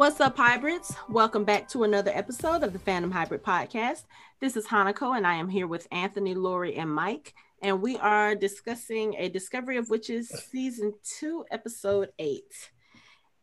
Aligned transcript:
What's 0.00 0.18
up, 0.18 0.38
hybrids? 0.38 0.94
Welcome 1.10 1.44
back 1.44 1.68
to 1.68 1.84
another 1.84 2.10
episode 2.14 2.62
of 2.62 2.72
the 2.72 2.78
Fandom 2.78 3.12
Hybrid 3.12 3.42
Podcast. 3.42 4.04
This 4.40 4.56
is 4.56 4.66
Hanako, 4.66 5.14
and 5.14 5.26
I 5.26 5.34
am 5.34 5.50
here 5.50 5.66
with 5.66 5.86
Anthony, 5.92 6.34
Lori, 6.34 6.76
and 6.76 6.90
Mike, 6.90 7.34
and 7.60 7.82
we 7.82 7.98
are 7.98 8.34
discussing 8.34 9.14
a 9.18 9.28
Discovery 9.28 9.76
of 9.76 9.90
Witches 9.90 10.30
season 10.30 10.94
two, 11.04 11.44
episode 11.50 12.12
eight. 12.18 12.70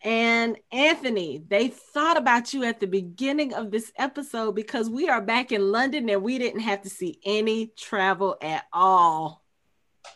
And 0.01 0.57
Anthony, 0.71 1.43
they 1.47 1.67
thought 1.67 2.17
about 2.17 2.55
you 2.55 2.63
at 2.63 2.79
the 2.79 2.87
beginning 2.87 3.53
of 3.53 3.69
this 3.69 3.91
episode 3.95 4.53
because 4.53 4.89
we 4.89 5.09
are 5.09 5.21
back 5.21 5.51
in 5.51 5.71
London 5.71 6.09
and 6.09 6.23
we 6.23 6.39
didn't 6.39 6.61
have 6.61 6.81
to 6.81 6.89
see 6.89 7.19
any 7.23 7.67
travel 7.77 8.35
at 8.41 8.65
all. 8.73 9.43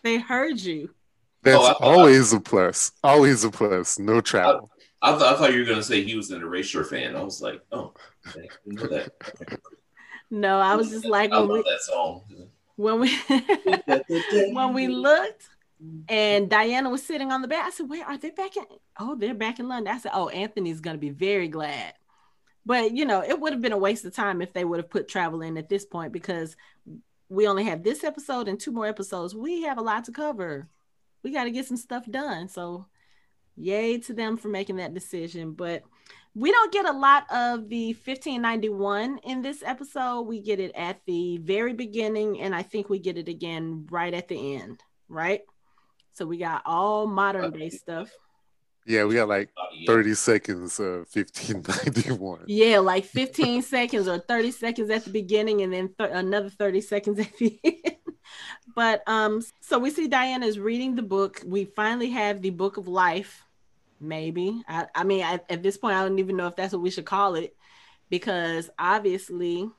They 0.01 0.17
heard 0.17 0.59
you. 0.59 0.89
That's 1.43 1.57
oh, 1.59 1.75
always 1.79 2.33
a 2.33 2.39
plus. 2.39 2.93
Always 3.03 3.43
a 3.43 3.51
plus. 3.51 3.99
No 3.99 4.21
travel. 4.21 4.71
I 5.01 5.17
thought 5.17 5.33
I 5.33 5.37
thought 5.37 5.53
you 5.53 5.59
were 5.59 5.65
gonna 5.65 5.83
say 5.83 6.03
he 6.03 6.15
was 6.15 6.31
an 6.31 6.41
Erasure 6.41 6.83
fan. 6.83 7.15
I 7.15 7.23
was 7.23 7.41
like, 7.41 7.61
oh, 7.71 7.93
okay, 8.27 8.47
know 8.65 8.87
that. 8.87 9.11
no, 10.29 10.59
I 10.59 10.75
was 10.75 10.89
just 10.89 11.05
like, 11.05 11.31
I 11.31 11.37
love 11.37 11.49
we, 11.49 11.63
that 11.63 11.81
song. 11.81 12.23
When 12.75 12.99
we 12.99 13.15
when 14.53 14.73
we 14.73 14.87
looked 14.87 15.49
and 16.07 16.49
Diana 16.49 16.89
was 16.89 17.03
sitting 17.03 17.31
on 17.31 17.41
the 17.41 17.47
bed, 17.47 17.61
I 17.63 17.71
said, 17.71 17.89
"Where 17.89 18.05
are 18.05 18.17
they 18.17 18.29
back 18.29 18.55
in? 18.57 18.65
Oh, 18.99 19.15
they're 19.15 19.33
back 19.33 19.59
in 19.59 19.67
London." 19.67 19.93
I 19.93 19.97
said, 19.97 20.11
"Oh, 20.13 20.29
Anthony's 20.29 20.81
gonna 20.81 20.97
be 20.97 21.09
very 21.09 21.47
glad." 21.47 21.93
But 22.65 22.95
you 22.95 23.05
know, 23.05 23.23
it 23.23 23.39
would 23.39 23.53
have 23.53 23.61
been 23.61 23.71
a 23.71 23.77
waste 23.77 24.05
of 24.05 24.13
time 24.13 24.41
if 24.41 24.53
they 24.53 24.65
would 24.65 24.79
have 24.79 24.89
put 24.89 25.07
travel 25.07 25.41
in 25.41 25.57
at 25.57 25.69
this 25.69 25.85
point 25.85 26.13
because 26.13 26.55
we 27.29 27.47
only 27.47 27.63
have 27.63 27.83
this 27.83 28.03
episode 28.03 28.47
and 28.47 28.59
two 28.59 28.71
more 28.71 28.85
episodes. 28.85 29.33
We 29.33 29.63
have 29.63 29.77
a 29.77 29.81
lot 29.81 30.05
to 30.05 30.11
cover. 30.11 30.67
We 31.23 31.31
got 31.31 31.45
to 31.45 31.51
get 31.51 31.65
some 31.65 31.77
stuff 31.77 32.05
done. 32.09 32.47
So 32.49 32.85
yay 33.55 33.97
to 33.99 34.13
them 34.13 34.37
for 34.37 34.49
making 34.49 34.77
that 34.77 34.93
decision. 34.93 35.53
But 35.53 35.83
we 36.33 36.51
don't 36.51 36.71
get 36.71 36.87
a 36.87 36.93
lot 36.93 37.23
of 37.31 37.67
the 37.69 37.87
1591 37.93 39.19
in 39.23 39.41
this 39.41 39.63
episode. 39.65 40.21
We 40.21 40.39
get 40.41 40.59
it 40.59 40.71
at 40.75 41.01
the 41.05 41.37
very 41.39 41.73
beginning, 41.73 42.39
and 42.39 42.55
I 42.55 42.63
think 42.63 42.89
we 42.89 42.99
get 42.99 43.17
it 43.17 43.27
again 43.27 43.87
right 43.91 44.13
at 44.13 44.27
the 44.27 44.55
end, 44.55 44.81
right? 45.09 45.41
So 46.13 46.25
we 46.25 46.37
got 46.37 46.61
all 46.65 47.07
modern 47.07 47.51
day 47.51 47.67
uh, 47.67 47.69
stuff. 47.69 48.09
Yeah, 48.85 49.05
we 49.05 49.15
got 49.15 49.27
like 49.27 49.49
uh, 49.57 49.85
30 49.85 50.15
seconds 50.15 50.79
of 50.79 51.07
1591. 51.13 52.45
Yeah, 52.47 52.79
like 52.79 53.05
15 53.05 53.61
seconds 53.61 54.07
or 54.07 54.19
30 54.19 54.51
seconds 54.51 54.89
at 54.89 55.05
the 55.05 55.11
beginning 55.11 55.61
and 55.61 55.71
then 55.71 55.93
th- 55.97 56.09
another 56.11 56.49
30 56.49 56.81
seconds 56.81 57.19
at 57.19 57.37
the 57.37 57.59
end. 57.63 57.95
But 58.75 59.03
um 59.07 59.41
so 59.59 59.79
we 59.79 59.89
see 59.89 60.07
Diana 60.07 60.45
is 60.45 60.59
reading 60.59 60.95
the 60.95 61.01
book. 61.01 61.41
We 61.45 61.65
finally 61.65 62.09
have 62.11 62.41
the 62.41 62.51
book 62.51 62.77
of 62.77 62.87
life 62.87 63.43
maybe. 64.01 64.63
I, 64.67 64.87
I 64.95 65.03
mean, 65.03 65.23
I, 65.23 65.39
at 65.49 65.63
this 65.63 65.77
point, 65.77 65.95
I 65.95 66.03
don't 66.03 66.19
even 66.19 66.35
know 66.35 66.47
if 66.47 66.55
that's 66.55 66.73
what 66.73 66.81
we 66.81 66.89
should 66.89 67.05
call 67.05 67.35
it, 67.35 67.55
because 68.09 68.69
obviously, 68.77 69.69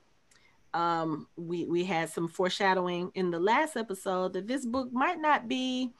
um, 0.73 1.27
we 1.35 1.65
we 1.65 1.83
had 1.83 2.09
some 2.09 2.27
foreshadowing 2.27 3.11
in 3.13 3.29
the 3.29 3.39
last 3.39 3.75
episode 3.75 4.33
that 4.33 4.47
this 4.47 4.65
book 4.65 4.91
might 4.91 5.19
not 5.19 5.47
be. 5.47 5.91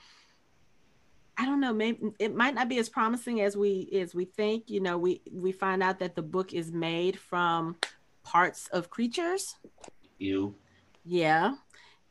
I 1.37 1.45
don't 1.45 1.59
know. 1.59 1.73
Maybe 1.73 2.11
it 2.19 2.35
might 2.35 2.55
not 2.55 2.69
be 2.69 2.77
as 2.77 2.89
promising 2.89 3.41
as 3.41 3.57
we 3.57 3.89
as 3.93 4.15
we 4.15 4.25
think. 4.25 4.69
You 4.69 4.79
know, 4.79 4.97
we 4.97 5.21
we 5.31 5.51
find 5.51 5.83
out 5.83 5.99
that 5.99 6.15
the 6.15 6.21
book 6.21 6.53
is 6.53 6.71
made 6.71 7.19
from 7.19 7.75
parts 8.23 8.67
of 8.69 8.89
creatures. 8.89 9.55
You. 10.17 10.55
Yeah, 11.05 11.55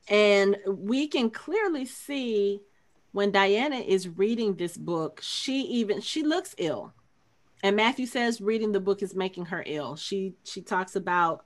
and 0.09 0.57
we 0.67 1.09
can 1.09 1.31
clearly 1.31 1.85
see 1.85 2.61
when 3.13 3.31
Diana 3.31 3.77
is 3.77 4.09
reading 4.09 4.55
this 4.55 4.77
book, 4.77 5.21
she 5.23 5.63
even 5.63 6.01
she 6.01 6.23
looks 6.23 6.55
ill. 6.59 6.93
And 7.63 7.77
Matthew 7.77 8.07
says 8.07 8.41
reading 8.41 8.73
the 8.73 8.81
book 8.81 9.03
is 9.03 9.15
making 9.15 9.47
her 9.47 9.63
ill. 9.67 9.97
She 9.97 10.35
she 10.45 10.63
talks 10.63 10.97
about 10.97 11.45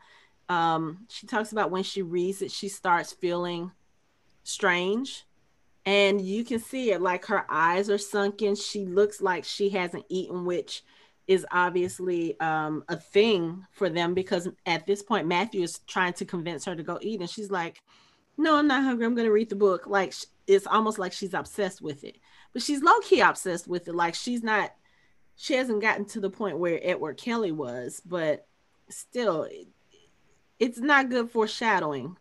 um 0.49 1.07
she 1.09 1.27
talks 1.27 1.53
about 1.53 1.71
when 1.71 1.83
she 1.83 2.03
reads 2.03 2.41
it, 2.43 2.51
she 2.51 2.69
starts 2.69 3.13
feeling 3.13 3.73
strange. 4.45 5.25
And 5.85 6.21
you 6.21 6.45
can 6.45 6.59
see 6.59 6.91
it 6.91 7.01
like 7.01 7.27
her 7.27 7.47
eyes 7.49 7.91
are 7.91 7.99
sunken. 7.99 8.57
She 8.57 8.87
looks 8.87 9.21
like 9.21 9.45
she 9.45 9.69
hasn't 9.69 10.05
eaten, 10.09 10.45
which 10.45 10.83
is 11.29 11.47
obviously 11.51 12.39
um, 12.41 12.85
a 12.89 12.97
thing 12.97 13.65
for 13.73 13.89
them 13.89 14.15
because 14.15 14.49
at 14.65 14.87
this 14.87 15.03
point 15.03 15.27
Matthew 15.27 15.63
is 15.63 15.81
trying 15.87 16.13
to 16.15 16.25
convince 16.25 16.65
her 16.65 16.75
to 16.75 16.83
go 16.83 16.99
eat, 17.01 17.21
and 17.21 17.31
she's 17.31 17.51
like, 17.51 17.83
"No, 18.37 18.57
I'm 18.57 18.69
not 18.69 18.85
hungry. 18.85 19.07
I'm 19.07 19.15
going 19.15 19.27
to 19.27 19.33
read 19.33 19.51
the 19.51 19.57
book." 19.57 19.87
Like 19.87 20.13
it's 20.47 20.67
almost 20.67 20.99
like 20.99 21.13
she's 21.13 21.35
obsessed 21.35 21.83
with 21.83 22.05
it. 22.05 22.17
But 22.53 22.63
she's 22.63 22.83
low 22.83 23.01
key 23.01 23.21
obsessed 23.21 23.69
with 23.69 23.89
it. 23.89 23.95
Like 23.95 24.15
she's 24.15 24.43
not, 24.43 24.73
she 25.37 25.55
hasn't 25.55 25.83
gotten 25.83 26.05
to 26.07 26.21
the 26.21 26.31
point 26.31 26.59
where 26.59 26.81
Edward 26.83 27.17
Kelly 27.17 27.53
was, 27.53 28.01
but 28.05 28.47
still, 28.89 29.45
it, 29.45 29.69
it's 30.59 30.79
not 30.79 31.11
good 31.11 31.31
foreshadowing. 31.31 32.17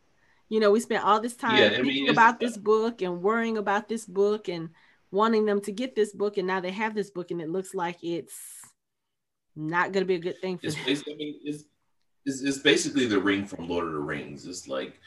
You 0.50 0.59
know, 0.59 0.72
we 0.72 0.80
spent 0.80 1.04
all 1.04 1.20
this 1.20 1.36
time 1.36 1.58
yeah, 1.58 1.70
thinking 1.70 1.86
mean, 2.06 2.09
about 2.09 2.40
this 2.40 2.58
book 2.58 3.02
and 3.02 3.22
worrying 3.22 3.58
about 3.58 3.88
this 3.88 4.06
book 4.06 4.48
and 4.48 4.70
wanting 5.12 5.46
them 5.46 5.62
to 5.62 5.72
get 5.72 5.96
this 5.96 6.14
book, 6.14 6.38
and 6.38 6.48
now 6.48 6.59
they 6.59 6.72
have 6.72 6.94
this 6.94 7.09
book, 7.09 7.31
and 7.31 7.42
it 7.42 7.50
looks 7.50 7.74
like 7.74 8.04
it's 8.04 8.38
not 9.56 9.92
going 9.92 10.02
to 10.02 10.08
be 10.08 10.16
a 10.16 10.20
good 10.20 10.40
thing 10.42 10.58
for 10.58 10.68
it's 10.68 10.75
them. 10.75 10.84
I 10.88 11.16
mean, 11.16 11.40
it's, 11.44 11.64
it's, 12.25 12.42
it's 12.42 12.58
basically 12.58 13.06
the 13.06 13.20
ring 13.20 13.46
from 13.46 13.70
Lord 13.70 13.88
of 13.88 13.94
the 13.94 14.00
Rings. 14.00 14.46
It's 14.46 14.68
like 14.68 15.00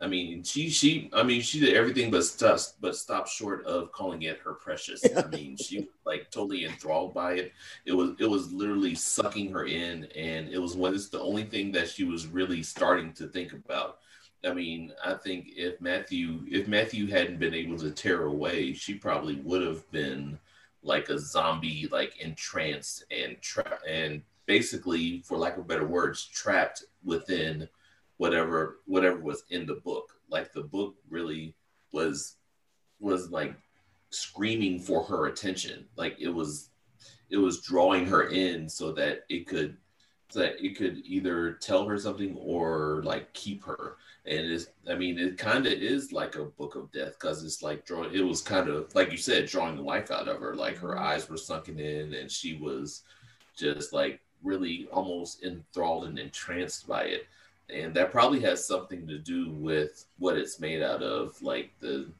I 0.00 0.06
mean, 0.06 0.42
she 0.42 0.70
she 0.70 1.10
I 1.12 1.22
mean 1.22 1.40
she 1.40 1.60
did 1.60 1.74
everything 1.74 2.10
but 2.10 2.24
stop 2.24 2.60
but 2.80 2.96
stopped 2.96 3.28
short 3.28 3.64
of 3.64 3.92
calling 3.92 4.22
it 4.22 4.38
her 4.40 4.54
precious. 4.54 5.04
I 5.16 5.26
mean, 5.26 5.56
she 5.56 5.80
was 5.80 5.88
like 6.04 6.30
totally 6.30 6.64
enthralled 6.64 7.14
by 7.14 7.34
it. 7.34 7.52
It 7.84 7.92
was 7.92 8.12
it 8.18 8.26
was 8.26 8.52
literally 8.52 8.94
sucking 8.94 9.52
her 9.52 9.66
in, 9.66 10.04
and 10.16 10.48
it 10.48 10.58
was 10.58 10.76
what 10.76 10.94
is 10.94 11.10
the 11.10 11.20
only 11.20 11.44
thing 11.44 11.72
that 11.72 11.88
she 11.88 12.04
was 12.04 12.26
really 12.26 12.62
starting 12.62 13.12
to 13.14 13.26
think 13.28 13.52
about. 13.52 13.98
I 14.44 14.52
mean, 14.52 14.92
I 15.04 15.14
think 15.14 15.48
if 15.56 15.80
Matthew 15.80 16.44
if 16.48 16.68
Matthew 16.68 17.06
hadn't 17.08 17.40
been 17.40 17.54
able 17.54 17.78
to 17.78 17.90
tear 17.90 18.24
away, 18.24 18.72
she 18.72 18.94
probably 18.94 19.36
would 19.36 19.62
have 19.62 19.88
been 19.90 20.38
like 20.82 21.08
a 21.08 21.18
zombie, 21.18 21.88
like 21.90 22.20
entranced 22.20 23.04
and 23.10 23.36
tra- 23.40 23.80
and 23.86 24.22
basically, 24.46 25.22
for 25.24 25.36
lack 25.36 25.56
of 25.56 25.66
better 25.66 25.86
words, 25.86 26.24
trapped 26.26 26.84
within 27.04 27.68
whatever 28.18 28.80
whatever 28.86 29.18
was 29.18 29.44
in 29.50 29.64
the 29.64 29.80
book. 29.84 30.12
Like 30.28 30.52
the 30.52 30.62
book 30.62 30.94
really 31.08 31.54
was 31.92 32.36
was 33.00 33.30
like 33.30 33.54
screaming 34.10 34.78
for 34.78 35.02
her 35.04 35.26
attention. 35.26 35.86
Like 35.96 36.16
it 36.20 36.28
was 36.28 36.70
it 37.30 37.38
was 37.38 37.62
drawing 37.62 38.06
her 38.06 38.28
in 38.28 38.68
so 38.68 38.92
that 38.92 39.24
it 39.28 39.46
could 39.46 39.76
so 40.30 40.40
that 40.40 40.62
it 40.62 40.76
could 40.76 40.98
either 41.04 41.52
tell 41.54 41.86
her 41.86 41.98
something 41.98 42.36
or 42.36 43.02
like 43.04 43.32
keep 43.32 43.64
her. 43.64 43.96
And 44.26 44.40
it's 44.40 44.66
I 44.90 44.94
mean 44.94 45.18
it 45.18 45.38
kind 45.38 45.66
of 45.66 45.72
is 45.72 46.12
like 46.12 46.36
a 46.36 46.44
book 46.44 46.74
of 46.74 46.92
death 46.92 47.14
because 47.18 47.44
it's 47.44 47.62
like 47.62 47.86
drawing 47.86 48.12
it 48.12 48.20
was 48.20 48.42
kind 48.42 48.68
of 48.68 48.94
like 48.94 49.10
you 49.12 49.18
said 49.18 49.46
drawing 49.46 49.76
the 49.76 49.82
life 49.82 50.10
out 50.10 50.28
of 50.28 50.40
her. 50.40 50.54
Like 50.54 50.76
her 50.78 50.98
eyes 50.98 51.28
were 51.28 51.36
sunken 51.36 51.78
in 51.78 52.14
and 52.14 52.30
she 52.30 52.56
was 52.56 53.02
just 53.56 53.92
like 53.92 54.20
really 54.42 54.88
almost 54.92 55.42
enthralled 55.42 56.04
and 56.04 56.18
entranced 56.18 56.86
by 56.86 57.04
it 57.04 57.26
and 57.68 57.94
that 57.94 58.12
probably 58.12 58.40
has 58.40 58.66
something 58.66 59.06
to 59.06 59.18
do 59.18 59.50
with 59.50 60.06
what 60.18 60.36
it's 60.36 60.60
made 60.60 60.82
out 60.82 61.02
of, 61.02 61.40
like 61.42 61.72
the 61.80 62.10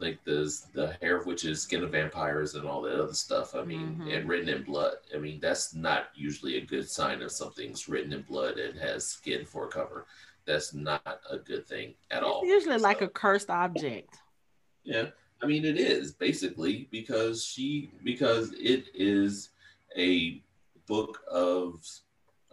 like 0.00 0.22
the 0.24 0.52
the 0.72 0.96
hair 1.00 1.16
of 1.16 1.26
witches, 1.26 1.62
skin 1.62 1.82
of 1.82 1.92
vampires, 1.92 2.54
and 2.54 2.66
all 2.66 2.82
that 2.82 3.00
other 3.00 3.14
stuff. 3.14 3.54
I 3.54 3.64
mean, 3.64 3.96
mm-hmm. 4.00 4.08
and 4.08 4.28
written 4.28 4.48
in 4.48 4.62
blood. 4.62 4.96
I 5.14 5.18
mean, 5.18 5.40
that's 5.40 5.74
not 5.74 6.08
usually 6.14 6.58
a 6.58 6.64
good 6.64 6.88
sign 6.88 7.22
of 7.22 7.32
something's 7.32 7.88
written 7.88 8.12
in 8.12 8.22
blood 8.22 8.58
and 8.58 8.78
has 8.78 9.06
skin 9.06 9.46
for 9.46 9.66
a 9.66 9.70
cover. 9.70 10.06
That's 10.46 10.74
not 10.74 11.20
a 11.30 11.38
good 11.38 11.66
thing 11.66 11.94
at 12.10 12.18
it's 12.18 12.26
all. 12.26 12.44
Usually, 12.44 12.78
so, 12.78 12.82
like 12.82 13.00
a 13.00 13.08
cursed 13.08 13.50
object. 13.50 14.18
Yeah, 14.82 15.06
I 15.42 15.46
mean, 15.46 15.64
it 15.64 15.78
is 15.78 16.12
basically 16.12 16.88
because 16.90 17.44
she 17.44 17.90
because 18.02 18.52
it 18.58 18.86
is 18.94 19.50
a 19.96 20.42
book 20.86 21.22
of 21.30 21.82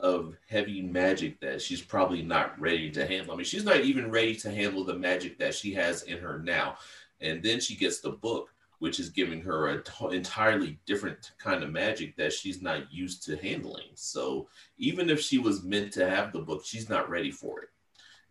of 0.01 0.36
heavy 0.50 0.81
magic 0.81 1.39
that 1.39 1.62
she's 1.62 1.81
probably 1.81 2.21
not 2.21 2.59
ready 2.59 2.89
to 2.92 3.06
handle. 3.06 3.33
I 3.33 3.38
mean, 3.38 3.45
she's 3.45 3.63
not 3.63 3.81
even 3.81 4.12
ready 4.12 4.36
to 4.36 4.51
handle 4.51 4.83
the 4.83 4.95
magic 4.95 5.38
that 5.39 5.53
she 5.53 5.74
has 5.75 6.03
in 6.03 6.18
her 6.18 6.39
now. 6.39 6.77
And 7.21 7.42
then 7.42 7.59
she 7.59 7.75
gets 7.75 8.00
the 8.00 8.09
book, 8.09 8.50
which 8.80 9.00
is 9.00 9.09
giving 9.09 9.42
her 9.42 9.68
an 9.68 9.83
t- 9.83 10.15
entirely 10.15 10.80
different 10.88 11.31
kind 11.38 11.63
of 11.63 11.71
magic 11.71 12.15
that 12.18 12.33
she's 12.33 12.62
not 12.62 12.92
used 12.92 13.24
to 13.25 13.38
handling. 13.38 13.92
So 13.94 14.50
even 14.77 15.09
if 15.09 15.21
she 15.21 15.38
was 15.38 15.63
meant 15.63 15.94
to 15.94 16.09
have 16.09 16.33
the 16.33 16.39
book, 16.39 16.65
she's 16.65 16.89
not 16.89 17.09
ready 17.09 17.31
for 17.31 17.62
it. 17.62 17.69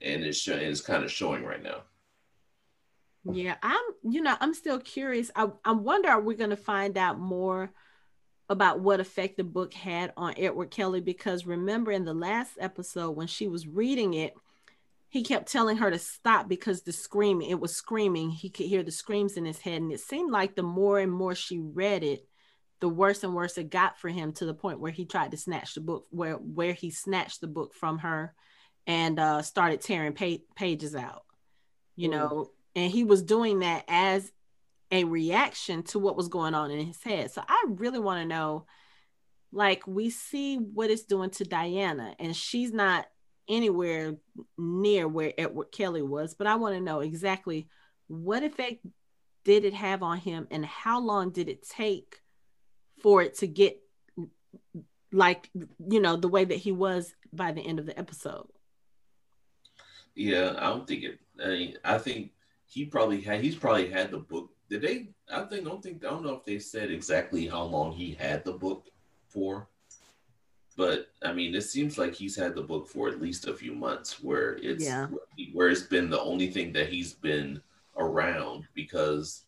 And 0.02 0.24
it's, 0.24 0.38
sh- 0.38 0.48
it's 0.48 0.80
kind 0.80 1.04
of 1.04 1.12
showing 1.12 1.44
right 1.44 1.62
now. 1.62 1.82
Yeah, 3.30 3.56
I'm, 3.62 3.82
you 4.02 4.22
know, 4.22 4.36
I'm 4.40 4.54
still 4.54 4.80
curious. 4.80 5.30
I, 5.36 5.48
I 5.64 5.72
wonder, 5.72 6.08
are 6.08 6.20
we 6.20 6.34
going 6.34 6.50
to 6.50 6.56
find 6.56 6.98
out 6.98 7.18
more 7.18 7.70
about 8.50 8.80
what 8.80 8.98
effect 8.98 9.36
the 9.36 9.44
book 9.44 9.72
had 9.72 10.12
on 10.16 10.34
Edward 10.36 10.72
Kelly 10.72 11.00
because 11.00 11.46
remember 11.46 11.92
in 11.92 12.04
the 12.04 12.12
last 12.12 12.58
episode 12.58 13.12
when 13.12 13.28
she 13.28 13.46
was 13.46 13.68
reading 13.68 14.14
it, 14.14 14.34
he 15.08 15.22
kept 15.22 15.50
telling 15.50 15.76
her 15.76 15.88
to 15.88 15.98
stop 15.98 16.48
because 16.48 16.82
the 16.82 16.92
screaming, 16.92 17.48
it 17.48 17.60
was 17.60 17.74
screaming. 17.74 18.30
He 18.30 18.50
could 18.50 18.66
hear 18.66 18.82
the 18.82 18.90
screams 18.90 19.36
in 19.36 19.44
his 19.44 19.60
head. 19.60 19.80
And 19.80 19.92
it 19.92 20.00
seemed 20.00 20.32
like 20.32 20.56
the 20.56 20.64
more 20.64 20.98
and 20.98 21.12
more 21.12 21.36
she 21.36 21.60
read 21.60 22.02
it, 22.02 22.26
the 22.80 22.88
worse 22.88 23.22
and 23.22 23.34
worse 23.34 23.56
it 23.56 23.70
got 23.70 23.98
for 24.00 24.08
him 24.08 24.32
to 24.32 24.44
the 24.44 24.54
point 24.54 24.80
where 24.80 24.92
he 24.92 25.04
tried 25.04 25.30
to 25.30 25.36
snatch 25.36 25.74
the 25.74 25.80
book 25.80 26.06
where 26.10 26.34
where 26.34 26.72
he 26.72 26.90
snatched 26.90 27.40
the 27.40 27.46
book 27.46 27.74
from 27.74 27.98
her 27.98 28.34
and 28.86 29.18
uh 29.20 29.42
started 29.42 29.82
tearing 29.82 30.14
pa- 30.14 30.42
pages 30.56 30.94
out 30.94 31.24
you 31.94 32.08
mm. 32.08 32.12
know 32.12 32.50
and 32.74 32.90
he 32.90 33.04
was 33.04 33.22
doing 33.22 33.58
that 33.58 33.84
as 33.86 34.32
a 34.90 35.04
reaction 35.04 35.82
to 35.84 35.98
what 35.98 36.16
was 36.16 36.28
going 36.28 36.54
on 36.54 36.70
in 36.70 36.84
his 36.84 37.02
head. 37.02 37.30
So 37.30 37.42
i 37.46 37.64
really 37.68 38.00
want 38.00 38.20
to 38.20 38.26
know 38.26 38.66
like 39.52 39.86
we 39.86 40.10
see 40.10 40.56
what 40.56 40.90
it's 40.90 41.04
doing 41.04 41.30
to 41.30 41.44
diana 41.44 42.14
and 42.18 42.36
she's 42.36 42.72
not 42.72 43.06
anywhere 43.48 44.14
near 44.56 45.08
where 45.08 45.32
edward 45.36 45.72
kelly 45.72 46.02
was 46.02 46.34
but 46.34 46.46
i 46.46 46.54
want 46.54 46.74
to 46.74 46.80
know 46.80 47.00
exactly 47.00 47.68
what 48.06 48.42
effect 48.42 48.84
did 49.44 49.64
it 49.64 49.74
have 49.74 50.02
on 50.02 50.18
him 50.18 50.46
and 50.50 50.64
how 50.64 51.00
long 51.00 51.30
did 51.30 51.48
it 51.48 51.66
take 51.68 52.20
for 53.02 53.22
it 53.22 53.36
to 53.38 53.46
get 53.46 53.80
like 55.12 55.50
you 55.54 56.00
know 56.00 56.16
the 56.16 56.28
way 56.28 56.44
that 56.44 56.58
he 56.58 56.70
was 56.70 57.14
by 57.32 57.50
the 57.52 57.60
end 57.60 57.78
of 57.78 57.86
the 57.86 57.98
episode? 57.98 58.46
Yeah 60.14 60.54
i 60.58 60.68
don't 60.68 60.86
think 60.86 61.04
it 61.04 61.18
i, 61.42 61.48
mean, 61.48 61.78
I 61.84 61.98
think 61.98 62.32
he 62.66 62.84
probably 62.84 63.20
had 63.20 63.42
he's 63.42 63.56
probably 63.56 63.88
had 63.88 64.10
the 64.10 64.18
book 64.18 64.50
did 64.70 64.80
they 64.80 65.08
i 65.32 65.42
think 65.44 65.64
don't 65.64 65.82
think 65.82 66.04
i 66.04 66.08
don't 66.08 66.24
know 66.24 66.34
if 66.34 66.44
they 66.44 66.58
said 66.58 66.90
exactly 66.90 67.46
how 67.46 67.62
long 67.62 67.92
he 67.92 68.14
had 68.14 68.44
the 68.44 68.52
book 68.52 68.86
for 69.28 69.68
but 70.76 71.08
i 71.22 71.32
mean 71.32 71.54
it 71.54 71.62
seems 71.62 71.98
like 71.98 72.14
he's 72.14 72.36
had 72.36 72.54
the 72.54 72.62
book 72.62 72.88
for 72.88 73.08
at 73.08 73.20
least 73.20 73.48
a 73.48 73.54
few 73.54 73.74
months 73.74 74.22
where 74.22 74.56
it's 74.62 74.84
yeah. 74.84 75.08
where 75.52 75.68
it's 75.68 75.82
been 75.82 76.08
the 76.08 76.20
only 76.20 76.50
thing 76.50 76.72
that 76.72 76.88
he's 76.88 77.12
been 77.12 77.60
around 77.96 78.64
because 78.74 79.44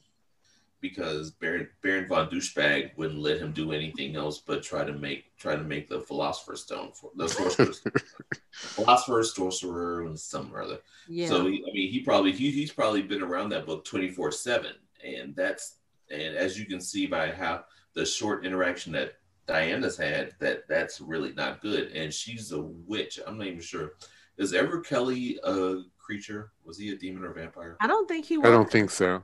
because 0.83 1.31
Baron, 1.31 1.69
Baron 1.81 2.09
von 2.09 2.29
Douchebag 2.29 2.91
wouldn't 2.99 3.21
let 3.21 3.39
him 3.39 3.53
do 3.53 3.73
anything 3.73 4.17
else 4.17 4.43
but 4.45 4.63
try 4.63 4.85
to 4.85 4.93
make 4.93 5.35
try 5.39 5.57
to 5.57 5.63
make 5.63 5.89
the 5.89 6.01
Philosopher's 6.01 6.65
Stone 6.65 6.91
for 6.93 7.11
the 7.17 7.29
Sorcerer's 7.29 7.83
Philosopher's 8.53 9.35
Sorcerer 9.35 10.03
and 10.03 10.19
some 10.19 10.51
or 10.53 10.61
other. 10.61 10.79
Yeah. 11.09 11.29
So 11.29 11.43
I 11.43 11.45
mean, 11.45 11.91
he 11.91 12.01
probably 12.01 12.33
he, 12.33 12.51
he's 12.51 12.73
probably 12.73 13.01
been 13.01 13.23
around 13.23 13.51
that 13.51 13.65
book 13.65 13.85
twenty 13.85 14.11
four 14.11 14.33
seven, 14.33 14.73
and 15.05 15.35
that's 15.37 15.77
and 16.11 16.37
as 16.37 16.59
you 16.59 16.67
can 16.67 16.81
see 16.81 17.07
by 17.07 17.31
how 17.31 17.65
the 17.95 18.05
short 18.05 18.45
interaction 18.45 18.93
that 18.93 19.15
Diana's 19.47 19.97
had, 19.97 20.33
that 20.39 20.69
that's 20.69 21.01
really 21.01 21.33
not 21.33 21.61
good. 21.61 21.93
And 21.93 22.13
she's 22.13 22.53
a 22.53 22.61
witch. 22.61 23.19
I'm 23.27 23.39
not 23.39 23.47
even 23.47 23.61
sure. 23.61 23.93
Is 24.39 24.55
Edward 24.55 24.87
Kelly 24.87 25.39
a 25.45 25.83
creature? 25.99 26.53
Was 26.65 26.79
he 26.79 26.93
a 26.93 26.97
demon 26.97 27.25
or 27.25 27.33
vampire? 27.33 27.77
I 27.81 27.87
don't 27.87 28.09
think 28.09 28.25
he 28.27 28.39
was. 28.39 28.47
I 28.47 28.51
don't 28.51 28.71
think 28.71 28.91
so 28.91 29.23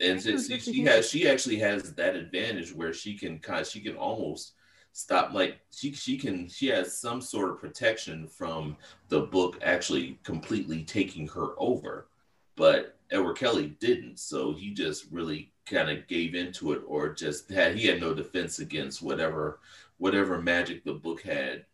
and 0.00 0.20
so, 0.22 0.36
see, 0.36 0.58
she 0.58 0.84
has 0.84 1.08
she 1.08 1.28
actually 1.28 1.56
has 1.56 1.94
that 1.94 2.14
advantage 2.14 2.72
where 2.74 2.92
she 2.92 3.16
can 3.16 3.38
kind 3.38 3.60
of, 3.60 3.66
she 3.66 3.80
can 3.80 3.96
almost 3.96 4.54
stop 4.92 5.32
like 5.32 5.60
she 5.70 5.92
she 5.92 6.16
can 6.16 6.48
she 6.48 6.68
has 6.68 6.96
some 6.96 7.20
sort 7.20 7.50
of 7.50 7.60
protection 7.60 8.26
from 8.26 8.76
the 9.08 9.20
book 9.20 9.58
actually 9.62 10.18
completely 10.24 10.84
taking 10.84 11.26
her 11.28 11.54
over 11.58 12.08
but 12.58 12.98
edward 13.10 13.34
kelly 13.34 13.74
didn't 13.80 14.18
so 14.18 14.52
he 14.52 14.74
just 14.74 15.06
really 15.10 15.50
kind 15.64 15.88
of 15.90 16.06
gave 16.06 16.34
into 16.34 16.72
it 16.72 16.82
or 16.86 17.08
just 17.08 17.50
had 17.50 17.74
he 17.74 17.86
had 17.86 18.00
no 18.00 18.12
defense 18.12 18.58
against 18.58 19.00
whatever 19.00 19.60
whatever 19.96 20.40
magic 20.40 20.84
the 20.84 20.92
book 20.92 21.22
had 21.22 21.64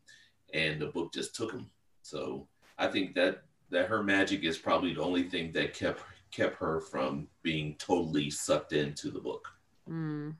and 0.52 0.81
the 0.81 0.86
book 0.86 1.12
just 1.12 1.34
took 1.34 1.50
him 1.50 1.66
so 2.02 2.46
i 2.78 2.86
think 2.86 3.14
that 3.14 3.42
that 3.70 3.88
her 3.88 4.02
magic 4.02 4.44
is 4.44 4.58
probably 4.58 4.94
the 4.94 5.02
only 5.02 5.25
thing 5.25 5.50
that 5.52 5.75
kept 5.75 6.00
kept 6.34 6.56
her 6.56 6.81
from 6.81 7.28
being 7.42 7.76
totally 7.78 8.28
sucked 8.28 8.72
into 8.72 9.10
the 9.10 9.20
book. 9.20 9.48
Mm. 9.88 10.34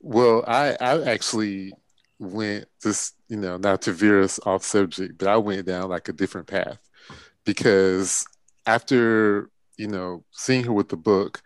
Well, 0.00 0.44
I 0.46 0.76
I 0.80 1.02
actually 1.04 1.72
went 2.18 2.66
just 2.80 3.16
you 3.28 3.36
know 3.36 3.56
not 3.56 3.82
to 3.82 3.92
veer 3.92 4.22
us 4.22 4.38
off 4.44 4.62
subject, 4.62 5.18
but 5.18 5.28
I 5.28 5.36
went 5.36 5.66
down 5.66 5.88
like 5.88 6.08
a 6.08 6.12
different 6.12 6.46
path 6.46 6.78
because 7.44 8.26
after 8.66 9.50
you 9.76 9.88
know 9.88 10.24
seeing 10.32 10.64
her 10.64 10.72
with 10.72 10.88
the 10.88 10.96
book, 10.96 11.42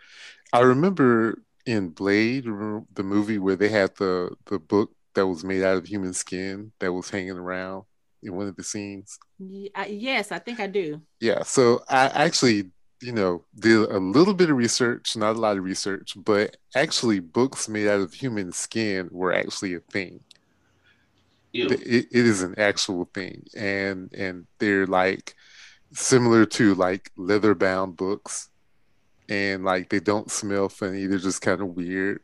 I 0.52 0.60
remember 0.60 1.42
in 1.64 1.90
Blade, 1.90 2.44
the 2.44 3.02
movie 3.02 3.38
where 3.38 3.56
they 3.56 3.68
had 3.68 3.94
the 3.96 4.30
the 4.46 4.58
book 4.58 4.92
that 5.14 5.26
was 5.26 5.44
made 5.44 5.62
out 5.62 5.78
of 5.78 5.86
human 5.86 6.12
skin 6.12 6.72
that 6.78 6.92
was 6.92 7.10
hanging 7.10 7.38
around 7.38 7.84
in 8.22 8.34
one 8.34 8.48
of 8.48 8.56
the 8.56 8.64
scenes. 8.64 9.18
yes, 9.38 10.32
I 10.32 10.38
think 10.38 10.60
I 10.60 10.66
do. 10.66 11.00
Yeah, 11.20 11.42
so 11.42 11.82
I 11.88 12.06
actually 12.08 12.70
you 13.00 13.12
know, 13.12 13.44
did 13.58 13.90
a 13.90 13.98
little 13.98 14.34
bit 14.34 14.50
of 14.50 14.56
research, 14.56 15.16
not 15.16 15.36
a 15.36 15.38
lot 15.38 15.58
of 15.58 15.64
research, 15.64 16.14
but 16.16 16.56
actually, 16.74 17.20
books 17.20 17.68
made 17.68 17.88
out 17.88 18.00
of 18.00 18.14
human 18.14 18.52
skin 18.52 19.08
were 19.12 19.32
actually 19.34 19.74
a 19.74 19.80
thing. 19.80 20.20
It, 21.52 22.08
it 22.10 22.26
is 22.26 22.42
an 22.42 22.54
actual 22.58 23.08
thing, 23.14 23.44
and 23.56 24.12
and 24.12 24.46
they're 24.58 24.86
like 24.86 25.34
similar 25.92 26.46
to 26.46 26.74
like 26.74 27.10
leather 27.16 27.54
bound 27.54 27.96
books, 27.96 28.48
and 29.28 29.64
like 29.64 29.90
they 29.90 30.00
don't 30.00 30.30
smell 30.30 30.68
funny. 30.68 31.06
They're 31.06 31.18
just 31.18 31.42
kind 31.42 31.60
of 31.60 31.68
weird. 31.68 32.20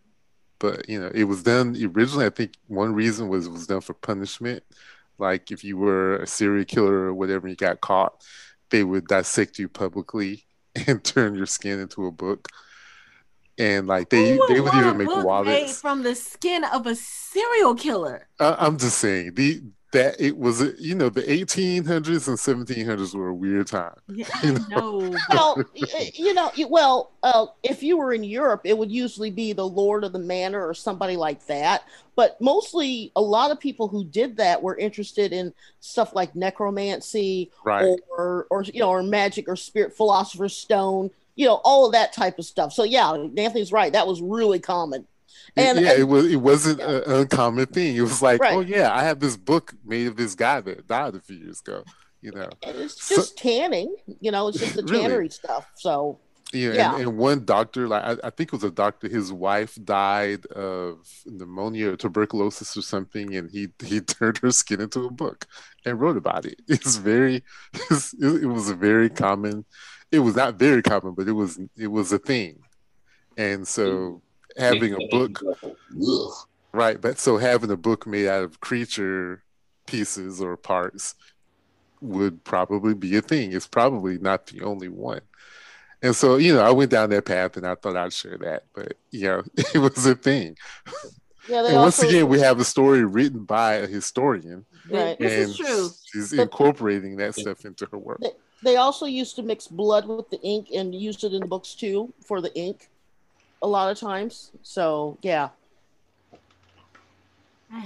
But 0.59 0.89
you 0.89 1.01
know, 1.01 1.11
it 1.15 1.25
was 1.25 1.43
done 1.43 1.77
originally. 1.77 2.27
I 2.27 2.31
think 2.31 2.55
one 2.69 2.95
reason 2.95 3.29
was 3.29 3.47
it 3.47 3.53
was 3.53 3.67
done 3.67 3.81
for 3.81 3.95
punishment. 3.95 4.63
Like 5.19 5.51
if 5.51 5.65
you 5.65 5.77
were 5.77 6.17
a 6.17 6.27
serial 6.27 6.65
killer 6.65 6.93
or 6.93 7.15
whatever, 7.15 7.49
you 7.49 7.57
got 7.57 7.81
caught, 7.81 8.25
they 8.71 8.85
would 8.85 9.07
dissect 9.07 9.59
you 9.59 9.69
publicly 9.69 10.45
and 10.87 11.03
turn 11.03 11.35
your 11.35 11.47
skin 11.47 11.81
into 11.81 12.07
a 12.07 12.13
book. 12.13 12.49
And 13.59 13.87
like 13.87 14.09
they 14.09 14.39
they 14.49 14.61
would 14.61 14.75
even 14.75 14.97
make 14.97 15.09
wallets 15.09 15.81
from 15.81 16.03
the 16.03 16.15
skin 16.15 16.65
of 16.65 16.87
a 16.87 16.95
serial 16.95 17.75
killer. 17.75 18.29
Uh, 18.41 18.57
I'm 18.59 18.79
just 18.79 18.99
saying 18.99 19.35
the 19.35 19.63
that 19.93 20.19
it 20.19 20.37
was 20.37 20.63
you 20.79 20.95
know 20.95 21.09
the 21.11 21.23
1800s 21.23 22.27
and 22.27 22.39
1700s 22.39 23.15
were 23.15 23.29
a 23.29 23.35
weird 23.35 23.67
time. 23.67 23.95
Yeah, 24.09 24.27
you 24.43 24.59
know? 24.69 25.17
well, 25.31 25.63
you 26.15 26.35
know, 26.35 26.51
well, 26.69 27.13
uh, 27.23 27.47
if 27.63 27.83
you 27.83 27.97
were 27.97 28.13
in 28.13 28.25
Europe, 28.25 28.63
it 28.65 28.77
would 28.77 28.91
usually 28.91 29.31
be 29.31 29.53
the 29.53 29.67
lord 29.67 30.05
of 30.05 30.13
the 30.13 30.19
manor 30.19 30.67
or 30.67 30.75
somebody 30.75 31.17
like 31.17 31.47
that. 31.47 31.85
But 32.15 32.41
mostly, 32.41 33.11
a 33.17 33.23
lot 33.23 33.51
of 33.51 33.59
people 33.59 33.89
who 33.89 34.05
did 34.05 34.37
that 34.37 34.63
were 34.63 34.77
interested 34.77 35.33
in 35.33 35.55
stuff 35.81 36.15
like 36.15 36.35
necromancy, 36.35 37.51
right. 37.65 37.97
or 38.11 38.47
or 38.51 38.63
you 38.65 38.81
know, 38.81 38.91
or 38.91 39.03
magic 39.03 39.49
or 39.49 39.57
spirit 39.57 39.97
philosopher's 39.97 40.57
stone. 40.57 41.11
You 41.35 41.47
know, 41.47 41.61
all 41.65 41.87
of 41.87 41.93
that 41.93 42.13
type 42.13 42.39
of 42.39 42.45
stuff. 42.45 42.73
So 42.73 42.85
yeah, 42.85 43.11
Anthony's 43.13 43.73
right. 43.73 43.93
That 43.93 44.07
was 44.07 44.21
really 44.21 44.61
common. 44.61 45.07
And, 45.57 45.81
yeah, 45.81 45.93
and, 45.93 46.01
it 46.01 46.05
was 46.05 46.27
it 46.33 46.37
wasn't 46.37 46.81
yeah. 46.81 46.91
an 46.91 47.03
uncommon 47.07 47.67
thing. 47.67 47.97
It 47.97 48.01
was 48.01 48.23
like, 48.23 48.41
right. 48.41 48.55
oh 48.55 48.61
yeah, 48.61 48.95
I 48.95 49.03
have 49.03 49.21
this 49.21 49.37
book 49.37 49.75
made 49.85 50.07
of 50.07 50.17
this 50.17 50.35
guy 50.35 50.61
that 50.63 50.87
died 50.87 51.15
a 51.15 51.21
few 51.21 51.37
years 51.37 51.61
ago. 51.61 51.85
You 52.23 52.31
know, 52.31 52.49
and 52.63 52.77
it's 52.77 53.09
just 53.09 53.31
so, 53.31 53.35
tanning. 53.37 53.95
You 54.21 54.31
know, 54.31 54.49
it's 54.49 54.59
just 54.59 54.77
the 54.77 54.83
really? 54.89 55.03
tannery 55.03 55.29
stuff. 55.29 55.69
So 55.75 56.21
yeah, 56.53 56.73
yeah. 56.73 56.95
And, 56.95 57.03
and, 57.03 57.19
one 57.19 57.45
doctor, 57.45 57.89
like 57.89 58.05
I, 58.05 58.27
I, 58.27 58.31
think 58.31 58.49
it 58.49 58.53
was 58.53 58.65
a 58.65 58.71
doctor, 58.71 59.09
his 59.09 59.33
wife 59.33 59.79
died 59.85 60.45
of 60.47 61.09
pneumonia 61.25 61.93
or 61.93 61.97
tuberculosis 61.97 62.77
or 62.77 62.83
something, 62.83 63.35
and 63.35 63.51
he 63.51 63.69
he 63.85 64.01
turned 64.01 64.39
her 64.39 64.51
skin 64.51 64.81
into 64.81 65.07
a 65.07 65.11
book 65.11 65.47
and 65.85 66.01
wrote 66.01 66.17
about 66.17 66.45
it. 66.45 66.61
It's 66.69 66.97
very, 66.97 67.43
it's, 67.91 68.13
it, 68.15 68.45
it 68.45 68.47
was 68.47 68.69
a 68.69 68.75
very 68.75 69.09
common. 69.09 69.65
It 70.11 70.19
was 70.19 70.37
not 70.37 70.57
very 70.57 70.83
common, 70.83 71.15
but 71.15 71.27
it 71.27 71.33
was 71.33 71.59
it 71.77 71.89
was 71.89 72.13
a 72.13 72.19
thing, 72.19 72.61
and 73.37 73.67
so 73.67 73.85
mm. 73.85 74.21
Having 74.57 74.95
a 74.95 75.09
book. 75.11 75.43
Right 76.73 77.01
but 77.01 77.19
so 77.19 77.37
having 77.37 77.71
a 77.71 77.77
book 77.77 78.07
made 78.07 78.29
out 78.29 78.45
of 78.45 78.61
creature 78.61 79.43
pieces 79.87 80.41
or 80.41 80.57
parts 80.57 81.15
would 82.01 82.43
probably 82.45 82.95
be 82.95 83.17
a 83.17 83.23
thing. 83.23 83.53
It's 83.53 83.67
probably 83.67 84.19
not 84.19 84.47
the 84.47 84.63
only 84.63 84.89
one. 84.89 85.21
And 86.03 86.17
so 86.17 86.37
you 86.37 86.55
know 86.55 86.61
i 86.61 86.71
went 86.71 86.91
down 86.91 87.11
that 87.11 87.27
path 87.27 87.57
and 87.57 87.67
i 87.67 87.77
thought 87.77 87.97
i'd 87.97 88.13
share 88.13 88.37
that 88.39 88.65
but 88.75 88.95
you 89.13 89.29
know 89.29 89.43
it 89.75 89.79
was 89.79 90.05
a 90.07 90.15
thing. 90.15 90.57
Yeah, 91.49 91.67
and 91.67 91.77
once 91.77 92.03
again 92.03 92.29
we 92.29 92.41
have 92.41 92.61
a 92.61 92.65
story 92.65 93.05
written 93.05 93.45
by 93.45 93.75
a 93.75 93.87
historian 93.87 94.65
right. 94.89 95.19
and 95.19 95.19
this 95.19 95.51
is 95.51 95.57
true. 95.57 95.89
she's 96.05 96.33
incorporating 96.33 97.17
that 97.17 97.35
stuff 97.35 97.65
into 97.65 97.87
her 97.91 97.99
work. 97.99 98.21
They, 98.21 98.31
they 98.63 98.77
also 98.77 99.07
used 99.07 99.37
to 99.37 99.43
mix 99.43 99.67
blood 99.67 100.07
with 100.07 100.31
the 100.31 100.41
ink 100.41 100.69
and 100.75 100.95
used 100.95 101.25
it 101.25 101.33
in 101.33 101.41
the 101.41 101.47
books 101.47 101.75
too 101.75 102.13
for 102.25 102.41
the 102.41 102.55
ink 102.57 102.89
a 103.63 103.69
lot 103.69 103.91
of 103.91 103.99
times. 103.99 104.51
So 104.63 105.19
yeah. 105.23 105.51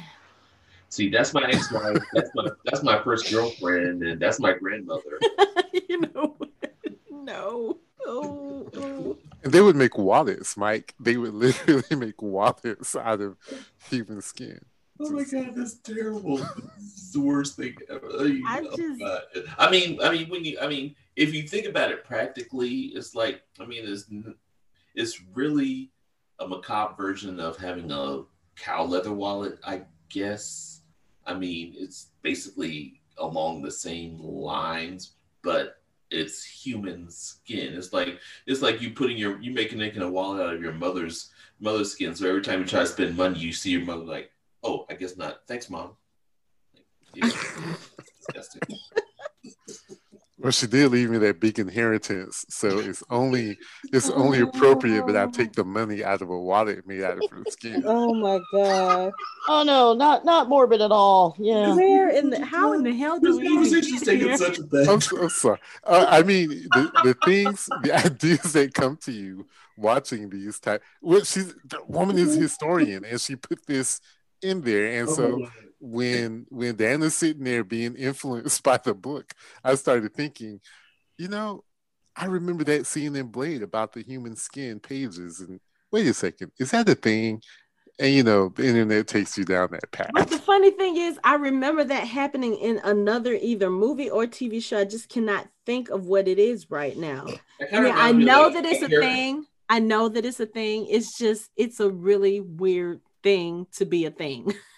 See, 0.88 1.10
that's 1.10 1.34
my 1.34 1.42
ex-wife. 1.48 1.98
That's 2.14 2.30
my 2.34 2.48
that's 2.64 2.82
my 2.82 3.02
first 3.02 3.30
girlfriend, 3.30 4.02
and 4.02 4.20
that's 4.20 4.40
my 4.40 4.54
grandmother. 4.54 5.20
you 5.88 6.00
know, 6.00 6.36
no. 7.10 7.78
Oh, 8.08 8.70
oh. 8.76 9.18
They 9.42 9.60
would 9.60 9.76
make 9.76 9.98
wallets, 9.98 10.56
Mike. 10.56 10.94
They 11.00 11.16
would 11.16 11.34
literally 11.34 11.84
make 11.96 12.22
wallets 12.22 12.94
out 12.94 13.20
of 13.20 13.36
human 13.90 14.22
skin. 14.22 14.64
Oh 14.98 15.10
my 15.10 15.24
god, 15.24 15.54
that's 15.54 15.74
terrible. 15.74 16.40
It's 16.78 17.12
the 17.12 17.20
worst 17.20 17.56
thing 17.56 17.76
ever. 17.90 18.08
I, 18.46 18.62
just... 18.76 19.02
I 19.58 19.70
mean, 19.70 20.00
I 20.02 20.10
mean, 20.10 20.28
when 20.30 20.44
you, 20.44 20.58
I 20.60 20.68
mean, 20.68 20.94
if 21.16 21.34
you 21.34 21.42
think 21.42 21.66
about 21.66 21.90
it 21.90 22.04
practically, 22.04 22.92
it's 22.94 23.14
like, 23.14 23.42
I 23.60 23.66
mean, 23.66 23.84
it's 23.86 24.06
it's 24.96 25.20
really 25.34 25.92
a 26.40 26.48
macabre 26.48 26.94
version 26.96 27.38
of 27.38 27.56
having 27.58 27.92
a 27.92 28.22
cow 28.56 28.84
leather 28.84 29.12
wallet, 29.12 29.58
I 29.64 29.82
guess. 30.08 30.80
I 31.26 31.34
mean, 31.34 31.74
it's 31.76 32.08
basically 32.22 33.02
along 33.18 33.62
the 33.62 33.70
same 33.70 34.18
lines, 34.18 35.12
but 35.42 35.82
it's 36.10 36.44
human 36.44 37.10
skin. 37.10 37.74
It's 37.74 37.92
like 37.92 38.18
it's 38.46 38.62
like 38.62 38.80
you 38.80 38.90
putting 38.90 39.18
your 39.18 39.40
you 39.40 39.52
making 39.52 39.78
making 39.78 40.02
a 40.02 40.10
wallet 40.10 40.40
out 40.40 40.54
of 40.54 40.62
your 40.62 40.72
mother's 40.72 41.30
mother's 41.60 41.92
skin. 41.92 42.14
So 42.14 42.28
every 42.28 42.42
time 42.42 42.60
you 42.60 42.66
try 42.66 42.80
to 42.80 42.86
spend 42.86 43.16
money, 43.16 43.38
you 43.38 43.52
see 43.52 43.70
your 43.70 43.84
mother 43.84 44.04
like, 44.04 44.30
oh, 44.62 44.86
I 44.88 44.94
guess 44.94 45.16
not. 45.16 45.40
Thanks, 45.46 45.68
mom. 45.68 45.96
Like, 46.74 46.84
yeah, 47.14 47.24
disgusting. 48.18 48.62
Well, 50.46 50.52
she 50.52 50.68
did 50.68 50.92
leave 50.92 51.10
me 51.10 51.18
that 51.18 51.40
big 51.40 51.58
inheritance, 51.58 52.46
so 52.48 52.78
it's 52.78 53.02
only 53.10 53.58
it's 53.92 54.08
only 54.10 54.38
appropriate 54.42 55.04
that 55.08 55.16
I 55.16 55.26
take 55.26 55.54
the 55.54 55.64
money 55.64 56.04
out 56.04 56.22
of 56.22 56.30
a 56.30 56.38
wallet 56.38 56.86
made 56.86 57.02
out 57.02 57.18
of 57.18 57.28
her 57.32 57.42
skin. 57.48 57.82
Oh 57.84 58.14
my 58.14 58.38
god! 58.52 59.12
Oh 59.48 59.64
no, 59.64 59.92
not 59.92 60.24
not 60.24 60.48
morbid 60.48 60.80
at 60.80 60.92
all. 60.92 61.34
Yeah. 61.40 61.74
Where 61.74 62.10
in 62.10 62.30
the 62.30 62.44
how 62.44 62.74
in 62.74 62.84
the 62.84 62.94
hell 62.94 63.18
do 63.18 63.26
This 63.26 63.38
we 63.38 63.42
even 63.42 63.56
conversation's 63.56 64.02
taking 64.02 64.36
such 64.36 64.58
a 64.60 64.62
bad. 64.62 64.86
I'm, 64.86 65.00
I'm 65.20 65.30
sorry. 65.30 65.58
Uh, 65.82 66.06
I 66.08 66.22
mean, 66.22 66.50
the, 66.50 66.92
the 67.02 67.16
things, 67.24 67.68
the 67.82 67.92
ideas 68.06 68.52
that 68.52 68.72
come 68.72 68.98
to 68.98 69.10
you 69.10 69.46
watching 69.76 70.30
these 70.30 70.60
type. 70.60 70.80
Well, 71.02 71.24
she's 71.24 71.54
the 71.64 71.80
woman 71.88 72.18
is 72.18 72.36
historian, 72.36 73.04
and 73.04 73.20
she 73.20 73.34
put 73.34 73.66
this 73.66 74.00
in 74.42 74.60
there, 74.62 75.00
and 75.00 75.10
so 75.10 75.48
when 75.86 76.46
when 76.50 76.76
Diana's 76.76 77.16
sitting 77.16 77.44
there 77.44 77.64
being 77.64 77.94
influenced 77.94 78.62
by 78.64 78.78
the 78.78 78.94
book, 78.94 79.32
I 79.62 79.74
started 79.76 80.14
thinking, 80.14 80.60
you 81.16 81.28
know, 81.28 81.64
I 82.16 82.26
remember 82.26 82.64
that 82.64 82.86
scene 82.86 83.14
in 83.16 83.26
Blade 83.26 83.62
about 83.62 83.92
the 83.92 84.02
human 84.02 84.36
skin 84.36 84.80
pages, 84.80 85.40
and 85.40 85.60
wait 85.92 86.06
a 86.06 86.14
second, 86.14 86.52
is 86.58 86.70
that 86.72 86.88
a 86.88 86.94
thing? 86.94 87.42
And 87.98 88.12
you 88.12 88.22
know, 88.22 88.50
the 88.50 88.66
internet 88.66 89.06
takes 89.06 89.38
you 89.38 89.44
down 89.44 89.68
that 89.70 89.90
path. 89.90 90.10
But 90.12 90.28
the 90.28 90.38
funny 90.38 90.70
thing 90.70 90.98
is, 90.98 91.18
I 91.24 91.36
remember 91.36 91.82
that 91.84 92.06
happening 92.06 92.56
in 92.56 92.78
another 92.84 93.34
either 93.34 93.70
movie 93.70 94.10
or 94.10 94.26
TV 94.26 94.62
show. 94.62 94.80
I 94.80 94.84
just 94.84 95.08
cannot 95.08 95.48
think 95.64 95.88
of 95.88 96.06
what 96.06 96.28
it 96.28 96.38
is 96.38 96.70
right 96.70 96.96
now. 96.96 97.24
That 97.58 97.72
I 97.72 97.80
mean, 97.80 97.92
I 97.92 98.10
reminds 98.10 98.16
me 98.16 98.22
of, 98.22 98.26
know 98.26 98.42
like, 98.42 98.54
that 98.54 98.64
it's 98.66 98.82
a 98.82 98.88
thing. 98.88 99.46
I 99.68 99.78
know 99.78 100.08
that 100.10 100.26
it's 100.26 100.40
a 100.40 100.46
thing. 100.46 100.86
It's 100.88 101.16
just, 101.16 101.50
it's 101.56 101.80
a 101.80 101.88
really 101.88 102.40
weird 102.40 103.00
thing 103.22 103.66
to 103.76 103.86
be 103.86 104.04
a 104.04 104.10
thing. 104.10 104.52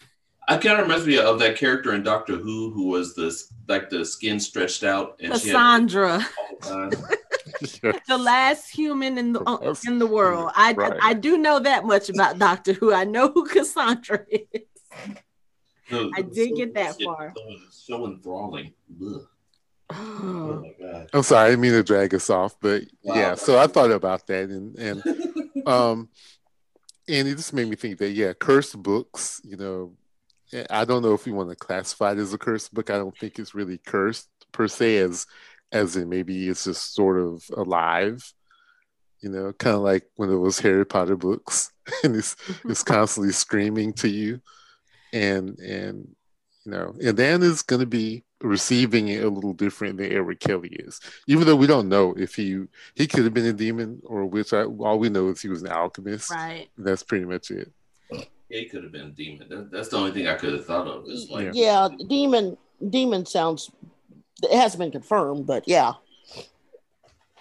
I 0.51 0.57
kind 0.57 0.79
of 0.81 0.87
reminds 0.87 1.07
me 1.07 1.19
of 1.19 1.39
that 1.41 1.57
character 1.57 1.95
in 1.95 2.03
Doctor 2.03 2.37
Who 2.37 2.71
who 2.71 2.87
was 2.89 3.15
this 3.15 3.53
like 3.69 3.91
the 3.91 4.05
skin 4.05 4.41
stretched 4.41 4.83
out 4.83 5.17
and 5.21 5.37
she 5.39 5.49
had 5.51 5.55
Cassandra, 5.57 6.27
the 6.63 8.01
the 8.09 8.17
last 8.19 8.71
human 8.71 9.19
in 9.19 9.33
the 9.35 9.43
uh, 9.43 9.75
in 9.87 9.99
the 9.99 10.07
world. 10.07 10.51
I, 10.55 10.73
Right. 10.73 10.93
I 11.03 11.11
I 11.11 11.15
do 11.15 11.37
know 11.39 11.59
that 11.61 11.85
much 11.85 12.09
about 12.09 12.39
Doctor 12.39 12.73
Who. 12.73 12.93
I 12.95 13.05
know 13.05 13.31
who 13.31 13.47
Cassandra 13.47 14.25
is. 14.31 14.63
No, 15.91 16.11
I 16.17 16.23
did 16.23 16.55
get 16.57 16.75
that 16.75 16.99
so- 16.99 17.05
far. 17.05 17.33
So, 17.37 17.57
so 17.71 18.07
enthralling. 18.07 18.73
Ugh. 19.05 19.27
Oh 19.91 20.63
my 20.81 20.87
god. 20.87 21.09
I'm 21.15 21.23
sorry, 21.23 21.47
I 21.47 21.51
didn't 21.51 21.63
mean 21.63 21.73
to 21.73 21.83
drag 21.83 22.15
us 22.15 22.29
off, 22.31 22.57
but 22.61 22.85
Wow. 23.03 23.15
yeah. 23.15 23.35
So 23.35 23.59
I 23.59 23.67
thought 23.67 23.91
about 23.91 24.27
that, 24.27 24.49
and 24.51 24.79
and 24.79 25.67
um, 25.67 26.09
and 27.09 27.27
it 27.29 27.37
just 27.37 27.53
made 27.55 27.69
me 27.69 27.77
think 27.77 27.99
that 27.99 28.11
yeah, 28.11 28.33
cursed 28.35 28.83
books. 28.83 29.41
You 29.45 29.57
know, 29.57 29.93
Eh, 30.53 30.65
I 30.71 30.85
don't 30.85 31.03
know 31.03 31.15
if 31.15 31.27
we 31.27 31.33
want 31.33 31.51
to 31.51 31.57
classify 31.57 32.13
it 32.13 32.19
as 32.19 32.33
a 32.33 32.39
cursed 32.39 32.73
book. 32.73 32.91
I 32.91 32.97
don't 32.97 33.17
think 33.17 33.39
it's 33.39 33.55
really 33.55 33.79
cursed 33.79 34.29
per 34.53 34.69
se, 34.69 34.99
as 34.99 35.27
as 35.71 35.97
in 35.97 36.09
maybe 36.09 36.49
it's 36.49 36.65
just 36.65 36.95
sort 36.95 37.19
of 37.19 37.45
alive. 37.57 38.33
You 39.21 39.31
know, 39.31 39.53
kind 39.53 39.77
of 39.77 39.83
like 39.83 40.05
one 40.15 40.29
of 40.29 40.41
those 40.41 40.61
Harry 40.61 40.87
Potter 40.87 41.17
books, 41.17 41.73
and 42.05 42.17
it's 42.17 42.35
mm-hmm. 42.37 42.71
it's 42.71 42.83
constantly 42.83 43.33
screaming 43.33 43.93
to 43.95 44.09
you, 44.09 44.41
and 45.13 45.59
and 45.59 46.09
you 46.65 46.73
know, 46.73 46.95
and 47.03 47.17
Dan 47.17 47.43
is 47.43 47.63
going 47.63 47.81
to 47.81 47.87
be 47.87 48.25
receiving 48.41 49.09
it 49.09 49.25
a 49.25 49.29
little 49.29 49.53
different 49.53 49.99
than 49.99 50.13
Edward 50.13 50.39
Kelly 50.39 50.69
is, 50.69 51.01
even 51.27 51.47
though 51.47 51.57
we 51.57 51.67
don't 51.67 51.89
know 51.89 52.15
if 52.17 52.35
he 52.37 52.65
he 52.95 53.07
could 53.07 53.25
have 53.25 53.35
been 53.35 53.47
a 53.47 53.53
demon 53.53 54.01
or 54.05 54.27
witch 54.27 54.53
I, 54.53 54.65
all 54.65 54.99
we 54.99 55.09
know 55.09 55.29
is 55.29 55.43
he 55.43 55.49
was 55.49 55.63
an 55.63 55.73
alchemist. 55.73 56.31
right. 56.31 56.69
That's 56.77 57.03
pretty 57.03 57.25
much 57.25 57.51
it. 57.51 57.73
Yeah, 58.49 58.61
he 58.61 58.67
could 58.67 58.83
have 58.83 58.93
been 58.93 59.09
a 59.09 59.11
demon. 59.11 59.49
That, 59.49 59.71
that's 59.71 59.89
the 59.89 59.97
only 59.97 60.13
thing 60.13 60.27
I 60.27 60.35
could 60.35 60.53
have 60.53 60.65
thought 60.65 60.87
of. 60.87 61.07
Is 61.07 61.31
like 61.31 61.51
yeah, 61.53 61.89
demon 62.09 62.57
demon 62.91 63.27
sounds 63.27 63.71
it 64.43 64.57
hasn't 64.57 64.81
been 64.81 64.93
confirmed, 64.93 65.47
but 65.47 65.67
yeah. 65.67 65.95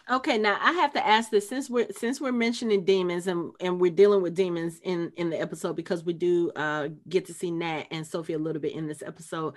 Okay, 0.09 0.37
now 0.37 0.57
I 0.61 0.71
have 0.71 0.93
to 0.93 1.05
ask 1.05 1.31
this 1.31 1.49
since 1.49 1.69
we're 1.69 1.89
since 1.91 2.21
we're 2.21 2.31
mentioning 2.31 2.85
demons 2.85 3.27
and 3.27 3.51
and 3.59 3.79
we're 3.79 3.91
dealing 3.91 4.21
with 4.21 4.35
demons 4.35 4.79
in 4.83 5.11
in 5.17 5.29
the 5.29 5.39
episode 5.39 5.75
because 5.75 6.03
we 6.03 6.13
do 6.13 6.49
uh 6.55 6.89
get 7.09 7.25
to 7.25 7.33
see 7.33 7.51
Nat 7.51 7.87
and 7.91 8.07
Sophie 8.07 8.33
a 8.33 8.37
little 8.39 8.61
bit 8.61 8.73
in 8.73 8.87
this 8.87 9.03
episode. 9.03 9.53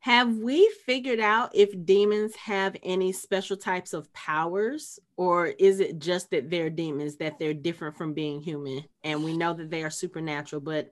Have 0.00 0.36
we 0.36 0.70
figured 0.84 1.18
out 1.18 1.50
if 1.54 1.70
demons 1.84 2.36
have 2.36 2.76
any 2.82 3.12
special 3.12 3.56
types 3.56 3.92
of 3.92 4.12
powers 4.12 4.98
or 5.16 5.46
is 5.46 5.80
it 5.80 5.98
just 5.98 6.30
that 6.30 6.48
they're 6.48 6.70
demons 6.70 7.16
that 7.16 7.38
they're 7.38 7.54
different 7.54 7.96
from 7.96 8.14
being 8.14 8.40
human 8.40 8.84
and 9.02 9.24
we 9.24 9.36
know 9.36 9.52
that 9.52 9.70
they 9.70 9.82
are 9.82 9.90
supernatural 9.90 10.60
but 10.60 10.90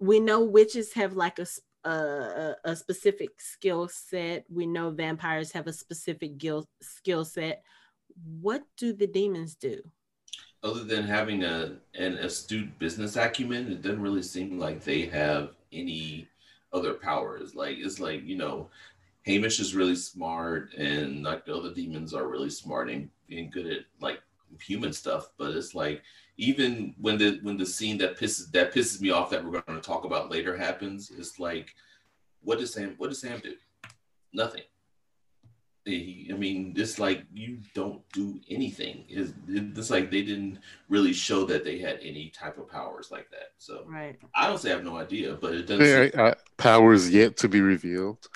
we 0.00 0.18
know 0.18 0.42
witches 0.44 0.92
have 0.94 1.14
like 1.14 1.38
a 1.38 1.46
a 2.64 2.74
specific 2.74 3.38
skill 3.38 3.88
set. 3.88 4.46
We 4.48 4.66
know 4.66 4.90
vampires 4.90 5.52
have 5.52 5.66
a 5.66 5.72
specific 5.72 6.38
gil- 6.38 6.68
skill 6.80 7.24
set 7.26 7.62
what 8.40 8.62
do 8.76 8.92
the 8.92 9.06
demons 9.06 9.54
do? 9.54 9.80
other 10.62 10.84
than 10.84 11.04
having 11.04 11.44
a 11.44 11.76
an 11.94 12.14
astute 12.14 12.78
business 12.78 13.16
acumen, 13.16 13.70
it 13.70 13.82
doesn't 13.82 14.00
really 14.00 14.22
seem 14.22 14.58
like 14.58 14.82
they 14.82 15.02
have 15.02 15.50
any 15.72 16.28
other 16.74 16.94
powers. 16.94 17.54
Like 17.54 17.78
it's 17.78 18.00
like 18.00 18.24
you 18.24 18.36
know, 18.36 18.68
Hamish 19.22 19.60
is 19.60 19.74
really 19.74 19.96
smart, 19.96 20.74
and 20.74 21.22
like 21.22 21.46
the 21.46 21.54
other 21.54 21.72
demons 21.72 22.12
are 22.12 22.28
really 22.28 22.50
smart 22.50 22.90
and 22.90 23.08
being 23.28 23.50
good 23.50 23.66
at 23.66 23.84
like 24.00 24.20
human 24.60 24.92
stuff. 24.92 25.30
But 25.38 25.52
it's 25.52 25.74
like 25.74 26.02
even 26.36 26.94
when 27.00 27.16
the 27.16 27.38
when 27.42 27.56
the 27.56 27.66
scene 27.66 27.98
that 27.98 28.18
pisses 28.18 28.50
that 28.52 28.74
pisses 28.74 29.00
me 29.00 29.10
off 29.10 29.30
that 29.30 29.44
we're 29.44 29.60
going 29.60 29.80
to 29.80 29.86
talk 29.86 30.04
about 30.04 30.30
later 30.30 30.56
happens, 30.56 31.10
it's 31.16 31.38
like, 31.38 31.74
what 32.42 32.58
does 32.58 32.74
Sam 32.74 32.94
what 32.98 33.08
does 33.08 33.20
Sam 33.20 33.40
do? 33.40 33.54
Nothing. 34.32 34.62
He- 35.84 36.30
I 36.32 36.36
mean, 36.36 36.72
it's 36.76 36.98
like 36.98 37.24
you 37.32 37.58
don't 37.74 38.00
do 38.12 38.40
anything. 38.48 39.04
It's, 39.08 39.32
it's 39.48 39.90
like 39.90 40.10
they 40.10 40.22
didn't 40.22 40.58
really 40.88 41.12
show 41.12 41.44
that 41.44 41.62
they 41.64 41.78
had 41.78 41.98
any 42.02 42.30
type 42.30 42.56
of 42.58 42.68
powers 42.70 43.10
like 43.10 43.30
that. 43.30 43.52
So 43.58 43.84
Right. 43.86 44.18
I 44.34 44.46
don't 44.48 44.58
say 44.58 44.70
I 44.70 44.74
have 44.76 44.84
no 44.84 44.96
idea, 44.96 45.34
but 45.34 45.54
it 45.54 45.62
doesn't. 45.66 45.84
There 45.84 46.10
seem- 46.10 46.20
are, 46.20 46.26
uh, 46.28 46.34
powers 46.56 47.10
yet 47.10 47.36
to 47.38 47.48
be 47.48 47.60
revealed. 47.60 48.26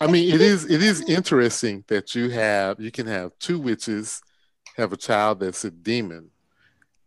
I 0.00 0.06
mean, 0.08 0.34
it 0.34 0.40
is 0.40 0.64
it 0.68 0.82
is 0.82 1.00
interesting 1.08 1.84
that 1.88 2.14
you 2.14 2.30
have 2.30 2.80
you 2.80 2.90
can 2.90 3.06
have 3.06 3.38
two 3.38 3.58
witches 3.60 4.20
have 4.76 4.92
a 4.92 4.96
child 4.96 5.40
that's 5.40 5.64
a 5.64 5.70
demon. 5.70 6.30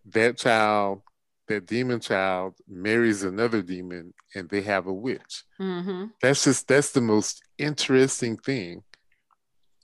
That 0.06 0.38
child, 0.38 1.02
that 1.48 1.66
demon 1.66 2.00
child, 2.00 2.54
marries 2.68 3.24
another 3.24 3.62
demon, 3.62 4.14
and 4.36 4.48
they 4.48 4.62
have 4.62 4.88
a 4.88 4.94
witch. 4.94 5.44
Mm-hmm. 5.60 6.06
That's 6.22 6.44
just 6.46 6.68
that's 6.68 6.92
the 6.92 7.02
most 7.02 7.42
interesting 7.58 8.38
thing, 8.38 8.84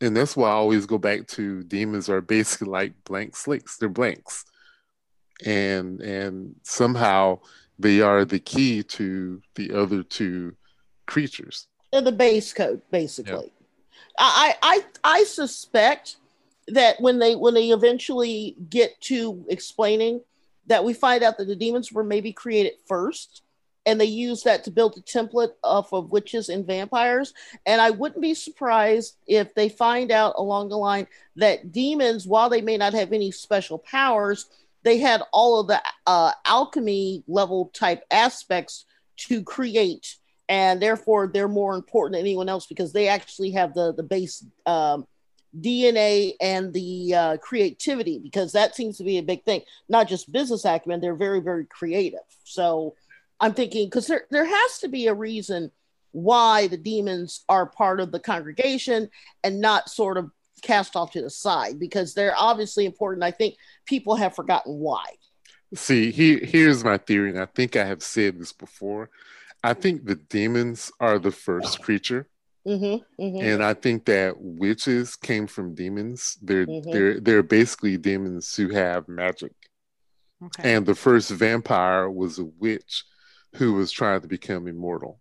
and 0.02 0.16
that's 0.16 0.36
why 0.36 0.50
I 0.50 0.54
always 0.54 0.86
go 0.86 0.98
back 0.98 1.28
to 1.30 1.64
demons 1.64 2.10
are 2.10 2.22
basically 2.22 2.68
like 2.68 2.94
blank 3.04 3.36
slates. 3.36 3.78
They're 3.78 3.90
blanks, 3.90 4.46
and 5.46 6.02
and 6.02 6.56
somehow 6.64 7.40
they 7.80 8.02
are 8.02 8.26
the 8.26 8.40
key 8.40 8.84
to 8.84 9.42
the 9.56 9.74
other 9.74 10.04
two 10.04 10.56
creatures. 11.06 11.68
They're 11.92 12.02
the 12.02 12.12
base 12.12 12.54
code, 12.54 12.82
basically. 12.92 13.52
I, 14.18 14.56
I 14.62 14.84
I 15.04 15.24
suspect 15.24 16.18
that 16.68 17.00
when 17.00 17.20
they 17.20 17.36
when 17.36 17.54
they 17.54 17.70
eventually 17.70 18.56
get 18.70 19.00
to 19.02 19.46
explaining 19.50 20.22
that 20.68 20.84
we 20.84 20.94
find 20.94 21.24
out 21.24 21.38
that 21.38 21.48
the 21.48 21.56
demons 21.56 21.92
were 21.92 22.04
maybe 22.04 22.32
created 22.32 22.74
first 22.88 23.42
and 23.86 24.00
they 24.00 24.06
use 24.06 24.44
that 24.44 24.64
to 24.64 24.72
build 24.72 24.96
a 24.98 25.02
template 25.02 25.54
off 25.64 25.92
of 25.94 26.12
witches 26.12 26.50
and 26.50 26.66
vampires 26.66 27.34
and 27.66 27.82
i 27.82 27.90
wouldn't 27.90 28.22
be 28.22 28.34
surprised 28.34 29.18
if 29.28 29.54
they 29.56 29.70
find 29.70 30.12
out 30.12 30.34
along 30.38 30.70
the 30.70 30.78
line 30.78 31.08
that 31.36 31.72
demons 31.72 32.28
while 32.28 32.50
they 32.50 32.62
may 32.62 32.78
not 32.78 32.94
have 32.94 33.14
any 33.14 33.32
special 33.32 33.78
powers 33.78 34.48
they 34.84 34.98
had 34.98 35.22
all 35.32 35.60
of 35.60 35.68
the 35.68 35.80
uh, 36.08 36.32
alchemy 36.46 37.24
level 37.28 37.70
type 37.74 38.04
aspects 38.12 38.86
to 39.16 39.44
create 39.44 40.18
and 40.50 40.82
therefore 40.82 41.28
they're 41.28 41.48
more 41.48 41.76
important 41.76 42.14
than 42.14 42.22
anyone 42.22 42.50
else 42.50 42.66
because 42.66 42.92
they 42.92 43.08
actually 43.08 43.52
have 43.52 43.74
the 43.74 43.94
the 43.94 44.04
base 44.04 44.46
um, 44.66 45.08
DNA 45.60 46.34
and 46.40 46.74
the 46.74 47.14
uh, 47.14 47.38
creativity 47.38 48.20
because 48.20 48.52
that 48.54 48.76
seems 48.76 48.98
to 48.98 49.04
be 49.04 49.18
a 49.18 49.24
big 49.24 49.44
thing. 49.44 49.62
Not 49.90 50.08
just 50.08 50.32
business 50.32 50.66
acumen; 50.66 51.02
they're 51.02 51.16
very 51.16 51.40
very 51.40 51.66
creative. 51.66 52.20
So 52.44 52.96
I'm 53.42 53.54
thinking 53.54 53.88
because 53.88 54.08
there 54.08 54.26
there 54.32 54.46
has 54.46 54.80
to 54.80 54.88
be 54.88 55.08
a 55.08 55.14
reason 55.14 55.72
why 56.12 56.68
the 56.68 56.78
demons 56.78 57.44
are 57.50 57.66
part 57.66 58.00
of 58.00 58.12
the 58.12 58.20
congregation 58.20 59.10
and 59.44 59.60
not 59.60 59.90
sort 59.90 60.18
of 60.18 60.30
cast 60.62 60.96
off 60.96 61.12
to 61.12 61.22
the 61.22 61.30
side 61.30 61.80
because 61.80 62.14
they're 62.14 62.36
obviously 62.38 62.86
important. 62.86 63.24
I 63.24 63.32
think 63.32 63.56
people 63.86 64.16
have 64.16 64.36
forgotten 64.36 64.76
why. 64.76 65.06
See, 65.74 66.12
here 66.12 66.40
here's 66.44 66.84
my 66.84 66.98
theory, 66.98 67.30
and 67.32 67.40
I 67.40 67.46
think 67.48 67.76
I 67.76 67.86
have 67.86 68.04
said 68.04 68.40
this 68.40 68.54
before. 68.54 69.10
I 69.64 69.74
think 69.74 70.06
the 70.06 70.16
demons 70.16 70.92
are 71.00 71.20
the 71.20 71.32
first 71.32 71.82
creature, 71.82 72.28
Mm-hmm, 72.68 73.24
mm-hmm. 73.24 73.42
and 73.42 73.64
I 73.64 73.74
think 73.74 74.06
that 74.06 74.36
witches 74.38 75.16
came 75.16 75.48
from 75.48 75.74
demons. 75.74 76.38
They're 76.44 76.68
Mhm. 76.68 76.92
they're 76.92 77.20
they're 77.20 77.44
basically 77.44 77.98
demons 77.98 78.56
who 78.56 78.70
have 78.70 79.08
magic. 79.08 79.54
Okay. 80.44 80.74
And 80.76 80.86
the 80.86 80.94
first 80.96 81.32
vampire 81.32 82.10
was 82.10 82.38
a 82.38 82.46
witch 82.46 83.06
who 83.56 83.74
was 83.74 83.92
trying 83.92 84.22
to 84.22 84.28
become 84.28 84.68
immortal. 84.68 85.20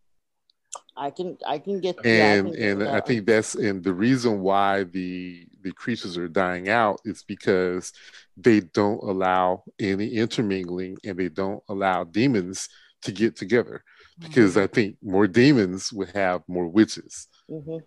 I 0.97 1.11
can 1.11 1.39
I 1.47 1.59
can 1.59 1.81
get 1.81 1.97
yeah, 2.05 2.11
I 2.11 2.37
and 2.37 2.47
can 2.47 2.53
get 2.53 2.71
and 2.71 2.81
that 2.83 2.95
I 2.95 3.01
think 3.01 3.27
that's 3.27 3.55
and 3.55 3.83
the 3.83 3.95
reason 3.95 4.41
why 4.41 4.85
the 4.85 5.47
the 5.63 5.73
creatures 5.73 6.17
are 6.17 6.29
dying 6.29 6.69
out 6.69 7.01
is 7.05 7.23
because 7.23 7.93
they 8.37 8.61
don't 8.61 9.03
allow 9.03 9.65
any 9.79 10.15
intermingling 10.15 10.99
and 11.05 11.19
they 11.19 11.29
don't 11.29 11.63
allow 11.69 12.05
demons 12.05 12.69
to 13.03 13.13
get 13.13 13.35
together 13.37 13.83
because 14.21 14.57
I 14.57 14.67
think 14.67 14.97
more 15.03 15.27
demons 15.27 15.93
would 15.93 16.11
have 16.11 16.43
more 16.47 16.69
witches. 16.69 17.29
Mhm, 17.51 17.83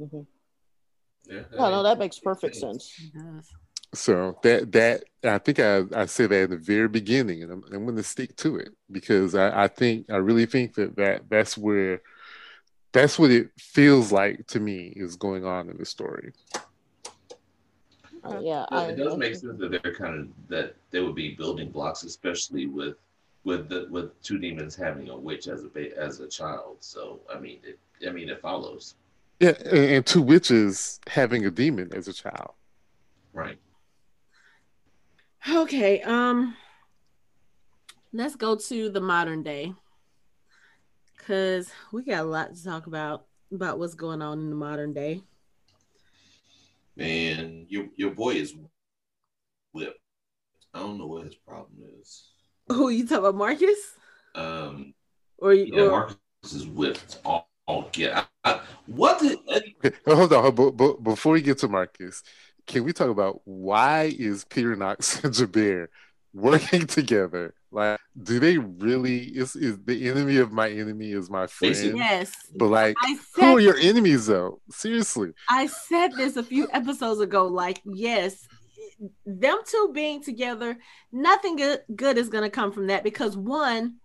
mhm. 0.00 0.26
Yeah, 1.28 1.42
No, 1.56 1.70
no, 1.70 1.82
that 1.82 1.98
makes 1.98 2.18
perfect 2.18 2.56
sense. 2.56 2.92
It 2.98 3.12
does. 3.14 3.52
So 3.94 4.38
that 4.42 4.72
that 4.72 5.04
I 5.24 5.38
think 5.38 5.58
I, 5.60 5.82
I 5.94 6.06
said 6.06 6.30
that 6.30 6.44
in 6.44 6.50
the 6.50 6.56
very 6.56 6.88
beginning, 6.88 7.42
and 7.42 7.50
I'm, 7.52 7.64
I'm 7.72 7.84
going 7.84 7.96
to 7.96 8.02
stick 8.02 8.36
to 8.36 8.56
it 8.56 8.68
because 8.90 9.34
I, 9.34 9.64
I 9.64 9.68
think 9.68 10.10
I 10.10 10.16
really 10.16 10.46
think 10.46 10.74
that, 10.74 10.96
that 10.96 11.28
that's 11.28 11.56
where 11.56 12.02
that's 12.92 13.18
what 13.18 13.30
it 13.30 13.50
feels 13.58 14.12
like 14.12 14.46
to 14.48 14.60
me 14.60 14.92
is 14.96 15.16
going 15.16 15.44
on 15.44 15.68
in 15.70 15.76
the 15.78 15.84
story. 15.84 16.32
Uh, 18.24 18.40
yeah, 18.42 18.66
No, 18.70 18.78
I, 18.78 18.84
it 18.88 18.96
does 18.96 19.16
make 19.16 19.34
sense 19.36 19.58
that 19.58 19.70
they're 19.82 19.94
kind 19.94 20.20
of 20.20 20.28
that 20.48 20.74
they 20.90 21.00
would 21.00 21.14
be 21.14 21.34
building 21.34 21.70
blocks, 21.70 22.02
especially 22.02 22.66
with 22.66 22.96
with 23.44 23.68
the 23.68 23.86
with 23.90 24.20
two 24.22 24.38
demons 24.38 24.76
having 24.76 25.08
a 25.08 25.16
witch 25.16 25.46
as 25.48 25.64
a 25.64 25.68
ba- 25.68 25.96
as 25.96 26.20
a 26.20 26.28
child. 26.28 26.76
So 26.80 27.20
I 27.34 27.38
mean, 27.38 27.60
it, 27.62 27.78
I 28.06 28.10
mean, 28.12 28.28
it 28.28 28.40
follows, 28.42 28.94
Yeah, 29.40 29.54
and, 29.64 29.78
and 29.78 30.06
two 30.06 30.22
witches 30.22 31.00
having 31.06 31.46
a 31.46 31.50
demon 31.50 31.90
as 31.94 32.08
a 32.08 32.12
child. 32.12 32.52
right? 33.32 33.58
Okay, 35.46 36.02
um 36.02 36.56
let's 38.12 38.36
go 38.36 38.56
to 38.56 38.90
the 38.90 39.00
modern 39.00 39.42
day. 39.42 39.74
Cause 41.26 41.70
we 41.92 42.04
got 42.04 42.20
a 42.20 42.24
lot 42.24 42.54
to 42.54 42.64
talk 42.64 42.86
about 42.86 43.26
about 43.52 43.78
what's 43.78 43.94
going 43.94 44.22
on 44.22 44.40
in 44.40 44.50
the 44.50 44.56
modern 44.56 44.92
day. 44.92 45.22
Man, 46.96 47.66
your 47.68 47.86
your 47.96 48.10
boy 48.10 48.34
is 48.34 48.54
whipped. 49.72 50.00
I 50.74 50.80
don't 50.80 50.98
know 50.98 51.06
what 51.06 51.24
his 51.24 51.34
problem 51.34 51.82
is. 52.00 52.30
Who 52.68 52.90
you 52.90 53.04
talking 53.06 53.18
about 53.18 53.34
Marcus? 53.36 53.78
Um, 54.34 54.94
Or 55.38 55.54
you 55.54 55.72
yeah, 55.74 55.82
or, 55.82 55.90
Marcus 55.90 56.52
is 56.52 56.66
whipped. 56.66 57.20
All, 57.24 57.48
all 57.66 57.88
get. 57.92 58.16
I, 58.16 58.24
I, 58.44 58.60
what 58.86 59.20
did? 59.20 59.38
Okay, 59.48 59.96
hold 60.06 60.32
on. 60.32 60.54
But, 60.54 60.72
but 60.72 61.02
before 61.02 61.32
we 61.32 61.42
get 61.42 61.58
to 61.58 61.68
Marcus, 61.68 62.22
can 62.68 62.84
we 62.84 62.92
talk 62.92 63.08
about 63.08 63.40
why 63.44 64.14
is 64.18 64.44
Peter 64.44 64.76
Knox 64.76 65.24
and 65.24 65.34
Gerbert 65.34 65.90
working 66.32 66.86
together? 66.86 67.54
Like, 67.70 67.98
do 68.22 68.38
they 68.38 68.58
really? 68.58 69.24
Is 69.24 69.56
is 69.56 69.78
the 69.84 70.08
enemy 70.08 70.36
of 70.38 70.52
my 70.52 70.70
enemy 70.70 71.12
is 71.12 71.28
my 71.28 71.46
friend? 71.46 71.96
Yes. 71.96 72.32
But 72.54 72.68
like, 72.68 72.96
I 73.02 73.18
who 73.34 73.56
are 73.56 73.60
your 73.60 73.76
enemies 73.76 74.26
though? 74.26 74.60
Seriously. 74.70 75.32
I 75.50 75.66
said 75.66 76.12
this 76.12 76.36
a 76.36 76.42
few 76.42 76.68
episodes 76.72 77.20
ago. 77.20 77.46
Like, 77.46 77.82
yes, 77.84 78.46
them 79.26 79.58
two 79.66 79.90
being 79.92 80.22
together, 80.22 80.78
nothing 81.12 81.56
good, 81.56 81.80
good 81.94 82.18
is 82.18 82.28
going 82.28 82.44
to 82.44 82.50
come 82.50 82.72
from 82.72 82.86
that 82.88 83.04
because 83.04 83.36
one, 83.36 83.96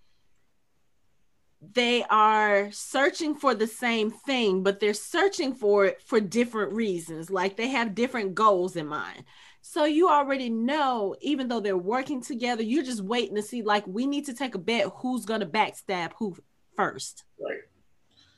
they 1.72 2.04
are 2.10 2.72
searching 2.72 3.36
for 3.36 3.56
the 3.56 3.68
same 3.68 4.12
thing, 4.12 4.64
but 4.64 4.80
they're 4.80 4.94
searching 4.94 5.54
for 5.56 5.86
it 5.86 6.02
for 6.02 6.20
different 6.20 6.74
reasons. 6.74 7.30
Like, 7.30 7.56
they 7.58 7.70
have 7.70 7.96
different 7.96 8.36
goals 8.36 8.76
in 8.76 8.88
mind. 8.88 9.24
So 9.62 9.86
you 9.86 10.10
already 10.10 10.50
know, 10.50 11.16
even 11.22 11.48
though 11.48 11.62
they're 11.62 11.78
working 11.78 12.22
together, 12.22 12.64
you're 12.64 12.84
just 12.84 13.02
waiting 13.02 13.36
to 13.36 13.42
see, 13.42 13.62
like, 13.62 13.88
we 13.88 14.06
need 14.06 14.26
to 14.26 14.34
take 14.34 14.56
a 14.56 14.60
bet 14.60 14.92
who's 14.98 15.26
going 15.26 15.40
to 15.40 15.46
backstab 15.46 16.12
who 16.18 16.36
first 16.76 17.24
Right. 17.40 17.60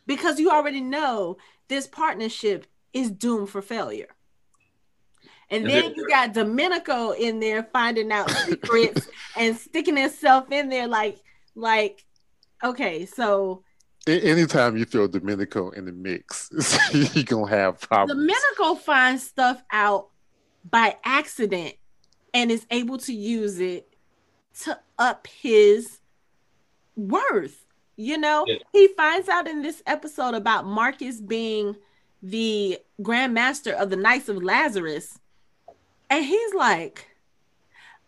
because 0.06 0.40
you 0.40 0.52
already 0.52 0.82
know 0.82 1.38
this 1.68 1.88
partnership 1.88 2.68
is 2.94 3.10
doomed 3.10 3.50
for 3.50 3.62
failure. 3.62 4.10
And 5.50 5.66
then- 5.66 5.94
you 5.96 6.08
got 6.08 6.34
Domenico 6.34 7.12
in 7.12 7.40
there 7.40 7.64
finding 7.74 8.12
out 8.12 8.30
secrets 8.30 9.08
and 9.36 9.56
sticking 9.58 9.98
himself 9.98 10.52
in 10.52 10.70
there 10.70 10.88
like 10.88 11.18
like 11.56 12.05
okay, 12.66 13.06
so 13.06 13.64
anytime 14.08 14.78
you 14.78 14.86
throw 14.86 15.08
Domenico 15.08 15.70
in 15.72 15.86
the 15.86 15.92
mix, 15.92 16.50
you're 17.14 17.24
gonna 17.24 17.50
have 17.50 17.80
problems. 17.82 18.20
Domenico 18.22 18.76
finds 18.76 19.24
stuff 19.24 19.62
out 19.72 20.10
by 20.70 20.98
accident 21.04 21.76
and 22.34 22.52
is 22.52 22.66
able 22.72 22.98
to 23.00 23.14
use 23.14 23.60
it 23.60 23.88
to 24.62 24.78
up 25.00 25.28
his 25.28 26.00
worth. 26.96 27.62
You 27.98 28.18
know, 28.18 28.44
Yeah. 28.48 28.58
he 28.74 28.88
finds 28.90 29.30
out 29.30 29.48
in 29.48 29.62
this 29.62 29.82
episode 29.86 30.34
about 30.34 30.66
Marcus 30.66 31.22
being 31.22 31.76
the 32.22 32.78
Grand 33.02 33.34
Master 33.34 33.74
of 33.74 33.90
the 33.90 33.96
Knights 33.96 34.28
of 34.28 34.44
Lazarus. 34.44 35.18
And 36.10 36.26
he's 36.26 36.54
like, 36.54 37.08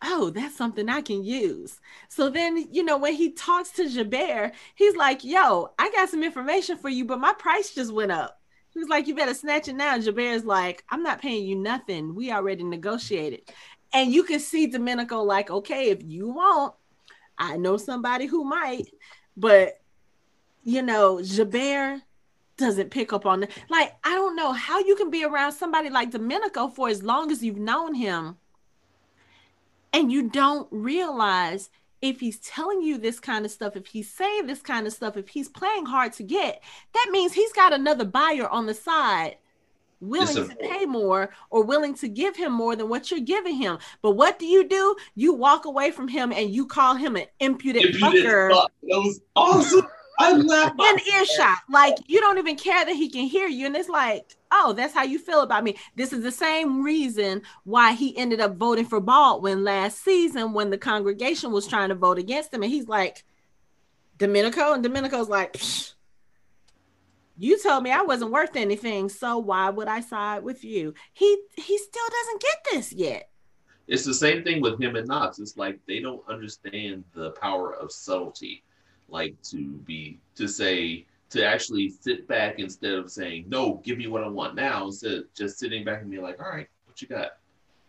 oh, 0.01 0.29
that's 0.29 0.55
something 0.55 0.89
I 0.89 1.01
can 1.01 1.23
use. 1.23 1.79
So 2.09 2.29
then, 2.29 2.67
you 2.71 2.83
know, 2.83 2.97
when 2.97 3.13
he 3.13 3.31
talks 3.31 3.71
to 3.71 3.89
Gerbert, 3.89 4.53
he's 4.75 4.95
like, 4.95 5.23
yo, 5.23 5.71
I 5.79 5.89
got 5.91 6.09
some 6.09 6.23
information 6.23 6.77
for 6.77 6.89
you, 6.89 7.05
but 7.05 7.19
my 7.19 7.33
price 7.33 7.73
just 7.73 7.93
went 7.93 8.11
up. 8.11 8.39
He 8.69 8.79
was 8.79 8.89
like, 8.89 9.07
you 9.07 9.15
better 9.15 9.33
snatch 9.33 9.67
it 9.67 9.73
now. 9.73 9.97
Gerbert's 9.97 10.45
like, 10.45 10.83
I'm 10.89 11.03
not 11.03 11.21
paying 11.21 11.45
you 11.45 11.55
nothing. 11.55 12.13
We 12.13 12.31
already 12.31 12.63
negotiated. 12.63 13.41
And 13.93 14.11
you 14.11 14.23
can 14.23 14.39
see 14.39 14.67
Domenico 14.67 15.23
like, 15.23 15.49
okay, 15.49 15.89
if 15.89 16.03
you 16.03 16.29
want, 16.29 16.75
I 17.37 17.57
know 17.57 17.77
somebody 17.77 18.25
who 18.25 18.43
might, 18.43 18.87
but 19.35 19.79
you 20.63 20.81
know, 20.81 21.21
Gerbert 21.23 22.01
doesn't 22.57 22.91
pick 22.91 23.13
up 23.13 23.25
on 23.25 23.43
it. 23.43 23.51
Like, 23.69 23.95
I 24.03 24.15
don't 24.15 24.35
know 24.35 24.51
how 24.51 24.79
you 24.79 24.95
can 24.95 25.09
be 25.09 25.23
around 25.23 25.53
somebody 25.53 25.89
like 25.89 26.11
Domenico 26.11 26.67
for 26.67 26.89
as 26.89 27.01
long 27.01 27.31
as 27.31 27.41
you've 27.41 27.57
known 27.57 27.93
him 27.93 28.35
and 29.97 30.11
you 30.11 30.29
don't 30.29 30.67
realize 30.69 31.71
if 32.03 32.19
he's 32.19 32.37
telling 32.39 32.83
you 32.83 32.99
this 32.99 33.19
kind 33.19 33.45
of 33.45 33.51
stuff, 33.51 33.75
if 33.75 33.87
he's 33.87 34.13
saying 34.13 34.45
this 34.45 34.61
kind 34.61 34.85
of 34.85 34.93
stuff, 34.93 35.17
if 35.17 35.27
he's 35.27 35.49
playing 35.49 35.87
hard 35.87 36.13
to 36.13 36.23
get, 36.23 36.61
that 36.93 37.07
means 37.09 37.33
he's 37.33 37.51
got 37.53 37.73
another 37.73 38.05
buyer 38.05 38.47
on 38.47 38.67
the 38.67 38.75
side 38.75 39.37
willing 39.99 40.47
to 40.47 40.55
pay 40.57 40.85
more 40.85 41.31
or 41.49 41.63
willing 41.63 41.95
to 41.95 42.07
give 42.07 42.35
him 42.35 42.53
more 42.53 42.75
than 42.75 42.87
what 42.87 43.09
you're 43.09 43.19
giving 43.19 43.55
him. 43.55 43.79
But 44.03 44.11
what 44.11 44.37
do 44.37 44.45
you 44.45 44.67
do? 44.67 44.95
You 45.15 45.33
walk 45.33 45.65
away 45.65 45.89
from 45.89 46.07
him 46.07 46.31
and 46.31 46.51
you 46.51 46.67
call 46.67 46.93
him 46.93 47.15
an 47.15 47.25
impudent 47.39 47.95
fucker 47.95 48.51
fuck, 48.51 48.71
that 48.83 48.99
was 48.99 49.21
awesome. 49.35 49.87
I 50.19 50.33
laughed. 50.33 50.75
my 50.77 50.97
in 50.97 51.13
earshot. 51.13 51.59
Like 51.69 51.97
you 52.07 52.19
don't 52.19 52.37
even 52.37 52.55
care 52.55 52.85
that 52.85 52.95
he 52.95 53.09
can 53.09 53.25
hear 53.25 53.47
you. 53.47 53.65
And 53.65 53.75
it's 53.75 53.89
like, 53.89 54.35
oh, 54.51 54.73
that's 54.73 54.93
how 54.93 55.03
you 55.03 55.19
feel 55.19 55.41
about 55.41 55.63
me. 55.63 55.77
This 55.95 56.13
is 56.13 56.23
the 56.23 56.31
same 56.31 56.83
reason 56.83 57.43
why 57.63 57.93
he 57.93 58.17
ended 58.17 58.39
up 58.39 58.55
voting 58.55 58.85
for 58.85 58.99
Baldwin 58.99 59.63
last 59.63 60.03
season 60.03 60.53
when 60.53 60.69
the 60.69 60.77
congregation 60.77 61.51
was 61.51 61.67
trying 61.67 61.89
to 61.89 61.95
vote 61.95 62.17
against 62.17 62.53
him. 62.53 62.63
And 62.63 62.71
he's 62.71 62.87
like, 62.87 63.23
Domenico. 64.17 64.73
And 64.73 64.83
Domenico's 64.83 65.29
like, 65.29 65.53
Psh, 65.53 65.93
you 67.37 67.61
told 67.61 67.83
me 67.83 67.91
I 67.91 68.01
wasn't 68.01 68.31
worth 68.31 68.55
anything. 68.55 69.09
So 69.09 69.37
why 69.37 69.69
would 69.69 69.87
I 69.87 70.01
side 70.01 70.43
with 70.43 70.63
you? 70.63 70.93
He 71.13 71.37
he 71.55 71.77
still 71.77 72.07
doesn't 72.09 72.41
get 72.41 72.57
this 72.71 72.93
yet. 72.93 73.29
It's 73.87 74.03
the 74.03 74.13
same 74.13 74.43
thing 74.43 74.61
with 74.61 74.81
him 74.81 74.95
and 74.95 75.07
Knox. 75.07 75.39
It's 75.39 75.55
like 75.55 75.79
they 75.87 75.99
don't 75.99 76.27
understand 76.27 77.05
the 77.13 77.31
power 77.31 77.73
of 77.75 77.91
subtlety. 77.91 78.63
Like 79.09 79.41
to 79.43 79.71
be 79.85 80.19
to 80.35 80.47
say 80.47 81.05
to 81.29 81.45
actually 81.45 81.89
sit 81.89 82.27
back 82.27 82.59
instead 82.59 82.93
of 82.93 83.11
saying, 83.11 83.45
No, 83.47 83.81
give 83.83 83.97
me 83.97 84.07
what 84.07 84.23
I 84.23 84.27
want 84.27 84.55
now, 84.55 84.85
instead 84.85 85.13
of 85.13 85.33
just 85.33 85.59
sitting 85.59 85.83
back 85.83 86.01
and 86.01 86.09
being 86.09 86.23
like, 86.23 86.41
All 86.41 86.49
right, 86.49 86.67
what 86.85 87.01
you 87.01 87.07
got? 87.07 87.37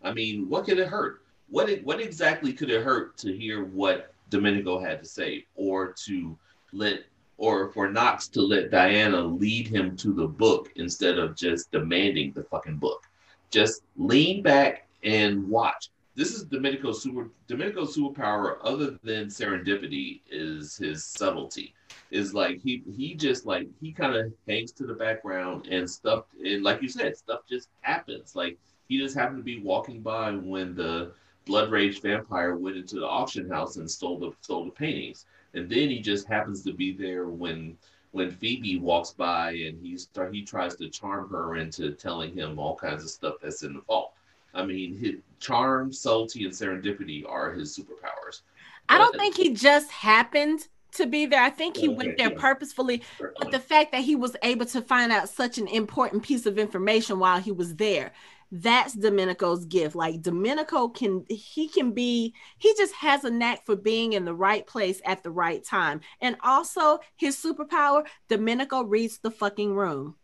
I 0.03 0.13
mean, 0.13 0.47
what 0.49 0.65
could 0.65 0.79
it 0.79 0.87
hurt? 0.87 1.21
What 1.49 1.69
it, 1.69 1.83
what 1.83 1.99
exactly 1.99 2.53
could 2.53 2.69
it 2.69 2.83
hurt 2.83 3.17
to 3.17 3.35
hear 3.35 3.65
what 3.65 4.13
Domenico 4.29 4.79
had 4.79 5.01
to 5.01 5.07
say 5.07 5.45
or 5.55 5.93
to 6.05 6.37
let 6.71 7.01
or 7.37 7.71
for 7.71 7.89
Knox 7.89 8.27
to 8.27 8.41
let 8.41 8.69
Diana 8.69 9.21
lead 9.21 9.67
him 9.67 9.95
to 9.97 10.13
the 10.13 10.27
book 10.27 10.71
instead 10.75 11.17
of 11.17 11.35
just 11.35 11.71
demanding 11.71 12.33
the 12.33 12.43
fucking 12.43 12.77
book. 12.77 13.07
Just 13.49 13.81
lean 13.97 14.43
back 14.43 14.87
and 15.03 15.47
watch. 15.49 15.89
This 16.19 16.33
is 16.35 16.43
Domenico's 16.43 17.01
super 17.01 17.29
Domenico's 17.47 17.95
superpower, 17.95 18.57
other 18.61 18.99
than 19.03 19.27
serendipity, 19.27 20.19
is 20.29 20.75
his 20.75 21.05
subtlety. 21.05 21.73
Is 22.11 22.33
like 22.33 22.59
he 22.59 22.83
he 22.93 23.15
just 23.15 23.45
like 23.45 23.69
he 23.79 23.93
kind 23.93 24.13
of 24.13 24.33
hangs 24.45 24.73
to 24.73 24.85
the 24.85 24.95
background 24.95 25.67
and 25.67 25.89
stuff 25.89 26.25
and 26.43 26.61
like 26.61 26.81
you 26.81 26.89
said, 26.89 27.15
stuff 27.15 27.43
just 27.47 27.69
happens. 27.79 28.35
Like 28.35 28.57
he 28.89 28.97
just 28.97 29.15
happened 29.15 29.37
to 29.37 29.43
be 29.43 29.61
walking 29.61 30.01
by 30.01 30.31
when 30.31 30.75
the 30.75 31.13
blood 31.45 31.71
rage 31.71 32.01
vampire 32.01 32.57
went 32.57 32.75
into 32.75 32.99
the 32.99 33.07
auction 33.07 33.49
house 33.49 33.77
and 33.77 33.89
stole 33.89 34.19
the 34.19 34.33
stole 34.41 34.65
the 34.65 34.71
paintings, 34.71 35.25
and 35.53 35.69
then 35.69 35.89
he 35.89 36.01
just 36.01 36.27
happens 36.27 36.63
to 36.63 36.73
be 36.73 36.91
there 36.91 37.29
when 37.29 37.77
when 38.11 38.29
Phoebe 38.29 38.77
walks 38.77 39.11
by 39.11 39.51
and 39.51 39.81
he 39.81 39.97
start 39.97 40.33
he 40.33 40.41
tries 40.43 40.75
to 40.75 40.89
charm 40.89 41.29
her 41.29 41.55
into 41.55 41.93
telling 41.93 42.33
him 42.33 42.59
all 42.59 42.75
kinds 42.75 43.05
of 43.05 43.09
stuff 43.09 43.35
that's 43.41 43.63
in 43.63 43.75
the 43.75 43.81
vault. 43.87 44.11
I 44.53 44.65
mean, 44.65 44.97
charm, 45.39 45.91
subtlety, 45.93 46.45
and 46.45 46.53
serendipity 46.53 47.23
are 47.27 47.51
his 47.53 47.77
superpowers. 47.77 48.41
I 48.87 48.97
don't 48.97 49.15
uh, 49.15 49.19
think 49.19 49.35
he 49.35 49.53
just 49.53 49.91
happened 49.91 50.67
to 50.93 51.05
be 51.05 51.25
there. 51.25 51.41
I 51.41 51.49
think 51.51 51.77
he 51.77 51.87
Okay, 51.87 51.95
went 51.95 52.17
there 52.17 52.31
yeah. 52.31 52.35
purposefully. 52.35 53.03
But 53.37 53.51
the 53.51 53.59
fact 53.59 53.91
that 53.91 54.01
he 54.01 54.15
was 54.15 54.35
able 54.43 54.65
to 54.67 54.81
find 54.81 55.11
out 55.11 55.29
such 55.29 55.57
an 55.57 55.67
important 55.67 56.23
piece 56.23 56.45
of 56.45 56.57
information 56.57 57.19
while 57.19 57.39
he 57.39 57.51
was 57.51 57.75
there, 57.75 58.11
that's 58.51 58.95
Domenico's 58.95 59.65
gift. 59.65 59.95
Like 59.95 60.21
Domenico 60.23 60.87
can 60.89 61.25
he 61.29 61.69
can 61.69 61.91
be 61.91 62.33
he 62.57 62.73
just 62.75 62.95
has 62.95 63.23
a 63.23 63.29
knack 63.29 63.65
for 63.65 63.75
being 63.75 64.13
in 64.13 64.25
the 64.25 64.33
right 64.33 64.65
place 64.65 64.99
at 65.05 65.21
the 65.21 65.29
right 65.31 65.63
time. 65.63 66.01
And 66.19 66.35
also 66.43 66.99
his 67.15 67.37
superpower, 67.37 68.07
Domenico 68.27 68.83
reads 68.83 69.19
the 69.19 69.29
fucking 69.31 69.75
room 69.75 70.15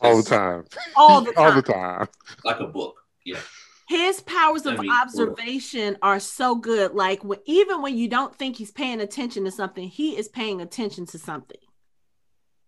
all 0.00 0.16
the 0.16 0.22
time, 0.22 0.64
all 0.94 1.20
the 1.22 1.32
all 1.36 1.52
the 1.52 1.62
time. 1.62 2.08
like 2.44 2.60
a 2.60 2.66
book. 2.66 2.96
Yeah. 3.24 3.40
His 3.88 4.20
powers 4.20 4.66
I 4.66 4.74
of 4.74 4.80
mean, 4.80 4.90
observation 4.90 5.96
are 6.02 6.18
so 6.18 6.56
good. 6.56 6.92
Like 6.92 7.22
when, 7.24 7.38
even 7.44 7.82
when 7.82 7.96
you 7.96 8.08
don't 8.08 8.34
think 8.34 8.56
he's 8.56 8.72
paying 8.72 9.00
attention 9.00 9.44
to 9.44 9.50
something, 9.50 9.88
he 9.88 10.16
is 10.18 10.28
paying 10.28 10.60
attention 10.60 11.06
to 11.06 11.18
something. 11.18 11.58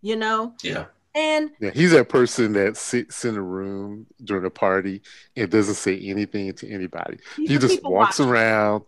You 0.01 0.15
know, 0.15 0.55
Yeah. 0.63 0.85
and 1.17 1.51
Yeah, 1.59 1.71
he's 1.71 1.91
that 1.91 2.09
person 2.09 2.53
that 2.53 2.77
sits 2.77 3.25
in 3.25 3.35
a 3.35 3.43
room 3.43 4.07
during 4.23 4.45
a 4.45 4.51
party 4.51 5.03
and 5.37 5.51
doesn't 5.51 5.75
say 5.75 5.99
anything 5.99 6.53
to 6.53 6.69
anybody. 6.71 7.19
He 7.37 7.59
just 7.59 7.83
walks 7.83 8.21
watcher. 8.21 8.31
around, 8.33 8.85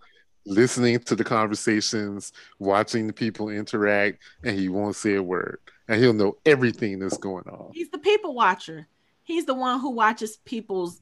listening 0.47 1.01
to 1.01 1.17
the 1.17 1.25
conversations, 1.25 2.33
watching 2.61 3.09
the 3.09 3.13
people 3.13 3.49
interact, 3.49 4.23
and 4.45 4.57
he 4.57 4.69
won't 4.69 4.95
say 4.95 5.15
a 5.17 5.23
word. 5.23 5.59
And 5.89 6.01
he'll 6.01 6.13
know 6.13 6.37
everything 6.47 7.01
that's 7.01 7.19
going 7.19 7.49
on. 7.49 7.73
He's 7.75 7.91
the 7.91 7.99
people 7.99 8.35
watcher. 8.35 8.87
He's 9.25 9.47
the 9.47 9.55
one 9.55 9.81
who 9.81 9.91
watches 9.91 10.37
people's 10.45 11.01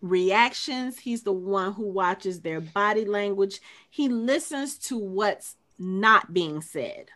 reactions. 0.00 0.98
He's 0.98 1.22
the 1.22 1.32
one 1.32 1.72
who 1.72 1.88
watches 1.88 2.40
their 2.40 2.60
body 2.60 3.04
language. 3.04 3.60
He 3.90 4.08
listens 4.08 4.78
to 4.78 4.98
what's 4.98 5.56
not 5.78 6.32
being 6.32 6.60
said. 6.60 7.08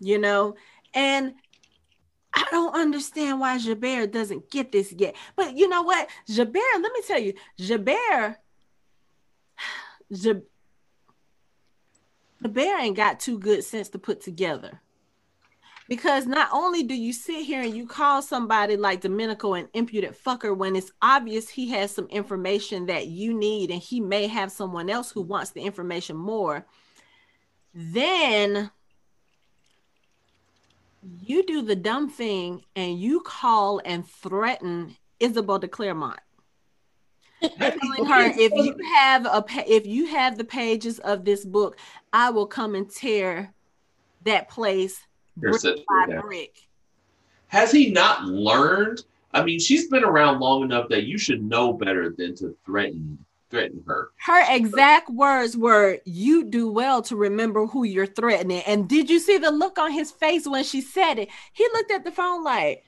You 0.00 0.18
know, 0.18 0.54
and 0.94 1.34
I 2.32 2.44
don't 2.50 2.74
understand 2.74 3.40
why 3.40 3.58
Gerbert 3.58 4.12
doesn't 4.12 4.50
get 4.50 4.70
this 4.70 4.92
yet. 4.96 5.16
But 5.34 5.56
you 5.56 5.68
know 5.68 5.82
what? 5.82 6.08
Gerbert, 6.28 6.62
let 6.80 6.92
me 6.92 7.02
tell 7.06 7.18
you, 7.18 7.34
Gerbert, 7.60 8.36
Jab- 10.12 10.44
Gerbert 12.42 12.80
ain't 12.80 12.96
got 12.96 13.18
too 13.18 13.38
good 13.38 13.64
sense 13.64 13.88
to 13.90 13.98
put 13.98 14.20
together. 14.20 14.80
Because 15.88 16.26
not 16.26 16.50
only 16.52 16.82
do 16.82 16.94
you 16.94 17.14
sit 17.14 17.46
here 17.46 17.62
and 17.62 17.74
you 17.74 17.86
call 17.86 18.20
somebody 18.20 18.76
like 18.76 19.00
Domenico 19.00 19.54
an 19.54 19.68
impudent 19.72 20.14
fucker 20.22 20.54
when 20.54 20.76
it's 20.76 20.92
obvious 21.00 21.48
he 21.48 21.70
has 21.70 21.90
some 21.90 22.06
information 22.08 22.86
that 22.86 23.06
you 23.06 23.32
need 23.32 23.70
and 23.70 23.80
he 23.80 23.98
may 23.98 24.26
have 24.26 24.52
someone 24.52 24.90
else 24.90 25.10
who 25.10 25.22
wants 25.22 25.52
the 25.52 25.62
information 25.62 26.14
more, 26.14 26.66
then 27.72 28.70
you 31.22 31.42
do 31.44 31.62
the 31.62 31.76
dumb 31.76 32.10
thing 32.10 32.62
and 32.76 33.00
you 33.00 33.20
call 33.20 33.80
and 33.84 34.06
threaten 34.06 34.94
Isabel 35.20 35.58
de 35.58 35.68
Clermont. 35.68 36.20
telling 37.40 38.04
her 38.04 38.32
if 38.36 38.52
you 38.52 38.76
have 38.94 39.24
a 39.24 39.44
if 39.66 39.86
you 39.86 40.06
have 40.08 40.36
the 40.36 40.44
pages 40.44 40.98
of 40.98 41.24
this 41.24 41.46
book, 41.46 41.78
I 42.12 42.28
will 42.28 42.46
come 42.46 42.74
and 42.74 42.90
tear 42.90 43.54
that 44.24 44.50
place 44.50 45.00
brick 45.40 45.62
by 45.88 46.06
yeah. 46.08 46.20
brick. 46.20 46.54
Has 47.48 47.72
he 47.72 47.90
not 47.90 48.24
learned? 48.24 49.04
I 49.32 49.42
mean, 49.42 49.58
she's 49.58 49.88
been 49.88 50.04
around 50.04 50.40
long 50.40 50.62
enough 50.62 50.88
that 50.88 51.04
you 51.04 51.18
should 51.18 51.42
know 51.42 51.72
better 51.72 52.10
than 52.16 52.34
to 52.36 52.56
threaten 52.64 53.24
threaten 53.50 53.82
her. 53.86 54.10
Her 54.26 54.44
exact 54.54 55.08
words 55.08 55.56
were, 55.56 55.98
"You 56.04 56.44
do 56.44 56.70
well 56.70 57.00
to 57.02 57.16
remember 57.16 57.66
who 57.66 57.84
you're 57.84 58.06
threatening." 58.06 58.62
And 58.66 58.88
did 58.88 59.08
you 59.08 59.18
see 59.18 59.38
the 59.38 59.50
look 59.50 59.78
on 59.78 59.90
his 59.92 60.10
face 60.10 60.46
when 60.46 60.64
she 60.64 60.80
said 60.82 61.18
it? 61.18 61.30
He 61.54 61.66
looked 61.72 61.90
at 61.90 62.04
the 62.04 62.10
phone 62.12 62.44
like, 62.44 62.84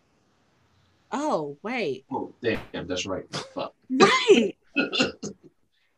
"Oh, 1.12 1.56
wait, 1.62 2.04
Oh, 2.10 2.34
damn, 2.42 2.60
that's 2.86 3.06
right. 3.06 3.24
Fuck. 3.54 3.74
right." 3.90 4.56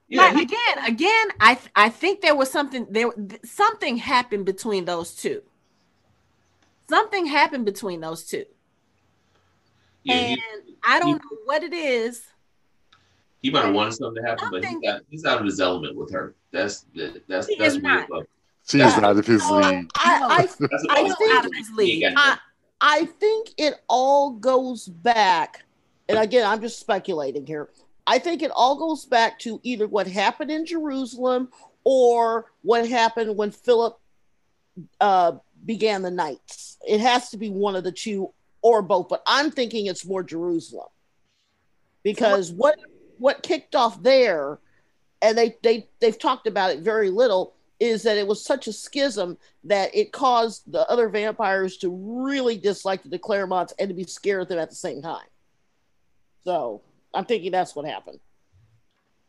Yeah, 0.09 0.25
like 0.25 0.37
he- 0.37 0.43
again, 0.43 0.85
again, 0.87 1.27
I 1.41 1.55
th- 1.55 1.71
I 1.75 1.89
think 1.89 2.21
there 2.21 2.35
was 2.35 2.51
something 2.51 2.87
there 2.91 3.11
th- 3.13 3.41
something 3.47 3.97
happened 3.97 4.45
between 4.45 4.85
those 4.85 5.15
two. 5.15 5.41
Something 6.93 7.25
happened 7.25 7.65
between 7.65 8.01
those 8.01 8.25
two. 8.25 8.45
yeah, 10.05 10.15
and 10.15 10.41
he, 10.67 10.77
I 10.85 10.99
don't 11.01 11.09
he- 11.09 11.15
know 11.15 11.41
what 11.47 11.63
it 11.63 11.73
is. 11.73 12.23
he 13.41 13.51
might 13.51 13.65
have 13.65 13.75
wanted 13.75 13.93
something 13.95 14.23
to 14.23 14.29
happen, 14.29 14.49
but 14.51 14.63
Something- 14.63 14.81
he's, 14.83 14.91
got, 14.93 15.01
he's 15.11 15.25
out 15.25 15.39
of 15.39 15.47
his 15.47 15.59
element 15.59 15.97
with 15.97 16.13
her. 16.13 16.35
That's 16.51 16.85
that, 16.95 17.23
that's 17.29 17.47
He 17.47 17.57
that's 17.57 17.77
is 17.77 17.83
weird. 17.83 17.85
not. 18.01 18.09
But 18.11 18.27
She's 18.69 18.83
out 18.83 19.17
of 19.17 19.27
his 19.27 19.51
league. 19.51 19.91
I, 19.97 20.47
that's 20.61 20.87
I 20.91 21.01
a- 21.01 21.15
think- 21.15 21.33
out 21.35 21.47
of 21.47 21.53
his 21.55 21.71
league. 21.71 22.05
I, 22.15 22.37
I 22.83 23.07
think 23.07 23.49
it 23.57 23.75
all 23.89 24.33
goes 24.33 24.87
back, 24.87 25.65
and 26.11 26.19
again, 26.19 26.47
I'm 26.47 26.61
just 26.61 26.79
speculating 26.79 27.47
here. 27.47 27.71
I 28.07 28.19
think 28.19 28.43
it 28.43 28.51
all 28.55 28.77
goes 28.77 29.07
back 29.07 29.39
to 29.41 29.61
either 29.63 29.89
what 29.89 30.07
happened 30.09 30.51
in 30.51 30.67
Jerusalem 30.67 31.49
or 31.85 32.53
what 32.63 32.87
happened 32.89 33.35
when 33.37 33.51
Philip 33.51 33.99
uh, 35.01 35.33
began 35.65 36.03
the 36.03 36.11
Knights. 36.11 36.79
It 36.87 37.01
has 37.01 37.31
to 37.31 37.37
be 37.37 37.51
one 37.51 37.77
of 37.77 37.85
the 37.85 37.93
two 37.93 38.33
or 38.63 38.83
both, 38.83 39.09
but 39.09 39.23
I'm 39.27 39.51
thinking 39.51 39.87
it's 39.87 40.07
more 40.07 40.23
Jerusalem 40.23 40.89
because 42.03 42.53
what 42.53 42.79
what 43.19 43.43
kicked 43.43 43.75
off 43.75 44.03
there, 44.03 44.59
and 45.21 45.37
they 45.37 45.57
they 45.63 45.89
they've 46.01 46.19
talked 46.19 46.47
about 46.47 46.71
it 46.71 46.81
very 46.81 47.11
little, 47.11 47.55
is 47.81 48.03
that 48.05 48.17
it 48.17 48.27
was 48.27 48.45
such 48.45 48.67
a 48.67 48.73
schism 48.73 49.39
that 49.65 49.95
it 49.95 50.13
caused 50.13 50.71
the 50.71 50.89
other 50.89 51.09
vampires 51.09 51.77
to 51.79 51.89
really 51.91 52.57
dislike 52.57 53.03
the 53.05 53.19
Clermonts 53.19 53.73
and 53.79 53.89
to 53.89 53.95
be 53.95 54.05
scared 54.05 54.43
of 54.43 54.49
them 54.49 54.59
at 54.59 54.71
the 54.71 54.77
same 54.77 55.03
time. 55.03 55.27
So 56.45 56.83
I'm 57.15 57.25
thinking 57.25 57.53
that's 57.53 57.75
what 57.75 57.87
happened. 57.87 58.21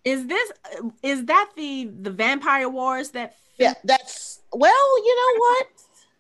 Is 0.04 0.28
this 0.28 0.52
is 1.02 1.26
that 1.26 1.52
the 1.56 1.86
the 2.02 2.12
vampire 2.12 2.70
wars 2.70 3.12
that 3.12 3.36
Yeah, 3.58 3.74
that's 3.84 4.42
well, 4.52 4.98
you 4.98 5.16
know 5.16 5.40
what? 5.40 5.68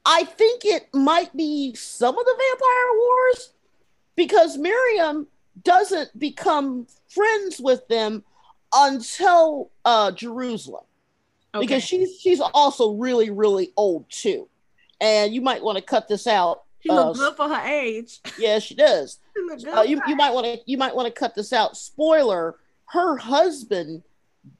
I 0.05 0.23
think 0.25 0.65
it 0.65 0.87
might 0.93 1.35
be 1.35 1.73
some 1.75 2.17
of 2.17 2.25
the 2.25 2.35
vampire 2.37 2.97
wars 2.97 3.53
because 4.15 4.57
Miriam 4.57 5.27
doesn't 5.63 6.17
become 6.19 6.87
friends 7.07 7.59
with 7.61 7.87
them 7.87 8.23
until 8.73 9.71
uh, 9.85 10.11
Jerusalem. 10.11 10.83
okay. 11.53 11.65
because 11.65 11.83
she's 11.83 12.19
she's 12.19 12.39
also 12.41 12.93
really 12.93 13.29
really 13.29 13.71
old 13.77 14.09
too 14.09 14.47
and 14.99 15.33
you 15.33 15.41
might 15.41 15.63
want 15.63 15.77
to 15.77 15.83
cut 15.83 16.07
this 16.07 16.25
out 16.27 16.63
she 16.79 16.89
uh, 16.89 17.13
good 17.13 17.35
for 17.35 17.47
her 17.47 17.67
age. 17.67 18.19
yeah 18.39 18.59
she 18.59 18.73
does 18.75 19.19
She 19.37 19.47
good 19.47 19.67
uh, 19.67 19.81
you, 19.81 20.01
you 20.07 20.15
might 20.15 20.33
want 20.33 20.45
to 20.45 20.59
you 20.65 20.77
might 20.77 20.95
want 20.95 21.05
to 21.07 21.11
cut 21.19 21.35
this 21.35 21.53
out 21.53 21.77
spoiler 21.77 22.55
her 22.87 23.17
husband 23.17 24.03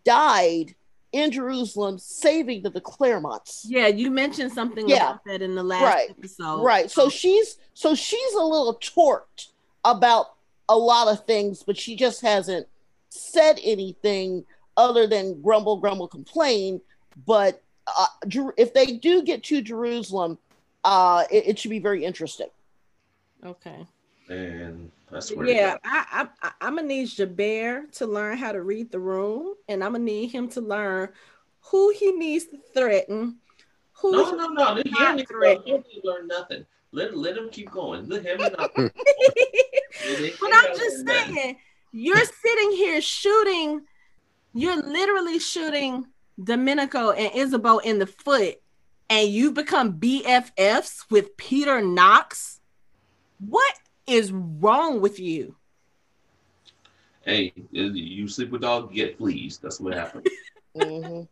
died 0.06 0.75
in 1.13 1.32
jerusalem 1.32 1.97
saving 1.97 2.62
the, 2.63 2.69
the 2.69 2.82
clermonts 2.82 3.62
Yeah, 3.65 3.88
you 3.88 4.12
mentioned 4.12 4.52
something 4.52 4.88
Yeah. 4.89 5.12
about 5.12 5.23
that 5.26 5.41
in 5.41 5.56
the 5.56 5.63
last 5.63 5.84
Right. 5.84 6.10
episode. 6.10 6.63
right 6.63 6.91
so 6.91 7.08
she's 7.10 7.58
so 7.73 7.95
she's 7.95 8.34
a 8.34 8.43
little 8.43 8.76
torqued 8.76 9.47
about 9.86 10.34
a 10.69 10.78
lot 10.78 11.08
of 11.08 11.26
things 11.26 11.63
but 11.63 11.78
she 11.78 11.95
just 11.95 12.21
hasn't 12.21 12.67
said 13.10 13.60
anything 13.63 14.43
other 14.76 15.06
than 15.08 15.39
grumble 15.41 15.78
grumble 15.78 16.08
complain 16.08 16.82
but 17.28 17.62
uh, 17.86 18.08
if 18.58 18.73
they 18.73 18.86
do 18.97 19.21
get 19.21 19.43
to 19.43 19.62
jerusalem 19.62 20.38
uh 20.84 21.23
it, 21.32 21.47
it 21.47 21.60
should 21.60 21.71
be 21.71 21.80
very 21.80 22.04
interesting 22.04 22.47
Okay. 23.45 23.86
and 24.30 24.89
Swear. 25.21 25.45
to 25.45 25.54
Yeah, 25.54 25.78
I, 25.84 26.28
I 26.41 26.52
I'm 26.62 26.76
gonna 26.76 26.88
need 26.88 27.10
Gerbert 27.10 27.93
to 27.93 28.08
learn 28.08 28.38
how 28.38 28.52
to 28.52 28.62
read 28.62 28.91
the 28.91 28.99
room, 28.99 29.54
and 29.67 29.84
I'm 29.84 29.93
gonna 29.93 30.04
need 30.04 30.28
him 30.28 30.49
to 30.49 30.62
learn 30.62 31.10
who 31.71 31.91
he 31.91 32.12
needs 32.12 32.45
to 32.45 32.58
threaten. 32.73 33.38
Who 34.02 34.12
No, 34.12 34.32
no, 34.32 34.47
no. 34.47 34.76
He 34.76 34.89
not 34.91 35.17
ain't 35.17 35.17
need 35.17 35.28
he 35.65 35.71
ain't 35.73 35.88
need 35.88 36.02
to 36.02 36.08
learn 36.08 36.28
nothing. 36.28 36.65
Let 36.91 37.17
let 37.17 37.38
him 37.38 37.49
keep 37.49 37.71
going. 37.71 38.08
Let 38.08 38.23
him 38.23 38.41
and 38.41 38.56
but 38.56 38.69
I'm 40.54 40.78
just 40.78 41.06
saying, 41.08 41.58
you're 41.91 42.26
sitting 42.26 42.71
here 42.71 43.02
shooting, 43.02 43.82
you're 44.54 44.82
literally 44.82 45.39
shooting 45.39 46.06
Domenico 46.41 47.12
and 47.12 47.32
Ysabeau 47.34 47.84
in 47.84 47.99
the 47.99 48.08
foot, 48.08 48.56
and 49.10 49.30
you 49.30 49.52
become 49.52 49.99
BFFs 49.99 51.06
with 51.10 51.36
Peter 51.38 51.82
Knox. 51.82 52.60
What 53.39 53.73
is 54.08 54.32
wrong 54.32 55.02
with 55.02 55.20
you? 55.20 55.56
Hey, 57.26 57.54
you 57.72 58.28
sleep 58.28 58.52
with 58.52 58.62
dog, 58.62 58.94
you 58.94 59.06
get 59.06 59.18
fleas. 59.18 59.58
That's 59.58 59.80
what 59.80 59.94
happens. 59.94 60.28
Mhm. 60.76 61.28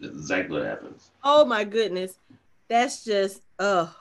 That's 0.00 0.12
exactly 0.16 0.58
what 0.58 0.66
happens. 0.66 1.10
Oh 1.24 1.46
my 1.46 1.64
goodness. 1.64 2.18
That's 2.68 3.04
just 3.04 3.40
oh 3.58 3.94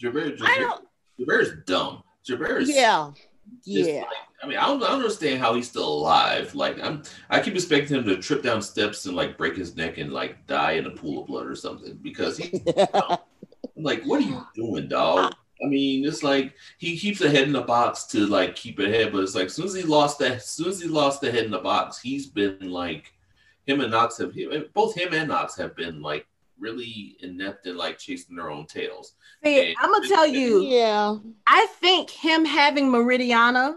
Gerbert, 0.00 0.40
I 0.40 0.56
Gerbert, 0.56 0.58
don't 0.60 0.88
Gerbert's 1.18 1.50
dumb. 1.66 2.02
Gerbert's 2.26 2.70
Yeah. 2.74 3.10
Yeah. 3.64 3.96
like- 4.00 4.06
I 4.42 4.46
mean, 4.46 4.56
I 4.56 4.66
don't, 4.68 4.82
I 4.82 4.86
don't 4.86 5.00
understand 5.00 5.40
how 5.40 5.52
he's 5.54 5.68
still 5.68 5.86
alive. 5.86 6.54
Like, 6.54 6.80
I'm, 6.80 7.02
I 7.28 7.40
keep 7.40 7.54
expecting 7.56 7.98
him 7.98 8.04
to 8.04 8.16
trip 8.18 8.42
down 8.42 8.62
steps 8.62 9.04
and 9.06 9.16
like 9.16 9.36
break 9.36 9.56
his 9.56 9.74
neck 9.76 9.98
and 9.98 10.12
like 10.12 10.46
die 10.46 10.72
in 10.72 10.86
a 10.86 10.90
pool 10.90 11.22
of 11.22 11.26
blood 11.26 11.44
or 11.46 11.56
something 11.56 11.98
because 12.00 12.38
he, 12.38 12.62
I'm 12.94 13.18
like, 13.76 14.04
what 14.04 14.20
are 14.22 14.24
you 14.28 14.46
doing, 14.54 14.88
dog? 14.88 15.34
I 15.62 15.66
mean, 15.66 16.04
it's 16.04 16.22
like 16.22 16.54
he 16.78 16.96
keeps 16.96 17.20
a 17.20 17.30
head 17.30 17.44
in 17.44 17.52
the 17.52 17.62
box 17.62 18.04
to 18.06 18.26
like 18.26 18.54
keep 18.54 18.78
ahead, 18.78 19.12
but 19.12 19.22
it's 19.22 19.34
like 19.34 19.46
as 19.46 19.54
soon 19.54 19.66
as 19.66 19.74
he 19.74 19.82
lost 19.82 20.18
that, 20.20 20.32
as 20.32 20.46
soon 20.46 20.68
as 20.68 20.80
he 20.80 20.88
lost 20.88 21.20
the 21.20 21.30
head 21.30 21.44
in 21.44 21.50
the 21.50 21.58
box, 21.58 21.98
he's 21.98 22.26
been 22.26 22.70
like, 22.70 23.12
him 23.66 23.80
and 23.80 23.90
Knox 23.90 24.18
have, 24.18 24.32
both 24.72 24.94
him 24.94 25.12
and 25.12 25.28
Knox 25.28 25.56
have 25.56 25.76
been 25.76 26.00
like 26.00 26.26
really 26.58 27.16
inept 27.20 27.66
and 27.66 27.76
like 27.76 27.98
chasing 27.98 28.36
their 28.36 28.50
own 28.50 28.66
tails. 28.66 29.14
see, 29.44 29.76
I'm 29.78 29.92
gonna 29.92 30.08
tell 30.08 30.26
you, 30.26 30.62
yeah. 30.62 31.16
I 31.46 31.66
think 31.80 32.10
him 32.10 32.44
having 32.44 32.90
Meridiana 32.90 33.76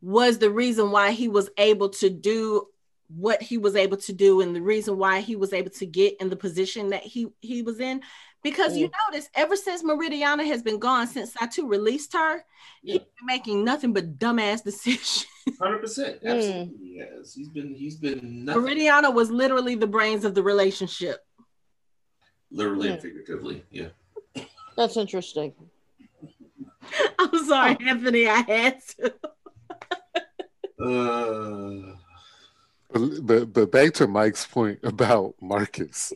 was 0.00 0.38
the 0.38 0.50
reason 0.50 0.90
why 0.90 1.10
he 1.10 1.28
was 1.28 1.50
able 1.58 1.90
to 1.90 2.08
do 2.08 2.66
what 3.08 3.42
he 3.42 3.58
was 3.58 3.74
able 3.74 3.96
to 3.96 4.12
do 4.12 4.40
and 4.40 4.54
the 4.54 4.62
reason 4.62 4.96
why 4.96 5.20
he 5.20 5.34
was 5.34 5.52
able 5.52 5.70
to 5.70 5.84
get 5.84 6.16
in 6.20 6.30
the 6.30 6.36
position 6.36 6.90
that 6.90 7.02
he 7.02 7.26
he 7.40 7.60
was 7.60 7.80
in 7.80 8.00
because 8.42 8.76
you 8.76 8.90
notice 9.10 9.28
ever 9.34 9.54
since 9.56 9.82
Meridiana 9.82 10.46
has 10.46 10.62
been 10.62 10.78
gone 10.78 11.06
since 11.06 11.34
Satu 11.34 11.68
released 11.68 12.12
her 12.14 12.44
Yeah. 12.82 12.92
he's 12.94 12.98
been 13.00 13.26
making 13.26 13.64
nothing 13.64 13.92
but 13.92 14.18
dumbass 14.18 14.62
decisions 14.70 15.26
Hundred 15.60 15.80
percent, 15.80 16.22
Mm. 16.22 16.36
absolutely. 16.36 16.96
Yes, 16.96 17.34
he's 17.34 17.48
been 17.48 17.74
he's 17.74 17.96
been 17.96 18.44
nothing, 18.44 18.62
Meridiana 18.62 19.12
was 19.12 19.30
literally 19.30 19.74
the 19.74 19.86
brains 19.86 20.24
of 20.24 20.34
the 20.34 20.42
relationship 20.42 21.24
literally 22.50 22.88
Mm. 22.88 22.92
and 22.94 23.02
figuratively. 23.02 23.64
Yeah. 23.70 23.88
That's 24.76 24.96
interesting. 24.96 25.52
I'm 27.18 27.44
sorry 27.46 27.76
Anthony 27.86 28.26
I 28.28 28.40
had 28.48 28.80
to 28.98 29.14
Uh, 30.82 31.96
But, 32.92 33.26
but 33.26 33.52
but 33.52 33.70
back 33.70 33.92
to 33.94 34.08
Mike's 34.08 34.46
point 34.46 34.80
about 34.82 35.34
Marcus, 35.40 36.12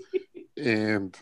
and 0.57 1.17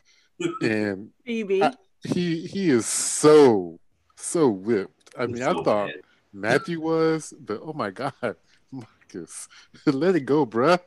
and 0.63 1.11
Phoebe 1.25 1.63
I- 1.63 1.75
he 2.05 2.47
he 2.47 2.71
is 2.71 2.87
so 2.87 3.79
so 4.17 4.49
whipped. 4.49 5.11
I 5.17 5.27
mean, 5.27 5.43
I 5.43 5.53
thought 5.53 5.89
bad. 5.89 5.95
Matthew 6.33 6.81
was, 6.81 7.35
but 7.39 7.61
oh 7.63 7.73
my 7.73 7.91
god, 7.91 8.13
Marcus, 8.73 9.49
let 9.87 10.17
it 10.17 10.21
go, 10.23 10.47
bruh. 10.47 10.81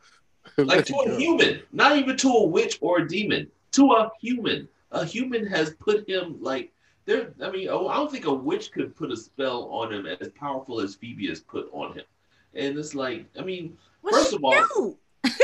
Let 0.58 0.68
like 0.68 0.80
it 0.80 0.86
to 0.88 0.96
a 1.00 1.06
go. 1.06 1.18
human, 1.18 1.62
not 1.72 1.98
even 1.98 2.18
to 2.18 2.30
a 2.30 2.46
witch 2.46 2.78
or 2.82 3.00
a 3.00 3.08
demon, 3.08 3.50
to 3.74 3.92
a 3.94 4.12
human. 4.20 4.68
A 4.92 5.04
human 5.06 5.46
has 5.48 5.74
put 5.74 6.08
him 6.08 6.38
like 6.42 6.72
there. 7.06 7.34
I 7.42 7.50
mean, 7.52 7.68
oh, 7.70 7.88
I 7.88 7.96
don't 7.96 8.12
think 8.12 8.26
a 8.26 8.34
witch 8.34 8.72
could 8.72 8.96
put 8.96 9.12
a 9.12 9.18
spell 9.18 9.70
on 9.70 9.94
him 9.94 10.06
as 10.06 10.30
powerful 10.30 10.80
as 10.82 10.96
Phoebe 10.96 11.28
has 11.28 11.40
put 11.40 11.70
on 11.74 11.94
him. 11.94 12.06
And 12.54 12.78
it's 12.78 12.96
like, 12.96 13.26
I 13.38 13.44
mean, 13.44 13.78
was 14.02 14.16
first 14.16 14.34
of 14.34 14.44
all, 14.44 14.54
cute. 14.54 15.36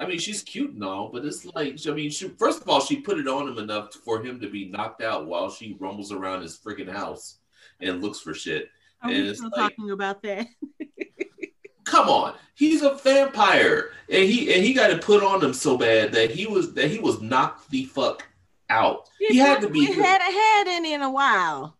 I 0.00 0.06
mean, 0.06 0.18
she's 0.18 0.42
cute 0.42 0.72
and 0.72 0.82
all, 0.82 1.10
but 1.12 1.24
it's 1.26 1.44
like, 1.44 1.78
I 1.86 1.90
mean, 1.90 2.10
she, 2.10 2.28
first 2.30 2.62
of 2.62 2.68
all, 2.70 2.80
she 2.80 2.96
put 3.02 3.18
it 3.18 3.28
on 3.28 3.46
him 3.46 3.58
enough 3.58 3.92
for 3.94 4.22
him 4.24 4.40
to 4.40 4.48
be 4.48 4.64
knocked 4.64 5.02
out 5.02 5.26
while 5.26 5.50
she 5.50 5.76
rumbles 5.78 6.10
around 6.10 6.40
his 6.40 6.56
freaking 6.58 6.90
house 6.90 7.36
and 7.80 8.02
looks 8.02 8.18
for 8.18 8.32
shit. 8.32 8.70
Are 9.02 9.10
And 9.10 9.24
we 9.26 9.34
still 9.34 9.50
like- 9.54 9.76
talking 9.76 9.90
about 9.90 10.22
that? 10.22 10.46
Come 11.84 12.08
on, 12.08 12.34
he's 12.54 12.82
a 12.82 12.94
vampire, 12.94 13.90
and 14.08 14.22
he 14.24 14.54
and 14.54 14.62
he 14.64 14.72
got 14.74 14.90
it 14.90 15.02
put 15.02 15.24
on 15.24 15.42
him 15.42 15.52
so 15.52 15.76
bad 15.76 16.12
that 16.12 16.30
he 16.30 16.46
was 16.46 16.72
that 16.74 16.88
he 16.88 16.98
was 17.00 17.20
knocked 17.20 17.68
the 17.70 17.84
fuck 17.84 18.28
out. 18.68 19.08
He 19.18 19.38
had 19.38 19.60
to 19.62 19.68
be, 19.68 19.86
He 19.86 19.92
hadn't 19.94 20.32
had 20.32 20.64
any 20.68 20.92
in 20.94 21.02
a 21.02 21.10
while. 21.10 21.76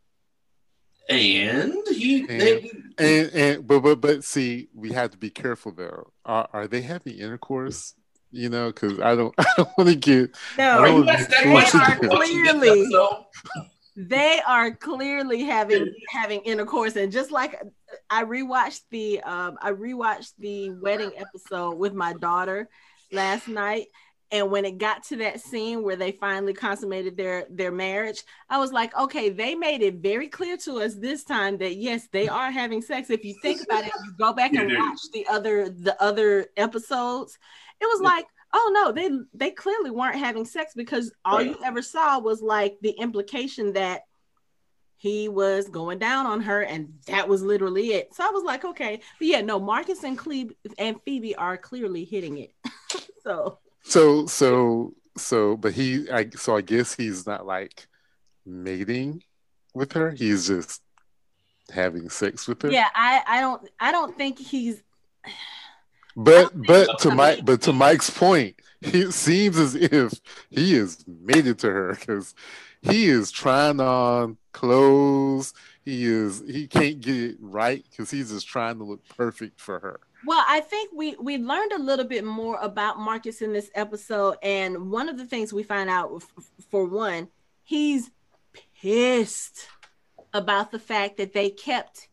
and 1.08 1.74
he 1.88 2.20
And- 2.28 2.40
they, 2.40 2.70
And 2.98 3.30
and 3.34 3.66
but 3.66 3.80
but 3.80 4.00
but 4.00 4.24
see, 4.24 4.68
we 4.74 4.92
have 4.92 5.10
to 5.12 5.18
be 5.18 5.30
careful 5.30 5.72
though. 5.72 6.12
Are 6.24 6.48
are 6.52 6.66
they 6.66 6.82
having 6.82 7.16
intercourse? 7.16 7.94
You 8.32 8.48
know, 8.48 8.68
because 8.68 9.00
I 9.00 9.16
don't 9.16 9.34
I 9.38 9.44
don't 9.56 9.68
want 9.76 9.90
to 9.90 9.96
get 9.96 10.36
No, 10.58 10.78
are 10.78 10.88
you 10.88 11.04
guys 11.04 11.26
that 11.28 11.42
they 11.42 11.50
are 11.52 11.94
into 11.94 12.08
watching 12.08 12.42
this 12.44 12.88
clearly- 12.88 13.26
they 13.96 14.40
are 14.46 14.70
clearly 14.70 15.42
having 15.44 15.92
having 16.10 16.40
intercourse 16.42 16.96
and 16.96 17.10
just 17.12 17.30
like 17.32 17.60
i 18.08 18.22
rewatched 18.22 18.82
the 18.90 19.20
um 19.22 19.58
i 19.60 19.70
rewatched 19.72 20.32
the 20.38 20.70
wedding 20.70 21.10
episode 21.18 21.74
with 21.74 21.92
my 21.92 22.12
daughter 22.14 22.68
last 23.12 23.48
night 23.48 23.88
and 24.30 24.48
when 24.48 24.64
it 24.64 24.78
got 24.78 25.02
to 25.02 25.16
that 25.16 25.40
scene 25.40 25.82
where 25.82 25.96
they 25.96 26.12
finally 26.12 26.54
consummated 26.54 27.16
their 27.16 27.46
their 27.50 27.72
marriage 27.72 28.22
i 28.48 28.58
was 28.58 28.72
like 28.72 28.96
okay 28.96 29.28
they 29.28 29.54
made 29.56 29.82
it 29.82 29.96
very 29.96 30.28
clear 30.28 30.56
to 30.56 30.80
us 30.80 30.94
this 30.94 31.24
time 31.24 31.58
that 31.58 31.74
yes 31.74 32.08
they 32.12 32.28
are 32.28 32.50
having 32.50 32.80
sex. 32.80 33.10
If 33.10 33.24
you 33.24 33.34
think 33.42 33.60
about 33.64 33.84
it 33.84 33.92
you 34.04 34.12
go 34.16 34.32
back 34.32 34.54
and 34.54 34.70
watch 34.78 35.00
the 35.12 35.26
other 35.28 35.68
the 35.68 36.00
other 36.00 36.46
episodes 36.56 37.38
it 37.80 37.86
was 37.86 38.00
like 38.00 38.26
oh 38.52 38.70
no 38.74 38.92
they 38.92 39.10
they 39.34 39.50
clearly 39.50 39.90
weren't 39.90 40.16
having 40.18 40.44
sex 40.44 40.72
because 40.74 41.12
all 41.24 41.38
Right. 41.38 41.46
you 41.48 41.56
ever 41.64 41.82
saw 41.82 42.18
was 42.18 42.42
like 42.42 42.78
the 42.82 42.90
implication 42.90 43.72
that 43.74 44.02
he 44.96 45.28
was 45.30 45.68
going 45.68 45.98
down 45.98 46.26
on 46.26 46.40
her 46.42 46.60
and 46.62 46.92
that 47.06 47.26
was 47.28 47.42
literally 47.42 47.92
it 47.94 48.14
so 48.14 48.22
i 48.26 48.30
was 48.30 48.44
like 48.44 48.64
okay 48.64 49.00
but 49.18 49.26
yeah 49.28 49.40
no 49.40 49.58
marcus 49.58 50.02
and 50.04 50.18
cleve 50.18 50.52
and 50.78 51.00
phoebe 51.04 51.34
are 51.36 51.56
clearly 51.56 52.04
hitting 52.04 52.38
it 52.38 52.52
so 53.24 53.58
so 53.82 54.26
so 54.26 54.92
so 55.16 55.56
but 55.56 55.72
he 55.72 56.10
I 56.10 56.28
so 56.36 56.56
I 56.56 56.60
guess 56.60 56.94
he's 56.94 57.26
not 57.26 57.46
like 57.46 57.86
mating 58.46 59.22
with 59.74 59.92
her. 59.92 60.10
He's 60.10 60.46
just 60.48 60.80
having 61.70 62.08
sex 62.10 62.46
with 62.48 62.62
her. 62.62 62.70
yeah 62.70 62.88
i 62.94 63.22
i 63.26 63.40
don't 63.40 63.68
i 63.80 63.90
don't 63.92 64.16
think 64.16 64.38
he's 64.38 64.82
But 66.16 66.50
but 66.66 66.98
to 67.00 67.14
Mike 67.14 67.44
but 67.44 67.62
to 67.62 67.72
Mike's 67.72 68.10
point, 68.10 68.60
it 68.80 69.12
seems 69.12 69.58
as 69.58 69.74
if 69.74 70.12
he 70.50 70.74
is 70.74 71.04
mated 71.06 71.58
to 71.60 71.70
her 71.70 71.96
because 71.98 72.34
he 72.82 73.06
is 73.06 73.30
trying 73.30 73.80
on 73.80 74.36
clothes. 74.52 75.52
He 75.84 76.04
is 76.04 76.42
he 76.46 76.66
can't 76.66 77.00
get 77.00 77.16
it 77.16 77.36
right 77.40 77.84
because 77.90 78.10
he's 78.10 78.30
just 78.30 78.46
trying 78.46 78.78
to 78.78 78.84
look 78.84 79.00
perfect 79.16 79.60
for 79.60 79.78
her. 79.80 80.00
Well, 80.26 80.44
I 80.46 80.60
think 80.60 80.90
we 80.94 81.16
we 81.20 81.38
learned 81.38 81.72
a 81.72 81.78
little 81.78 82.04
bit 82.04 82.24
more 82.24 82.58
about 82.60 82.98
Marcus 82.98 83.40
in 83.40 83.52
this 83.52 83.70
episode, 83.74 84.36
and 84.42 84.90
one 84.90 85.08
of 85.08 85.16
the 85.16 85.24
things 85.24 85.52
we 85.52 85.62
find 85.62 85.88
out, 85.88 86.22
for 86.70 86.84
one, 86.84 87.28
he's 87.62 88.10
pissed 88.74 89.66
about 90.32 90.70
the 90.70 90.78
fact 90.78 91.16
that 91.16 91.32
they 91.32 91.50
kept 91.50 92.08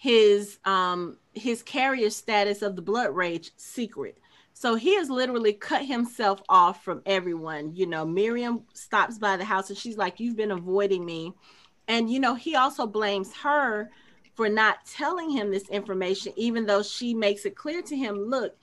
his 0.00 0.58
um 0.64 1.18
his 1.34 1.62
carrier 1.62 2.08
status 2.08 2.62
of 2.62 2.74
the 2.74 2.80
blood 2.80 3.14
rage 3.14 3.50
secret. 3.56 4.16
So 4.54 4.74
he 4.74 4.96
has 4.96 5.10
literally 5.10 5.52
cut 5.52 5.84
himself 5.84 6.42
off 6.48 6.82
from 6.82 7.02
everyone. 7.04 7.76
You 7.76 7.86
know, 7.86 8.06
Miriam 8.06 8.62
stops 8.72 9.18
by 9.18 9.36
the 9.36 9.44
house 9.44 9.68
and 9.68 9.78
she's 9.78 9.98
like, 9.98 10.18
"You've 10.18 10.38
been 10.38 10.52
avoiding 10.52 11.04
me," 11.04 11.34
and 11.86 12.10
you 12.10 12.18
know 12.18 12.34
he 12.34 12.56
also 12.56 12.86
blames 12.86 13.34
her 13.42 13.90
for 14.34 14.48
not 14.48 14.86
telling 14.86 15.28
him 15.28 15.50
this 15.50 15.68
information, 15.68 16.32
even 16.34 16.64
though 16.64 16.82
she 16.82 17.12
makes 17.12 17.44
it 17.44 17.54
clear 17.54 17.82
to 17.82 17.94
him, 17.94 18.16
look, 18.16 18.56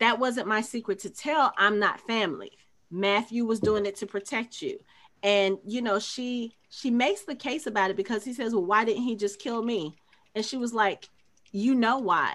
that 0.00 0.18
wasn't 0.18 0.48
my 0.48 0.60
secret 0.60 0.98
to 1.00 1.10
tell. 1.10 1.52
I'm 1.56 1.78
not 1.78 2.00
family. 2.00 2.50
Matthew 2.90 3.44
was 3.44 3.60
doing 3.60 3.86
it 3.86 3.94
to 3.96 4.06
protect 4.06 4.60
you. 4.60 4.80
And 5.22 5.58
you 5.64 5.82
know, 5.82 6.00
she 6.00 6.56
she 6.68 6.90
makes 6.90 7.22
the 7.22 7.36
case 7.36 7.68
about 7.68 7.90
it 7.90 7.96
because 7.96 8.24
he 8.24 8.32
says, 8.32 8.54
Well, 8.54 8.64
why 8.64 8.84
didn't 8.84 9.04
he 9.04 9.14
just 9.14 9.38
kill 9.38 9.62
me? 9.62 9.94
And 10.34 10.44
she 10.44 10.56
was 10.56 10.72
like, 10.72 11.08
You 11.52 11.74
know 11.74 11.98
why. 11.98 12.34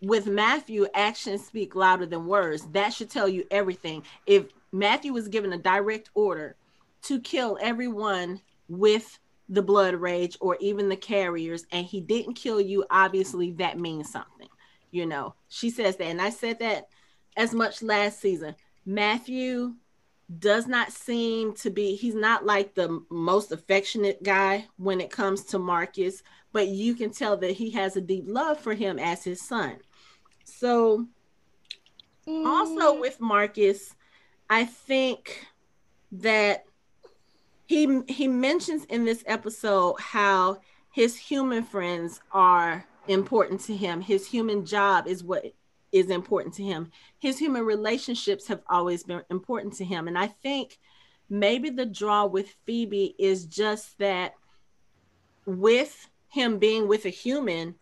With 0.00 0.26
Matthew, 0.26 0.86
actions 0.94 1.44
speak 1.44 1.74
louder 1.74 2.06
than 2.06 2.26
words. 2.26 2.66
That 2.72 2.92
should 2.92 3.10
tell 3.10 3.28
you 3.28 3.44
everything. 3.50 4.04
If 4.26 4.46
Matthew 4.70 5.12
was 5.12 5.28
given 5.28 5.52
a 5.52 5.58
direct 5.58 6.10
order 6.14 6.56
to 7.02 7.20
kill 7.20 7.58
everyone 7.60 8.40
with 8.68 9.18
the 9.48 9.62
blood 9.62 9.94
rage 9.94 10.36
or 10.40 10.56
even 10.60 10.88
the 10.88 10.96
carriers 10.96 11.64
and 11.72 11.86
he 11.86 12.00
didn't 12.00 12.34
kill 12.34 12.60
you 12.60 12.84
obviously 12.90 13.52
that 13.52 13.78
means 13.78 14.10
something 14.10 14.48
you 14.90 15.06
know 15.06 15.34
she 15.48 15.70
says 15.70 15.96
that 15.96 16.04
and 16.06 16.20
i 16.20 16.28
said 16.28 16.58
that 16.58 16.88
as 17.36 17.54
much 17.54 17.82
last 17.82 18.20
season 18.20 18.54
matthew 18.84 19.74
does 20.38 20.66
not 20.66 20.92
seem 20.92 21.54
to 21.54 21.70
be 21.70 21.94
he's 21.94 22.14
not 22.14 22.44
like 22.44 22.74
the 22.74 23.02
most 23.08 23.50
affectionate 23.50 24.22
guy 24.22 24.66
when 24.76 25.00
it 25.00 25.10
comes 25.10 25.44
to 25.44 25.58
marcus 25.58 26.22
but 26.58 26.68
you 26.68 26.94
can 26.94 27.10
tell 27.10 27.36
that 27.36 27.52
he 27.52 27.70
has 27.70 27.96
a 27.96 28.00
deep 28.00 28.24
love 28.26 28.58
for 28.58 28.74
him 28.74 28.98
as 28.98 29.22
his 29.22 29.40
son 29.40 29.76
so 30.44 31.06
also 32.26 32.96
mm. 32.96 33.00
with 33.00 33.20
marcus 33.20 33.94
i 34.50 34.64
think 34.64 35.46
that 36.10 36.64
he 37.66 38.00
he 38.08 38.26
mentions 38.26 38.84
in 38.86 39.04
this 39.04 39.22
episode 39.26 39.94
how 40.00 40.58
his 40.90 41.16
human 41.16 41.62
friends 41.62 42.20
are 42.32 42.84
important 43.08 43.60
to 43.60 43.76
him. 43.76 44.00
His 44.00 44.26
human 44.26 44.64
job 44.64 45.06
is 45.06 45.22
what 45.22 45.44
is 45.92 46.10
important 46.10 46.54
to 46.54 46.62
him. 46.62 46.90
His 47.18 47.38
human 47.38 47.64
relationships 47.64 48.46
have 48.48 48.62
always 48.68 49.04
been 49.04 49.22
important 49.30 49.74
to 49.74 49.84
him. 49.84 50.08
And 50.08 50.18
I 50.18 50.26
think 50.26 50.78
maybe 51.28 51.70
the 51.70 51.86
draw 51.86 52.26
with 52.26 52.54
Phoebe 52.66 53.14
is 53.18 53.46
just 53.46 53.98
that 53.98 54.34
with 55.46 56.08
him 56.28 56.58
being 56.58 56.88
with 56.88 57.04
a 57.04 57.10
human, 57.10 57.74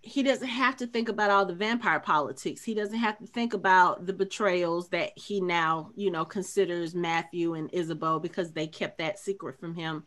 he 0.00 0.22
doesn't 0.22 0.48
have 0.48 0.76
to 0.76 0.86
think 0.86 1.08
about 1.08 1.30
all 1.30 1.46
the 1.46 1.54
vampire 1.54 2.00
politics. 2.00 2.64
He 2.64 2.74
doesn't 2.74 2.98
have 2.98 3.18
to 3.18 3.26
think 3.26 3.54
about 3.54 4.06
the 4.06 4.12
betrayals 4.12 4.88
that 4.88 5.12
he 5.16 5.40
now, 5.40 5.90
you 5.94 6.10
know, 6.10 6.24
considers 6.24 6.94
Matthew 6.94 7.54
and 7.54 7.70
Ysabeau 7.70 8.20
because 8.20 8.52
they 8.52 8.66
kept 8.66 8.98
that 8.98 9.18
secret 9.18 9.60
from 9.60 9.74
him. 9.74 10.04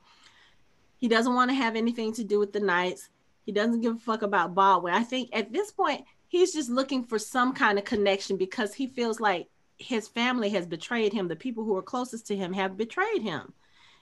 He 0.97 1.07
doesn't 1.07 1.33
want 1.33 1.49
to 1.49 1.55
have 1.55 1.75
anything 1.75 2.13
to 2.13 2.23
do 2.23 2.39
with 2.39 2.51
the 2.51 2.59
Knights. 2.59 3.09
He 3.45 3.51
doesn't 3.51 3.81
give 3.81 3.95
a 3.95 3.99
fuck 3.99 4.21
about 4.21 4.55
Baldwin. 4.55 4.93
I 4.93 5.03
think 5.03 5.29
at 5.31 5.53
this 5.53 5.71
point, 5.71 6.03
he's 6.27 6.53
just 6.53 6.69
looking 6.69 7.03
for 7.03 7.19
some 7.19 7.53
kind 7.53 7.77
of 7.77 7.85
connection 7.85 8.37
because 8.37 8.73
he 8.73 8.87
feels 8.87 9.19
like 9.19 9.47
his 9.77 10.07
family 10.07 10.49
has 10.49 10.65
betrayed 10.65 11.13
him. 11.13 11.27
The 11.27 11.35
people 11.35 11.63
who 11.63 11.75
are 11.77 11.81
closest 11.81 12.27
to 12.27 12.35
him 12.35 12.53
have 12.53 12.77
betrayed 12.77 13.21
him. 13.21 13.53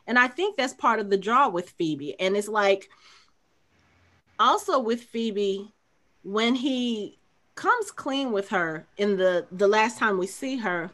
And 0.08 0.18
I 0.18 0.28
think 0.28 0.56
that's 0.56 0.74
part 0.74 1.00
of 1.00 1.10
the 1.10 1.18
draw 1.18 1.50
with 1.50 1.72
Phoebe. 1.72 2.20
And 2.20 2.36
it's 2.36 2.48
like 2.48 2.90
also 4.40 4.80
with 4.80 5.04
Phoebe, 5.04 5.72
when 6.24 6.56
he 6.56 7.20
comes 7.56 7.92
clean 7.92 8.32
with 8.32 8.50
her 8.50 8.88
in 8.98 9.18
the 9.18 9.46
the 9.52 9.68
last 9.68 9.98
time 9.98 10.18
we 10.18 10.28
see 10.28 10.58
her, 10.58 10.92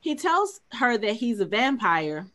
he 0.00 0.14
tells 0.14 0.60
her 0.72 0.98
that 0.98 1.14
he's 1.14 1.40
a 1.40 1.44
vampire. 1.44 2.26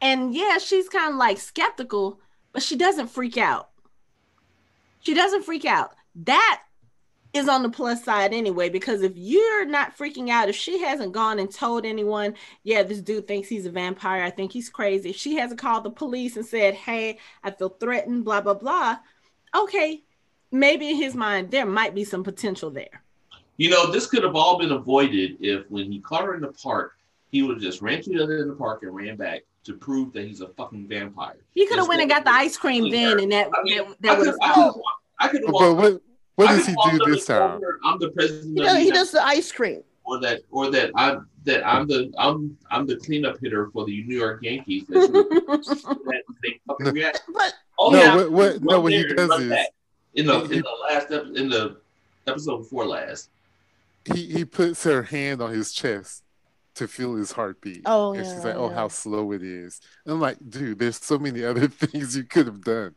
And 0.00 0.34
yeah, 0.34 0.58
she's 0.58 0.88
kind 0.88 1.12
of 1.12 1.18
like 1.18 1.38
skeptical, 1.38 2.20
but 2.52 2.62
she 2.62 2.76
doesn't 2.76 3.08
freak 3.08 3.36
out. 3.36 3.70
She 5.00 5.14
doesn't 5.14 5.44
freak 5.44 5.64
out. 5.64 5.94
That 6.14 6.62
is 7.32 7.48
on 7.48 7.62
the 7.62 7.68
plus 7.68 8.04
side 8.04 8.32
anyway 8.34 8.68
because 8.68 9.02
if 9.02 9.12
you're 9.14 9.64
not 9.64 9.96
freaking 9.96 10.30
out 10.30 10.48
if 10.48 10.56
she 10.56 10.80
hasn't 10.80 11.12
gone 11.12 11.38
and 11.38 11.52
told 11.52 11.86
anyone 11.86 12.34
yeah 12.64 12.82
this 12.82 13.00
dude 13.00 13.28
thinks 13.28 13.48
he's 13.48 13.66
a 13.66 13.70
vampire 13.70 14.22
i 14.22 14.30
think 14.30 14.52
he's 14.52 14.68
crazy. 14.68 15.10
If 15.10 15.16
she 15.16 15.36
hasn't 15.36 15.60
called 15.60 15.84
the 15.84 15.90
police 15.90 16.36
and 16.36 16.44
said 16.44 16.74
hey 16.74 17.18
i 17.44 17.50
feel 17.50 17.68
threatened 17.68 18.24
blah 18.24 18.40
blah 18.40 18.54
blah 18.54 18.98
okay 19.54 20.02
maybe 20.50 20.90
in 20.90 20.96
his 20.96 21.14
mind 21.14 21.50
there 21.50 21.66
might 21.66 21.94
be 21.94 22.04
some 22.04 22.24
potential 22.24 22.70
there. 22.70 23.02
You 23.56 23.70
know, 23.70 23.90
this 23.90 24.06
could 24.06 24.22
have 24.22 24.34
all 24.34 24.58
been 24.58 24.72
avoided 24.72 25.36
if 25.40 25.70
when 25.70 25.90
he 25.92 26.00
caught 26.00 26.24
her 26.24 26.34
in 26.34 26.40
the 26.40 26.52
park, 26.52 26.96
he 27.30 27.42
would 27.42 27.56
have 27.56 27.62
just 27.62 27.82
ran 27.82 28.02
to 28.02 28.10
the 28.10 28.22
other 28.22 28.34
end 28.34 28.42
of 28.42 28.48
the 28.48 28.54
park 28.54 28.82
and 28.82 28.94
ran 28.94 29.16
back 29.16 29.42
to 29.64 29.74
prove 29.74 30.12
that 30.14 30.24
he's 30.24 30.40
a 30.40 30.48
fucking 30.48 30.88
vampire. 30.88 31.36
he 31.54 31.66
could 31.66 31.78
have 31.78 31.86
went 31.86 32.00
and 32.00 32.10
got 32.10 32.24
the 32.24 32.30
ice 32.30 32.56
cream 32.56 32.90
then 32.90 33.20
and 33.20 33.30
that 33.30 33.50
I 33.54 33.62
mean, 33.62 33.76
that, 33.76 34.00
that 34.00 34.10
I 34.10 34.18
would 34.18 34.24
could 34.24 34.40
have 34.40 34.54
have 34.56 34.74
I 35.18 35.28
could 35.28 35.42
have 35.44 35.52
But 35.52 36.02
what 36.46 36.48
what 36.50 36.56
does 36.56 36.66
he 36.66 36.74
do 36.98 37.12
this 37.12 37.26
time? 37.26 37.60
told 37.60 37.64
I'm 37.84 37.98
the 37.98 38.10
president. 38.10 38.56
He 38.56 38.60
of 38.60 38.66
does, 38.66 38.74
the 38.74 38.80
he 38.80 38.90
does 38.90 39.10
the 39.12 39.22
ice 39.24 39.52
cream. 39.52 39.82
or 40.04 40.20
that 40.20 40.40
or 40.50 40.70
that 40.70 40.90
I'm 40.96 41.28
that 41.44 41.66
I'm 41.66 41.86
the 41.86 42.12
I'm 42.18 42.56
I'm 42.70 42.86
the 42.86 42.96
cleanup 42.96 43.36
hitter 43.40 43.70
for 43.72 43.84
the 43.86 44.02
New 44.04 44.16
York 44.18 44.42
Yankees. 44.42 44.86
That 44.88 45.00
she 45.06 45.10
would- 45.12 45.98
that 46.06 46.22
they 46.42 46.60
fucking 46.66 46.92
react. 46.94 47.22
But 47.32 47.54
Oh, 47.78 47.90
No, 47.90 47.98
yeah, 47.98 48.14
what- 48.16 48.30
what- 48.32 48.62
no, 48.62 48.80
what 48.80 48.92
he 48.92 49.04
does 49.04 49.30
is- 49.40 49.48
back. 49.50 49.68
in 50.14 50.26
the 50.26 50.40
he- 50.40 50.56
in 50.56 50.62
the 50.62 50.76
last 50.88 51.10
ep- 51.10 51.34
in 51.36 51.48
the 51.48 51.76
episode 52.26 52.58
before 52.58 52.84
last. 52.86 53.30
He 54.12 54.26
he 54.26 54.44
puts 54.44 54.84
her 54.84 55.02
hand 55.02 55.40
on 55.40 55.50
his 55.52 55.72
chest 55.72 56.22
to 56.74 56.86
feel 56.88 57.14
his 57.14 57.32
heartbeat. 57.32 57.82
Oh, 57.86 58.12
and 58.14 58.24
she's 58.26 58.44
like, 58.44 58.54
"Oh, 58.54 58.68
yeah. 58.68 58.74
how 58.74 58.88
slow 58.88 59.32
it 59.32 59.42
is." 59.42 59.80
And 60.04 60.14
I'm 60.14 60.20
like, 60.20 60.38
"Dude, 60.48 60.78
there's 60.78 60.96
so 61.02 61.18
many 61.18 61.42
other 61.44 61.68
things 61.82 62.16
you 62.16 62.24
could 62.24 62.46
have 62.46 62.62
done, 62.62 62.94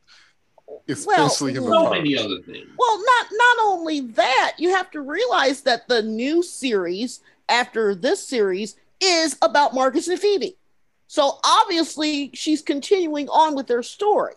especially 0.87 1.55
in 1.55 1.63
the 1.63 1.69
So 1.69 1.81
park." 1.81 1.93
many 1.93 2.17
other 2.17 2.39
things. 2.41 2.67
well, 2.77 2.97
not 2.97 3.27
not 3.31 3.57
only 3.61 4.01
that, 4.01 4.53
you 4.57 4.69
have 4.69 4.91
to 4.91 5.01
realize 5.01 5.61
that 5.61 5.87
the 5.87 6.01
new 6.01 6.43
series 6.43 7.21
after 7.49 7.93
this 7.95 8.25
series 8.25 8.75
is 8.99 9.37
about 9.41 9.73
Marcus 9.73 10.07
and 10.07 10.19
Phoebe. 10.19 10.57
So 11.07 11.39
obviously 11.43 12.31
she's 12.33 12.61
continuing 12.61 13.27
on 13.29 13.55
with 13.55 13.67
their 13.67 13.83
story. 13.83 14.33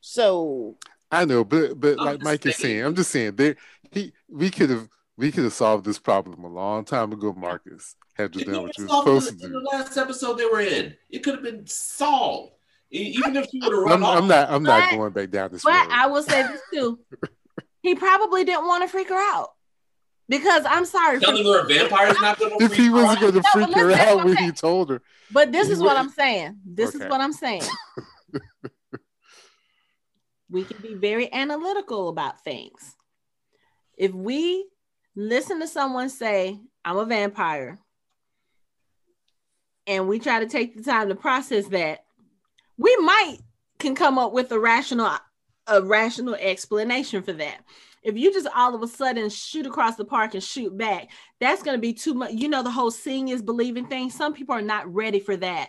So 0.00 0.76
I 1.10 1.24
know, 1.24 1.44
but 1.44 1.80
but 1.80 1.98
I'm 1.98 2.04
like 2.06 2.18
just 2.18 2.24
Mike 2.24 2.46
is 2.46 2.56
saying. 2.56 2.74
saying, 2.74 2.84
I'm 2.84 2.94
just 2.94 3.10
saying 3.10 3.36
there 3.36 3.56
he 3.90 4.12
we 4.28 4.50
could 4.50 4.70
have 4.70 4.88
we 5.16 5.30
could 5.30 5.44
have 5.44 5.52
solved 5.52 5.84
this 5.84 5.98
problem 5.98 6.44
a 6.44 6.48
long 6.48 6.84
time 6.84 7.12
ago. 7.12 7.32
Marcus 7.32 7.96
had 8.14 8.32
just 8.32 8.46
done 8.46 8.54
could 8.54 8.62
what 8.62 8.76
have 8.76 8.78
you 8.78 8.84
were 8.84 8.98
supposed 9.00 9.28
to 9.28 9.32
in 9.32 9.38
the, 9.38 9.46
in 9.46 9.52
do. 9.52 9.60
the 9.60 9.76
last 9.76 9.96
episode 9.96 10.38
they 10.38 10.46
were 10.46 10.60
in. 10.60 10.94
It 11.10 11.22
could 11.22 11.34
have 11.34 11.42
been 11.42 11.66
solved. 11.66 12.52
Even 12.90 13.36
if 13.36 13.48
she 13.50 13.60
would 13.62 13.72
have 13.72 13.82
run 13.82 13.92
I'm, 13.92 14.04
off. 14.04 14.18
I'm 14.18 14.28
not 14.28 14.50
I'm 14.50 14.62
not 14.64 14.90
going 14.90 15.12
back 15.12 15.30
down 15.30 15.50
this 15.52 15.62
but 15.64 15.72
road. 15.72 15.88
i 15.90 16.06
will 16.06 16.22
say 16.22 16.42
this 16.42 16.60
too 16.72 16.98
he 17.82 17.94
probably 17.94 18.44
didn't 18.44 18.66
want 18.66 18.82
to 18.82 18.88
freak 18.88 19.08
her 19.08 19.14
out 19.34 19.50
because 20.28 20.64
i'm 20.68 20.84
sorry 20.84 21.20
telling 21.20 21.44
her 21.44 21.60
a 21.60 21.66
vampire 21.66 22.08
is 22.08 22.20
not 22.20 22.38
going 22.38 22.50
to 22.58 22.64
if 22.64 22.74
he 22.74 22.90
wasn't 22.90 23.20
going 23.20 23.34
to 23.34 23.42
freak 23.42 23.74
her 23.74 23.92
out 23.92 24.24
when 24.24 24.36
he 24.36 24.52
told 24.52 24.90
her, 24.90 25.02
But 25.30 25.52
this 25.52 25.70
is 25.70 25.80
what 25.80 25.96
I'm 25.96 26.08
saying. 26.10 26.58
This 26.66 26.94
Okay. 26.94 27.04
is 27.04 27.08
what 27.10 27.20
I'm 27.20 27.32
saying. 27.32 27.62
we 30.50 30.64
can 30.64 30.82
be 30.82 30.94
very 30.94 31.32
analytical 31.32 32.08
about 32.08 32.42
things. 32.42 32.96
If 33.96 34.12
we 34.12 34.66
listen 35.14 35.60
to 35.60 35.68
someone 35.68 36.08
say, 36.10 36.58
I'm 36.84 36.96
a 36.96 37.04
vampire, 37.04 37.78
and 39.86 40.08
we 40.08 40.18
try 40.18 40.40
to 40.40 40.46
take 40.48 40.76
the 40.76 40.82
time 40.82 41.08
to 41.08 41.14
process 41.14 41.68
that, 41.68 42.04
we 42.80 42.96
might 42.96 43.38
can 43.78 43.94
come 43.94 44.18
up 44.18 44.32
with 44.32 44.50
a 44.50 44.58
rational 44.58 45.16
a 45.66 45.82
rational 45.82 46.34
explanation 46.34 47.22
for 47.22 47.32
that. 47.34 47.60
If 48.02 48.16
you 48.16 48.32
just 48.32 48.48
all 48.56 48.74
of 48.74 48.82
a 48.82 48.88
sudden 48.88 49.28
shoot 49.28 49.66
across 49.66 49.96
the 49.96 50.04
park 50.06 50.32
and 50.32 50.42
shoot 50.42 50.76
back, 50.76 51.10
that's 51.38 51.62
going 51.62 51.76
to 51.76 51.80
be 51.80 51.92
too 51.92 52.14
much. 52.14 52.32
You 52.32 52.48
know, 52.48 52.62
the 52.62 52.70
whole 52.70 52.90
seeing 52.90 53.28
is 53.28 53.42
believing 53.42 53.86
thing. 53.86 54.10
Some 54.10 54.32
people 54.32 54.54
are 54.54 54.62
not 54.62 54.92
ready 54.92 55.20
for 55.20 55.36
that 55.36 55.68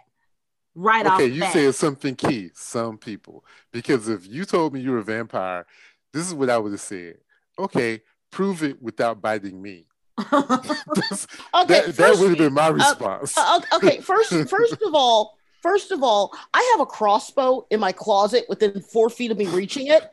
right 0.73 1.05
off. 1.05 1.19
okay, 1.19 1.27
you 1.27 1.45
said 1.47 1.75
something 1.75 2.15
key. 2.15 2.51
Some 2.53 2.97
people, 2.97 3.43
because 3.73 4.07
if 4.07 4.25
you 4.25 4.45
told 4.45 4.73
me 4.73 4.79
you 4.79 4.91
were 4.91 4.99
a 4.99 5.03
vampire, 5.03 5.67
this 6.13 6.25
is 6.25 6.33
what 6.33 6.49
I 6.49 6.57
would 6.57 6.71
have 6.71 6.81
said. 6.81 7.17
Okay, 7.59 8.01
prove 8.31 8.63
it 8.63 8.81
without 8.81 9.21
biting 9.21 9.61
me. 9.61 9.85
Okay, 11.53 11.81
that 11.81 11.95
that 11.97 12.17
would 12.17 12.29
have 12.29 12.37
been 12.37 12.53
my 12.53 12.69
response. 12.69 13.37
Uh, 13.37 13.59
okay, 13.73 13.99
first, 13.99 14.29
first 14.49 14.81
of 14.81 14.95
all, 14.95 15.37
first 15.61 15.91
of 15.91 16.03
all, 16.03 16.31
I 16.53 16.67
have 16.73 16.81
a 16.81 16.85
crossbow 16.85 17.65
in 17.69 17.79
my 17.79 17.91
closet 17.91 18.45
within 18.49 18.81
four 18.81 19.09
feet 19.09 19.31
of 19.31 19.37
me 19.37 19.47
reaching 19.47 19.87
it, 19.87 20.09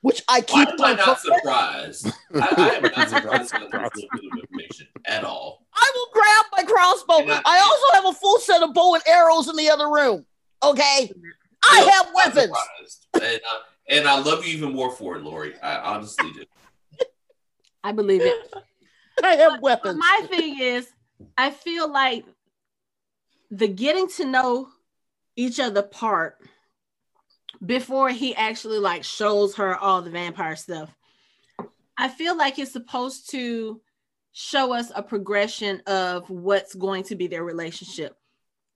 which 0.00 0.22
I 0.28 0.40
Why 0.40 0.64
keep. 0.64 0.68
am 0.68 0.80
I 0.80 0.90
on- 0.92 0.96
not 0.96 1.20
surprised? 1.20 2.06
I, 2.34 2.38
I 2.56 2.68
am 2.76 2.82
not 2.82 3.08
surprised 3.08 3.24
by 3.30 3.36
this 3.38 3.48
surprised. 3.70 3.96
little 4.12 4.30
information 4.40 4.86
at 5.06 5.24
all. 5.24 5.66
I 5.74 5.92
will 5.94 6.08
grab 6.12 6.44
my 6.56 6.72
crossbow. 6.72 7.32
I- 7.32 7.42
I 7.44 7.58
also 7.60 8.02
have 8.04 8.14
a 8.14 8.18
full 8.18 8.38
set 8.38 8.62
of 8.62 8.74
bow 8.74 8.94
and 8.94 9.02
arrows 9.06 9.48
in 9.48 9.56
the 9.56 9.70
other 9.70 9.88
room. 9.88 10.24
Okay, 10.62 11.10
I 11.64 11.80
Still 11.80 11.90
have 11.90 12.06
not 12.06 12.14
weapons. 12.14 12.52
And, 13.14 13.24
uh, 13.24 13.58
and 13.88 14.08
I 14.08 14.18
love 14.20 14.46
you 14.46 14.54
even 14.56 14.72
more 14.72 14.90
for 14.92 15.16
it, 15.16 15.22
Lori. 15.22 15.58
I 15.60 15.76
honestly 15.78 16.30
do. 16.32 16.44
I 17.82 17.90
believe 17.92 18.20
it. 18.22 18.52
I 19.24 19.34
have 19.36 19.52
But 19.54 19.62
weapons. 19.62 19.98
my 19.98 20.26
thing 20.30 20.58
is, 20.60 20.88
I 21.36 21.50
feel 21.50 21.90
like 21.90 22.24
the 23.50 23.66
getting 23.68 24.08
to 24.10 24.24
know 24.24 24.68
each 25.36 25.60
other 25.60 25.82
part 25.82 26.38
before 27.64 28.10
he 28.10 28.34
actually 28.34 28.78
like 28.78 29.04
shows 29.04 29.56
her 29.56 29.76
all 29.76 30.02
the 30.02 30.10
vampire 30.10 30.56
stuff. 30.56 30.94
I 31.96 32.08
feel 32.08 32.36
like 32.36 32.58
it's 32.58 32.72
supposed 32.72 33.30
to 33.30 33.80
show 34.32 34.72
us 34.72 34.90
a 34.94 35.02
progression 35.02 35.82
of 35.86 36.28
what's 36.30 36.74
going 36.74 37.04
to 37.04 37.16
be 37.16 37.26
their 37.26 37.44
relationship. 37.44 38.16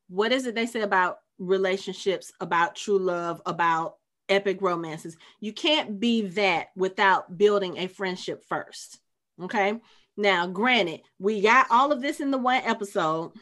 What 0.08 0.32
is 0.32 0.46
it 0.46 0.54
they 0.54 0.66
say 0.66 0.82
about 0.82 1.18
relationships, 1.38 2.32
about 2.40 2.76
true 2.76 2.98
love, 2.98 3.40
about 3.46 3.96
epic 4.28 4.58
romances? 4.60 5.16
You 5.40 5.52
can't 5.52 5.98
be 5.98 6.28
that 6.28 6.68
without 6.76 7.36
building 7.36 7.78
a 7.78 7.88
friendship 7.88 8.44
first. 8.48 9.00
Okay. 9.42 9.80
Now, 10.16 10.46
granted, 10.46 11.02
we 11.18 11.40
got 11.40 11.66
all 11.70 11.92
of 11.92 12.00
this 12.00 12.20
in 12.20 12.30
the 12.30 12.38
one 12.38 12.62
episode. 12.64 13.32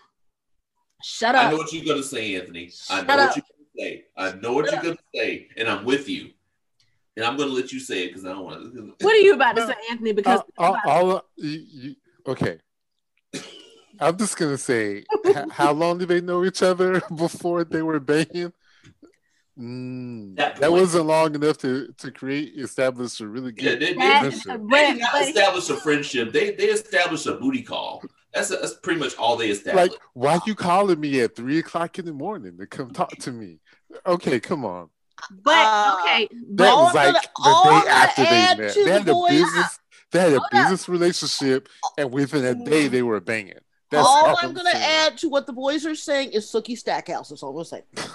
Shut 1.07 1.35
up. 1.35 1.45
I 1.45 1.51
know 1.51 1.59
what 1.59 1.71
you're 1.71 1.85
gonna 1.85 2.03
say, 2.03 2.35
Anthony. 2.37 2.71
Shut 2.71 3.11
I 3.11 3.17
know 3.17 3.23
up. 3.25 3.29
what 3.29 3.37
you're 3.37 3.45
gonna 3.45 3.91
say. 3.91 4.05
I 4.17 4.33
know 4.41 4.53
what 4.55 4.65
Shut 4.71 4.73
you're 4.73 4.83
gonna 4.95 5.05
say, 5.15 5.49
and 5.59 5.69
I'm 5.69 5.85
with 5.85 6.09
you. 6.09 6.31
And 7.15 7.27
I'm 7.27 7.37
gonna 7.37 7.51
let 7.51 7.73
you 7.73 7.79
say 7.79 8.05
it 8.05 8.09
because 8.09 8.25
I 8.25 8.31
don't 8.31 8.45
want 8.45 8.63
to. 8.75 8.95
What 9.05 9.13
are 9.13 9.19
you 9.19 9.35
about 9.35 9.55
to 9.57 9.67
say, 9.67 9.75
Anthony? 9.91 10.13
Because 10.13 10.41
uh, 10.41 10.43
all, 10.57 10.79
all, 10.87 11.11
all- 11.11 11.25
you, 11.37 11.63
you, 11.71 11.97
okay. 12.27 12.59
I'm 14.01 14.17
just 14.17 14.39
gonna 14.39 14.57
say, 14.57 15.05
how 15.51 15.73
long 15.73 15.99
did 15.99 16.09
they 16.09 16.23
know 16.23 16.43
each 16.43 16.63
other 16.63 17.03
before 17.15 17.65
they 17.65 17.83
were 17.83 18.01
banging? 18.01 18.55
Mm, 19.59 20.37
That 20.37 20.57
that, 20.57 20.73
wasn't 20.73 21.07
long 21.07 21.35
enough 21.35 21.59
to 21.59 21.93
to 21.99 22.11
create 22.11 22.55
establish 22.57 23.21
a 23.21 23.29
really 23.29 23.53
Yeah, 23.57 23.75
good 23.75 23.81
they, 23.81 23.93
they, 23.93 23.95
friendship. 23.95 24.43
they 24.71 24.93
did 24.93 25.01
not 25.01 25.23
establish 25.23 25.71
a 25.71 25.77
friendship. 25.77 26.33
They 26.33 26.51
they 26.53 26.65
established 26.71 27.27
a 27.27 27.35
booty 27.35 27.63
call. 27.63 28.03
That's 28.33 28.49
that's 28.49 28.75
pretty 28.75 28.99
much 28.99 29.17
all 29.17 29.37
they 29.37 29.51
established. 29.51 29.93
Like, 29.93 30.01
why 30.15 30.35
are 30.35 30.43
you 30.45 30.57
calling 30.57 30.99
me 30.99 31.21
at 31.21 31.37
three 31.37 31.61
o'clock 31.61 31.99
in 32.01 32.05
the 32.05 32.13
morning 32.13 32.59
to 32.59 32.67
come 32.67 32.91
talk 32.91 33.11
to 33.19 33.31
me? 33.31 33.61
Okay, 34.05 34.41
come 34.41 34.65
on. 34.65 34.89
But 35.31 35.53
Uh, 35.55 35.97
okay, 36.03 36.29
That 36.33 36.57
but 36.57 36.69
all 36.71 36.85
was 36.87 36.97
I'm 36.97 37.15
like 37.15 37.15
gonna- 37.15 37.21
the 37.45 37.71
day 37.71 37.79
gonna 37.79 37.91
after 37.91 38.23
they 38.25 38.29
add 38.31 38.59
met. 38.59 38.75
to 38.75 38.85
They 38.85 38.91
had 38.91 39.05
the 39.05 39.11
a 39.13 39.15
boys- 39.15 39.31
business. 39.31 39.79
They 40.11 40.19
had 40.19 40.29
a 40.29 40.31
Hold 40.33 40.43
up. 40.45 40.51
business 40.51 40.89
relationship, 40.89 41.69
and 41.97 42.13
within 42.13 42.45
a 42.45 42.55
day 42.65 42.89
they 42.89 43.03
were 43.03 43.21
banging. 43.21 43.55
That's 43.91 44.05
all 44.07 44.37
I'm 44.37 44.53
going 44.53 44.67
to 44.67 44.73
saying. 44.73 44.85
add 45.13 45.19
to 45.19 45.29
what 45.29 45.47
the 45.47 45.53
boys 45.53 45.87
are 45.87 45.95
saying 45.95 46.31
is 46.33 46.47
Sookie 46.51 46.77
Stackhouse. 46.77 47.29
That's 47.29 47.43
all 47.45 47.51
I'm 47.51 47.55
going 47.55 47.65
to 47.65 47.71
say. 47.71 48.09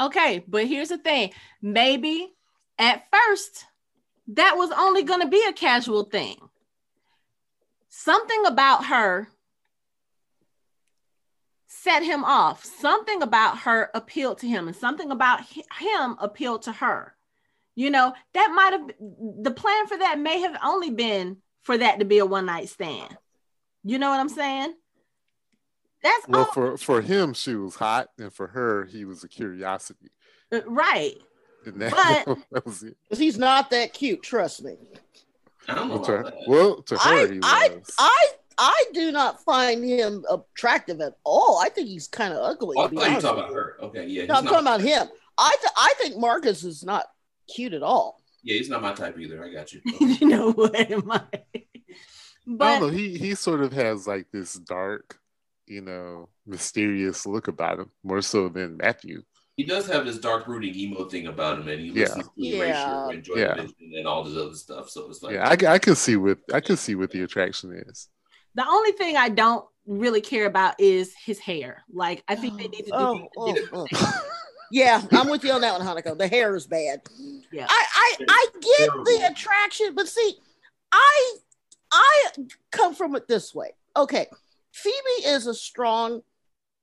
Okay, 0.00 0.44
but 0.46 0.66
here's 0.66 0.90
the 0.90 0.98
thing. 0.98 1.32
Maybe 1.60 2.32
at 2.78 3.04
first 3.10 3.66
that 4.28 4.56
was 4.56 4.70
only 4.76 5.02
going 5.02 5.20
to 5.20 5.28
be 5.28 5.44
a 5.48 5.52
casual 5.52 6.04
thing. 6.04 6.36
Something 7.88 8.46
about 8.46 8.86
her 8.86 9.28
set 11.66 12.02
him 12.02 12.24
off. 12.24 12.64
Something 12.64 13.22
about 13.22 13.60
her 13.60 13.90
appealed 13.94 14.38
to 14.38 14.48
him, 14.48 14.68
and 14.68 14.76
something 14.76 15.10
about 15.10 15.40
him 15.42 16.16
appealed 16.20 16.62
to 16.62 16.72
her. 16.72 17.14
You 17.74 17.90
know, 17.90 18.12
that 18.34 18.52
might 18.54 18.72
have 18.72 18.90
the 19.42 19.50
plan 19.50 19.86
for 19.86 19.96
that 19.96 20.18
may 20.18 20.40
have 20.40 20.56
only 20.62 20.90
been 20.90 21.38
for 21.62 21.76
that 21.78 21.98
to 21.98 22.04
be 22.04 22.18
a 22.18 22.26
one 22.26 22.46
night 22.46 22.68
stand. 22.68 23.16
You 23.82 23.98
know 23.98 24.10
what 24.10 24.20
I'm 24.20 24.28
saying? 24.28 24.74
That's 26.02 26.26
Well, 26.28 26.40
all 26.46 26.52
for 26.52 26.76
for 26.76 27.00
him, 27.00 27.32
she 27.34 27.54
was 27.54 27.76
hot, 27.76 28.08
and 28.18 28.32
for 28.32 28.48
her, 28.48 28.84
he 28.86 29.04
was 29.04 29.22
a 29.24 29.28
curiosity. 29.28 30.10
uh, 30.52 30.60
right. 30.66 31.14
And 31.64 31.80
that, 31.80 32.24
But- 32.26 32.38
that 32.52 32.66
was 32.66 32.82
it. 32.82 32.96
Because 33.04 33.18
he's 33.20 33.38
not 33.38 33.70
that 33.70 33.92
cute, 33.92 34.22
trust 34.22 34.64
me. 34.64 34.74
I 35.68 35.74
don't 35.76 35.88
know 35.88 35.98
Well, 35.98 36.04
to, 36.24 36.32
well, 36.48 36.82
to 36.82 36.96
her, 36.98 37.10
I, 37.20 37.26
he 37.32 37.40
I, 37.42 37.68
was. 37.78 37.94
I, 37.98 38.26
I 38.58 38.84
do 38.92 39.12
not 39.12 39.44
find 39.44 39.84
him 39.84 40.24
attractive 40.28 41.00
at 41.00 41.14
all. 41.22 41.60
I 41.64 41.68
think 41.68 41.86
he's 41.86 42.08
kind 42.08 42.34
of 42.34 42.40
ugly. 42.42 42.74
Oh, 42.76 42.82
I 42.82 42.88
thought 42.88 43.08
you 43.08 43.14
were 43.14 43.20
talking 43.20 43.42
about 43.44 43.54
her. 43.54 43.76
Okay, 43.82 44.06
yeah. 44.08 44.26
No, 44.26 44.34
I'm 44.34 44.44
not- 44.44 44.50
talking 44.50 44.66
about 44.66 44.80
him. 44.80 45.06
I, 45.38 45.54
th- 45.60 45.72
I 45.76 45.94
think 45.98 46.16
Marcus 46.18 46.64
is 46.64 46.82
not 46.82 47.06
cute 47.48 47.72
at 47.74 47.82
all. 47.84 48.20
Yeah, 48.42 48.56
he's 48.56 48.68
not 48.68 48.82
my 48.82 48.92
type 48.92 49.16
either. 49.20 49.44
I 49.44 49.52
got 49.52 49.72
you. 49.72 49.80
you 50.00 50.26
know 50.26 50.50
what 50.50 50.74
am 50.90 51.08
I? 51.12 51.22
I 51.32 51.62
But 52.44 52.80
don't 52.80 52.80
know. 52.80 52.88
He 52.88 53.16
he 53.16 53.34
sort 53.36 53.62
of 53.62 53.72
has 53.72 54.06
like 54.08 54.26
this 54.32 54.54
dark, 54.54 55.20
you 55.66 55.80
know, 55.80 56.28
mysterious 56.46 57.26
look 57.26 57.48
about 57.48 57.78
him, 57.78 57.90
more 58.02 58.22
so 58.22 58.48
than 58.48 58.76
Matthew. 58.76 59.22
He 59.56 59.64
does 59.64 59.86
have 59.86 60.06
this 60.06 60.18
dark 60.18 60.46
brooding 60.46 60.74
emo 60.74 61.04
thing 61.08 61.26
about 61.26 61.60
him, 61.60 61.68
and 61.68 61.80
he 61.80 61.88
Yeah. 61.88 62.04
listens 62.04 62.24
to 62.24 62.32
Yeah. 62.36 62.56
Erasure 62.56 63.10
and 63.12 63.22
Joy 63.22 63.34
Yeah. 63.36 63.54
Division 63.54 63.92
and 63.98 64.06
all 64.06 64.24
this 64.24 64.36
other 64.36 64.54
stuff. 64.54 64.90
So 64.90 65.08
it's 65.10 65.22
like, 65.22 65.34
Yeah, 65.34 65.48
I, 65.48 65.74
I 65.74 65.78
can 65.78 65.94
see 65.94 66.16
what 66.16 66.38
I 66.52 66.60
can 66.60 66.76
see 66.76 66.94
what 66.94 67.10
the 67.10 67.22
attraction 67.22 67.72
is. 67.88 68.08
the 68.54 68.66
only 68.66 68.92
thing 68.92 69.16
I 69.16 69.28
don't 69.28 69.64
really 69.86 70.20
care 70.20 70.46
about 70.46 70.78
is 70.78 71.14
his 71.14 71.38
hair. 71.38 71.84
Like 71.92 72.22
I 72.28 72.34
think 72.34 72.56
they 72.58 72.64
oh, 72.64 72.68
need 72.68 72.86
to 72.86 72.92
oh, 72.92 73.14
do 73.16 73.28
Oh, 73.36 73.56
oh, 73.72 73.86
oh. 73.94 74.22
Yeah, 74.70 75.02
I'm 75.12 75.28
with 75.28 75.44
you 75.44 75.52
on 75.52 75.60
that 75.60 75.78
one, 75.78 75.86
Hanako. 75.86 76.16
The 76.16 76.26
hair 76.28 76.56
is 76.56 76.66
bad. 76.66 77.02
Yeah. 77.52 77.66
I, 77.68 77.84
I, 77.94 78.24
I 78.26 78.46
get 78.54 78.90
the 79.04 79.28
attraction, 79.30 79.94
but 79.94 80.08
see, 80.08 80.38
I, 80.90 81.34
I 81.92 82.24
come 82.70 82.94
from 82.94 83.14
it 83.14 83.28
this 83.28 83.54
way. 83.54 83.72
Okay, 83.94 84.28
Phoebe 84.72 85.26
is 85.26 85.46
a 85.46 85.54
strong, 85.54 86.22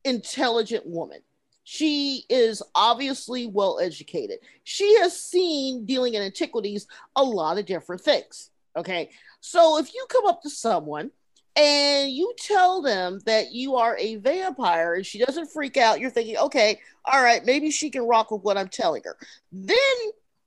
intelligent 0.06 0.86
woman. 0.86 1.20
She 1.64 2.26
is 2.30 2.64
obviously 2.74 3.46
well 3.46 3.80
educated. 3.80 4.40
She 4.64 4.98
has 5.00 5.22
seen 5.22 5.86
dealing 5.86 6.16
in 6.16 6.24
antiquities 6.24 6.88
a 7.16 7.24
lot 7.24 7.58
of 7.58 7.66
different 7.66 8.02
things. 8.02 8.50
Okay, 8.76 9.10
so 9.42 9.78
if 9.78 9.94
you 9.94 10.06
come 10.10 10.26
up 10.26 10.42
to 10.44 10.50
someone 10.50 11.12
and 11.56 12.12
you 12.12 12.34
tell 12.38 12.82
them 12.82 13.20
that 13.26 13.52
you 13.52 13.76
are 13.76 13.98
a 13.98 14.16
vampire 14.16 14.94
and 14.94 15.06
she 15.06 15.20
doesn't 15.20 15.52
freak 15.52 15.78
out, 15.78 16.00
you're 16.00 16.10
thinking, 16.10 16.38
okay, 16.38 16.80
all 17.06 17.22
right, 17.22 17.46
maybe 17.46 17.72
she 17.72 17.90
can 17.90 18.08
rock 18.08 18.32
with 18.32 18.44
what 18.44 18.58
I'm 18.58 18.70
telling 18.70 19.02
her. 19.06 19.18
Then 19.52 19.78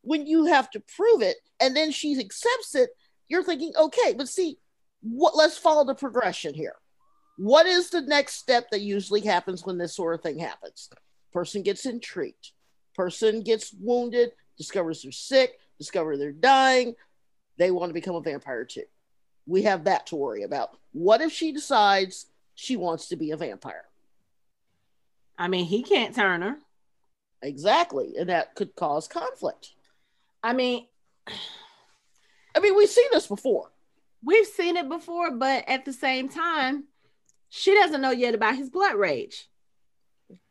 when 0.03 0.27
you 0.27 0.47
have 0.47 0.71
to 0.71 0.81
prove 0.81 1.23
it 1.23 1.37
and 1.61 1.77
then 1.77 1.91
she 1.91 2.19
accepts 2.19 2.75
it, 2.75 2.91
you're 3.29 3.43
thinking, 3.45 3.73
okay, 3.79 4.15
but 4.17 4.29
see, 4.29 4.59
what 5.03 5.37
let's 5.37 5.59
follow 5.59 5.85
the 5.85 5.95
progression 5.95 6.55
here. 6.55 6.75
What 7.37 7.67
is 7.67 7.91
the 7.91 8.03
next 8.03 8.35
step 8.35 8.71
that 8.71 8.81
usually 8.81 9.21
happens 9.21 9.65
when 9.65 9.79
this 9.79 9.95
sort 9.97 10.15
of 10.15 10.23
thing 10.23 10.39
happens? 10.39 10.91
Person 11.33 11.63
gets 11.63 11.87
intrigued, 11.87 12.51
person 12.95 13.43
gets 13.43 13.75
wounded, 13.81 14.33
discovers 14.59 15.03
they're 15.03 15.13
sick, 15.13 15.59
discover 15.79 16.17
they're 16.17 16.33
dying, 16.33 16.95
they 17.59 17.71
want 17.71 17.91
to 17.91 17.95
become 17.95 18.15
a 18.15 18.21
vampire 18.21 18.65
too. 18.65 18.85
We 19.47 19.63
have 19.63 19.85
that 19.85 20.07
to 20.09 20.17
worry 20.17 20.43
about. 20.43 20.77
What 20.93 21.21
if 21.21 21.33
she 21.33 21.53
decides 21.53 22.27
she 22.55 22.77
wants 22.77 23.09
to 23.09 23.17
be 23.17 23.31
a 23.31 23.37
vampire? 23.37 23.85
I 25.39 25.49
mean, 25.49 25.65
he 25.65 25.83
can't 25.83 26.15
turn 26.15 26.43
her. 26.43 26.59
Exactly. 27.41 28.15
And 28.19 28.29
that 28.29 28.55
could 28.55 28.77
cause 28.77 29.09
conflict. 29.09 29.73
I 30.45 30.53
mean, 30.53 30.87
I 32.55 32.61
mean, 32.61 32.77
we've 32.77 32.89
seen 32.89 33.09
this 33.11 33.27
before. 33.27 33.71
we've 34.23 34.47
seen 34.47 34.77
it 34.77 34.89
before, 34.89 35.33
but 35.33 35.69
at 35.69 35.85
the 35.85 35.93
same 35.93 36.29
time, 36.29 36.85
she 37.55 37.75
doesn't 37.75 38.01
know 38.01 38.13
yet 38.13 38.35
about 38.35 38.57
his 38.57 38.71
blood 38.71 38.95
rage. 38.95 39.47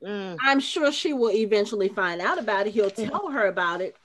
Mm. 0.05 0.37
I'm 0.39 0.59
sure 0.59 0.91
she 0.91 1.13
will 1.13 1.31
eventually 1.31 1.89
find 1.89 2.21
out 2.21 2.37
about 2.37 2.67
it. 2.67 2.75
He'll 2.75 2.91
tell 2.91 3.31
her 3.31 3.47
about 3.47 3.81
it. 3.81 3.95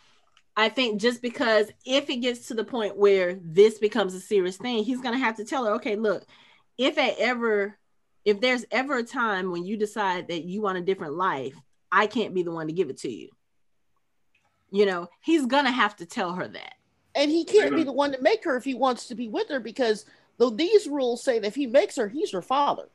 I 0.57 0.71
think 0.71 0.99
just 0.99 1.21
because 1.21 1.71
if 1.85 2.09
it 2.09 2.23
gets 2.23 2.49
to 2.49 2.55
the 2.55 2.65
point 2.65 2.97
where 2.97 3.39
this 3.43 3.79
becomes 3.79 4.15
a 4.15 4.21
serious 4.21 4.57
thing, 4.57 4.83
he's 4.83 5.03
going 5.03 5.13
to 5.13 5.23
have 5.23 5.37
to 5.37 5.45
tell 5.45 5.67
her, 5.67 5.73
okay, 5.73 5.97
look, 5.97 6.25
if 6.79 6.97
it 6.97 7.17
ever, 7.19 7.77
if 8.25 8.41
there's 8.41 8.65
ever 8.71 8.97
a 8.97 9.03
time 9.03 9.51
when 9.51 9.67
you 9.67 9.77
decide 9.77 10.29
that 10.29 10.45
you 10.45 10.63
want 10.63 10.79
a 10.79 10.81
different 10.81 11.17
life, 11.17 11.55
I 11.93 12.07
can't 12.07 12.33
be 12.33 12.45
the 12.45 12.51
one 12.51 12.67
to 12.69 12.73
give 12.73 12.89
it 12.89 12.97
to 13.01 13.13
you. 13.13 13.29
You 14.71 14.87
know, 14.87 15.11
he's 15.21 15.45
going 15.45 15.67
to 15.67 15.71
have 15.71 15.97
to 15.97 16.07
tell 16.07 16.33
her 16.33 16.49
that. 16.49 16.77
And 17.15 17.31
he 17.31 17.45
can't 17.45 17.77
be 17.77 17.85
the 17.85 17.93
one 17.93 18.13
to 18.13 18.23
make 18.23 18.43
her 18.45 18.57
if 18.57 18.65
he 18.65 18.75
wants 18.75 19.09
to 19.09 19.15
be 19.15 19.29
with 19.29 19.51
her 19.51 19.61
because 19.61 20.07
though 20.39 20.51
these 20.51 20.87
rules 20.87 21.23
say 21.23 21.39
that 21.39 21.47
if 21.47 21.55
he 21.55 21.67
makes 21.67 21.97
her, 21.97 22.09
he's 22.09 22.33
her 22.33 22.43
father. 22.43 22.89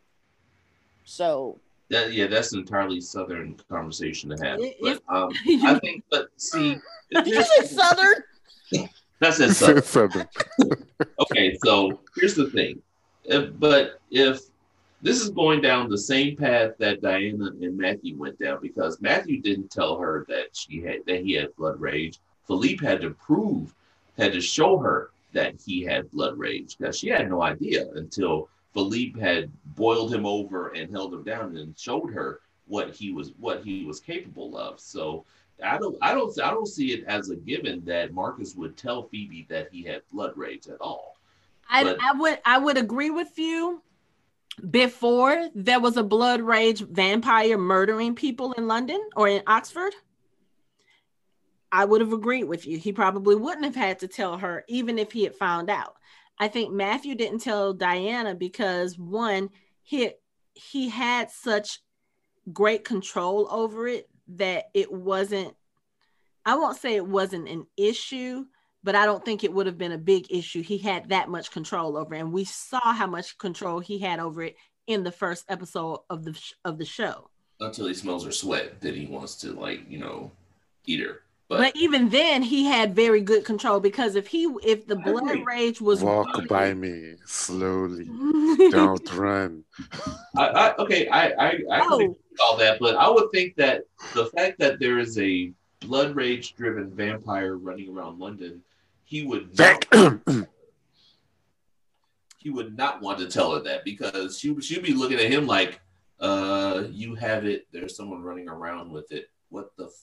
So 1.06 1.60
that, 1.89 2.14
yeah, 2.14 2.28
that's 2.28 2.54
an 2.54 2.60
entirely 2.60 3.02
Southern 3.02 3.56
conversation 3.70 4.30
to 4.36 4.44
have. 4.46 4.60
It- 4.60 4.78
But 4.82 4.92
it- 4.98 5.04
um, 5.10 5.32
I 5.66 5.80
think, 5.80 6.04
but 6.10 6.30
see, 6.38 6.78
did 7.12 7.28
you 7.28 7.44
say 7.44 7.66
Southern? 7.66 8.24
that's 9.20 9.39
it. 9.39 9.54
Southern. 9.54 9.84
Southern. 9.84 10.28
okay, 11.20 11.58
so 11.64 12.00
here's 12.16 12.36
the 12.36 12.50
thing. 12.50 12.82
If, 13.26 13.58
but 13.60 14.00
if 14.10 14.42
this 15.02 15.20
is 15.22 15.30
going 15.30 15.62
down 15.62 15.89
the 15.89 15.98
same 15.98 16.36
path 16.36 16.72
that 16.80 17.02
Diana 17.02 17.46
and 17.48 17.78
Matthew 17.78 18.18
went 18.18 18.39
down, 18.39 18.60
because 18.62 19.02
Matthew 19.02 19.42
didn't 19.42 19.70
tell 19.72 19.98
her 19.98 20.26
that 20.30 20.56
she 20.56 20.82
had 20.82 21.00
that 21.08 21.24
he 21.24 21.34
had 21.34 21.56
blood 21.56 21.80
rage. 21.80 22.20
Philippe 22.48 22.86
had 22.86 23.02
to 23.02 23.12
prove, 23.12 23.74
had 24.18 24.32
to 24.34 24.42
show 24.42 24.78
her 24.78 25.12
that 25.34 25.56
he 25.64 25.82
had 25.84 26.12
blood 26.12 26.38
rage 26.38 26.78
because 26.78 26.98
she 26.98 27.10
had 27.10 27.30
no 27.30 27.42
idea 27.42 27.90
until 27.96 28.50
Philippe 28.74 29.20
had 29.20 29.52
boiled 29.76 30.14
him 30.14 30.26
over 30.26 30.70
and 30.70 30.92
held 30.92 31.14
him 31.14 31.24
down 31.24 31.58
and 31.58 31.78
showed 31.78 32.14
her 32.14 32.42
what 32.68 32.92
he 32.94 33.12
was 33.12 33.34
what 33.40 33.64
he 33.64 33.86
was 33.86 34.00
capable 34.00 34.58
of. 34.58 34.80
So 34.80 35.26
I 35.64 35.78
don't 35.78 35.98
I 36.02 36.14
don't 36.14 36.40
I 36.42 36.52
don't 36.52 36.68
see 36.68 36.94
it 36.94 37.04
as 37.06 37.30
a 37.30 37.36
given 37.36 37.84
that 37.86 38.14
Marcus 38.14 38.56
would 38.56 38.78
tell 38.78 39.04
Phoebe 39.04 39.46
that 39.50 39.70
he 39.72 39.84
had 39.84 40.02
blood 40.12 40.34
rage 40.36 40.68
at 40.68 40.80
all. 40.80 41.18
I, 41.70 41.84
But- 41.84 41.98
I 42.02 42.18
would 42.18 42.40
I 42.46 42.58
would 42.58 42.78
agree 42.78 43.10
with 43.10 43.38
you 43.38 43.82
before 44.70 45.50
there 45.56 45.80
was 45.80 45.98
a 45.98 46.04
blood 46.04 46.42
rage 46.42 46.82
vampire 46.82 47.58
murdering 47.58 48.16
people 48.16 48.54
in 48.54 48.68
London 48.68 49.02
or 49.16 49.28
in 49.28 49.42
Oxford. 49.48 49.94
I 51.72 51.86
would 51.86 52.02
have 52.02 52.14
agreed 52.14 52.46
with 52.46 52.68
you. 52.68 52.78
He 52.78 52.92
probably 52.92 53.36
wouldn't 53.36 53.66
have 53.66 53.76
had 53.76 54.00
to 54.00 54.08
tell 54.08 54.38
her 54.38 54.64
even 54.68 55.00
if 55.00 55.12
he 55.12 55.24
had 55.24 55.36
found 55.36 55.70
out. 55.70 55.96
I 56.38 56.48
think 56.48 56.74
Matthew 56.74 57.16
didn't 57.16 57.40
tell 57.40 57.74
Diana 57.74 58.36
because 58.36 58.98
one, 58.98 59.50
he 59.84 60.12
he 60.54 60.90
had 60.90 61.32
such 61.32 61.80
great 62.52 62.84
control 62.84 63.48
over 63.52 63.88
it 63.88 64.10
that 64.28 64.66
it 64.74 64.92
wasn't 64.92 65.56
I 66.46 66.56
won't 66.56 66.78
say 66.78 66.96
it 66.96 67.06
wasn't 67.06 67.48
an 67.48 67.68
issue, 67.78 68.46
but 68.84 68.96
I 68.96 69.06
don't 69.06 69.24
think 69.24 69.44
it 69.44 69.54
would 69.54 69.68
have 69.68 69.78
been 69.78 69.92
a 69.92 69.98
big 69.98 70.26
issue. 70.32 70.64
He 70.64 70.80
had 70.80 71.10
that 71.10 71.30
much 71.30 71.52
control 71.52 71.96
over 71.96 72.16
it, 72.16 72.20
and 72.20 72.34
we 72.34 72.46
saw 72.46 72.94
how 72.94 73.08
much 73.08 73.38
control 73.38 73.80
he 73.80 74.00
had 74.00 74.20
over 74.20 74.44
it 74.44 74.56
in 74.88 75.04
the 75.04 75.12
first 75.12 75.46
episode 75.50 76.00
of 76.10 76.26
the 76.26 76.40
of 76.66 76.78
the 76.78 76.86
show. 76.86 77.30
Until 77.60 77.88
he 77.88 77.94
smells 77.94 78.26
her 78.26 78.32
sweat, 78.32 78.82
then 78.82 78.96
he 78.96 79.06
wants 79.06 79.36
to 79.36 79.54
like, 79.54 79.82
you 79.88 80.00
know, 80.00 80.32
eat 80.86 81.02
her. 81.02 81.22
But, 81.52 81.58
But 81.58 81.76
even 81.76 82.08
then, 82.08 82.43
he 82.43 82.64
had 82.64 82.95
very 82.95 83.20
good 83.20 83.43
control 83.43 83.82
because 83.82 84.16
if 84.16 84.26
he 84.28 84.45
if 84.64 84.88
the 84.88 84.97
I 84.97 85.02
blood 85.02 85.45
rage 85.45 85.82
was 85.82 86.02
Walk 86.02 86.34
really- 86.34 86.47
by 86.47 86.74
me 86.74 87.16
slowly. 87.26 88.06
Don't 88.70 89.14
run. 89.18 89.66
I, 90.38 90.45
I 90.47 90.76
okay, 90.78 91.10
I 91.10 91.28
I, 91.32 91.49
I 91.70 91.82
Oh, 91.84 91.97
with 92.08 92.39
all 92.41 92.56
that, 92.56 92.80
but 92.80 92.95
I 92.95 93.10
would 93.10 93.30
think 93.34 93.58
that 93.58 93.84
the 94.14 94.28
fact 94.28 94.60
that 94.60 94.80
there 94.80 94.97
is 94.97 95.20
a 95.20 95.52
blood 95.82 96.16
rage 96.16 96.56
driven 96.56 96.89
vampire 96.89 97.58
running 97.58 97.89
around 97.89 98.18
London, 98.18 98.62
he 99.04 99.24
would 99.24 99.49
not, 99.60 99.84
Zach. 99.91 100.18
he 102.38 102.49
would 102.49 102.78
not 102.78 103.02
want 103.02 103.20
to 103.20 103.28
tell 103.28 103.54
her 103.56 103.62
that 103.64 103.84
because 103.84 104.39
she 104.39 104.52
would- 104.52 104.64
she'd 104.64 104.84
be 104.84 104.93
looking 104.93 105.20
at 105.20 105.30
him 105.30 105.45
like, 105.47 105.82
uh, 106.22 106.84
you 106.91 107.14
have 107.16 107.45
it. 107.45 107.68
There's 107.74 107.97
someone 107.97 108.24
running 108.24 108.47
around 108.47 108.89
with 108.89 109.12
it. 109.12 109.26
What 109.49 109.76
the 109.76 109.88
fuck? 109.89 109.95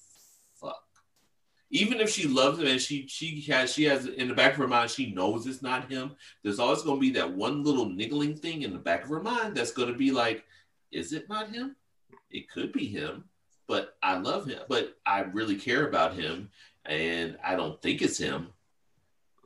Even 1.71 2.01
if 2.01 2.09
she 2.09 2.27
loves 2.27 2.59
him 2.59 2.67
and 2.67 2.81
she 2.81 3.07
she 3.09 3.43
has 3.43 3.73
she 3.75 3.85
has 3.85 4.07
in 4.07 4.29
the 4.29 4.35
back 4.35 4.53
of 4.53 4.59
her 4.59 4.69
mind 4.69 4.91
she 4.91 5.13
knows 5.13 5.47
it's 5.47 5.61
not 5.63 5.91
him. 5.91 6.13
There's 6.43 6.59
always 6.59 6.83
going 6.83 6.97
to 6.97 7.01
be 7.01 7.11
that 7.13 7.31
one 7.31 7.63
little 7.63 7.89
niggling 7.89 8.35
thing 8.37 8.63
in 8.63 8.73
the 8.73 8.79
back 8.79 9.05
of 9.05 9.11
her 9.11 9.21
mind 9.23 9.55
that's 9.55 9.73
going 9.73 9.93
to 9.93 9.99
be 9.99 10.11
like, 10.11 10.45
is 10.91 11.13
it 11.13 11.29
not 11.29 11.51
him? 11.51 11.77
It 12.31 12.49
could 12.51 12.73
be 12.73 12.87
him, 12.87 13.25
but 13.67 13.97
I 14.03 14.17
love 14.17 14.47
him. 14.47 14.61
But 14.69 14.97
I 15.05 15.21
really 15.21 15.57
care 15.57 15.87
about 15.87 16.15
him, 16.15 16.49
and 16.87 17.37
I 17.45 17.55
don't 17.55 17.81
think 17.83 18.01
it's 18.01 18.19
him. 18.19 18.49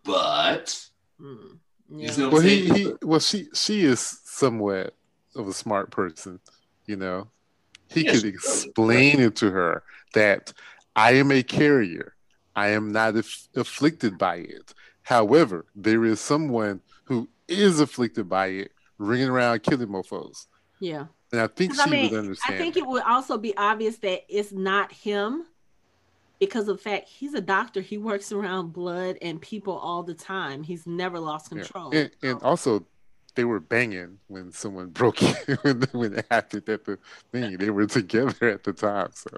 But 0.05 0.89
Mm, 1.21 1.59
yeah. 1.89 2.11
see 2.11 2.23
what 2.23 2.33
well, 2.33 2.43
he, 2.43 2.69
he 2.69 2.93
well 3.03 3.21
she 3.21 3.49
she 3.55 3.85
is 3.85 4.01
somewhat 4.25 4.95
of 5.37 5.49
a 5.49 5.53
smart 5.53 5.91
person, 5.91 6.41
you 6.87 6.97
know. 6.97 7.29
He 7.89 8.03
Yes, 8.03 8.17
could 8.17 8.25
explain 8.25 9.21
it 9.21 9.37
to 9.37 9.51
her 9.51 9.83
that 10.15 10.53
I 10.97 11.13
am 11.15 11.31
a 11.31 11.43
carrier. 11.43 12.12
I 12.55 12.69
am 12.69 12.93
not 12.93 13.17
aff- 13.17 13.49
afflicted 13.57 14.19
by 14.19 14.37
it. 14.37 14.75
However, 15.03 15.67
there 15.75 16.05
is 16.05 16.21
someone 16.21 16.81
who 17.05 17.29
is 17.49 17.81
afflicted 17.81 18.29
by 18.29 18.47
it, 18.49 18.73
ringing 18.99 19.29
around 19.29 19.63
killing 19.63 19.89
mofos. 19.89 20.47
yeah. 20.81 21.07
And 21.33 21.41
I 21.41 21.47
think 21.47 21.71
'Cause 21.73 21.81
I 21.81 21.85
she 21.87 21.91
mean, 21.91 22.11
would 22.11 22.19
understand. 22.19 22.55
I 22.55 22.59
think 22.59 22.77
it 22.77 22.87
would 22.87 23.03
also 23.05 23.39
be 23.39 23.57
obvious 23.57 23.97
that 23.99 24.21
it's 24.29 24.53
not 24.53 24.93
him 24.93 25.47
because 26.39 26.69
of 26.69 26.77
the 26.77 26.83
fact 26.83 27.09
he's 27.09 27.33
a 27.33 27.41
doctor. 27.41 27.81
He 27.81 27.97
works 27.97 28.33
around 28.33 28.75
blood 28.75 29.17
and 29.23 29.41
people 29.41 29.73
all 29.73 30.03
the 30.03 30.13
time. 30.13 30.63
He's 30.63 30.87
never 30.87 31.19
lost 31.19 31.51
Yeah. 31.51 31.63
control. 31.63 31.91
And, 31.95 32.11
and 32.23 32.43
also, 32.43 32.85
they 33.35 33.45
were 33.45 33.61
banging 33.61 34.19
when 34.29 34.53
someone 34.53 34.89
broke 34.91 35.23
in 35.23 35.35
when, 35.63 35.83
when 35.93 36.19
it 36.19 36.27
happened 36.31 36.69
at 36.69 36.85
the 36.85 36.99
thing. 37.31 37.57
They 37.57 37.71
were 37.71 37.87
together 37.87 38.49
at 38.49 38.65
the 38.65 38.73
time. 38.73 39.11
So, 39.15 39.31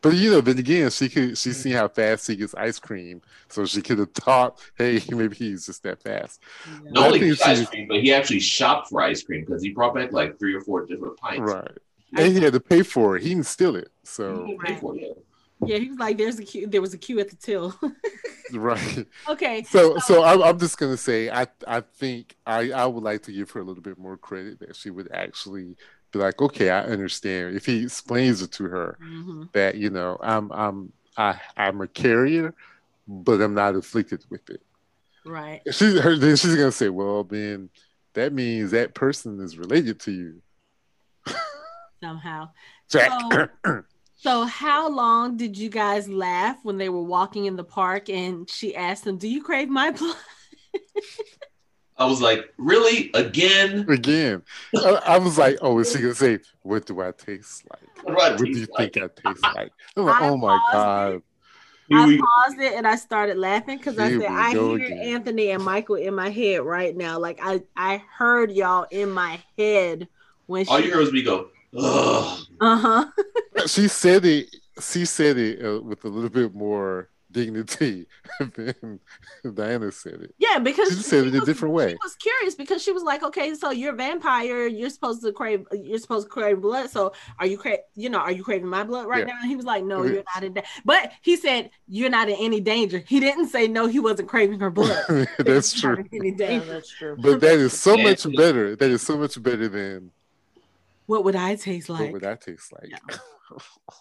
but 0.00 0.14
you 0.14 0.30
know, 0.30 0.40
then 0.40 0.58
again, 0.58 0.90
she 0.90 1.08
could 1.08 1.36
she 1.38 1.50
mm-hmm. 1.50 1.58
seen 1.58 1.72
how 1.72 1.88
fast 1.88 2.26
he 2.26 2.36
gets 2.36 2.54
ice 2.54 2.78
cream, 2.78 3.22
so 3.48 3.64
she 3.64 3.82
could 3.82 3.98
have 3.98 4.12
thought, 4.12 4.60
hey, 4.76 5.00
maybe 5.10 5.36
he's 5.36 5.66
just 5.66 5.82
that 5.82 6.02
fast. 6.02 6.40
Yeah. 6.66 6.90
Not 6.90 7.06
only 7.12 7.30
ice 7.30 7.60
she- 7.60 7.66
cream, 7.66 7.88
but 7.88 8.00
he 8.00 8.12
actually 8.12 8.40
shopped 8.40 8.88
for 8.88 9.02
ice 9.02 9.22
cream 9.22 9.44
because 9.44 9.62
he 9.62 9.70
brought 9.70 9.94
back 9.94 10.12
like 10.12 10.38
three 10.38 10.54
or 10.54 10.60
four 10.60 10.86
different 10.86 11.16
pints. 11.16 11.52
Right. 11.52 11.78
And 12.14 12.36
he 12.36 12.42
had 12.42 12.52
to 12.52 12.60
pay 12.60 12.82
for 12.82 13.16
it. 13.16 13.22
He 13.22 13.30
didn't 13.30 13.46
steal 13.46 13.74
it. 13.74 13.90
So 14.04 14.44
He 14.44 14.58
paid 14.58 14.80
for 14.80 14.94
it. 14.96 15.24
Yeah, 15.64 15.78
he 15.78 15.88
was 15.88 15.98
like, 15.98 16.18
"There's 16.18 16.38
a 16.38 16.44
queue. 16.44 16.66
There 16.66 16.80
was 16.80 16.92
a 16.94 16.98
queue 16.98 17.20
at 17.20 17.30
the 17.30 17.36
till." 17.36 17.74
right. 18.52 19.06
okay, 19.28 19.62
So 19.62 19.96
so 19.98 20.22
I'm, 20.24 20.42
I'm 20.42 20.58
just 20.58 20.76
gonna 20.78 20.96
say 20.96 21.30
I 21.30 21.46
I 21.66 21.80
think 21.80 22.36
I 22.46 22.72
I 22.72 22.86
would 22.86 23.02
like 23.02 23.22
to 23.24 23.32
give 23.32 23.50
her 23.52 23.60
a 23.60 23.64
little 23.64 23.82
bit 23.82 23.98
more 23.98 24.16
credit 24.16 24.58
that 24.60 24.76
she 24.76 24.90
would 24.90 25.10
actually 25.12 25.76
be 26.12 26.18
like, 26.18 26.42
okay, 26.42 26.68
I 26.70 26.80
understand. 26.84 27.56
If 27.56 27.64
he 27.66 27.84
explains 27.84 28.42
it 28.42 28.52
to 28.52 28.64
her, 28.64 28.98
Mhm. 29.02 29.52
that 29.52 29.76
you 29.76 29.90
know 29.90 30.18
I'm 30.20 30.50
I'm 30.52 30.92
I, 31.16 31.40
I'm 31.56 31.80
a 31.80 31.86
carrier, 31.88 32.54
but 33.06 33.40
I'm 33.40 33.54
not 33.54 33.74
afflicted 33.76 34.24
with 34.30 34.48
it. 34.50 34.62
right. 35.24 35.60
She's 35.70 35.98
her 36.00 36.16
then 36.16 36.36
she's 36.36 36.54
gonna 36.56 36.72
say, 36.72 36.88
well 36.88 37.24
then 37.24 37.70
that 38.14 38.32
means 38.32 38.72
that 38.72 38.94
person 38.94 39.40
is 39.40 39.56
related 39.56 40.00
to 40.00 40.10
you. 40.12 40.42
Somehow. 42.02 42.50
Jack. 42.90 43.12
So- 43.64 43.82
So, 44.22 44.44
how 44.44 44.88
long 44.88 45.36
did 45.36 45.58
you 45.58 45.68
guys 45.68 46.08
laugh 46.08 46.56
when 46.62 46.78
they 46.78 46.88
were 46.88 47.02
walking 47.02 47.46
in 47.46 47.56
the 47.56 47.64
park 47.64 48.08
and 48.08 48.48
she 48.48 48.76
asked 48.76 49.02
them, 49.02 49.16
"Do 49.16 49.26
you 49.28 49.42
crave 49.42 49.68
my 49.68 49.90
blood?" 49.90 50.14
I 51.96 52.04
was 52.06 52.22
like, 52.22 52.54
really? 52.56 53.10
Again? 53.14 53.84
Again, 53.88 54.42
I, 54.76 55.00
I 55.06 55.18
was 55.18 55.38
like, 55.38 55.58
oh, 55.60 55.76
is 55.80 55.90
she 55.90 55.98
gonna 55.98 56.14
say, 56.14 56.38
what 56.62 56.86
do 56.86 57.00
I 57.00 57.10
taste 57.10 57.64
like? 57.68 58.04
What 58.04 58.38
do 58.38 58.44
What 58.44 58.52
do 58.52 58.60
you 58.60 58.66
like? 58.70 58.92
think 58.92 59.04
I 59.04 59.20
taste 59.20 59.44
like? 59.56 59.72
I'm 59.96 60.04
like, 60.04 60.20
I 60.20 60.28
oh 60.28 60.36
my 60.36 60.58
god. 60.72 61.22
Here 61.88 61.98
I 61.98 62.20
paused 62.20 62.60
it 62.60 62.74
and 62.74 62.86
I 62.86 62.94
started 62.94 63.38
laughing 63.38 63.78
because 63.78 63.98
I 63.98 64.08
said, 64.08 64.30
"I 64.30 64.50
hear 64.52 64.76
again." 64.76 64.98
Anthony 64.98 65.50
and 65.50 65.64
Michael 65.64 65.96
in 65.96 66.14
my 66.14 66.30
head 66.30 66.62
right 66.62 66.96
now. 66.96 67.18
Like 67.18 67.40
I, 67.42 67.62
I 67.76 68.04
heard 68.16 68.52
y'all 68.52 68.86
in 68.88 69.10
my 69.10 69.40
head 69.58 70.06
when 70.46 70.64
all 70.68 70.78
she, 70.78 70.86
you 70.86 70.92
heard 70.92 71.00
was 71.00 71.12
me 71.12 71.22
go, 71.22 71.48
ugh. 71.78 72.38
uh 72.60 72.76
huh, 72.76 73.04
She 73.66 73.88
said 73.88 74.24
it. 74.24 74.54
She 74.80 75.04
said 75.04 75.36
it 75.38 75.64
uh, 75.64 75.80
with 75.82 76.04
a 76.04 76.08
little 76.08 76.30
bit 76.30 76.54
more 76.54 77.08
dignity 77.30 78.06
than 78.56 79.00
Diana 79.54 79.90
said 79.90 80.20
it. 80.22 80.34
yeah, 80.38 80.58
because 80.58 80.88
She 80.90 80.96
just 80.96 81.08
said 81.08 81.26
it 81.26 81.34
a 81.34 81.40
different 81.40 81.72
way. 81.74 81.90
She 81.90 81.96
was 82.02 82.14
curious 82.16 82.54
because 82.54 82.82
she 82.82 82.92
was 82.92 83.02
like, 83.02 83.22
"Okay, 83.22 83.54
so 83.54 83.70
you're 83.70 83.92
a 83.94 83.96
vampire. 83.96 84.66
You're 84.66 84.90
supposed 84.90 85.22
to 85.22 85.32
crave. 85.32 85.66
You're 85.72 85.98
supposed 85.98 86.26
to 86.26 86.30
crave 86.30 86.60
blood. 86.60 86.90
So 86.90 87.12
are 87.38 87.46
you 87.46 87.56
cra- 87.58 87.78
You 87.94 88.10
know, 88.10 88.18
are 88.18 88.32
you 88.32 88.44
craving 88.44 88.68
my 88.68 88.84
blood 88.84 89.06
right 89.06 89.20
Yeah. 89.26 89.32
now?" 89.32 89.40
And 89.40 89.48
he 89.48 89.56
was 89.56 89.64
like, 89.64 89.84
"No, 89.84 90.04
you're 90.04 90.24
not 90.34 90.44
in 90.44 90.54
that." 90.54 90.66
But 90.84 91.12
he 91.22 91.36
said, 91.36 91.70
"You're 91.86 92.10
not 92.10 92.28
in 92.28 92.36
any 92.38 92.60
danger." 92.60 93.02
He 93.06 93.20
didn't 93.20 93.48
say 93.48 93.66
no. 93.68 93.86
He 93.86 93.98
wasn't 94.00 94.28
craving 94.28 94.60
her 94.60 94.70
blood. 94.70 95.04
That's 95.38 95.72
true. 95.72 95.96
in 95.96 96.08
Any 96.12 96.30
Yeah, 96.30 96.36
danger. 96.36 96.66
that's 96.74 96.90
true. 96.90 97.16
But 97.18 97.40
that 97.40 97.54
is 97.58 97.78
so 97.78 97.96
Yeah. 97.96 98.04
much 98.10 98.26
better. 98.36 98.76
That 98.76 98.90
is 98.90 99.02
so 99.02 99.16
much 99.16 99.42
better 99.42 99.68
than 99.68 100.10
What 101.06 101.24
would 101.24 101.36
I 101.36 101.56
taste 101.56 101.88
like? 101.88 102.00
what 102.00 102.12
would 102.12 102.22
that 102.22 102.40
taste 102.40 102.72
like? 102.72 102.90
Yeah. 102.90 103.16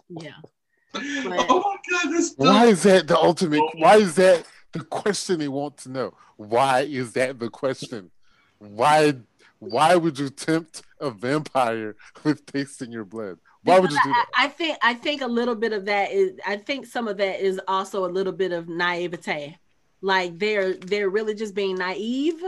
Yeah. 0.10 0.32
oh 0.96 1.02
my 1.26 1.78
god, 1.90 2.12
this 2.14 2.34
Why 2.38 2.68
is 2.68 2.84
that 2.84 3.08
the 3.08 3.18
ultimate? 3.18 3.62
Why 3.76 3.98
is 3.98 4.16
that 4.16 4.46
the 4.72 4.82
question 4.82 5.40
they 5.40 5.48
want 5.48 5.78
to 5.80 5.90
know? 5.90 6.14
Why 6.38 6.82
is 6.82 7.14
that 7.14 7.40
the 7.40 7.50
question? 7.50 8.12
Why? 8.60 9.14
Why 9.60 9.96
would 9.96 10.18
you 10.18 10.30
tempt 10.30 10.84
a 11.00 11.12
vampire 11.12 11.96
with 12.24 12.46
tasting 12.46 12.92
your 12.92 13.06
blood? 13.06 13.40
Why 13.64 13.80
would 13.80 13.92
you 13.92 14.00
do 14.04 14.10
that? 14.10 14.26
I, 14.36 14.46
I 14.46 14.48
think 14.48 14.78
I 14.82 14.94
think 14.94 15.22
a 15.22 15.28
little 15.28 15.56
bit 15.56 15.74
of 15.74 15.86
that 15.86 16.12
is 16.12 16.34
I 16.46 16.58
think 16.58 16.86
some 16.86 17.08
of 17.08 17.18
that 17.18 17.42
is 17.42 17.60
also 17.68 18.06
a 18.06 18.12
little 18.12 18.34
bit 18.34 18.52
of 18.52 18.68
naivete. 18.68 19.58
Like 20.02 20.40
they're 20.40 20.74
they're 20.74 21.10
really 21.10 21.36
just 21.36 21.54
being 21.54 21.76
naive 21.76 22.42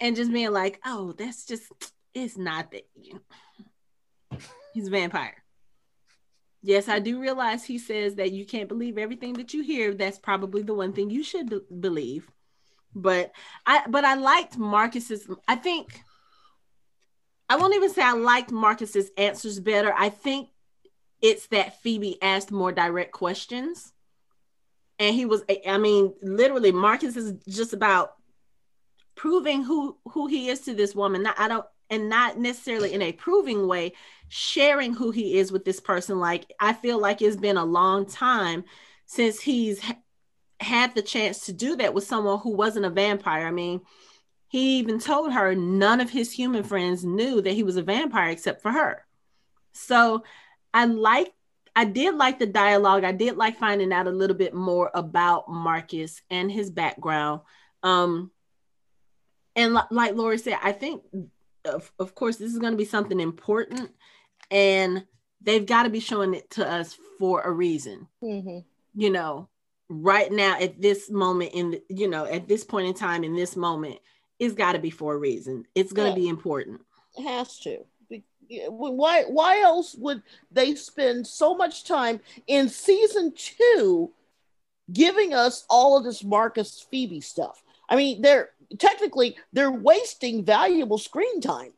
and 0.00 0.16
just 0.16 0.32
being 0.32 0.52
like, 0.52 0.80
oh, 0.84 1.12
that's 1.12 1.46
just 1.46 1.70
it's 2.14 2.36
not 2.36 2.70
that 2.70 2.86
he's 4.72 4.88
a 4.88 4.90
vampire. 4.90 5.44
Yes, 6.62 6.88
I 6.88 6.98
do 6.98 7.20
realize 7.20 7.62
he 7.64 7.78
says 7.78 8.14
that 8.14 8.32
you 8.32 8.46
can't 8.46 8.68
believe 8.68 8.96
everything 8.96 9.34
that 9.34 9.52
you 9.52 9.62
hear. 9.62 9.92
That's 9.92 10.18
probably 10.18 10.62
the 10.62 10.72
one 10.72 10.94
thing 10.94 11.10
you 11.10 11.22
should 11.22 11.50
be- 11.50 11.60
believe. 11.78 12.30
But 12.94 13.32
I 13.66 13.82
but 13.88 14.04
I 14.04 14.14
liked 14.14 14.56
Marcus's 14.56 15.28
I 15.46 15.56
think 15.56 16.00
I 17.50 17.56
won't 17.56 17.74
even 17.74 17.90
say 17.90 18.02
I 18.02 18.12
liked 18.12 18.50
Marcus's 18.50 19.10
answers 19.18 19.60
better. 19.60 19.92
I 19.96 20.08
think 20.08 20.48
it's 21.20 21.48
that 21.48 21.82
Phoebe 21.82 22.22
asked 22.22 22.50
more 22.50 22.72
direct 22.72 23.12
questions. 23.12 23.92
And 24.98 25.14
he 25.14 25.26
was 25.26 25.42
I 25.66 25.76
mean, 25.76 26.14
literally 26.22 26.72
Marcus 26.72 27.16
is 27.16 27.34
just 27.46 27.74
about 27.74 28.14
proving 29.16 29.64
who 29.64 29.98
who 30.12 30.28
he 30.28 30.48
is 30.48 30.60
to 30.60 30.74
this 30.74 30.94
woman. 30.94 31.26
I 31.26 31.48
don't 31.48 31.66
and 31.90 32.08
not 32.08 32.38
necessarily 32.38 32.92
in 32.92 33.02
a 33.02 33.12
proving 33.12 33.66
way, 33.66 33.92
sharing 34.28 34.94
who 34.94 35.10
he 35.10 35.38
is 35.38 35.52
with 35.52 35.64
this 35.64 35.80
person. 35.80 36.18
Like 36.18 36.52
I 36.60 36.72
feel 36.72 36.98
like 36.98 37.22
it's 37.22 37.36
been 37.36 37.56
a 37.56 37.64
long 37.64 38.06
time 38.06 38.64
since 39.06 39.40
he's 39.40 39.80
ha- 39.80 39.98
had 40.60 40.94
the 40.94 41.02
chance 41.02 41.46
to 41.46 41.52
do 41.52 41.76
that 41.76 41.94
with 41.94 42.04
someone 42.04 42.38
who 42.38 42.50
wasn't 42.50 42.86
a 42.86 42.90
vampire. 42.90 43.46
I 43.46 43.50
mean, 43.50 43.80
he 44.48 44.78
even 44.78 44.98
told 44.98 45.32
her 45.32 45.54
none 45.54 46.00
of 46.00 46.10
his 46.10 46.30
human 46.32 46.62
friends 46.62 47.04
knew 47.04 47.40
that 47.40 47.52
he 47.52 47.62
was 47.62 47.76
a 47.76 47.82
vampire 47.82 48.30
except 48.30 48.62
for 48.62 48.70
her. 48.70 49.04
So 49.72 50.24
I 50.72 50.86
like 50.86 51.32
I 51.76 51.84
did 51.84 52.14
like 52.14 52.38
the 52.38 52.46
dialogue. 52.46 53.02
I 53.02 53.10
did 53.12 53.36
like 53.36 53.58
finding 53.58 53.92
out 53.92 54.06
a 54.06 54.12
little 54.12 54.36
bit 54.36 54.54
more 54.54 54.90
about 54.94 55.48
Marcus 55.48 56.22
and 56.30 56.50
his 56.50 56.70
background. 56.70 57.40
Um 57.82 58.30
and 59.56 59.76
like 59.90 60.14
Lori 60.14 60.38
said, 60.38 60.58
I 60.62 60.72
think 60.72 61.02
of, 61.64 61.90
of 61.98 62.14
course 62.14 62.36
this 62.36 62.52
is 62.52 62.58
going 62.58 62.72
to 62.72 62.78
be 62.78 62.84
something 62.84 63.20
important 63.20 63.90
and 64.50 65.04
they've 65.40 65.66
got 65.66 65.84
to 65.84 65.90
be 65.90 66.00
showing 66.00 66.34
it 66.34 66.48
to 66.50 66.68
us 66.70 66.96
for 67.18 67.40
a 67.42 67.50
reason 67.50 68.06
hmm 68.20 68.58
you 68.96 69.10
know, 69.10 69.48
right 69.88 70.30
now 70.30 70.56
at 70.60 70.80
this 70.80 71.10
moment 71.10 71.50
in 71.52 71.72
the, 71.72 71.82
you 71.88 72.08
know, 72.08 72.26
at 72.26 72.46
this 72.46 72.62
point 72.62 72.86
in 72.86 72.94
time 72.94 73.24
in 73.24 73.34
this 73.34 73.56
moment, 73.56 73.98
it's 74.38 74.54
got 74.54 74.74
to 74.74 74.78
be 74.78 74.90
for 74.90 75.14
a 75.14 75.18
reason. 75.18 75.64
It's 75.74 75.92
going 75.92 76.14
to 76.14 76.20
Yeah. 76.20 76.26
be 76.26 76.28
important. 76.28 76.80
It 77.18 77.22
has 77.22 77.58
to. 77.60 77.84
Why? 78.48 79.24
Why 79.24 79.62
else 79.62 79.96
would 79.96 80.22
they 80.52 80.76
spend 80.76 81.26
so 81.26 81.56
much 81.56 81.82
time 81.82 82.20
in 82.46 82.68
season 82.68 83.32
two 83.34 84.12
giving 84.92 85.34
us 85.34 85.64
all 85.68 85.96
of 85.98 86.04
this 86.04 86.22
Marcus 86.22 86.86
Phoebe 86.90 87.20
stuff. 87.20 87.64
I 87.88 87.96
mean, 87.96 88.22
they're 88.22 88.50
technically 88.78 89.36
they're 89.52 89.70
wasting 89.70 90.44
valuable 90.44 90.98
screen 90.98 91.40
time 91.40 91.72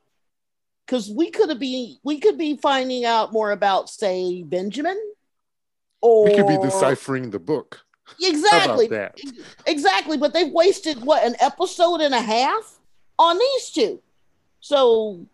because 0.86 1.10
we 1.10 1.30
could 1.30 1.48
have 1.48 1.58
been 1.58 1.96
we 2.02 2.20
could 2.20 2.38
be 2.38 2.56
finding 2.56 3.04
out 3.04 3.32
more 3.32 3.50
about 3.50 3.88
say 3.90 4.42
Benjamin 4.42 4.98
or 6.00 6.24
We 6.26 6.36
could 6.36 6.46
be 6.46 6.58
deciphering 6.58 7.30
the 7.30 7.38
book. 7.38 7.80
Exactly 8.22 8.86
that? 8.88 9.18
exactly 9.66 10.16
but 10.16 10.32
they've 10.32 10.52
wasted 10.52 11.02
what 11.02 11.26
an 11.26 11.34
episode 11.40 12.00
and 12.00 12.14
a 12.14 12.20
half 12.20 12.78
on 13.18 13.36
these 13.38 13.70
two 13.70 14.00
so 14.60 15.26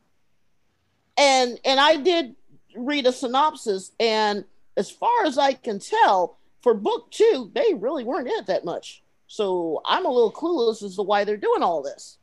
and 1.18 1.58
and 1.66 1.78
i 1.78 1.96
did 1.96 2.34
read 2.74 3.06
a 3.06 3.12
synopsis 3.12 3.92
and 4.00 4.46
as 4.78 4.90
far 4.90 5.26
as 5.26 5.36
i 5.36 5.52
can 5.52 5.78
tell 5.78 6.38
for 6.62 6.72
book 6.72 7.10
two 7.10 7.50
they 7.54 7.74
really 7.74 8.04
weren't 8.04 8.26
in 8.26 8.34
it 8.34 8.46
that 8.46 8.64
much 8.64 9.02
so 9.32 9.80
i'm 9.86 10.04
a 10.04 10.10
little 10.10 10.30
clueless 10.30 10.82
as 10.82 10.96
to 10.96 11.02
why 11.02 11.24
they're 11.24 11.38
doing 11.38 11.62
all 11.62 11.82
this 11.82 12.18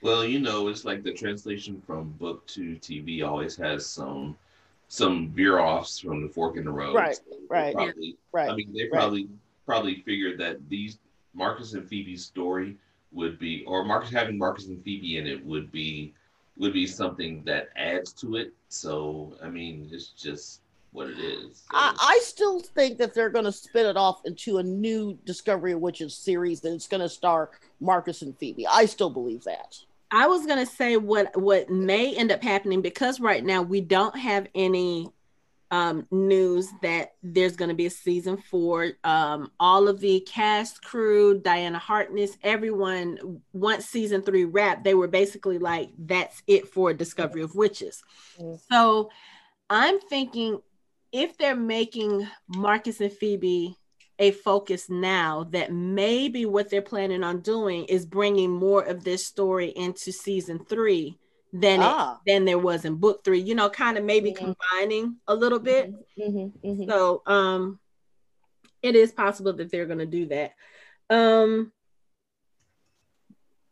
Well, 0.00 0.24
you 0.24 0.38
know, 0.38 0.68
it's 0.68 0.84
like 0.84 1.02
the 1.02 1.12
translation 1.12 1.82
from 1.84 2.12
book 2.12 2.46
to 2.54 2.76
TV 2.76 3.26
always 3.26 3.56
has 3.56 3.84
some 3.84 4.38
some 4.88 5.28
veer 5.30 5.58
offs 5.58 5.98
from 5.98 6.22
the 6.22 6.28
fork 6.28 6.56
in 6.56 6.64
the 6.64 6.70
road. 6.70 6.94
Right, 6.94 7.16
So 7.16 7.36
right. 7.50 7.74
Probably, 7.74 8.16
right 8.32 8.48
I 8.48 8.54
mean, 8.54 8.72
they 8.72 8.84
right. 8.84 8.92
probably 8.92 9.28
probably 9.66 9.96
figured 10.06 10.38
that 10.38 10.56
these 10.70 10.98
Marcus 11.34 11.74
and 11.74 11.86
Phoebe's 11.86 12.24
story 12.24 12.76
would 13.12 13.38
be, 13.38 13.64
or 13.66 13.84
Marcus 13.84 14.10
having 14.10 14.38
Marcus 14.38 14.68
and 14.68 14.82
Phoebe 14.82 15.18
in 15.18 15.26
it 15.26 15.44
would 15.44 15.70
be 15.72 16.14
would 16.56 16.72
be 16.72 16.86
something 16.86 17.42
that 17.44 17.68
adds 17.76 18.12
to 18.14 18.36
it. 18.36 18.52
So, 18.68 19.36
I 19.42 19.48
mean, 19.48 19.88
it's 19.92 20.08
just 20.08 20.60
what 20.98 21.08
it 21.08 21.18
is. 21.18 21.58
So, 21.58 21.64
I, 21.72 21.94
I 21.98 22.20
still 22.22 22.60
think 22.60 22.98
that 22.98 23.14
they're 23.14 23.30
going 23.30 23.44
to 23.44 23.52
spin 23.52 23.86
it 23.86 23.96
off 23.96 24.20
into 24.24 24.58
a 24.58 24.62
new 24.62 25.18
Discovery 25.24 25.72
of 25.72 25.80
Witches 25.80 26.16
series 26.16 26.64
and 26.64 26.74
it's 26.74 26.88
going 26.88 27.00
to 27.00 27.08
star 27.08 27.50
Marcus 27.80 28.22
and 28.22 28.36
Phoebe. 28.36 28.66
I 28.66 28.84
still 28.86 29.10
believe 29.10 29.44
that. 29.44 29.76
I 30.10 30.26
was 30.26 30.46
gonna 30.46 30.64
say 30.64 30.96
what 30.96 31.38
what 31.38 31.68
may 31.68 32.16
end 32.16 32.32
up 32.32 32.42
happening 32.42 32.80
because 32.80 33.20
right 33.20 33.44
now 33.44 33.60
we 33.60 33.82
don't 33.82 34.18
have 34.18 34.46
any 34.54 35.12
um, 35.70 36.06
news 36.10 36.68
that 36.82 37.12
there's 37.22 37.56
going 37.56 37.68
to 37.68 37.74
be 37.74 37.86
a 37.86 37.90
season 37.90 38.38
four. 38.38 38.92
Um, 39.04 39.50
all 39.60 39.88
of 39.88 40.00
the 40.00 40.20
cast, 40.20 40.82
crew, 40.82 41.40
Diana 41.40 41.78
Harkness, 41.78 42.36
everyone, 42.42 43.42
once 43.52 43.84
season 43.86 44.22
three 44.22 44.44
wrapped, 44.44 44.84
they 44.84 44.94
were 44.94 45.08
basically 45.08 45.58
like, 45.58 45.90
that's 45.98 46.42
it 46.46 46.68
for 46.68 46.94
Discovery 46.94 47.42
of 47.42 47.54
Witches. 47.54 48.02
Mm. 48.40 48.58
So 48.70 49.10
I'm 49.68 50.00
thinking 50.00 50.60
if 51.12 51.36
they're 51.38 51.56
making 51.56 52.26
Marcus 52.48 53.00
and 53.00 53.12
Phoebe 53.12 53.76
a 54.18 54.32
focus 54.32 54.90
now, 54.90 55.44
that 55.50 55.72
maybe 55.72 56.44
what 56.44 56.70
they're 56.70 56.82
planning 56.82 57.22
on 57.22 57.40
doing 57.40 57.84
is 57.84 58.04
bringing 58.04 58.50
more 58.50 58.82
of 58.82 59.04
this 59.04 59.24
story 59.24 59.68
into 59.70 60.12
season 60.12 60.64
three 60.64 61.16
than 61.52 61.82
it, 61.82 61.86
Ah. 61.86 62.20
than 62.26 62.44
there 62.44 62.58
was 62.58 62.84
in 62.84 62.96
book 62.96 63.22
three. 63.24 63.40
You 63.40 63.54
know, 63.54 63.70
kind 63.70 63.96
of 63.96 64.04
maybe 64.04 64.32
Mhm. 64.32 64.54
combining 64.56 65.16
a 65.28 65.34
little 65.34 65.60
bit. 65.60 65.92
Mhm, 66.18 66.52
mhm. 66.62 66.88
So 66.88 67.22
um 67.26 67.80
it 68.82 68.94
is 68.96 69.12
possible 69.12 69.52
that 69.54 69.70
they're 69.70 69.86
gonna 69.86 70.06
do 70.06 70.26
that. 70.26 70.54
Um 71.10 71.72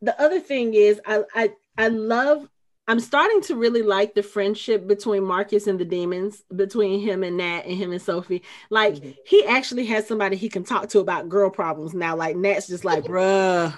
the 0.03 0.18
other 0.20 0.41
thing 0.41 0.74
is 0.74 1.01
I 1.07 1.24
I 1.34 1.53
I 1.78 1.89
love 1.89 2.49
I'm 2.89 3.01
starting 3.01 3.41
to 3.43 3.57
really 3.57 3.82
like 3.82 4.14
the 4.14 4.22
friendship 4.22 4.87
between 4.87 5.24
Marcus 5.24 5.66
and 5.66 5.78
the 5.78 5.84
demons, 5.84 6.43
between 6.55 7.01
him 7.01 7.24
and 7.24 7.37
Nat 7.37 7.62
and 7.66 7.76
him 7.76 7.91
and 7.93 8.01
Sophie. 8.01 8.43
Like 8.70 8.95
Mhm. 8.95 9.16
he 9.26 9.45
actually 9.45 9.87
has 9.87 10.07
somebody 10.07 10.37
he 10.37 10.49
can 10.49 10.62
talk 10.62 10.89
to 10.91 11.01
about 11.01 11.28
girl 11.28 11.51
problems 11.51 11.95
now. 11.95 12.14
Like 12.16 12.37
Nat's 12.37 12.68
just 12.68 12.84
like, 12.84 13.05
bruh, 13.05 13.74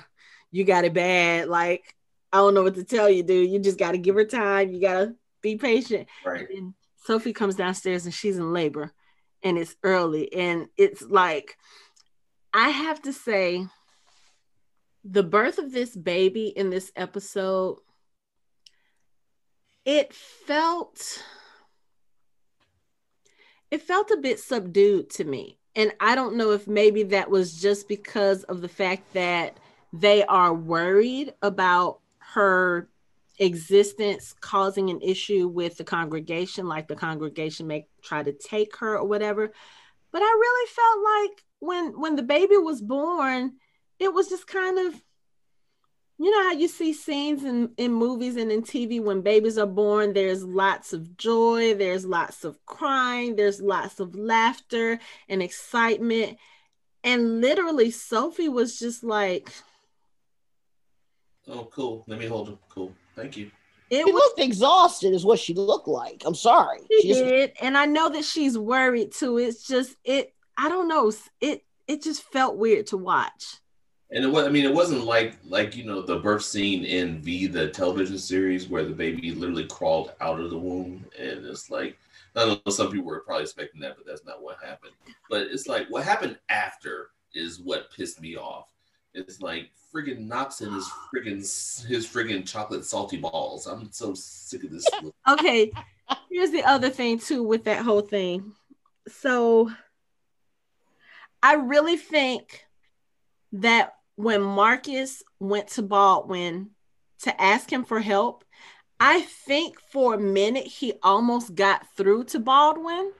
you 0.50 0.64
got 0.64 0.84
it 0.84 0.92
bad. 0.92 1.48
Like, 1.48 1.94
I 2.32 2.36
don't 2.38 2.52
know 2.52 2.62
what 2.62 2.74
to 2.74 2.84
tell 2.84 3.08
you, 3.08 3.22
dude. 3.22 3.50
You 3.50 3.58
just 3.58 3.78
gotta 3.78 3.96
give 3.98 4.14
her 4.14 4.24
time. 4.26 4.72
You 4.72 4.80
gotta 4.80 5.14
be 5.40 5.56
patient. 5.56 6.06
right. 6.26 6.46
And 6.50 6.74
Sophie 7.06 7.32
comes 7.32 7.54
downstairs 7.54 8.04
and 8.04 8.12
she's 8.12 8.36
in 8.36 8.52
labor 8.52 8.92
and 9.42 9.56
it's 9.56 9.74
early. 9.82 10.30
And 10.34 10.68
it's 10.76 11.00
like, 11.00 11.56
I 12.52 12.68
have 12.68 13.00
to 13.02 13.12
say, 13.14 13.66
the 15.04 15.22
birth 15.22 15.56
of 15.58 15.72
this 15.72 15.96
baby 15.96 16.48
in 16.48 16.68
this 16.68 16.92
episode, 16.96 17.78
it 19.88 20.12
felt 20.12 21.24
it 23.70 23.80
felt 23.80 24.10
a 24.10 24.18
bit 24.18 24.38
subdued 24.38 25.08
to 25.08 25.24
me. 25.24 25.56
And 25.74 25.92
I 25.98 26.14
don't 26.14 26.36
know 26.36 26.50
if 26.50 26.68
maybe 26.68 27.04
that 27.04 27.30
was 27.30 27.58
just 27.58 27.88
because 27.88 28.44
of 28.44 28.60
the 28.60 28.68
fact 28.68 29.14
that 29.14 29.56
they 29.94 30.24
are 30.24 30.52
worried 30.52 31.32
about 31.40 32.00
her 32.18 32.90
existence 33.38 34.34
causing 34.38 34.90
an 34.90 35.00
issue 35.00 35.48
with 35.48 35.78
the 35.78 35.84
congregation, 35.84 36.68
like 36.68 36.86
the 36.86 36.94
congregation 36.94 37.66
may 37.66 37.86
try 38.02 38.22
to 38.22 38.32
take 38.32 38.76
her 38.76 38.98
or 38.98 39.06
whatever. 39.06 39.50
But 40.12 40.20
I 40.20 40.26
really 40.26 40.68
felt 40.68 41.30
like 41.30 41.44
when 41.60 41.98
when 41.98 42.16
the 42.16 42.22
baby 42.22 42.58
was 42.58 42.82
born, 42.82 43.54
it 43.98 44.12
was 44.12 44.28
just 44.28 44.46
kind 44.46 44.78
of 44.78 45.02
you 46.18 46.30
know 46.30 46.42
how 46.44 46.52
you 46.52 46.66
see 46.68 46.92
scenes 46.92 47.44
in, 47.44 47.70
in 47.76 47.92
movies 47.92 48.36
and 48.36 48.50
in 48.50 48.62
TV 48.62 49.00
when 49.02 49.20
babies 49.20 49.56
are 49.58 49.66
born, 49.66 50.12
there's 50.14 50.42
lots 50.44 50.92
of 50.92 51.16
joy, 51.16 51.74
there's 51.74 52.04
lots 52.04 52.44
of 52.44 52.58
crying, 52.66 53.36
there's 53.36 53.60
lots 53.60 54.00
of 54.00 54.14
laughter 54.16 54.98
and 55.28 55.42
excitement. 55.42 56.36
And 57.04 57.40
literally, 57.40 57.90
Sophie 57.92 58.48
was 58.48 58.78
just 58.78 59.04
like, 59.04 59.50
Oh, 61.46 61.68
cool. 61.72 62.04
Let 62.06 62.18
me 62.18 62.26
hold 62.26 62.48
him. 62.48 62.58
Cool. 62.68 62.92
Thank 63.16 63.36
you. 63.36 63.50
it 63.88 64.04
She 64.04 64.12
was 64.12 64.14
looked 64.14 64.40
exhausted, 64.40 65.14
is 65.14 65.24
what 65.24 65.38
she 65.38 65.54
looked 65.54 65.88
like. 65.88 66.22
I'm 66.26 66.34
sorry. 66.34 66.80
She 66.90 67.02
She 67.02 67.08
just- 67.08 67.24
did, 67.24 67.52
and 67.62 67.78
I 67.78 67.86
know 67.86 68.08
that 68.10 68.24
she's 68.24 68.58
worried 68.58 69.12
too. 69.12 69.38
It's 69.38 69.66
just 69.66 69.96
it. 70.04 70.34
I 70.58 70.68
don't 70.68 70.88
know. 70.88 71.10
It 71.40 71.64
it 71.86 72.02
just 72.02 72.22
felt 72.24 72.56
weird 72.58 72.88
to 72.88 72.98
watch. 72.98 73.60
And 74.10 74.24
it 74.24 74.28
was, 74.28 74.46
I 74.46 74.48
mean, 74.48 74.64
it 74.64 74.72
wasn't 74.72 75.04
like 75.04 75.36
like 75.46 75.76
you 75.76 75.84
know 75.84 76.00
the 76.00 76.18
birth 76.18 76.42
scene 76.42 76.84
in 76.84 77.20
V, 77.20 77.46
the 77.46 77.68
television 77.68 78.18
series, 78.18 78.68
where 78.68 78.84
the 78.84 78.94
baby 78.94 79.32
literally 79.32 79.66
crawled 79.66 80.12
out 80.20 80.40
of 80.40 80.50
the 80.50 80.58
womb, 80.58 81.04
and 81.18 81.44
it's 81.44 81.70
like 81.70 81.98
I 82.34 82.46
don't 82.46 82.64
know. 82.64 82.72
Some 82.72 82.90
people 82.90 83.06
were 83.06 83.20
probably 83.20 83.42
expecting 83.42 83.80
that, 83.82 83.96
but 83.96 84.06
that's 84.06 84.24
not 84.24 84.42
what 84.42 84.56
happened. 84.64 84.92
But 85.28 85.42
it's 85.42 85.66
like 85.66 85.88
what 85.88 86.04
happened 86.04 86.38
after 86.48 87.10
is 87.34 87.60
what 87.60 87.92
pissed 87.92 88.20
me 88.20 88.36
off. 88.36 88.72
It's 89.12 89.42
like 89.42 89.70
friggin' 89.94 90.26
Knox 90.26 90.60
in 90.62 90.72
his 90.72 90.88
friggin' 91.14 91.86
his 91.86 92.06
friggin' 92.06 92.46
chocolate 92.46 92.84
salty 92.86 93.18
balls. 93.18 93.66
I'm 93.66 93.92
so 93.92 94.14
sick 94.14 94.64
of 94.64 94.70
this. 94.70 94.86
Okay, 95.28 95.70
here's 96.30 96.50
the 96.50 96.64
other 96.64 96.88
thing 96.88 97.18
too 97.18 97.42
with 97.42 97.64
that 97.64 97.84
whole 97.84 98.00
thing. 98.00 98.52
So 99.08 99.70
I 101.42 101.54
really 101.54 101.96
think 101.98 102.64
that 103.52 103.94
when 104.18 104.42
Marcus 104.42 105.22
went 105.38 105.68
to 105.68 105.82
Baldwin 105.82 106.70
to 107.20 107.40
ask 107.40 107.72
him 107.72 107.84
for 107.84 108.00
help, 108.00 108.44
I 108.98 109.20
think 109.20 109.78
for 109.92 110.14
a 110.14 110.18
minute 110.18 110.66
he 110.66 110.94
almost 111.04 111.54
got 111.54 111.86
through 111.96 112.24
to 112.24 112.40
Baldwin. 112.40 113.12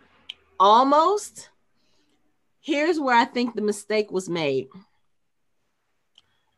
Almost. 0.58 1.50
Here's 2.60 2.98
where 2.98 3.14
I 3.14 3.26
think 3.26 3.54
the 3.54 3.62
mistake 3.62 4.10
was 4.10 4.28
made. 4.28 4.66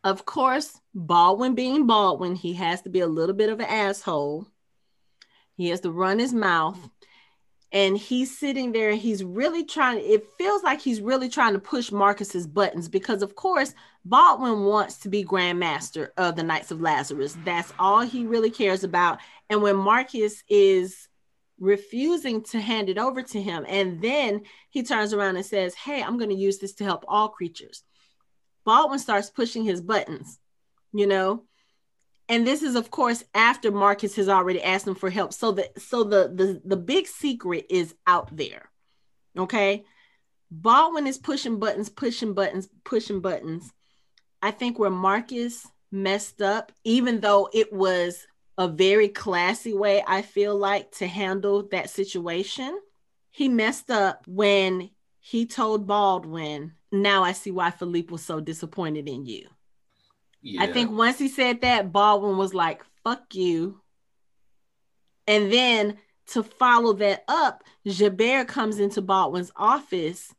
Of 0.03 0.25
course, 0.25 0.81
Baldwin 0.95 1.53
being 1.53 1.85
Baldwin, 1.85 2.33
he 2.33 2.53
has 2.53 2.81
to 2.81 2.89
be 2.89 3.01
a 3.01 3.07
little 3.07 3.35
bit 3.35 3.51
of 3.51 3.59
an 3.59 3.67
asshole. 3.67 4.47
He 5.55 5.69
has 5.69 5.81
to 5.81 5.91
run 5.91 6.17
his 6.17 6.33
mouth. 6.33 6.79
And 7.71 7.95
he's 7.95 8.35
sitting 8.35 8.71
there, 8.71 8.95
he's 8.95 9.23
really 9.23 9.63
trying, 9.63 10.03
it 10.03 10.25
feels 10.39 10.63
like 10.63 10.81
he's 10.81 10.99
really 10.99 11.29
trying 11.29 11.53
to 11.53 11.59
push 11.59 11.91
Marcus's 11.91 12.47
buttons 12.47 12.89
because, 12.89 13.21
of 13.21 13.35
course, 13.35 13.75
Baldwin 14.03 14.63
wants 14.63 14.97
to 14.99 15.09
be 15.09 15.23
Grand 15.23 15.59
Master 15.59 16.11
of 16.17 16.35
the 16.35 16.43
Knights 16.43 16.71
of 16.71 16.81
Lazarus. 16.81 17.37
That's 17.45 17.71
all 17.77 18.01
he 18.01 18.25
really 18.25 18.49
cares 18.49 18.83
about. 18.83 19.19
And 19.49 19.61
when 19.61 19.75
Marcus 19.75 20.43
is 20.49 21.07
refusing 21.59 22.43
to 22.45 22.59
hand 22.59 22.89
it 22.89 22.97
over 22.97 23.21
to 23.21 23.41
him, 23.41 23.65
and 23.67 24.01
then 24.01 24.41
he 24.71 24.81
turns 24.81 25.13
around 25.13 25.35
and 25.35 25.45
says, 25.45 25.75
Hey, 25.75 26.01
I'm 26.01 26.17
going 26.17 26.31
to 26.31 26.35
use 26.35 26.57
this 26.57 26.73
to 26.75 26.83
help 26.83 27.05
all 27.07 27.29
creatures. 27.29 27.83
Baldwin 28.65 28.99
starts 28.99 29.29
pushing 29.29 29.63
his 29.63 29.81
buttons, 29.81 30.39
you 30.93 31.05
know, 31.05 31.43
and 32.31 32.47
this 32.47 32.63
is 32.63 32.75
of 32.75 32.89
course 32.89 33.25
after 33.35 33.71
Marcus 33.71 34.15
has 34.15 34.29
already 34.29 34.63
asked 34.63 34.87
him 34.87 34.95
for 34.95 35.09
help. 35.09 35.33
So 35.33 35.51
the 35.51 35.69
so 35.77 36.05
the 36.05 36.31
the 36.33 36.61
the 36.63 36.77
big 36.77 37.05
secret 37.05 37.65
is 37.69 37.93
out 38.07 38.35
there. 38.35 38.71
Okay? 39.37 39.83
Baldwin 40.49 41.07
is 41.07 41.17
pushing 41.17 41.59
buttons, 41.59 41.89
pushing 41.89 42.33
buttons, 42.33 42.69
pushing 42.85 43.19
buttons. 43.19 43.73
I 44.41 44.51
think 44.51 44.79
where 44.79 44.89
Marcus 44.89 45.67
messed 45.91 46.41
up, 46.41 46.71
even 46.83 47.19
though 47.19 47.49
it 47.53 47.71
was 47.71 48.25
a 48.57 48.67
very 48.67 49.07
classy 49.07 49.73
way, 49.73 50.03
I 50.05 50.21
feel 50.21 50.55
like, 50.55 50.91
to 50.97 51.07
handle 51.07 51.67
that 51.71 51.89
situation, 51.89 52.79
he 53.29 53.49
messed 53.49 53.89
up 53.89 54.23
when 54.27 54.89
he 55.19 55.45
told 55.45 55.87
Baldwin, 55.87 56.73
Now 56.91 57.23
I 57.23 57.31
see 57.31 57.51
why 57.51 57.71
Philippe 57.71 58.11
was 58.11 58.23
so 58.23 58.39
disappointed 58.39 59.07
in 59.07 59.25
you. 59.25 59.47
Yeah. 60.41 60.63
I 60.63 60.67
think 60.67 60.91
once 60.91 61.19
he 61.19 61.27
said 61.27 61.61
that, 61.61 61.91
Baldwin 61.91 62.37
was 62.37 62.53
like, 62.53 62.83
fuck 63.03 63.35
you. 63.35 63.79
And 65.27 65.51
then 65.51 65.97
to 66.27 66.43
follow 66.43 66.93
that 66.93 67.23
up, 67.27 67.63
Gerbert 67.87 68.47
comes 68.47 68.79
into 68.79 69.01
Baldwin's 69.01 69.51
office 69.55 70.33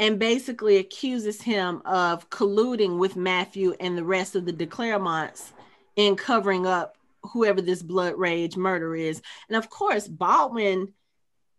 and 0.00 0.18
basically 0.18 0.76
accuses 0.76 1.42
him 1.42 1.82
of 1.84 2.30
colluding 2.30 2.98
with 2.98 3.16
Matthew 3.16 3.74
and 3.80 3.98
the 3.98 4.04
rest 4.04 4.36
of 4.36 4.44
the 4.44 4.52
de 4.52 4.66
Clermonts 4.66 5.52
in 5.96 6.16
covering 6.16 6.66
up 6.66 6.96
whoever 7.22 7.60
this 7.60 7.82
blood 7.82 8.14
rage 8.16 8.56
murder 8.56 8.94
is. 8.94 9.20
And 9.48 9.56
of 9.56 9.70
course, 9.70 10.06
Baldwin, 10.06 10.92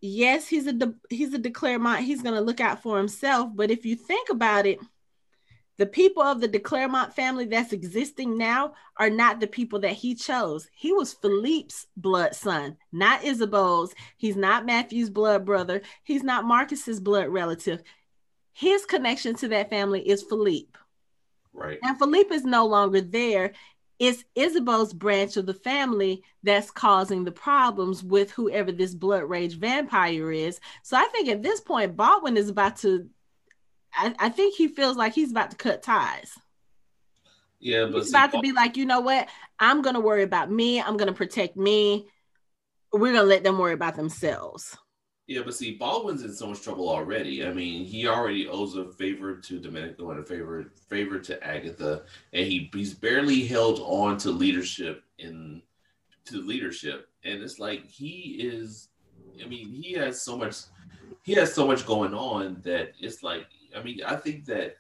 yes, 0.02 0.48
he's 0.48 0.68
a 0.68 0.74
de- 0.74 0.96
he's 1.10 1.34
a 1.34 1.38
de 1.38 1.52
Clermont. 1.52 2.06
He's 2.06 2.22
going 2.22 2.36
to 2.36 2.42
look 2.42 2.62
out 2.62 2.82
for 2.82 2.98
himself. 2.98 3.50
But 3.54 3.72
if 3.72 3.86
you 3.86 3.96
think 3.96 4.30
about 4.30 4.66
it, 4.66 4.80
the 5.78 5.86
people 5.86 6.24
of 6.24 6.42
the 6.42 6.48
de 6.48 6.60
Clermont 6.60 7.14
family 7.14 7.46
that's 7.46 7.72
existing 7.72 8.38
now 8.38 8.74
are 8.98 9.10
not 9.10 9.40
the 9.40 9.48
people 9.48 9.80
that 9.80 9.94
he 9.94 10.14
chose. 10.14 10.70
He 10.74 10.92
was 10.92 11.14
Philippe's 11.14 11.88
blood 11.96 12.36
son, 12.36 12.76
not 12.92 13.22
Ysabeau's. 13.22 13.96
He's 14.18 14.36
not 14.36 14.66
Matthew's 14.66 15.10
blood 15.10 15.46
brother. 15.46 15.82
He's 16.04 16.22
not 16.22 16.44
Marcus's 16.44 17.00
blood 17.00 17.30
relative. 17.30 17.82
His 18.60 18.86
connection 18.86 19.36
to 19.36 19.48
that 19.48 19.70
family 19.70 20.06
is 20.06 20.22
Philippe. 20.22 20.78
right. 21.54 21.80
And 21.82 21.98
Philippe 21.98 22.36
is 22.36 22.44
no 22.44 22.66
longer 22.66 23.00
there. 23.00 23.54
It's 24.00 24.26
Ysabeau's 24.36 24.92
branch 24.92 25.38
of 25.38 25.46
the 25.46 25.54
family 25.54 26.24
that's 26.44 26.70
causing 26.70 27.24
the 27.24 27.32
problems 27.32 28.04
with 28.04 28.32
whoever 28.32 28.74
this 28.74 28.94
blood 28.94 29.24
rage 29.24 29.58
vampire 29.58 30.30
is. 30.34 30.60
So 30.84 30.98
I 30.98 31.06
think 31.06 31.30
at 31.30 31.42
this 31.42 31.62
point, 31.62 31.96
Baldwin 31.96 32.36
is 32.36 32.50
about 32.50 32.76
to, 32.80 33.10
I, 33.94 34.14
I 34.20 34.28
think 34.28 34.56
he 34.56 34.68
feels 34.68 34.98
like 34.98 35.14
he's 35.14 35.32
about 35.32 35.52
to 35.52 35.58
cut 35.58 35.82
ties. 35.82 36.38
Yeah, 37.62 37.86
but 37.86 38.00
He's 38.00 38.10
about 38.10 38.34
to 38.34 38.42
be 38.42 38.52
like, 38.52 38.76
you 38.76 38.86
know 38.86 39.00
what? 39.00 39.30
I'm 39.58 39.82
going 39.82 39.96
to 39.96 40.02
worry 40.02 40.24
about 40.24 40.52
me. 40.52 40.82
I'm 40.82 40.98
going 40.98 41.08
to 41.08 41.14
protect 41.14 41.56
me. 41.56 42.10
We're 42.92 43.14
going 43.14 43.16
to 43.16 43.24
let 43.24 43.46
them 43.46 43.58
worry 43.58 43.74
about 43.74 43.96
themselves. 43.96 44.78
Yeah, 45.30 45.44
but 45.46 45.54
see, 45.54 45.76
Baldwin's 45.76 46.24
in 46.24 46.34
so 46.34 46.48
much 46.48 46.64
trouble 46.64 46.90
already. 46.90 47.46
I 47.46 47.54
mean, 47.54 47.86
he 47.86 48.08
already 48.08 48.48
owes 48.48 48.76
a 48.76 48.86
favor 48.86 49.36
to 49.36 49.60
Domenico 49.60 50.10
and 50.10 50.20
a 50.20 50.24
favor 50.24 50.72
favor 50.90 51.20
to 51.20 51.44
Agatha, 51.46 52.02
and 52.34 52.48
he 52.48 52.68
he's 52.74 52.96
barely 52.96 53.46
held 53.46 53.80
on 53.84 54.18
to 54.18 54.32
leadership 54.32 55.04
in 55.20 55.62
to 56.26 56.42
leadership, 56.42 57.10
and 57.24 57.44
it's 57.44 57.60
like 57.60 57.86
he 57.86 58.40
is. 58.42 58.88
I 59.40 59.48
mean, 59.48 59.72
he 59.72 59.94
has 59.94 60.20
so 60.20 60.36
much. 60.36 60.56
He 61.22 61.34
has 61.34 61.54
so 61.54 61.68
much 61.68 61.86
going 61.86 62.16
on 62.16 62.60
that 62.64 62.94
it's 63.00 63.22
like. 63.22 63.46
I 63.78 63.84
mean, 63.84 64.00
I 64.04 64.16
think 64.16 64.46
that 64.46 64.78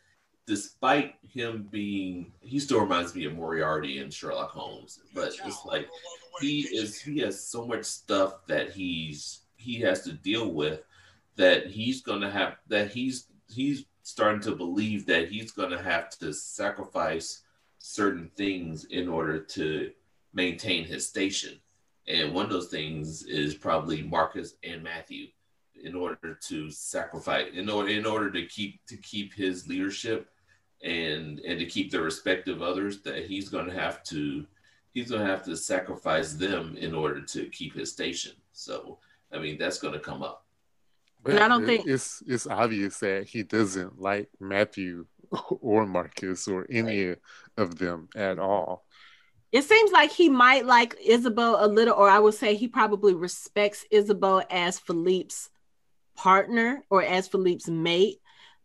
despite 0.48 1.14
him 1.22 1.68
being, 1.70 2.32
he 2.42 2.58
still 2.58 2.82
reminds 2.82 3.14
me 3.14 3.26
of 3.26 3.36
Moriarty 3.36 4.00
and 4.00 4.12
Sherlock 4.12 4.50
Holmes, 4.50 5.00
but 5.14 5.32
it's 5.46 5.64
like 5.64 5.88
he 6.42 6.62
is. 6.62 7.00
He 7.00 7.20
has 7.20 7.40
so 7.40 7.68
much 7.68 7.86
stuff 7.86 8.48
that 8.48 8.72
he's 8.72 9.42
he 9.60 9.80
has 9.82 10.02
to 10.02 10.14
deal 10.14 10.52
with 10.52 10.82
that 11.36 11.68
he's 11.68 12.02
gonna 12.02 12.30
have 12.30 12.58
that 12.68 12.92
he's 12.92 13.28
he's 13.50 13.86
starting 14.04 14.42
to 14.42 14.56
believe 14.56 15.06
that 15.06 15.30
he's 15.30 15.52
gonna 15.52 15.82
have 15.82 16.10
to 16.10 16.34
sacrifice 16.34 17.44
certain 17.78 18.32
things 18.36 18.86
in 18.86 19.08
order 19.08 19.40
to 19.40 19.92
maintain 20.34 20.84
his 20.84 21.08
station. 21.08 21.60
And 22.08 22.34
one 22.34 22.46
of 22.46 22.52
those 22.52 22.70
things 22.70 23.24
is 23.24 23.54
probably 23.54 24.02
Marcus 24.02 24.56
and 24.64 24.82
Matthew 24.84 25.28
in 25.82 25.96
order 25.96 26.38
to 26.48 26.70
sacrifice 26.72 27.48
in 27.54 27.70
order 27.70 27.90
in 27.90 28.06
order 28.06 28.32
to 28.32 28.46
keep 28.46 28.86
to 28.88 28.98
keep 28.98 29.34
his 29.34 29.68
leadership 29.68 30.30
and 30.84 31.40
and 31.40 31.60
to 31.60 31.66
keep 31.66 31.92
the 31.92 32.02
respect 32.02 32.48
of 32.48 32.62
others 32.62 33.02
that 33.02 33.26
he's 33.26 33.50
gonna 33.50 33.74
have 33.74 34.04
to 34.04 34.46
he's 34.94 35.12
gonna 35.12 35.26
have 35.26 35.44
to 35.46 35.56
sacrifice 35.56 36.34
them 36.34 36.76
in 36.78 36.94
order 36.94 37.22
to 37.22 37.46
keep 37.50 37.76
his 37.76 37.92
station. 37.92 38.34
So 38.52 38.98
I 39.32 39.40
mean, 39.40 39.58
that's 39.58 39.80
going 39.80 39.94
to 39.94 40.00
come 40.00 40.24
up. 40.24 40.46
And 41.26 41.40
I 41.40 41.48
don't 41.48 41.64
it- 41.64 41.68
think- 41.68 41.88
it's 41.88 42.24
it's 42.28 42.48
obvious 42.48 43.00
that 43.00 43.28
he 43.28 43.44
doesn't 43.44 44.00
like 44.00 44.30
Matthew 44.40 45.06
or 45.62 45.86
Marcus 45.86 46.48
or 46.48 46.66
any 46.70 47.16
of 47.58 47.78
them 47.78 48.10
at 48.16 48.40
all. 48.40 48.86
It 49.52 49.64
seems 49.64 49.92
like 49.92 50.12
he 50.12 50.30
might 50.30 50.66
like 50.66 50.96
Ysabeau 51.00 51.58
a 51.60 51.68
little, 51.68 51.96
or 51.96 52.08
I 52.08 52.20
would 52.20 52.36
say 52.36 52.56
he 52.56 52.68
probably 52.68 53.16
respects 53.16 53.84
Ysabeau 53.92 54.46
as 54.50 54.78
Philippe's 54.80 55.50
partner 56.16 56.84
or 56.92 57.02
as 57.04 57.28
Philippe's 57.28 57.68
mate. 57.68 58.18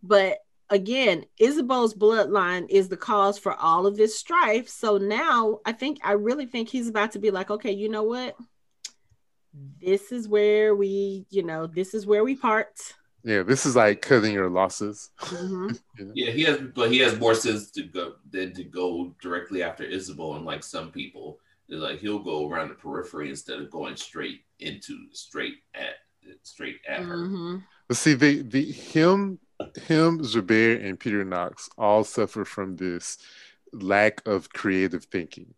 But 0.02 0.38
again, 0.68 1.24
Ysabeau's 1.40 1.94
bloodline 1.94 2.66
is 2.68 2.88
the 2.88 2.98
cause 2.98 3.38
for 3.38 3.54
all 3.54 3.86
of 3.86 3.96
this 3.96 4.18
strife. 4.18 4.68
So 4.68 4.98
now 4.98 5.60
I 5.64 5.72
think, 5.72 6.00
I 6.04 6.12
really 6.12 6.44
think 6.44 6.68
he's 6.68 6.88
about 6.88 7.12
to 7.12 7.18
be 7.18 7.30
like, 7.30 7.50
okay, 7.50 7.72
you 7.72 7.88
know 7.88 8.02
what? 8.02 8.36
This 9.80 10.12
is 10.12 10.28
where 10.28 10.74
we, 10.74 11.26
you 11.30 11.42
know, 11.42 11.66
this 11.66 11.94
is 11.94 12.06
where 12.06 12.24
we 12.24 12.34
part. 12.36 12.94
Yeah, 13.22 13.42
this 13.42 13.64
is 13.64 13.74
like 13.76 14.02
cutting 14.02 14.32
your 14.32 14.50
losses. 14.50 15.10
Mhm. 15.20 15.80
Yeah, 16.14 16.30
he 16.30 16.42
has, 16.44 16.60
but 16.74 16.90
he 16.90 16.98
has 16.98 17.18
more 17.18 17.34
sense 17.34 17.70
to 17.72 17.82
go 17.84 18.16
than 18.30 18.52
to 18.54 18.64
go 18.64 19.14
directly 19.20 19.62
after 19.62 19.84
Isabel. 19.84 20.34
And 20.34 20.44
like 20.44 20.62
some 20.62 20.90
people, 20.90 21.38
they're 21.68 21.78
like 21.78 22.00
he'll 22.00 22.18
go 22.18 22.48
around 22.48 22.68
the 22.68 22.74
periphery 22.74 23.30
instead 23.30 23.60
of 23.60 23.70
going 23.70 23.96
straight 23.96 24.40
into 24.58 24.98
straight 25.12 25.56
at 25.74 25.94
straight 26.42 26.80
at 26.88 27.00
her. 27.02 27.16
Mhm. 27.16 27.62
But 27.88 27.96
see, 27.96 28.14
they 28.14 28.36
the 28.36 28.70
him 28.70 29.38
him, 29.86 30.18
Gerbert, 30.22 30.82
and 30.82 30.98
Peter 30.98 31.24
Knox 31.24 31.70
all 31.78 32.04
suffer 32.04 32.44
from 32.44 32.76
this 32.76 33.18
lack 33.72 34.26
of 34.26 34.50
creative 34.52 35.04
thinking. 35.04 35.54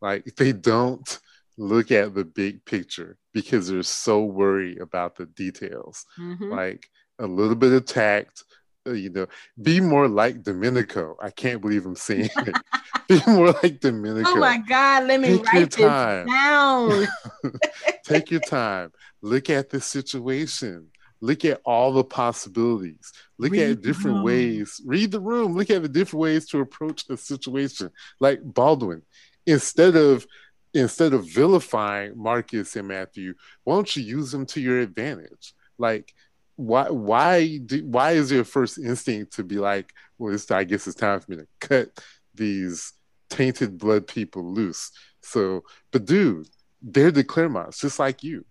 Like 0.00 0.34
they 0.36 0.52
don't 0.52 1.18
look 1.56 1.90
at 1.92 2.14
the 2.14 2.24
big 2.24 2.64
picture 2.64 3.16
because 3.32 3.68
they're 3.68 3.82
so 3.82 4.24
worried 4.24 4.80
about 4.80 5.16
the 5.16 5.26
details. 5.26 6.04
Mhm. 6.18 6.50
Like 6.50 6.88
a 7.18 7.26
little 7.26 7.54
bit 7.54 7.72
of 7.72 7.84
tact, 7.86 8.42
uh, 8.86 8.92
you 8.92 9.10
know, 9.10 9.26
be 9.62 9.80
more 9.80 10.08
like 10.08 10.42
Domenico. 10.42 11.16
I 11.22 11.30
can't 11.30 11.60
believe 11.60 11.86
I'm 11.86 11.96
saying 11.96 12.30
it. 12.36 12.56
be 13.08 13.20
more 13.26 13.52
like 13.62 13.80
Domenico. 13.80 14.30
Oh 14.30 14.36
my 14.40 14.58
God, 14.58 15.04
let 15.06 15.20
me 15.20 15.28
Take 15.38 15.52
your 15.52 15.60
write 15.60 15.70
this 15.70 15.86
time. 15.86 16.26
down. 16.26 17.06
Take 18.04 18.30
your 18.30 18.40
time. 18.40 18.92
Look 19.22 19.48
at 19.48 19.70
the 19.70 19.80
situation. 19.80 20.88
Look 21.20 21.44
at 21.46 21.60
all 21.64 21.92
the 21.92 22.04
possibilities. 22.04 23.12
Look 23.38 23.52
Read 23.52 23.70
at 23.70 23.80
different 23.82 24.24
ways. 24.24 24.80
Read 24.84 25.10
the 25.10 25.20
room. 25.20 25.54
Look 25.54 25.70
at 25.70 25.80
the 25.82 25.88
different 25.88 26.20
ways 26.20 26.46
to 26.48 26.60
approach 26.60 27.08
a 27.08 27.16
situation. 27.16 27.90
Like 28.20 28.40
Baldwin, 28.42 29.02
instead 29.46 29.96
of 29.96 30.26
instead 30.74 31.14
of 31.14 31.26
vilifying 31.28 32.12
Marcus 32.16 32.76
and 32.76 32.88
Matthew, 32.88 33.34
why 33.62 33.76
don't 33.76 33.96
you 33.96 34.02
use 34.02 34.32
them 34.32 34.44
to 34.46 34.60
your 34.60 34.80
advantage? 34.80 35.54
Like 35.78 36.12
why 36.56 36.88
why 36.90 37.58
do, 37.58 37.84
why 37.86 38.12
is 38.12 38.30
your 38.30 38.44
first 38.44 38.78
instinct 38.78 39.34
to 39.34 39.44
be 39.44 39.56
like, 39.56 39.92
well, 40.18 40.34
it's, 40.34 40.50
I 40.50 40.64
guess 40.64 40.86
it's 40.86 40.96
time 40.96 41.20
for 41.20 41.30
me 41.32 41.38
to 41.38 41.46
cut 41.60 41.88
these 42.34 42.92
tainted 43.30 43.78
blood 43.78 44.06
people 44.06 44.52
loose. 44.52 44.90
So, 45.22 45.64
but 45.90 46.04
dude, 46.04 46.48
they're 46.82 47.10
the 47.10 47.24
Clermonts, 47.24 47.80
just 47.80 47.98
like 47.98 48.22
you. 48.22 48.44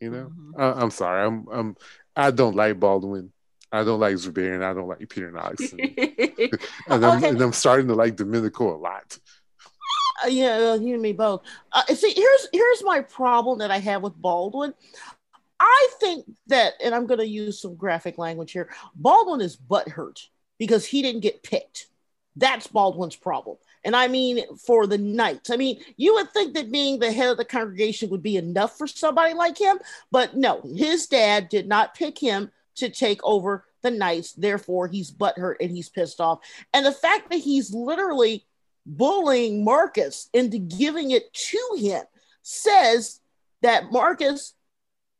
You 0.00 0.10
know, 0.10 0.30
Mhm. 0.34 0.60
I, 0.60 0.80
I'm 0.82 0.90
sorry, 0.90 1.24
I'm, 1.26 1.46
I'm, 1.50 1.76
I 2.16 2.30
don't 2.30 2.56
like 2.56 2.78
Baldwin. 2.78 3.32
I 3.72 3.82
don't 3.82 3.98
like 4.00 4.16
Gerbert, 4.16 4.54
and 4.54 4.64
I 4.64 4.72
don't 4.74 4.86
like 4.88 5.08
Peter 5.08 5.32
Knox, 5.32 5.72
and, 5.72 5.80
and 6.88 7.04
I'm, 7.04 7.16
Okay. 7.18 7.28
and 7.28 7.40
I'm 7.42 7.52
starting 7.52 7.88
to 7.88 7.94
like 7.94 8.14
Domenico 8.16 8.76
a 8.76 8.78
lot. 8.78 9.18
Uh, 10.24 10.28
yeah, 10.28 10.56
uh, 10.56 10.74
you 10.74 10.94
and 10.94 11.02
me 11.02 11.12
both. 11.12 11.42
Uh, 11.72 11.84
see, 11.94 12.12
here's 12.14 12.48
here's 12.52 12.82
my 12.82 13.00
problem 13.02 13.58
that 13.58 13.70
I 13.70 13.78
have 13.78 14.02
with 14.02 14.16
Baldwin. 14.16 14.72
I 15.60 15.88
think 16.00 16.26
that, 16.48 16.74
and 16.82 16.94
I'm 16.94 17.06
going 17.06 17.20
to 17.20 17.26
use 17.26 17.60
some 17.60 17.74
graphic 17.74 18.18
language 18.18 18.52
here. 18.52 18.70
Baldwin 18.94 19.40
is 19.40 19.56
butthurt 19.56 20.26
because 20.58 20.84
he 20.84 21.02
didn't 21.02 21.20
get 21.20 21.42
picked. 21.42 21.86
That's 22.36 22.66
Baldwin's 22.66 23.16
problem. 23.16 23.56
And 23.84 23.94
I 23.94 24.08
mean, 24.08 24.56
for 24.56 24.86
the 24.86 24.98
knights. 24.98 25.50
I 25.50 25.56
mean, 25.56 25.80
you 25.96 26.14
would 26.14 26.32
think 26.32 26.54
that 26.54 26.72
being 26.72 26.98
the 26.98 27.12
head 27.12 27.30
of 27.30 27.36
the 27.36 27.44
congregation 27.44 28.10
would 28.10 28.22
be 28.22 28.36
enough 28.36 28.76
for 28.76 28.86
somebody 28.86 29.34
like 29.34 29.58
him, 29.58 29.78
but 30.10 30.36
no, 30.36 30.60
his 30.76 31.06
dad 31.06 31.48
did 31.48 31.68
not 31.68 31.94
pick 31.94 32.18
him 32.18 32.50
to 32.76 32.88
take 32.88 33.22
over 33.22 33.64
the 33.82 33.90
knights. 33.90 34.32
Therefore, 34.32 34.88
he's 34.88 35.12
butthurt 35.12 35.56
and 35.60 35.70
he's 35.70 35.88
pissed 35.88 36.20
off. 36.20 36.40
And 36.72 36.84
the 36.84 36.92
fact 36.92 37.30
that 37.30 37.38
he's 37.38 37.72
literally 37.72 38.44
bullying 38.86 39.64
Marcus 39.64 40.28
into 40.32 40.58
giving 40.58 41.10
it 41.10 41.32
to 41.32 41.76
him 41.78 42.02
says 42.42 43.20
that 43.62 43.90
Marcus 43.90 44.54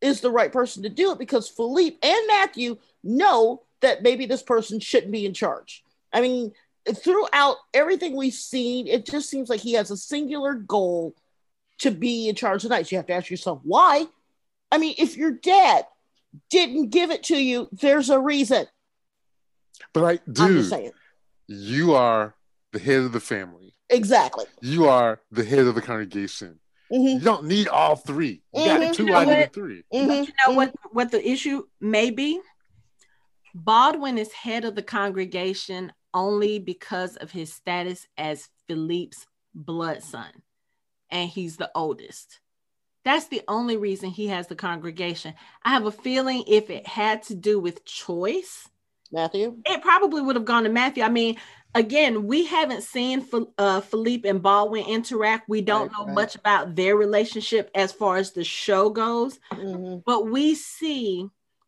is 0.00 0.20
the 0.20 0.30
right 0.30 0.52
person 0.52 0.82
to 0.82 0.88
do 0.88 1.12
it 1.12 1.18
because 1.18 1.48
Philippe 1.48 1.96
and 2.02 2.26
Matthew 2.26 2.76
know 3.02 3.62
that 3.80 4.02
maybe 4.02 4.26
this 4.26 4.42
person 4.42 4.80
shouldn't 4.80 5.12
be 5.12 5.24
in 5.24 5.32
charge. 5.32 5.82
I 6.12 6.20
mean, 6.20 6.52
throughout 6.94 7.56
everything 7.72 8.14
we've 8.14 8.34
seen, 8.34 8.86
it 8.86 9.06
just 9.06 9.30
seems 9.30 9.48
like 9.48 9.60
he 9.60 9.72
has 9.74 9.90
a 9.90 9.96
singular 9.96 10.54
goal 10.54 11.14
to 11.78 11.90
be 11.90 12.28
in 12.28 12.34
charge 12.34 12.64
of 12.64 12.68
the 12.68 12.76
Knights. 12.76 12.92
You 12.92 12.98
have 12.98 13.06
to 13.06 13.14
ask 13.14 13.30
yourself 13.30 13.60
why. 13.62 14.06
I 14.70 14.78
mean, 14.78 14.94
if 14.98 15.16
your 15.16 15.30
dad 15.30 15.86
didn't 16.50 16.90
give 16.90 17.10
it 17.10 17.24
to 17.24 17.36
you, 17.36 17.68
there's 17.72 18.10
a 18.10 18.18
reason. 18.18 18.66
But 19.92 20.20
just 20.32 20.70
saying. 20.70 20.92
you 21.46 21.94
are 21.94 22.34
the 22.74 22.80
head 22.80 23.00
of 23.02 23.12
the 23.12 23.20
family. 23.20 23.74
Exactly. 23.88 24.44
You 24.60 24.86
are 24.88 25.20
the 25.30 25.44
head 25.44 25.60
of 25.60 25.74
the 25.74 25.80
congregation. 25.80 26.60
hmm 26.90 27.06
You 27.06 27.20
don't 27.20 27.44
need 27.44 27.68
all 27.68 27.96
three. 27.96 28.42
You 28.52 28.62
Mhm. 28.62 28.64
got 28.64 28.94
two 28.94 29.04
You 29.06 29.10
know 29.12 29.16
out 29.16 29.22
of 29.22 29.28
the 29.28 29.36
what? 29.36 29.52
three. 29.54 29.82
hmm 29.92 30.06
But 30.08 30.26
you 30.28 30.34
know 30.46 30.54
what 30.54 30.74
what 30.90 31.10
the 31.10 31.26
issue 31.26 31.62
may 31.80 32.10
be? 32.10 32.40
Baldwin 33.54 34.18
is 34.18 34.32
head 34.32 34.64
of 34.64 34.74
the 34.74 34.82
congregation 34.82 35.92
only 36.12 36.58
because 36.58 37.16
of 37.16 37.30
his 37.30 37.52
status 37.52 38.06
as 38.18 38.48
Philippe's 38.66 39.26
blood 39.54 40.02
son, 40.02 40.42
and 41.10 41.30
he's 41.30 41.56
the 41.56 41.70
oldest. 41.74 42.40
That's 43.04 43.28
the 43.28 43.42
only 43.46 43.76
reason 43.76 44.10
he 44.10 44.26
has 44.28 44.48
the 44.48 44.56
congregation. 44.56 45.34
I 45.62 45.70
have 45.70 45.86
a 45.86 45.92
feeling 45.92 46.42
if 46.48 46.70
it 46.70 46.86
had 46.86 47.22
to 47.24 47.34
do 47.34 47.60
with 47.60 47.84
choice, 47.84 48.68
Matthew. 49.12 49.56
it 49.66 49.82
probably 49.82 50.22
would 50.22 50.36
have 50.36 50.44
gone 50.44 50.64
to 50.64 50.68
Matthew. 50.70 51.02
I 51.02 51.08
mean, 51.08 51.36
again, 51.74 52.26
we 52.26 52.46
haven't 52.46 52.82
seen 52.82 53.26
uh, 53.58 53.80
Philippe 53.80 54.28
and 54.28 54.42
Baldwin 54.42 54.86
interact. 54.86 55.48
We 55.48 55.60
don't 55.60 55.88
Right, 55.88 55.92
know 55.98 56.06
right. 56.06 56.14
much 56.14 56.34
about 56.36 56.74
their 56.76 56.96
relationship 56.96 57.70
as 57.74 57.92
far 57.92 58.16
as 58.16 58.32
the 58.32 58.44
show 58.44 58.90
goes 58.90 59.38
hmm 59.52 59.96
but 60.06 60.30
we 60.30 60.54
see 60.54 61.26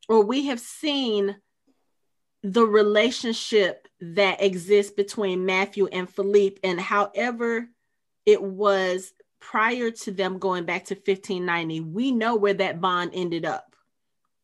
or 0.08 0.24
we 0.24 0.46
have 0.46 0.60
seen 0.60 1.36
the 2.42 2.64
relationship 2.64 3.88
that 4.00 4.42
exists 4.42 4.92
between 4.92 5.46
Matthew 5.46 5.86
and 5.86 6.08
Philippe 6.08 6.60
and 6.62 6.80
however 6.80 7.68
it 8.24 8.42
was 8.42 9.12
prior 9.40 9.90
to 9.90 10.10
them 10.10 10.38
going 10.38 10.64
back 10.64 10.84
to 10.86 10.94
1590 10.94 11.80
we 11.80 12.12
know 12.12 12.36
where 12.36 12.54
that 12.54 12.80
bond 12.80 13.12
ended 13.14 13.44
up 13.44 13.74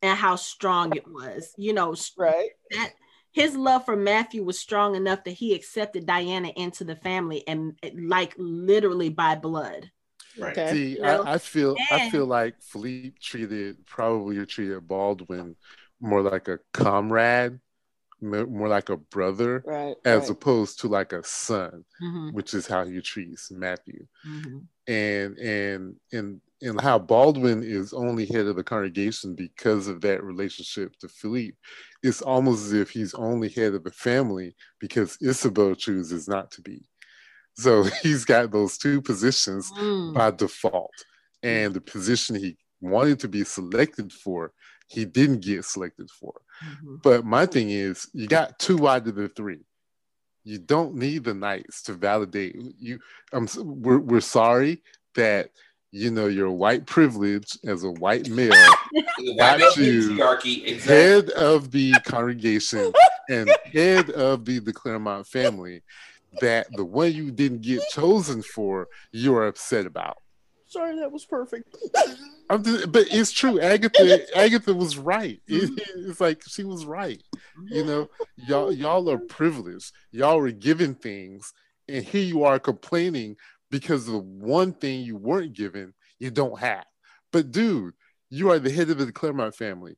and 0.01 0.19
how 0.19 0.37
strong 0.37 0.95
it 0.97 1.07
was 1.07 1.53
you 1.59 1.73
know 1.73 1.95
Right. 2.17 2.51
That 2.73 2.93
his 3.33 3.57
love 3.57 3.85
for 3.85 3.97
Matthew 3.97 4.45
was 4.45 4.59
strong 4.59 4.95
enough 4.95 5.25
that 5.25 5.33
he 5.33 5.55
accepted 5.55 6.07
Diana 6.07 6.49
into 6.57 6.85
the 6.85 6.97
family 6.97 7.47
and 7.49 7.79
like 7.95 8.35
literally 8.39 9.09
by 9.09 9.37
blood 9.37 9.91
Right. 10.37 10.59
Okay. 10.59 10.69
See, 10.69 10.99
You 10.99 11.03
know? 11.03 11.23
I, 11.25 11.35
I 11.35 11.39
feel 11.39 11.85
I 11.91 11.99
feel 12.01 12.27
like 12.27 12.55
Philippe 12.63 13.17
treated 13.21 13.85
probably 13.87 14.45
treated 14.47 14.87
Baldwin 14.89 15.57
more 16.01 16.23
like 16.23 16.49
a 16.49 16.59
comrade, 16.73 17.61
more 18.21 18.69
like 18.69 18.89
a 18.91 18.97
brother, 18.97 19.67
Right. 19.67 19.97
as 20.05 20.23
right. 20.23 20.31
opposed 20.31 20.81
to 20.81 20.89
like 20.89 21.13
a 21.13 21.25
son, 21.25 21.85
Mhm, 22.01 22.31
which 22.33 22.55
is 22.55 22.67
how 22.67 22.85
he 22.87 23.01
treats 23.03 23.51
Matthew. 23.51 24.07
mhm. 24.25 24.69
And 24.89 25.39
and 25.39 25.97
and 26.13 26.41
and 26.63 26.81
how 26.81 26.99
Baldwin 26.99 27.63
is 27.63 27.93
only 27.93 28.25
head 28.27 28.47
of 28.47 28.57
the 28.57 28.65
congregation 28.65 29.35
because 29.35 29.89
of 29.89 30.01
that 30.03 30.23
relationship 30.23 30.97
to 31.01 31.09
Philippe. 31.09 31.57
It's 32.03 32.23
almost 32.23 32.67
as 32.67 32.73
if 32.73 32.91
he's 32.91 33.15
only 33.15 33.49
head 33.49 33.75
of 33.75 33.85
the 33.85 33.91
family 33.91 34.55
because 34.81 35.19
Isabel 35.21 35.75
chooses 35.75 36.29
not 36.29 36.51
to 36.53 36.63
be. 36.63 36.83
So 37.55 37.83
he's 38.03 38.25
got 38.25 38.51
those 38.51 38.79
two 38.79 39.03
positions 39.03 39.71
Mm. 39.73 40.15
by 40.15 40.31
default. 40.31 40.93
And 41.43 41.75
the 41.75 41.81
position 41.81 42.37
he 42.37 42.57
wanted 42.81 43.19
to 43.21 43.29
be 43.29 43.45
selected 43.45 44.13
for, 44.13 44.53
he 44.89 45.05
didn't 45.05 45.41
get 45.41 45.65
selected 45.65 46.09
for. 46.11 46.35
Mhm. 46.65 47.03
But 47.03 47.25
my 47.25 47.47
thing 47.47 47.71
is, 47.71 48.09
you 48.13 48.29
got 48.29 48.59
two 48.61 48.87
out 48.89 49.07
of 49.09 49.15
the 49.17 49.29
three. 49.29 49.65
You 50.45 50.59
don't 50.59 50.95
need 50.95 51.25
the 51.25 51.35
knights 51.35 51.83
to 51.85 51.95
validate 51.95 52.57
you. 52.79 52.99
I'm 53.33 53.49
we're, 53.57 53.99
we're 53.99 54.21
sorry 54.21 54.83
that 55.15 55.51
you 55.93 56.11
know 56.11 56.27
your 56.27 56.51
white 56.51 56.87
privilege 56.87 57.59
as 57.65 57.85
a 57.85 57.91
white 57.91 58.29
male, 58.31 58.51
Got 59.39 59.77
you. 59.77 60.13
exactly. 60.13 60.79
head 60.79 61.31
of 61.31 61.71
the 61.71 61.93
congregation 62.05 62.93
and 63.29 63.51
head 63.71 64.11
of 64.11 64.47
the, 64.47 64.59
the 64.59 64.73
Clermont 64.73 65.27
family, 65.27 65.83
that 66.41 66.67
the 66.73 66.85
one 66.85 67.13
you 67.13 67.31
didn't 67.31 67.61
get 67.61 67.83
chosen 67.91 68.43
for, 68.43 68.89
you're 69.13 69.47
upset 69.47 69.85
about. 69.85 70.17
Sorry, 70.67 70.99
that 70.99 71.13
was 71.13 71.27
perfect. 71.27 71.77
I'm 72.49 72.65
just, 72.65 72.91
but 72.91 73.07
it's 73.11 73.31
true. 73.31 73.61
Agatha, 73.61 74.25
Agatha 74.35 74.73
was 74.73 74.97
right. 74.97 75.39
It- 75.47 75.71
mm-hmm. 75.71 76.11
it's 76.11 76.21
like 76.21 76.43
she 76.49 76.65
was 76.65 76.87
right. 76.87 77.23
You 77.67 77.83
mm-hmm. 77.83 77.89
know, 77.89 78.11
y'all, 78.37 78.73
y'all 78.73 79.11
are 79.11 79.19
privileged. 79.19 79.93
Y'all 80.11 80.41
were 80.41 80.51
given 80.51 80.95
things, 80.95 81.53
and 81.89 82.03
here 82.03 82.25
you 82.25 82.45
are 82.45 82.59
complaining 82.59 83.37
because 83.73 84.07
the 84.07 84.19
one 84.19 84.75
thing 84.75 85.01
you 85.01 85.17
weren't 85.17 85.55
given, 85.55 85.95
you 86.21 86.31
don't 86.31 86.61
have. 86.61 86.85
But 87.33 87.51
dude, 87.51 87.95
you 88.31 88.51
are 88.51 88.59
the 88.61 88.71
head 88.71 88.91
of 88.91 88.99
the 88.99 89.11
Clermont 89.11 89.57
family, 89.57 89.97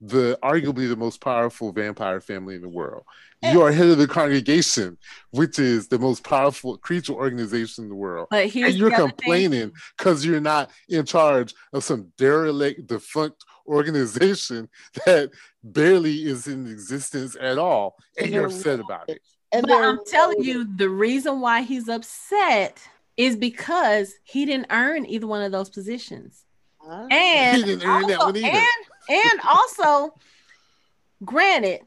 the 0.00 0.38
arguably 0.44 0.88
the 0.88 0.96
most 0.96 1.20
powerful 1.22 1.72
vampire 1.72 2.20
family 2.20 2.54
in 2.54 2.60
the 2.60 2.68
world. 2.68 3.04
Eh. 3.42 3.52
You 3.52 3.62
are 3.62 3.72
head 3.72 3.88
of 3.88 3.96
the 3.98 4.06
congregation, 4.06 4.98
which 5.30 5.58
is 5.58 5.88
the 5.88 5.98
most 5.98 6.22
powerful 6.22 6.76
creature 6.76 7.14
organization 7.14 7.84
in 7.84 7.90
the 7.90 7.96
world 7.96 8.28
But 8.30 8.48
here's 8.50 8.70
and 8.70 8.78
you're 8.78 8.90
the 8.90 8.96
other 8.96 9.04
thing. 9.06 9.16
complaining 9.16 9.72
because 9.96 10.24
you're 10.24 10.40
not 10.40 10.70
in 10.90 11.06
charge 11.06 11.54
of 11.72 11.82
some 11.82 12.12
derelict, 12.18 12.86
defunct 12.86 13.42
organization 13.66 14.68
that 15.06 15.30
barely 15.62 16.24
is 16.26 16.46
in 16.46 16.66
existence 16.66 17.36
at 17.40 17.56
all, 17.56 17.96
and 18.18 18.30
you're 18.30 18.46
upset 18.46 18.80
about 18.80 19.08
it. 19.08 19.22
And 19.52 19.66
But 19.66 19.82
I'm 19.82 20.00
telling 20.04 20.42
you, 20.42 20.66
the 20.76 20.90
reason 20.90 21.40
why 21.40 21.62
he's 21.62 21.88
upset 21.88 22.82
is 23.16 23.36
because 23.36 24.14
he 24.24 24.44
didn't 24.44 24.66
earn 24.70 25.06
either 25.06 25.26
one 25.26 25.42
of 25.42 25.52
those 25.52 25.70
positions. 25.70 26.44
Ah. 26.82 27.06
And 27.10 27.56
He 27.64 27.64
didn't 27.64 27.88
earn 27.88 28.06
that 28.08 28.18
also- 28.18 28.26
one 28.26 28.36
either. 28.36 28.48
And, 28.48 29.26
and 29.26 29.40
also, 29.48 30.14
granted, 31.24 31.80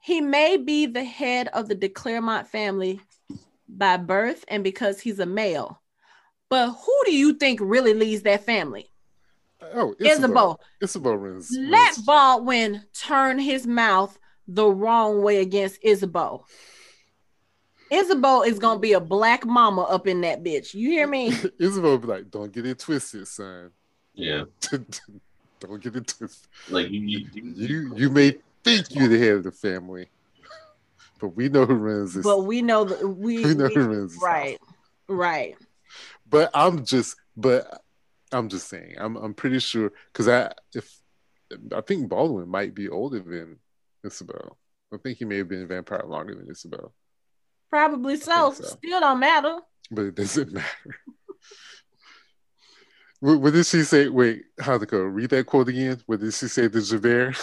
he 0.00 0.20
may 0.20 0.56
be 0.56 0.86
the 0.86 1.04
head 1.04 1.48
of 1.48 1.68
the 1.68 1.74
De 1.74 1.88
Clermont 1.88 2.48
family 2.48 3.00
by 3.68 3.96
birth 3.96 4.44
and 4.48 4.64
because 4.64 5.00
he's 5.00 5.18
a 5.18 5.26
male. 5.26 5.80
But 6.48 6.70
who 6.70 6.96
do 7.04 7.14
you 7.14 7.34
think 7.34 7.60
really 7.62 7.92
leads 7.92 8.22
that 8.22 8.44
family? 8.44 8.90
Oh, 9.60 9.94
Isabel. 9.98 10.60
Isabel. 10.80 11.36
Isabel. 11.36 11.70
Let 11.70 11.98
Baldwin 12.06 12.84
turn 12.94 13.38
his 13.38 13.66
mouth 13.66 14.18
the 14.46 14.66
wrong 14.66 15.22
way 15.22 15.40
against 15.40 15.78
Isabel. 15.82 16.46
Isabel 17.90 18.42
is 18.42 18.58
gonna 18.58 18.80
be 18.80 18.92
a 18.92 19.00
black 19.00 19.46
mama 19.46 19.82
up 19.82 20.06
in 20.06 20.20
that 20.22 20.42
bitch. 20.44 20.74
You 20.74 20.90
hear 20.90 21.06
me? 21.06 21.32
Isabel 21.58 21.98
be 21.98 22.06
like, 22.06 22.30
"Don't 22.30 22.52
get 22.52 22.66
it 22.66 22.78
twisted, 22.78 23.26
son. 23.28 23.70
Yeah. 24.14 24.44
Don't 25.60 25.82
get 25.82 25.96
it 25.96 26.06
twisted. 26.06 26.48
Like 26.68 26.90
you, 26.90 27.00
you, 27.00 27.26
you, 27.32 27.42
You 27.54 27.96
you 27.96 28.10
may 28.10 28.36
think 28.62 28.94
you're 28.94 29.08
the 29.08 29.18
head 29.18 29.32
of 29.36 29.44
the 29.44 29.52
family, 29.52 30.08
but 31.20 31.28
we 31.28 31.48
know 31.48 31.66
who 31.66 31.74
runs 31.74 32.14
this. 32.14 32.24
But 32.24 32.44
we 32.44 32.62
know 32.62 32.84
that 32.84 33.06
we, 33.08 33.44
we 33.44 33.54
know 33.54 33.66
we- 33.66 33.74
who 33.74 33.86
runs 33.86 34.12
this 34.14 34.22
house. 34.22 34.28
right, 34.28 34.58
right. 35.08 35.56
but 36.28 36.50
I'm 36.54 36.84
just, 36.84 37.16
but 37.36 37.82
I'm 38.32 38.48
just 38.48 38.68
saying, 38.68 38.94
I'm 38.98 39.16
I'm 39.16 39.34
pretty 39.34 39.58
sure 39.58 39.92
because 40.12 40.28
I 40.28 40.52
if 40.74 41.00
I 41.74 41.80
think 41.80 42.08
Baldwin 42.08 42.48
might 42.48 42.74
be 42.74 42.88
older 42.88 43.20
than 43.20 43.58
Isabel. 44.04 44.58
I 44.92 44.96
think 44.96 45.18
he 45.18 45.24
may 45.24 45.38
have 45.38 45.48
been 45.48 45.62
a 45.62 45.66
vampire 45.66 46.04
longer 46.06 46.34
than 46.34 46.48
Isabel, 46.50 46.94
Probably 47.70 48.16
so. 48.16 48.52
so. 48.52 48.64
Still 48.64 49.00
don't 49.00 49.20
matter. 49.20 49.58
but 49.90 50.02
it 50.06 50.14
doesn't 50.14 50.52
matter. 50.60 50.96
what, 53.20 53.40
what 53.40 53.52
did 53.52 53.66
she 53.66 53.82
say? 53.82 54.08
Wait, 54.08 54.42
how 54.60 54.78
to 54.78 54.86
go? 54.86 54.98
Read 55.00 55.30
that 55.30 55.46
quote 55.46 55.68
again. 55.68 56.00
What 56.06 56.20
did 56.20 56.32
she 56.34 56.46
say 56.48 56.68
to 56.68 56.80
Gerbert? 56.80 57.36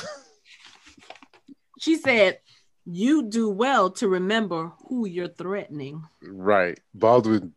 She 1.80 1.98
said, 1.98 2.40
"You 2.86 3.24
do 3.30 3.50
well 3.50 3.92
to 3.92 4.08
remember 4.08 4.72
who 4.88 5.06
you're 5.06 5.28
threatening." 5.28 6.04
right, 6.24 6.80
Baldwin 6.94 7.54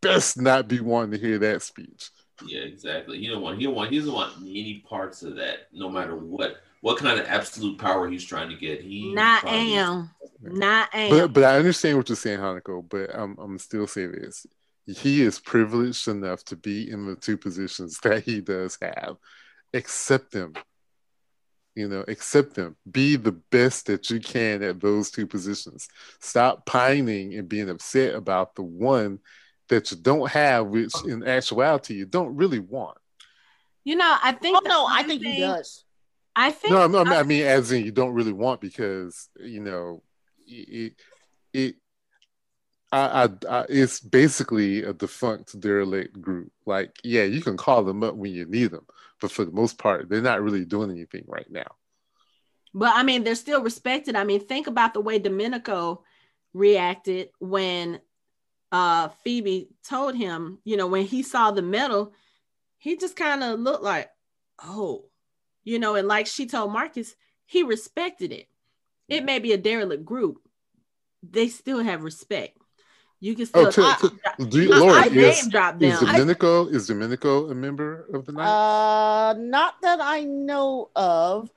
best 0.00 0.40
not 0.40 0.68
be 0.68 0.80
wanting 0.80 1.12
to 1.12 1.18
hear 1.18 1.38
that 1.38 1.62
speech. 1.62 2.10
yeah, 2.46 2.60
exactly. 2.60 3.18
He 3.18 3.28
don't 3.28 3.42
want. 3.42 3.58
He 3.58 3.64
don't 3.64 3.74
want. 3.74 3.90
He 3.90 3.98
doesn't 3.98 4.12
want 4.12 4.32
any 4.40 4.82
parts 4.88 5.22
of 5.22 5.36
that. 5.36 5.68
No 5.72 5.88
matter 5.90 6.16
what, 6.16 6.56
what 6.80 6.98
kind 6.98 7.18
of 7.18 7.26
absolute 7.26 7.78
power 7.78 8.08
he's 8.08 8.24
trying 8.24 8.50
to 8.50 8.56
get. 8.56 8.82
He 8.82 9.12
Not 9.12 9.42
probably- 9.42 9.74
am, 9.74 10.10
not 10.40 10.88
am. 10.94 11.10
But 11.10 11.32
but 11.32 11.44
I 11.44 11.56
understand 11.56 11.96
what 11.96 12.08
you're 12.08 12.16
saying, 12.16 12.38
Hanako. 12.38 12.88
But 12.88 13.10
I'm 13.14 13.36
I'm 13.38 13.58
still 13.58 13.86
saying 13.86 14.12
this. 14.12 14.46
He 14.86 15.22
is 15.22 15.38
privileged 15.38 16.08
enough 16.08 16.44
to 16.44 16.56
be 16.56 16.90
in 16.90 17.06
the 17.06 17.16
two 17.16 17.36
positions 17.36 17.98
that 18.02 18.22
he 18.24 18.40
does 18.40 18.78
have. 18.80 19.16
Accept 19.74 20.30
them. 20.32 20.54
You 21.74 21.88
know, 21.88 22.04
accept 22.08 22.54
them. 22.54 22.74
Be 22.90 23.16
the 23.16 23.32
best 23.32 23.86
that 23.86 24.10
you 24.10 24.18
can 24.18 24.62
at 24.62 24.80
those 24.80 25.10
two 25.10 25.26
positions. 25.26 25.88
Stop 26.20 26.66
pining 26.66 27.34
and 27.34 27.48
being 27.48 27.68
upset 27.70 28.14
about 28.14 28.54
the 28.56 28.62
one 28.62 29.20
that 29.68 29.90
you 29.90 29.96
don't 29.98 30.28
have, 30.30 30.66
which 30.68 30.92
in 31.04 31.22
actuality 31.26 31.94
you 31.94 32.06
don't 32.06 32.34
really 32.34 32.58
want. 32.58 32.96
you 33.84 33.94
know, 33.96 34.16
I 34.22 34.32
think. 34.32 34.56
Oh 34.56 34.60
the 34.62 34.68
no, 34.70 34.86
I 34.86 35.00
other 35.00 35.08
think 35.08 35.22
he 35.22 35.40
does. 35.40 35.84
I 36.38 36.52
think. 36.52 36.72
No, 36.72 36.82
I 36.82 36.86
mean, 36.86 37.08
I 37.08 37.22
mean, 37.24 37.42
as 37.42 37.72
in 37.72 37.84
you 37.84 37.90
don't 37.90 38.14
really 38.14 38.32
want 38.32 38.60
because 38.60 39.28
you 39.40 39.58
know, 39.58 40.04
it, 40.46 40.94
it, 41.52 41.74
I, 42.92 43.24
I, 43.24 43.28
I, 43.50 43.66
it's 43.68 43.98
basically 43.98 44.84
a 44.84 44.92
defunct 44.92 45.58
derelict 45.58 46.20
group. 46.20 46.52
Like, 46.64 46.96
yeah, 47.02 47.24
you 47.24 47.40
can 47.40 47.56
call 47.56 47.82
them 47.82 48.04
up 48.04 48.14
when 48.14 48.32
you 48.32 48.46
need 48.46 48.70
them, 48.70 48.86
but 49.20 49.32
for 49.32 49.44
the 49.44 49.50
most 49.50 49.78
part, 49.78 50.08
they're 50.08 50.22
not 50.22 50.40
really 50.40 50.64
doing 50.64 50.92
anything 50.92 51.24
right 51.26 51.50
now. 51.50 51.74
But 52.72 52.92
I 52.94 53.02
mean, 53.02 53.24
they're 53.24 53.34
still 53.34 53.60
respected. 53.60 54.14
I 54.14 54.22
mean, 54.22 54.38
think 54.38 54.68
about 54.68 54.94
the 54.94 55.00
way 55.00 55.18
Domenico 55.18 56.04
reacted 56.54 57.30
when 57.40 58.00
uh 58.70 59.08
Phoebe 59.24 59.70
told 59.82 60.14
him, 60.14 60.60
you 60.62 60.76
know, 60.76 60.86
when 60.86 61.04
he 61.04 61.24
saw 61.24 61.50
the 61.50 61.62
medal, 61.62 62.12
he 62.76 62.96
just 62.96 63.16
kind 63.16 63.42
of 63.42 63.58
looked 63.58 63.82
like, 63.82 64.08
oh, 64.62 65.06
you 65.68 65.78
know, 65.78 65.94
and 65.96 66.08
like 66.08 66.26
she 66.26 66.46
told 66.46 66.72
Marcus, 66.72 67.14
he 67.44 67.62
respected 67.62 68.32
it. 68.32 68.48
It 69.08 69.24
may 69.24 69.38
be 69.38 69.52
a 69.52 69.58
derelict 69.58 70.04
group, 70.04 70.38
they 71.22 71.48
still 71.48 71.82
have 71.82 72.02
respect. 72.02 72.56
You 73.20 73.34
can 73.34 73.46
still. 73.46 73.66
Oh, 73.66 73.70
to, 73.70 73.82
I, 73.82 73.96
to, 74.38 74.46
do 74.46 74.62
you, 74.62 74.70
Laura, 74.70 75.02
I 75.02 75.06
is, 75.06 75.12
name 75.12 75.50
drop 75.50 75.78
them. 75.78 75.90
is 75.90 76.00
Domenico 76.00 76.66
is 76.68 76.86
Domenico 76.86 77.50
a 77.50 77.54
member 77.54 78.06
of 78.14 78.24
the 78.26 78.32
Knights? 78.32 78.48
Uh, 78.48 79.34
not 79.38 79.74
that 79.82 80.00
I 80.00 80.24
know 80.24 80.90
of, 80.94 81.50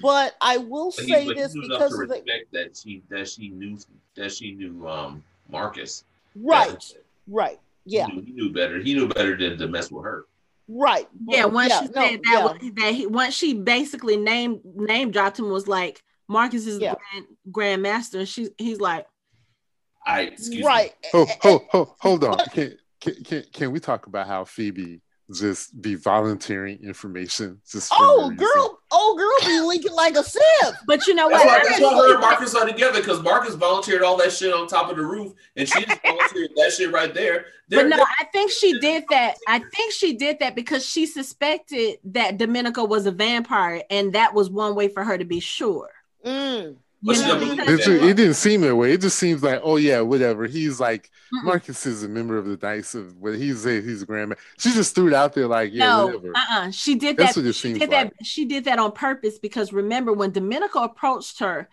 but 0.00 0.34
I 0.40 0.56
will 0.56 0.90
But 0.90 0.94
say 0.94 1.24
he 1.24 1.34
this 1.34 1.54
because 1.54 1.92
of 1.92 2.08
the 2.08 2.14
respect 2.14 2.52
that 2.52 2.76
she 2.76 3.02
that 3.10 3.28
she 3.28 3.48
knew 3.50 3.78
that 4.16 4.32
she 4.32 4.52
knew 4.52 4.88
um 4.88 5.22
Marcus. 5.50 6.04
right, 6.34 6.82
right, 7.28 7.60
yeah, 7.84 8.06
He 8.06 8.12
knew, 8.12 8.22
he 8.22 8.32
knew 8.32 8.52
better. 8.52 8.78
He 8.80 8.94
knew 8.94 9.08
better 9.08 9.36
than 9.36 9.58
to 9.58 9.68
mess 9.68 9.90
with 9.90 10.04
her. 10.04 10.24
Right. 10.68 11.08
yeah, 11.28 11.44
once 11.44 11.70
yeah, 11.70 11.80
she 11.82 11.86
no, 11.88 11.92
said 11.92 12.20
that, 12.24 12.30
yeah. 12.32 12.44
was- 12.44 12.72
that 12.76 12.94
he 12.94 13.06
once 13.06 13.34
she 13.34 13.54
basically 13.54 14.16
named 14.16 14.60
name 14.64 15.10
dropped 15.10 15.38
him 15.38 15.50
was 15.50 15.66
like 15.68 16.02
Marcus 16.28 16.66
is 16.66 16.78
Yeah. 16.80 16.94
the 16.94 16.98
grand, 17.52 17.82
grandmaster, 17.84 18.18
and 18.20 18.28
she's 18.28 18.50
he's 18.58 18.80
like, 18.80 19.06
I 20.06 20.22
excuse 20.22 20.64
right. 20.64 20.92
Oh, 21.12 21.24
eh, 21.24 21.34
hold, 21.42 21.62
hold, 21.70 21.88
hold 22.00 22.24
on. 22.24 22.38
Can, 22.52 22.76
can, 23.00 23.14
can, 23.24 23.44
can 23.52 23.72
we 23.72 23.80
talk 23.80 24.06
about 24.06 24.26
how 24.28 24.44
Phoebe 24.44 25.00
just 25.32 25.80
be 25.80 25.94
volunteering 25.94 26.78
information? 26.82 27.60
Just 27.70 27.92
for 27.92 27.98
no 28.00 28.06
Oh, 28.24 28.30
girl, 28.30 28.78
oh, 28.90 29.16
girl, 29.16 29.48
be 29.48 29.60
leaking 29.60 29.92
like 29.92 30.16
a 30.16 30.22
sieve. 30.22 30.42
but 30.86 31.06
you 31.06 31.14
know 31.14 31.28
That's 31.28 31.44
what? 31.44 31.48
why, 31.48 31.58
I 31.60 31.68
that's 31.68 31.80
why 31.80 31.94
her 31.96 32.12
and 32.12 32.20
Marcus 32.20 32.54
are 32.54 32.66
together 32.66 33.00
because 33.00 33.22
Marcus 33.22 33.54
volunteered 33.54 34.02
all 34.02 34.16
that 34.18 34.32
shit 34.32 34.52
on 34.52 34.66
top 34.66 34.90
of 34.90 34.96
the 34.96 35.04
roof, 35.04 35.32
and 35.56 35.68
she 35.68 35.84
just 35.84 36.02
volunteered 36.02 36.50
that 36.56 36.72
shit 36.76 36.92
right 36.92 37.12
there. 37.12 37.46
But 37.68 37.76
They're- 37.76 37.88
no, 37.88 38.04
I 38.20 38.24
think 38.32 38.50
she 38.50 38.78
did 38.78 39.04
that. 39.10 39.36
I 39.48 39.60
think 39.74 39.92
she 39.92 40.14
did 40.14 40.38
that 40.40 40.54
because 40.54 40.84
she 40.86 41.06
suspected 41.06 41.98
that 42.04 42.38
Domenico 42.38 42.84
was 42.84 43.06
a 43.06 43.12
vampire, 43.12 43.82
and 43.90 44.12
that 44.12 44.34
was 44.34 44.50
one 44.50 44.74
way 44.74 44.88
for 44.88 45.04
her 45.04 45.16
to 45.16 45.24
be 45.24 45.40
sure. 45.40 45.90
Mm. 46.24 46.76
But 47.04 47.16
You 47.16 47.22
know, 47.22 47.38
doesn't 47.40 47.56
because- 47.56 47.88
It, 47.88 48.02
it 48.04 48.16
didn't 48.16 48.34
seem 48.34 48.60
that 48.60 48.76
way. 48.76 48.92
It 48.92 49.00
just 49.00 49.18
seems 49.18 49.42
like, 49.42 49.60
oh 49.64 49.76
yeah, 49.76 50.00
whatever. 50.02 50.46
He's 50.46 50.78
like 50.78 51.10
Mm-mm. 51.34 51.44
Marcus 51.44 51.84
is 51.86 52.04
a 52.04 52.08
member 52.08 52.36
of 52.38 52.46
the 52.46 52.56
Dice 52.56 52.94
of 52.94 53.16
what 53.18 53.34
he's 53.36 53.66
a 53.66 53.80
he's 53.80 54.02
a 54.02 54.06
grandma. 54.06 54.36
She 54.58 54.70
just 54.72 54.94
threw 54.94 55.08
it 55.08 55.14
out 55.14 55.32
there 55.32 55.48
like, 55.48 55.72
yeah, 55.72 55.86
no, 55.86 56.06
whatever. 56.06 56.32
uh-uh. 56.36 56.70
She 56.70 56.94
did 56.94 57.16
That's 57.16 57.34
that. 57.34 57.40
what 57.40 57.48
it 57.48 57.54
She 57.54 57.68
seems 57.68 57.78
did 57.80 57.90
like. 57.90 58.16
that. 58.16 58.24
She 58.26 58.44
did 58.44 58.64
that 58.66 58.78
on 58.78 58.92
purpose 58.92 59.38
because 59.40 59.72
remember 59.72 60.12
when 60.12 60.30
Domenico 60.30 60.80
approached 60.84 61.40
her, 61.40 61.68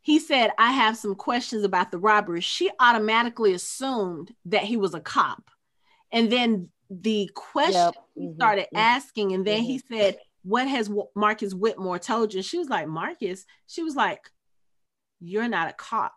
he 0.00 0.18
said, 0.18 0.50
"I 0.58 0.72
have 0.72 0.96
some 0.96 1.14
questions 1.14 1.62
about 1.64 1.90
the 1.92 1.98
robbery." 1.98 2.40
She 2.40 2.70
automatically 2.80 3.52
assumed 3.52 4.34
that 4.46 4.62
he 4.64 4.76
was 4.76 4.94
a 4.94 5.00
cop, 5.00 5.50
and 6.10 6.32
then 6.32 6.70
the 6.90 7.30
question 7.34 7.74
Yep. 7.74 7.94
he 8.16 8.26
Mhm. 8.28 8.34
started 8.36 8.66
Mhm. 8.74 8.78
asking, 8.78 9.32
and 9.34 9.46
then 9.46 9.60
he 9.62 9.78
said, 9.92 10.16
"What 10.42 10.66
has 10.66 10.90
Marcus 11.14 11.52
Whitmore 11.54 11.98
told 11.98 12.32
you?" 12.34 12.42
She 12.42 12.58
was 12.58 12.68
like, 12.70 12.88
"Marcus." 12.88 13.44
She 13.66 13.82
was 13.82 13.94
like, 13.94 14.30
"You're 15.20 15.48
not 15.48 15.70
a 15.70 15.72
cop." 15.72 16.14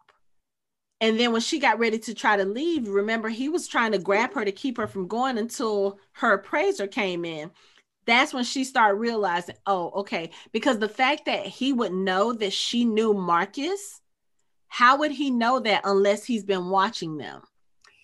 And 1.02 1.20
then 1.20 1.32
when 1.32 1.42
she 1.42 1.58
got 1.58 1.80
ready 1.80 1.98
to 1.98 2.14
try 2.14 2.38
to 2.38 2.46
leave, 2.46 2.88
remember 2.88 3.28
he 3.28 3.50
was 3.50 3.68
trying 3.68 3.92
to 3.94 3.98
grab 3.98 4.34
her 4.36 4.46
to 4.46 4.52
keep 4.52 4.78
her 4.78 4.86
from 4.86 5.08
going 5.08 5.40
until 5.40 6.00
her 6.14 6.34
appraiser 6.34 6.86
came 6.86 7.26
in. 7.26 7.50
That's 8.06 8.34
when 8.34 8.44
she 8.44 8.64
started 8.64 9.00
realizing, 9.00 9.56
oh, 9.66 9.90
okay, 10.02 10.30
because 10.52 10.78
the 10.78 10.90
fact 10.90 11.26
that 11.26 11.46
he 11.46 11.74
would 11.74 11.92
know 11.92 12.34
that 12.34 12.54
she 12.54 12.86
knew 12.86 13.14
Marcus, 13.14 14.02
how 14.68 14.98
would 15.00 15.12
he 15.12 15.32
know 15.32 15.60
that 15.60 15.82
unless 15.86 16.24
he's 16.24 16.44
been 16.44 16.70
watching 16.70 17.18
them? 17.18 17.42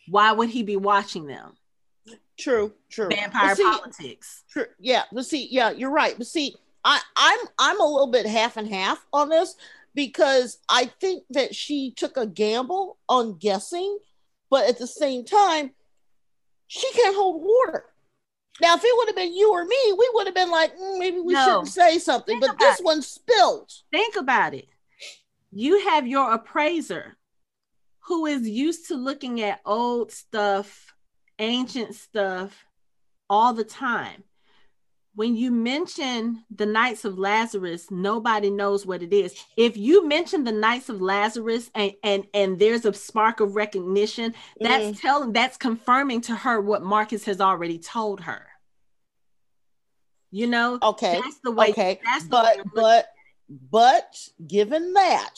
Why 0.07 0.31
would 0.31 0.49
he 0.49 0.63
be 0.63 0.75
watching 0.75 1.27
them? 1.27 1.53
True, 2.39 2.73
true. 2.89 3.09
Vampire 3.09 3.55
see, 3.55 3.63
politics. 3.63 4.43
True. 4.49 4.65
Yeah, 4.79 5.03
but 5.11 5.25
see, 5.25 5.47
yeah, 5.51 5.71
you're 5.71 5.91
right. 5.91 6.15
But 6.17 6.27
see, 6.27 6.55
I, 6.83 7.01
I'm 7.15 7.39
I'm 7.59 7.81
a 7.81 7.85
little 7.85 8.11
bit 8.11 8.25
half 8.25 8.57
and 8.57 8.67
half 8.67 9.05
on 9.11 9.29
this 9.29 9.55
because 9.97 10.59
I 10.69 10.85
think 11.01 11.23
that 11.31 11.55
she 11.55 11.91
took 11.91 12.17
a 12.17 12.27
gamble 12.27 12.99
on 13.09 13.37
guessing, 13.39 13.97
but 14.49 14.69
at 14.69 14.77
the 14.77 14.85
same 14.85 15.25
time, 15.25 15.71
she 16.67 16.89
can't 16.93 17.15
hold 17.15 17.41
water. 17.43 17.85
Now, 18.61 18.75
if 18.75 18.83
it 18.83 18.95
would 18.95 19.07
have 19.09 19.15
been 19.15 19.33
you 19.33 19.51
or 19.51 19.65
me, 19.65 19.93
we 19.97 20.09
would 20.13 20.27
have 20.27 20.35
been 20.35 20.51
like, 20.51 20.77
"Mm, 20.77 20.99
maybe 20.99 21.19
we 21.19 21.33
No. 21.33 21.43
shouldn't 21.45 21.67
say 21.69 21.97
something. 21.97 22.39
Think 22.39 22.51
But 22.51 22.59
this 22.59 22.79
it. 22.79 22.85
one 22.85 23.01
spilled. 23.01 23.71
Think 23.91 24.15
about 24.15 24.53
it. 24.53 24.67
You 25.51 25.79
have 25.89 26.05
your 26.05 26.31
appraiser 26.31 27.17
who 28.01 28.27
is 28.27 28.47
used 28.47 28.87
to 28.89 28.95
looking 28.95 29.41
at 29.41 29.61
old 29.65 30.11
stuff, 30.11 30.93
ancient 31.39 31.95
stuff 31.95 32.65
all 33.29 33.53
the 33.53 33.63
time. 33.63 34.23
When 35.17 35.35
you 35.35 35.49
mention 35.49 36.43
the 36.55 36.67
Knights 36.67 37.03
of 37.03 37.17
Lazarus, 37.17 37.89
nobody 37.89 38.51
knows 38.51 38.85
what 38.85 39.01
it 39.01 39.11
is. 39.11 39.33
If 39.57 39.75
you 39.75 40.07
mention 40.07 40.43
the 40.43 40.51
Knights 40.51 40.89
of 40.89 41.01
Lazarus 41.01 41.71
and 41.73 41.93
and 42.03 42.25
and 42.35 42.59
there's 42.59 42.85
a 42.85 42.93
spark 42.93 43.39
of 43.39 43.55
recognition, 43.55 44.35
that's 44.61 45.01
telling 45.01 45.33
that's 45.33 45.57
confirming 45.57 46.21
to 46.21 46.35
her 46.35 46.61
what 46.61 46.83
Marcus 46.83 47.25
has 47.25 47.41
already 47.41 47.79
told 47.79 48.21
her. 48.21 48.45
You 50.29 50.45
know, 50.45 50.77
Okay. 50.83 51.19
that's 51.19 51.39
the 51.39 51.49
way. 51.49 51.71
Okay. 51.71 51.99
That's 52.05 52.25
the 52.25 52.29
But 52.29 52.57
but 52.75 53.07
but 53.71 54.29
given 54.47 54.93
that, 54.93 55.33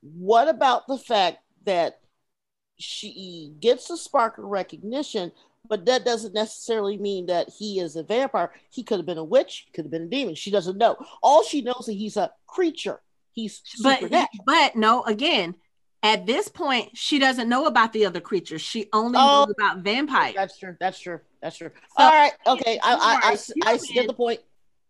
what 0.00 0.48
about 0.48 0.86
the 0.86 0.96
fact 0.96 1.40
that 1.66 2.00
she 2.78 3.52
gets 3.60 3.90
a 3.90 3.98
spark 3.98 4.38
of 4.38 4.44
recognition, 4.44 5.30
but 5.68 5.86
that 5.86 6.04
doesn't 6.04 6.34
necessarily 6.34 6.96
mean 6.98 7.26
that 7.26 7.48
he 7.50 7.80
is 7.80 7.96
a 7.96 8.02
vampire. 8.02 8.52
He 8.70 8.82
could 8.82 8.98
have 8.98 9.06
been 9.06 9.18
a 9.18 9.24
witch, 9.24 9.66
could 9.74 9.84
have 9.84 9.90
been 9.90 10.02
a 10.04 10.06
demon. 10.06 10.34
She 10.34 10.50
doesn't 10.50 10.78
know. 10.78 10.96
All 11.22 11.42
she 11.42 11.62
knows 11.62 11.80
is 11.80 11.86
that 11.86 11.92
he's 11.94 12.16
a 12.16 12.30
creature. 12.46 13.00
He's 13.32 13.62
but 13.82 14.02
but 14.44 14.74
no 14.74 15.04
again 15.04 15.54
at 16.02 16.26
this 16.26 16.48
point 16.48 16.90
she 16.96 17.18
doesn't 17.20 17.48
know 17.48 17.66
about 17.66 17.92
the 17.92 18.04
other 18.04 18.20
creatures 18.20 18.60
she 18.60 18.88
only 18.92 19.16
Oh, 19.20 19.44
knows 19.46 19.54
about 19.56 19.84
vampires 19.84 20.34
That's 20.34 20.58
true. 20.58 20.76
That's 20.80 20.98
true. 20.98 21.20
That's 21.40 21.56
true. 21.56 21.70
So, 21.96 22.02
All 22.04 22.10
right. 22.10 22.32
Okay. 22.48 22.80
I 22.82 22.94
I, 22.94 22.98
I, 22.98 23.12
you 23.12 23.28
are 23.28 23.32
s- 23.32 23.52
I 23.64 23.78
get 23.94 24.06
the 24.08 24.12
point. 24.14 24.40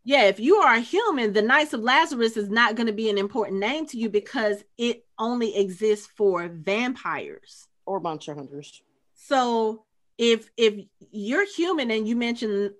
yeah 0.04 0.24
if 0.28 0.40
you 0.40 0.56
are 0.56 0.74
a 0.76 0.80
human 0.80 1.34
the 1.34 1.42
knights 1.42 1.74
of 1.74 1.80
lazarus 1.80 2.38
is 2.38 2.48
not 2.48 2.74
going 2.74 2.86
to 2.86 2.92
be 2.94 3.10
an 3.10 3.18
important 3.18 3.58
name 3.58 3.84
to 3.86 3.98
you 3.98 4.08
because 4.08 4.64
it 4.78 5.04
only 5.18 5.54
exists 5.58 6.06
for 6.16 6.48
vampires 6.48 7.66
Or 7.84 8.00
monster 8.00 8.34
hunters. 8.34 8.82
so 9.14 9.84
if 10.18 10.50
if 10.56 10.84
you're 11.12 11.46
human 11.46 11.90
and 11.90 12.06
you 12.06 12.16
mention 12.16 12.74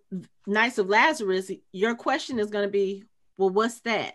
knights 0.47 0.79
of 0.79 0.89
lazarus 0.89 1.51
your 1.73 1.95
question 1.95 2.39
is 2.39 2.51
going 2.51 2.67
to 2.67 2.71
be 2.71 3.05
well 3.37 3.51
what's 3.51 3.81
that? 3.81 4.15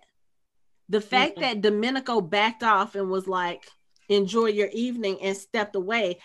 The 0.90 1.02
fact 1.02 1.38
Mhm. 1.38 1.42
that 1.42 1.62
domenico 1.62 2.20
backed 2.22 2.62
off 2.64 2.96
and 2.96 3.10
was 3.10 3.28
like 3.28 3.66
enjoy 4.10 4.48
your 4.48 4.68
evening 4.74 5.18
and 5.22 5.36
stepped 5.36 5.76
away 5.76 6.20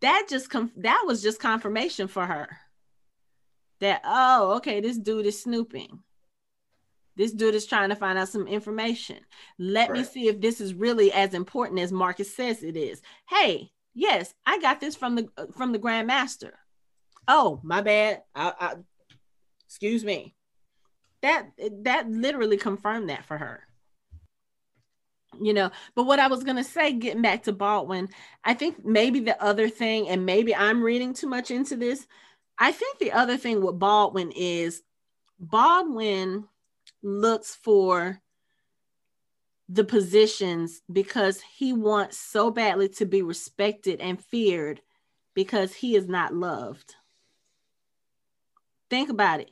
that 0.00 0.26
just 0.28 0.50
com- 0.50 0.72
that 0.78 1.04
was 1.06 1.22
just 1.22 1.38
confirmation 1.40 2.08
for 2.08 2.26
her. 2.26 2.48
That 3.80 4.02
oh 4.04 4.54
okay 4.56 4.80
this 4.80 4.98
dude 4.98 5.26
is 5.26 5.40
snooping. 5.40 6.02
This 7.14 7.30
dude 7.32 7.54
is 7.54 7.66
trying 7.66 7.90
to 7.90 7.94
find 7.96 8.18
out 8.18 8.28
some 8.30 8.48
information. 8.48 9.18
Let 9.58 9.90
me 9.92 10.02
see 10.02 10.28
if 10.28 10.40
this 10.40 10.60
is 10.62 10.72
really 10.74 11.12
as 11.12 11.34
important 11.34 11.78
as 11.78 11.92
marcus 11.92 12.34
says 12.34 12.62
it 12.62 12.76
is. 12.76 13.00
Hey 13.28 13.70
yes 13.94 14.34
i 14.46 14.58
got 14.58 14.80
this 14.80 14.96
from 14.96 15.16
the 15.16 15.28
uh, 15.36 15.46
from 15.56 15.72
the 15.72 15.78
grandmaster. 15.78 16.52
Oh 17.28 17.60
my 17.62 17.82
bad. 17.82 18.22
I, 18.34 18.52
I 18.58 18.74
excuse 19.66 20.04
me. 20.04 20.34
That 21.22 21.46
that 21.84 22.10
literally 22.10 22.56
confirmed 22.56 23.10
that 23.10 23.24
for 23.24 23.38
her. 23.38 23.62
You 25.40 25.54
know 25.54 25.70
but 25.94 26.04
what 26.04 26.18
i 26.18 26.26
was 26.26 26.44
to 26.44 26.62
say 26.62 26.92
getting 26.92 27.22
back 27.22 27.44
to 27.44 27.54
baldwin 27.54 28.10
i 28.44 28.52
think 28.52 28.84
maybe 28.84 29.18
the 29.18 29.42
other 29.42 29.70
thing 29.70 30.06
and 30.10 30.26
maybe 30.26 30.54
i'm 30.54 30.82
reading 30.82 31.14
too 31.14 31.26
much 31.26 31.50
into 31.50 31.74
this 31.74 32.06
i 32.58 32.70
think 32.70 32.98
the 32.98 33.12
other 33.12 33.38
thing 33.38 33.62
with 33.62 33.78
baldwin 33.78 34.30
is 34.32 34.82
baldwin 35.40 36.44
looks 37.02 37.54
for 37.54 38.20
the 39.72 39.84
positions 39.84 40.82
because 40.92 41.40
he 41.40 41.72
wants 41.72 42.18
so 42.18 42.50
badly 42.50 42.88
to 42.88 43.06
be 43.06 43.22
respected 43.22 44.00
and 44.00 44.22
feared 44.22 44.80
because 45.34 45.72
he 45.72 45.96
is 45.96 46.08
not 46.08 46.34
loved 46.34 46.94
think 48.90 49.08
about 49.08 49.40
it 49.40 49.50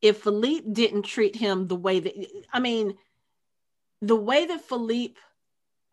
if 0.00 0.18
philippe 0.18 0.68
didn't 0.70 1.02
treat 1.02 1.34
him 1.34 1.66
the 1.66 1.76
way 1.76 1.98
that 1.98 2.14
i 2.52 2.60
mean 2.60 2.96
the 4.00 4.16
way 4.16 4.46
that 4.46 4.62
Philippe 4.62 5.18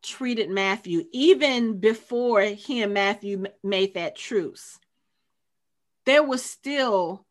treated 0.03 0.49
Matthew, 0.49 1.05
even 1.11 1.79
before 1.79 2.41
he 2.41 2.81
and 2.81 2.93
Matthew 2.93 3.45
made 3.63 3.95
that 3.95 4.15
truce, 4.15 4.79
there 6.05 6.23
was 6.23 6.43
still 6.43 7.25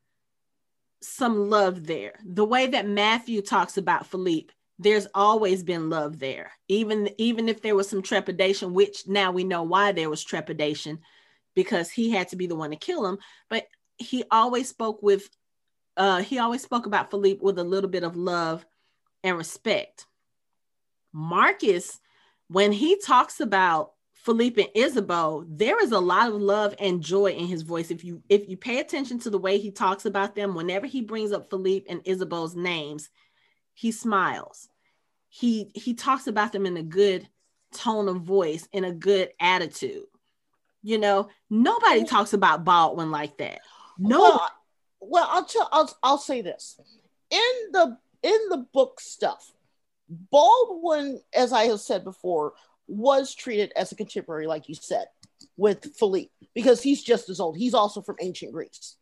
some 1.01 1.49
love 1.49 1.87
there. 1.87 2.15
The 2.25 2.45
way 2.45 2.67
that 2.69 2.89
Matthew 2.89 3.43
talks 3.43 3.77
about 3.77 4.07
Philippe, 4.07 4.53
there's 4.79 5.07
always 5.15 5.63
been 5.63 5.89
love 5.91 6.19
there. 6.19 6.53
Even 6.69 7.09
even 7.19 7.49
if 7.49 7.63
there 7.63 7.77
was 7.77 7.89
some 7.89 8.03
trepidation, 8.03 8.75
which 8.75 9.07
now 9.07 9.31
we 9.31 9.45
know 9.45 9.63
why 9.63 9.93
there 9.93 10.11
was 10.11 10.25
trepidation 10.25 11.01
because 11.55 11.91
he 11.91 12.11
had 12.11 12.29
to 12.29 12.37
be 12.37 12.47
the 12.47 12.57
one 12.57 12.71
to 12.71 12.77
kill 12.77 13.07
him, 13.07 13.19
but 13.49 13.67
he 13.99 14.25
always 14.31 14.69
spoke 14.69 15.03
with 15.03 15.29
uh 15.97 16.23
he 16.23 16.39
always 16.39 16.63
spoke 16.63 16.87
about 16.87 17.11
Philippe 17.11 17.41
with 17.43 17.59
a 17.59 17.65
little 17.65 17.91
bit 17.91 18.03
of 18.03 18.17
love 18.17 18.67
and 19.23 19.37
respect. 19.37 20.07
Marcus 21.13 22.01
when 22.49 22.73
he 22.73 22.99
talks 22.99 23.41
about 23.41 23.93
Philippe 24.13 24.63
and 24.63 24.73
Ysabeau, 24.75 25.45
there 25.49 25.83
is 25.83 25.93
a 25.93 25.99
lot 25.99 26.29
of 26.29 26.41
love 26.41 26.75
and 26.79 27.03
joy 27.03 27.33
in 27.33 27.47
his 27.47 27.63
voice. 27.63 27.91
If 27.91 28.05
you 28.05 28.23
if 28.29 28.49
you 28.49 28.57
pay 28.57 28.81
attention 28.81 29.19
to 29.21 29.31
the 29.31 29.39
way 29.39 29.59
he 29.59 29.71
talks 29.71 30.07
about 30.07 30.35
them, 30.35 30.55
whenever 30.55 30.87
he 30.87 31.01
brings 31.03 31.31
up 31.33 31.51
Philippe 31.51 31.87
and 31.89 32.03
Ysabeau's 32.05 32.57
names, 32.57 33.11
he 33.75 33.93
smiles. 33.93 34.69
He 35.29 35.71
he 35.75 35.95
talks 35.95 36.27
about 36.27 36.53
them 36.53 36.65
in 36.65 36.77
a 36.77 36.83
good 36.83 37.29
tone 37.75 38.09
of 38.09 38.23
voice, 38.23 38.69
in 38.73 38.85
a 38.85 38.93
good 38.93 39.31
attitude. 39.41 40.05
You 40.83 40.99
know, 40.99 41.29
nobody 41.51 42.05
talks 42.05 42.33
about 42.33 42.65
Baldwin 42.65 43.11
like 43.11 43.39
that. 43.39 43.61
No. 43.99 44.21
Well, 44.21 44.51
well, 45.01 45.29
I'll 45.31 45.45
tell. 45.45 45.69
I'll 45.73 45.99
I'll 46.03 46.19
say 46.19 46.41
this 46.41 46.79
in 47.31 47.73
the 47.73 47.99
in 48.23 48.39
the 48.49 48.67
book 48.73 49.01
stuff. 49.01 49.53
Baldwin, 50.09 51.21
as 51.35 51.53
I 51.53 51.65
have 51.65 51.81
said 51.81 52.05
before, 52.05 52.55
was 52.87 53.35
treated 53.35 53.73
as 53.77 53.91
a 53.93 53.97
contemporary, 53.97 54.47
like 54.47 54.69
you 54.69 54.75
said, 54.75 55.07
with 55.57 55.95
Philippe, 55.97 56.31
because 56.55 56.83
he's 56.83 57.03
just 57.03 57.29
as 57.29 57.41
old. 57.41 57.57
He's 57.57 57.75
also 57.75 58.03
from 58.03 58.17
ancient 58.21 58.53
Greece. 58.53 58.97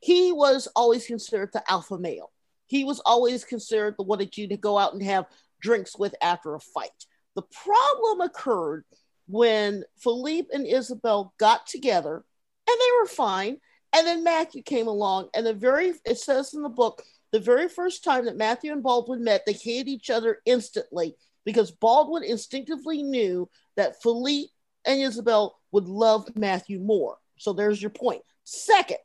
He 0.00 0.32
was 0.32 0.68
always 0.74 1.06
considered 1.06 1.50
the 1.52 1.62
alpha 1.70 1.98
male. 1.98 2.30
He 2.66 2.84
was 2.84 3.00
always 3.04 3.44
considered 3.44 3.94
the 3.96 4.04
one 4.04 4.18
that 4.18 4.36
you 4.36 4.48
to 4.48 4.56
go 4.56 4.78
out 4.78 4.92
and 4.92 5.02
have 5.02 5.26
drinks 5.60 5.98
with 5.98 6.14
after 6.22 6.54
a 6.54 6.60
fight. 6.60 6.90
The 7.34 7.42
problem 7.42 8.20
occurred 8.20 8.84
when 9.28 9.84
Philippe 9.98 10.48
and 10.52 10.66
Isabel 10.66 11.34
got 11.38 11.66
together 11.66 12.24
and 12.68 12.76
they 12.80 12.92
were 13.00 13.06
fine. 13.06 13.58
And 13.92 14.06
then 14.06 14.24
Matthew 14.24 14.62
came 14.62 14.88
along, 14.88 15.30
and 15.34 15.46
the 15.46 15.54
very, 15.54 15.94
it 16.04 16.18
says 16.18 16.52
in 16.52 16.62
the 16.62 16.68
book, 16.68 17.02
the 17.32 17.40
very 17.40 17.68
first 17.68 18.04
time 18.04 18.26
that 18.26 18.36
Matthew 18.36 18.72
and 18.72 18.82
Baldwin 18.82 19.24
met, 19.24 19.46
they 19.46 19.54
hated 19.54 19.88
each 19.88 20.10
other 20.10 20.40
instantly 20.44 21.16
because 21.44 21.70
Baldwin 21.70 22.22
instinctively 22.22 23.02
knew 23.02 23.48
that 23.76 24.02
Philippe 24.02 24.50
and 24.84 25.00
Isabel 25.00 25.58
would 25.72 25.88
love 25.88 26.28
Matthew 26.36 26.78
more. 26.78 27.16
So 27.38 27.52
there's 27.52 27.80
your 27.80 27.90
point. 27.90 28.22
Second, 28.44 28.98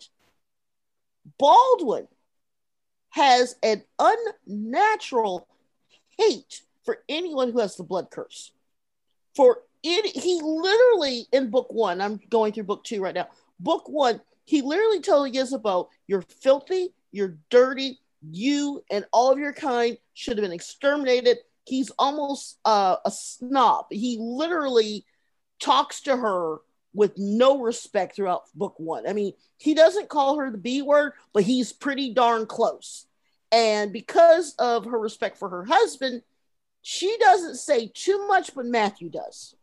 Baldwin 1.40 2.08
has 3.12 3.56
an 3.64 3.84
unnatural 4.00 5.48
hate 6.18 6.62
for 6.84 7.00
anyone 7.08 7.52
who 7.52 7.60
has 7.60 7.76
the 7.76 7.84
blood 7.84 8.10
curse. 8.12 8.52
For 9.36 9.60
it, 9.84 10.06
he 10.06 10.42
literally 10.44 11.28
in 11.32 11.50
book 11.50 11.72
one, 11.72 12.02
I'm 12.02 12.20
going 12.30 12.54
through 12.54 12.64
book 12.64 12.84
two 12.84 13.02
right 13.02 13.16
now. 13.16 13.30
Book 13.60 13.88
one, 13.88 14.22
he 14.46 14.62
literally 14.62 15.02
told 15.02 15.36
Isabel, 15.36 15.90
You're 16.08 16.24
filthy, 16.24 16.94
you're 17.12 17.38
dirty, 17.50 18.00
you 18.30 18.84
and 18.92 19.06
all 19.12 19.32
of 19.32 19.40
your 19.40 19.54
kind 19.54 19.98
should 20.14 20.38
have 20.38 20.44
been 20.44 20.52
exterminated 20.52 21.38
he's 21.66 21.92
almost 21.98 22.58
uh, 22.66 22.98
a 23.06 23.12
snob. 23.12 23.86
He 23.92 24.18
literally 24.20 25.06
talks 25.60 26.02
to 26.02 26.16
her 26.18 26.58
with 26.94 27.18
no 27.18 27.62
respect 27.62 28.16
throughout 28.16 28.44
book 28.54 28.76
one. 28.78 29.08
I 29.08 29.14
mean, 29.14 29.34
he 29.58 29.74
doesn't 29.74 30.10
call 30.10 30.38
her 30.40 30.52
the 30.52 30.58
B 30.58 30.82
word, 30.82 31.14
but 31.34 31.44
he's 31.44 31.72
pretty 31.72 32.14
darn 32.14 32.46
close. 32.46 33.06
And 33.52 33.92
because 33.92 34.56
of 34.60 34.86
her 34.86 35.00
respect 35.00 35.38
for 35.38 35.50
her 35.50 35.66
husband, 35.66 36.22
she 36.82 37.16
doesn't 37.20 37.56
say 37.56 37.92
too 37.94 38.28
much, 38.28 38.56
but 38.56 38.66
Matthew 38.66 39.10
does. 39.10 39.56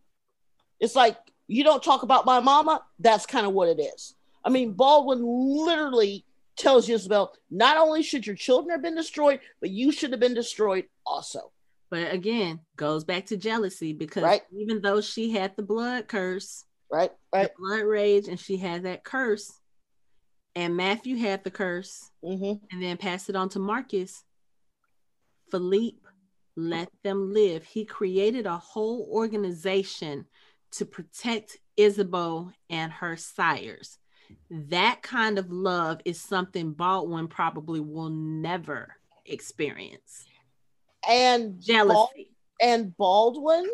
It's 0.80 0.94
like, 0.94 1.16
you 1.46 1.64
don't 1.64 1.82
talk 1.82 2.02
about 2.02 2.26
my 2.26 2.40
mama. 2.40 2.82
That's 2.98 3.26
kind 3.26 3.46
of 3.46 3.52
what 3.52 3.68
it 3.68 3.80
is. 3.80 4.14
I 4.44 4.50
mean, 4.50 4.72
Baldwin 4.72 5.22
literally 5.22 6.24
tells 6.56 6.88
Isabel, 6.88 7.32
not 7.50 7.76
only 7.76 8.02
should 8.02 8.26
your 8.26 8.36
children 8.36 8.70
have 8.70 8.82
been 8.82 8.94
destroyed, 8.94 9.40
but 9.60 9.70
you 9.70 9.90
should 9.90 10.10
have 10.10 10.20
been 10.20 10.34
destroyed 10.34 10.84
also. 11.06 11.50
But 11.90 12.12
again, 12.12 12.60
goes 12.76 13.04
back 13.04 13.26
to 13.26 13.36
jealousy 13.36 13.92
because 13.94 14.22
right. 14.22 14.42
even 14.54 14.82
though 14.82 15.00
she 15.00 15.30
had 15.30 15.56
the 15.56 15.62
blood 15.62 16.06
curse, 16.06 16.64
right, 16.90 17.10
right, 17.32 17.50
blood 17.58 17.82
rage, 17.82 18.28
and 18.28 18.38
she 18.38 18.56
had 18.56 18.84
that 18.84 19.04
curse, 19.04 19.52
and 20.54 20.76
Matthew 20.76 21.16
had 21.16 21.44
the 21.44 21.50
curse, 21.50 22.10
mm-hmm. 22.24 22.64
and 22.72 22.82
then 22.82 22.96
passed 22.96 23.28
it 23.28 23.36
on 23.36 23.48
to 23.50 23.58
Marcus. 23.58 24.24
Philippe 25.50 25.98
let 26.56 26.88
them 27.04 27.32
live. 27.32 27.64
He 27.64 27.84
created 27.84 28.46
a 28.46 28.58
whole 28.58 29.08
organization 29.10 30.26
to 30.72 30.84
protect 30.84 31.58
Ysabeau 31.78 32.52
and 32.68 32.92
her 32.92 33.16
sires. 33.16 33.98
That 34.50 35.00
kind 35.02 35.38
of 35.38 35.50
love 35.50 36.00
is 36.04 36.20
something 36.20 36.72
Baldwin 36.72 37.28
probably 37.28 37.80
will 37.80 38.10
never 38.10 38.94
experience 39.24 40.26
and 41.08 41.60
jealousy 41.60 42.30
and 42.60 42.96
Baldwin, 42.96 43.68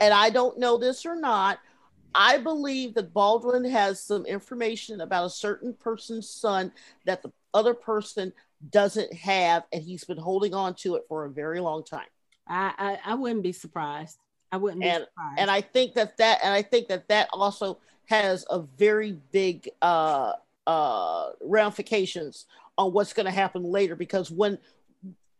and 0.00 0.14
I 0.14 0.30
don't 0.30 0.58
know 0.58 0.78
this 0.78 1.06
or 1.06 1.14
not. 1.14 1.58
I 2.14 2.38
believe 2.38 2.94
that 2.94 3.12
Baldwin 3.12 3.64
has 3.64 4.02
some 4.02 4.26
information 4.26 5.00
about 5.00 5.26
a 5.26 5.30
certain 5.30 5.74
person's 5.74 6.28
son 6.28 6.72
that 7.06 7.22
the 7.22 7.32
other 7.54 7.74
person 7.74 8.32
doesn't 8.70 9.12
have, 9.14 9.64
and 9.72 9.82
he's 9.82 10.04
been 10.04 10.18
holding 10.18 10.54
on 10.54 10.74
to 10.74 10.96
it 10.96 11.04
for 11.08 11.24
a 11.24 11.30
very 11.30 11.60
long 11.60 11.84
time. 11.84 12.06
I 12.46 12.98
I, 13.04 13.12
I 13.12 13.14
wouldn't 13.14 13.42
be 13.42 13.52
surprised. 13.52 14.18
I 14.52 14.56
wouldn't 14.56 14.84
and, 14.84 15.04
surprised. 15.04 15.38
And 15.38 15.50
I 15.50 15.60
think 15.60 15.94
that 15.94 16.16
that 16.18 16.40
and 16.42 16.52
I 16.52 16.62
think 16.62 16.88
that 16.88 17.08
that 17.08 17.28
also 17.32 17.78
has 18.06 18.44
a 18.50 18.60
very 18.60 19.16
big 19.32 19.70
uh 19.80 20.32
uh 20.66 21.30
ramifications 21.40 22.46
on 22.76 22.92
what's 22.92 23.12
going 23.12 23.26
to 23.26 23.32
happen 23.32 23.62
later 23.62 23.94
because 23.94 24.30
when 24.30 24.58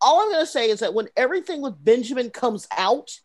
all 0.01 0.21
I'm 0.21 0.31
going 0.31 0.41
to 0.41 0.47
say 0.47 0.71
is 0.71 0.81
that 0.81 0.95
when 0.95 1.09
everything 1.16 1.61
with 1.61 1.83
Benjamin 1.85 2.31
comes 2.31 2.66
out, 2.77 3.21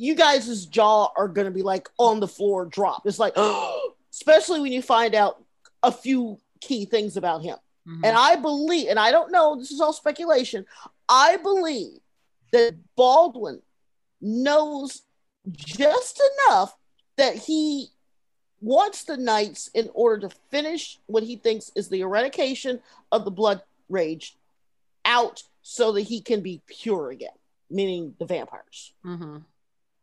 you 0.00 0.14
guys' 0.14 0.64
jaw 0.64 1.10
are 1.14 1.28
going 1.28 1.44
to 1.44 1.50
be 1.50 1.62
like 1.62 1.90
on 1.98 2.20
the 2.20 2.26
floor 2.26 2.64
drop. 2.64 3.02
It's 3.04 3.18
like, 3.18 3.36
especially 4.10 4.60
when 4.60 4.72
you 4.72 4.80
find 4.80 5.14
out 5.14 5.44
a 5.82 5.92
few 5.92 6.38
key 6.60 6.86
things 6.86 7.18
about 7.18 7.42
him. 7.42 7.58
Mm-hmm. 7.86 8.04
And 8.04 8.16
I 8.16 8.36
believe, 8.36 8.88
and 8.88 8.98
I 8.98 9.10
don't 9.10 9.30
know, 9.30 9.56
this 9.56 9.70
is 9.70 9.80
all 9.80 9.92
speculation. 9.92 10.64
I 11.06 11.36
believe 11.36 11.98
that 12.50 12.76
Baldwin 12.96 13.60
knows 14.22 15.02
just 15.54 16.22
enough 16.48 16.74
that 17.18 17.36
he 17.36 17.88
wants 18.62 19.04
the 19.04 19.18
knights 19.18 19.68
in 19.74 19.90
order 19.92 20.28
to 20.28 20.34
finish 20.50 20.98
what 21.06 21.24
he 21.24 21.36
thinks 21.36 21.72
is 21.74 21.88
the 21.88 22.00
eradication 22.00 22.80
of 23.12 23.26
the 23.26 23.30
blood 23.30 23.60
rage 23.90 24.34
out 25.04 25.42
so 25.60 25.92
that 25.92 26.02
he 26.02 26.22
can 26.22 26.40
be 26.40 26.62
pure 26.66 27.10
again, 27.10 27.28
meaning 27.68 28.14
the 28.18 28.24
vampires. 28.24 28.94
Mm-hmm. 29.04 29.38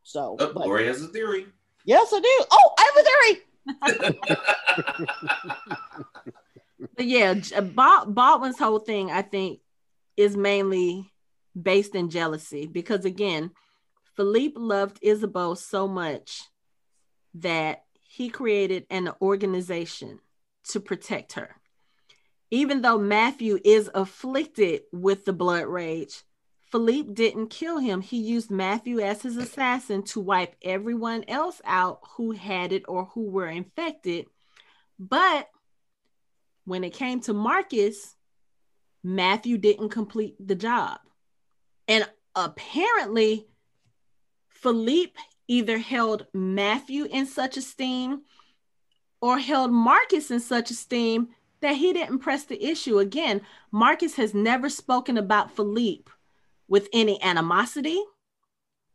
So, 0.08 0.38
oh, 0.40 0.54
but, 0.54 0.56
Lori 0.56 0.88
has 0.88 1.04
a 1.04 1.08
theory. 1.10 1.48
Yes, 1.84 2.14
I 2.14 2.20
do. 2.22 2.46
Oh, 2.50 2.74
I 2.78 2.84
have 2.88 2.98
a 2.98 3.08
theory. 3.10 4.16
but 6.96 7.06
yeah, 7.06 7.36
uh, 7.54 8.06
Baldwin's 8.06 8.58
whole 8.58 8.80
thing, 8.80 9.12
I 9.12 9.22
think, 9.22 9.60
is 10.16 10.38
mainly 10.38 11.12
based 11.62 11.94
in 11.94 12.10
jealousy 12.10 12.68
because, 12.68 13.04
again, 13.04 13.52
Philippe 14.16 14.58
loved 14.58 15.02
Ysabeau 15.02 15.58
so 15.58 15.90
much 15.90 16.42
that 17.34 17.84
he 18.02 18.30
created 18.30 18.86
an 18.90 19.12
organization 19.22 20.20
to 20.70 20.80
protect 20.80 21.34
her 21.34 21.54
even 22.52 22.82
though 22.82 22.98
Matthew 22.98 23.60
is 23.64 23.90
afflicted 23.94 24.84
with 24.92 25.26
the 25.26 25.34
blood 25.34 25.66
rage, 25.66 26.24
Philippe 26.72 27.14
didn't 27.14 27.48
kill 27.48 27.78
him. 27.78 28.02
He 28.02 28.18
used 28.18 28.52
Matthew 28.52 29.00
as 29.00 29.22
his 29.22 29.38
assassin 29.38 30.04
to 30.04 30.20
wipe 30.20 30.56
everyone 30.62 31.24
else 31.28 31.62
out 31.64 32.00
who 32.16 32.32
had 32.32 32.74
it 32.74 32.84
or 32.88 33.06
who 33.06 33.30
were 33.30 33.48
infected. 33.48 34.26
But 35.00 35.50
when 36.66 36.84
it 36.84 36.94
came 36.94 37.22
to 37.22 37.34
Marcus, 37.34 38.16
Matthew 39.02 39.58
didn't 39.58 39.90
complete 39.90 40.36
the 40.46 40.56
job. 40.56 41.00
And 41.88 42.10
apparently, 42.36 43.48
Philippe 44.50 45.18
either 45.48 45.78
held 45.78 46.28
Matthew 46.34 47.06
in 47.06 47.26
such 47.26 47.56
esteem 47.56 48.24
or 49.22 49.40
held 49.40 49.72
Marcus 49.72 50.30
in 50.30 50.42
such 50.42 50.70
esteem 50.70 51.30
that 51.62 51.78
he 51.78 51.94
didn't 51.94 52.20
press 52.20 52.44
the 52.44 52.62
issue. 52.62 53.00
Again, 53.00 53.42
Marcus 53.72 54.16
has 54.16 54.34
never 54.34 54.70
spoken 54.70 55.18
about 55.18 55.56
Philippe 55.56 56.12
with 56.68 56.90
any 56.94 57.22
animosity. 57.22 58.02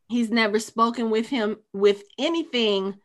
He's 0.08 0.30
never 0.30 0.58
spoken 0.58 1.10
with 1.10 1.28
him 1.28 1.56
with 1.72 2.02
anything 2.18 2.96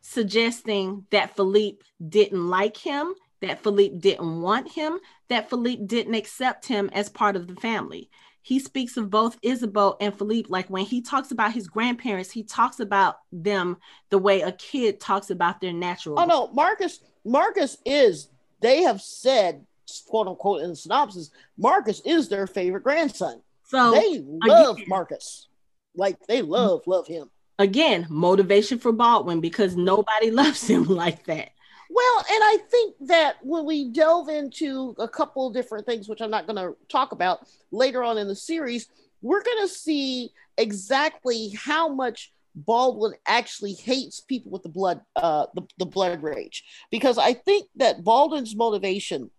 suggesting 0.00 1.06
that 1.10 1.36
Philippe 1.36 1.78
didn't 2.08 2.48
like 2.48 2.76
him. 2.76 3.14
that 3.42 3.62
Philippe 3.62 3.98
didn't 3.98 4.40
want 4.40 4.70
him, 4.72 4.98
that 5.28 5.50
Philippe 5.50 5.84
didn't 5.86 6.14
accept 6.14 6.66
him 6.66 6.88
as 6.92 7.08
part 7.08 7.36
of 7.36 7.46
the 7.46 7.56
family. 7.56 8.10
He 8.42 8.58
speaks 8.60 8.96
of 8.96 9.10
both 9.10 9.40
Ysabeau 9.42 9.96
and 10.00 10.16
Philippe. 10.16 10.48
Like 10.48 10.68
when 10.68 10.84
he 10.84 11.02
talks 11.02 11.32
about 11.32 11.52
his 11.52 11.66
grandparents, 11.66 12.30
he 12.30 12.44
talks 12.44 12.78
about 12.80 13.16
them 13.32 13.76
the 14.10 14.18
way 14.18 14.40
a 14.40 14.52
kid 14.52 15.00
talks 15.00 15.30
about 15.30 15.60
their 15.60 15.72
natural. 15.72 16.18
Oh 16.18 16.24
no, 16.24 16.48
Marcus. 16.52 17.00
Marcus 17.24 17.76
is. 17.84 18.28
They 18.60 18.82
have 18.82 19.02
said, 19.02 19.66
quote 20.06 20.28
unquote, 20.28 20.62
in 20.62 20.70
the 20.70 20.76
synopsis, 20.76 21.30
Marcus 21.58 22.00
is 22.04 22.28
their 22.28 22.46
favorite 22.46 22.84
grandson. 22.84 23.42
So 23.66 23.92
they 23.92 24.22
love 24.24 24.76
again- 24.76 24.88
Marcus. 24.88 25.48
Like 25.94 26.18
they 26.26 26.42
love 26.42 26.82
love 26.86 27.06
him. 27.06 27.30
again, 27.58 28.06
motivation 28.10 28.78
for 28.78 28.92
Baldwin 28.92 29.40
because 29.40 29.76
nobody 29.76 30.30
loves 30.42 30.68
him 30.68 30.84
like 30.84 31.24
that. 31.26 31.50
Well, 31.88 32.18
and 32.18 32.42
I 32.42 32.58
think 32.68 32.96
that 33.02 33.36
when 33.42 33.64
we 33.64 33.88
delve 33.90 34.28
into 34.28 34.94
a 34.98 35.08
couple 35.08 35.46
of 35.46 35.54
different 35.54 35.86
things, 35.86 36.08
which 36.08 36.20
I'm 36.20 36.30
not 36.30 36.46
going 36.46 36.56
to 36.56 36.76
talk 36.88 37.12
about 37.12 37.46
later 37.70 38.02
on 38.02 38.18
in 38.18 38.26
the 38.26 38.34
series, 38.34 38.88
we're 39.22 39.42
going 39.42 39.62
to 39.62 39.72
see 39.72 40.30
exactly 40.58 41.50
how 41.56 41.88
much 41.88 42.32
Baldwin 42.56 43.14
actually 43.26 43.74
hates 43.74 44.20
people 44.20 44.50
with 44.50 44.64
the 44.64 44.68
blood, 44.68 45.00
uh, 45.14 45.46
the, 45.54 45.62
the 45.78 45.86
blood 45.86 46.22
rage, 46.22 46.64
because 46.90 47.18
I 47.18 47.34
think 47.34 47.68
that 47.76 48.02
Baldwin's 48.02 48.56
motivation 48.56 49.30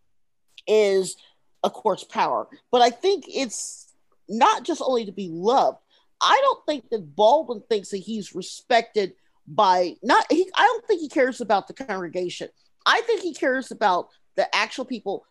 is, 0.68 1.18
of 1.64 1.74
course, 1.74 2.04
power, 2.04 2.48
but 2.72 2.82
I 2.82 2.92
think 2.92 3.26
it's 3.28 3.87
not 4.30 4.64
just 4.64 4.82
only 4.82 5.06
to 5.06 5.12
be 5.12 5.30
loved. 5.32 5.80
I 6.22 6.40
don't 6.44 6.66
think 6.66 6.90
that 6.90 7.16
Baldwin 7.16 7.62
thinks 7.70 7.90
that 7.90 7.98
he's 7.98 8.34
respected 8.34 9.14
by 9.48 9.96
not 10.04 10.26
he 10.30 10.50
I 10.56 10.64
don't 10.64 10.86
think 10.86 11.02
he 11.02 11.10
cares 11.10 11.42
about 11.42 11.68
the 11.68 11.74
congregation. 11.74 12.50
I 12.86 13.02
think 13.02 13.22
he 13.22 13.34
cares 13.34 13.72
about 13.72 14.10
the 14.36 14.54
actual 14.56 14.86
people. 14.86 15.26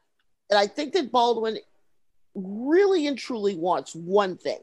And 0.50 0.58
I 0.58 0.66
think 0.66 0.92
that 0.92 1.10
Baldwin 1.10 1.58
really 2.34 3.06
and 3.06 3.18
truly 3.18 3.56
wants 3.56 3.94
one 3.94 4.36
thing. 4.36 4.58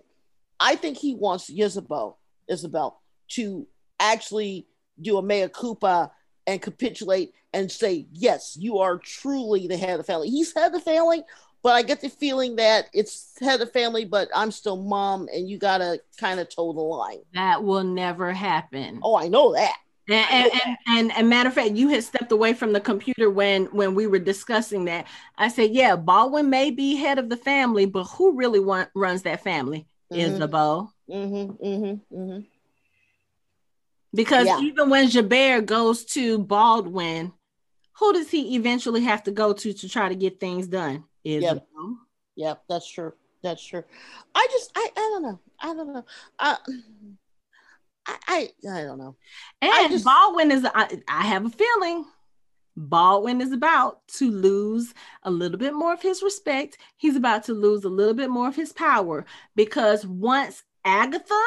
I 0.59 0.75
think 0.75 0.97
he 0.97 1.15
wants 1.15 1.49
Isabel, 1.49 2.19
Isabel 2.47 3.01
to 3.29 3.67
actually 3.99 4.67
do 5.01 5.17
a 5.17 5.23
mea 5.23 5.49
culpa 5.49 6.11
and 6.45 6.61
capitulate 6.61 7.33
and 7.53 7.71
say, 7.71 8.07
yes, 8.13 8.57
you 8.59 8.79
are 8.79 8.97
truly 8.97 9.67
the 9.67 9.77
head 9.77 9.91
of 9.91 9.97
the 9.97 10.03
family. 10.03 10.29
He's 10.29 10.53
head 10.53 10.67
of 10.67 10.73
the 10.73 10.79
family, 10.79 11.23
but 11.63 11.71
I 11.73 11.81
get 11.81 12.01
the 12.01 12.09
feeling 12.09 12.57
that 12.57 12.89
it's 12.93 13.39
head 13.39 13.61
of 13.61 13.71
family, 13.71 14.03
but 14.03 14.27
I'm 14.35 14.51
still 14.51 14.75
mom, 14.77 15.29
and 15.33 15.49
you 15.49 15.57
gotta 15.57 16.01
kind 16.17 16.39
of 16.39 16.49
toe 16.53 16.73
the 16.73 16.81
line. 16.81 17.19
That 17.33 17.63
will 17.63 17.85
never 17.85 18.33
happen. 18.33 18.99
Oh, 19.01 19.15
I 19.15 19.29
know 19.29 19.53
that. 19.53 19.77
And, 20.09 20.25
and, 20.29 20.51
and, 20.65 20.77
and, 20.87 21.11
and 21.17 21.29
matter 21.29 21.47
of 21.47 21.55
fact, 21.55 21.71
you 21.71 21.87
had 21.87 22.03
stepped 22.03 22.33
away 22.33 22.53
from 22.53 22.73
the 22.73 22.81
computer 22.81 23.29
when 23.29 23.65
when 23.67 23.95
we 23.95 24.05
were 24.05 24.19
discussing 24.19 24.83
that. 24.85 25.07
I 25.37 25.47
said, 25.47 25.71
yeah, 25.71 25.95
Baldwin 25.95 26.49
may 26.49 26.71
be 26.71 26.97
head 26.97 27.17
of 27.17 27.29
the 27.29 27.37
family, 27.37 27.85
but 27.85 28.03
who 28.03 28.35
really 28.35 28.59
want, 28.59 28.89
runs 28.93 29.21
that 29.21 29.43
family? 29.43 29.87
Mhm. 30.11 30.37
Ysabeau. 30.37 30.89
Mm-hmm, 31.09 31.65
mm-hmm, 31.65 32.17
mm-hmm. 32.19 32.39
Because 34.13 34.47
Yeah. 34.47 34.59
even 34.59 34.89
when 34.89 35.07
Gerbert 35.07 35.65
goes 35.65 36.03
to 36.05 36.37
Baldwin, 36.37 37.31
who 37.93 38.13
does 38.13 38.29
he 38.29 38.55
eventually 38.55 39.01
have 39.05 39.23
to 39.23 39.31
go 39.31 39.53
to 39.53 39.73
to 39.73 39.89
try 39.89 40.09
to 40.09 40.15
get 40.15 40.39
things 40.39 40.67
done? 40.67 41.05
Ysabeau. 41.25 41.95
Yep, 42.35 42.63
that's 42.69 42.89
true. 42.91 43.13
That's 43.43 43.65
true. 43.65 43.83
I 44.33 44.47
just, 44.51 44.71
I, 44.75 44.89
I 44.95 44.99
don't 44.99 45.23
know. 45.23 45.39
I 45.59 45.73
don't 45.73 45.93
know. 45.93 46.05
I, 46.39 46.57
I, 48.07 48.17
I, 48.27 48.49
I 48.71 48.81
don't 48.83 48.97
know. 48.97 49.15
And 49.61 49.91
just- 49.91 50.05
Baldwin 50.05 50.51
is, 50.51 50.65
I, 50.73 50.99
I 51.07 51.23
have 51.27 51.45
a 51.45 51.49
feeling 51.49 52.05
Baldwin 52.75 53.39
is 53.39 53.51
about 53.51 53.99
to 54.15 54.31
lose 54.31 54.93
a 55.23 55.29
little 55.29 55.59
bit 55.59 55.73
more 55.73 55.93
of 55.93 56.01
his 56.01 56.23
respect. 56.23 56.77
He's 56.97 57.15
about 57.15 57.43
to 57.45 57.53
lose 57.53 57.83
a 57.83 57.89
little 57.89 58.15
bit 58.15 58.29
more 58.31 58.47
of 58.47 58.55
his 58.55 58.73
power 58.73 59.25
because 59.55 60.05
once 60.07 60.63
Agatha 60.83 61.39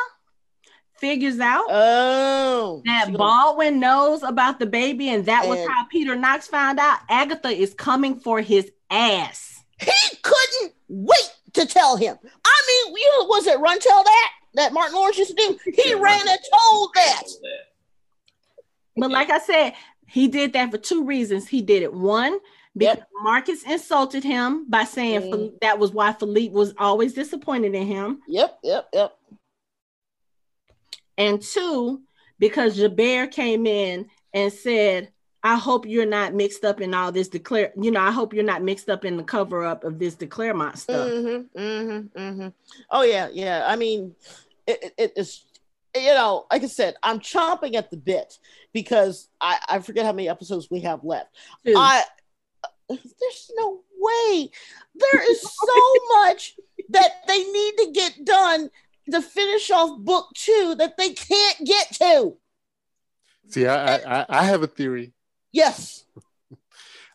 figures 1.01 1.41
out 1.41 1.65
Oh, 1.69 2.83
that 2.87 3.07
gonna- 3.07 3.19
Baldwin 3.19 3.81
knows 3.81 4.23
about 4.23 4.59
the 4.61 4.67
baby 4.67 5.09
and 5.11 5.27
that 5.27 5.49
was 5.49 5.59
And- 5.59 5.69
how 5.71 5.85
Peter 5.87 6.15
Knox 6.15 6.47
found 6.47 6.79
out, 6.79 7.01
Agatha 7.09 7.49
is 7.49 7.75
coming 7.75 8.21
for 8.21 8.41
his 8.41 8.71
ass. 8.91 9.56
He 9.81 10.17
couldn't 10.23 10.75
wait 10.89 11.33
to 11.55 11.67
tell 11.67 11.97
him. 11.97 12.17
I 12.45 12.85
mean, 12.87 12.97
you 12.97 13.11
know, 13.19 13.27
was 13.27 13.47
it 13.47 13.59
Run 13.61 13.79
Tell 13.79 14.03
That 14.05 14.31
that 14.55 14.73
Martin 14.73 14.95
Lawrence 14.97 15.19
used 15.19 15.37
to 15.37 15.37
do? 15.37 15.59
He 15.65 15.91
Yeah, 15.91 16.01
ran 16.01 16.29
and 16.29 16.39
told 16.53 16.91
that. 16.95 17.23
But 18.97 19.11
like 19.11 19.29
I 19.31 19.39
said, 19.39 19.75
he 20.09 20.29
did 20.29 20.53
that 20.55 20.71
for 20.71 20.79
two 20.79 21.05
reasons. 21.05 21.47
He 21.49 21.61
did 21.61 21.83
it 21.83 21.93
one 21.93 22.39
because 22.77 22.99
Yep. 22.99 23.09
Marcus 23.23 23.63
insulted 23.65 24.25
him 24.25 24.69
by 24.71 24.85
saying 24.85 25.23
Mm. 25.31 25.61
That 25.61 25.79
was 25.79 25.93
why 25.93 26.13
Philippe 26.13 26.55
was 26.55 26.73
always 26.79 27.13
disappointed 27.13 27.75
in 27.75 27.87
him, 27.87 28.21
Yep, 28.29 28.59
yep, 28.63 28.89
yep. 28.95 29.17
and 31.19 31.43
two 31.43 32.03
because 32.39 32.79
Gerbert 32.79 33.31
came 33.33 33.67
in 33.67 34.09
and 34.33 34.53
said, 34.53 35.11
"I 35.47 35.57
hope 35.57 35.87
you're 35.87 36.07
not 36.07 36.35
mixed 36.35 36.65
up 36.65 36.81
in 36.81 36.93
all 36.95 37.13
this 37.13 37.29
declare. 37.29 37.73
You 37.81 37.91
know, 37.91 38.01
I 38.01 38.11
hope 38.11 38.35
you're 38.35 38.45
not 38.45 38.63
mixed 38.63 38.89
up 38.89 39.05
in 39.05 39.17
the 39.17 39.23
cover 39.23 39.65
up 39.65 39.85
of 39.85 39.99
this 39.99 40.15
de 40.15 40.27
Clermont 40.27 40.79
stuff." 40.79 41.09
Mm-hmm, 41.09 41.59
mm-hmm, 41.59 42.19
mm-hmm. 42.19 42.49
Oh 42.91 43.03
yeah, 43.03 43.29
yeah. 43.33 43.65
I 43.67 43.77
mean, 43.77 44.15
it, 44.67 44.93
it, 44.99 45.13
it's 45.17 45.45
you 45.95 46.13
know, 46.15 46.47
like 46.53 46.63
I 46.63 46.67
said, 46.67 46.97
I'm 47.03 47.21
chomping 47.21 47.75
at 47.75 47.91
the 47.91 47.97
bit 47.97 48.39
because 48.73 49.29
I, 49.41 49.59
I 49.69 49.79
forget 49.79 50.05
how 50.05 50.13
many 50.13 50.29
episodes 50.29 50.69
we 50.71 50.81
have 50.81 51.03
left. 51.05 51.31
Two. 51.65 51.75
I 51.77 52.03
there's 52.89 53.51
no 53.57 53.81
way. 53.99 54.51
There 54.95 55.31
is 55.31 55.41
so 55.43 55.83
much 56.25 56.57
that 56.91 57.11
they 57.27 57.39
need 57.45 57.77
to 57.79 57.91
get 57.93 58.25
done 58.25 58.71
to 59.11 59.23
finish 59.23 59.71
off 59.71 59.99
book 60.01 60.29
two 60.35 60.75
that 60.79 60.97
they 60.97 61.11
can't 61.11 61.65
get 61.65 61.93
to. 61.95 62.37
See, 63.49 63.67
I, 63.67 63.97
I 63.97 64.21
I- 64.21 64.27
I 64.29 64.43
have 64.45 64.63
a 64.63 64.67
theory. 64.67 65.13
Yes. 65.57 66.05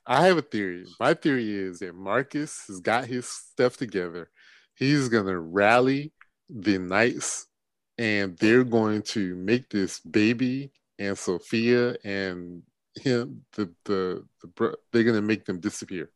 I 0.03 0.25
have 0.25 0.37
a 0.39 0.41
theory. 0.41 0.87
My 0.99 1.13
theory 1.13 1.53
is 1.53 1.79
that 1.79 1.93
Marcus 1.93 2.65
has 2.67 2.79
got 2.79 3.05
his 3.05 3.27
stuff 3.27 3.77
together. 3.77 4.31
He's 4.73 5.09
gonna 5.09 5.39
rally 5.39 6.11
the 6.49 6.79
knights, 6.79 7.45
and 7.99 8.35
they're 8.39 8.63
going 8.63 9.03
to 9.13 9.35
make 9.35 9.69
this 9.69 9.99
baby 9.99 10.71
and 10.97 11.15
Sophia 11.15 11.95
and 12.03 12.63
him 12.95 13.45
the 13.53 13.69
the, 13.85 14.25
the 14.41 14.75
they're 14.91 15.03
gonna 15.03 15.21
make 15.21 15.45
them 15.45 15.59
disappear. 15.59 16.09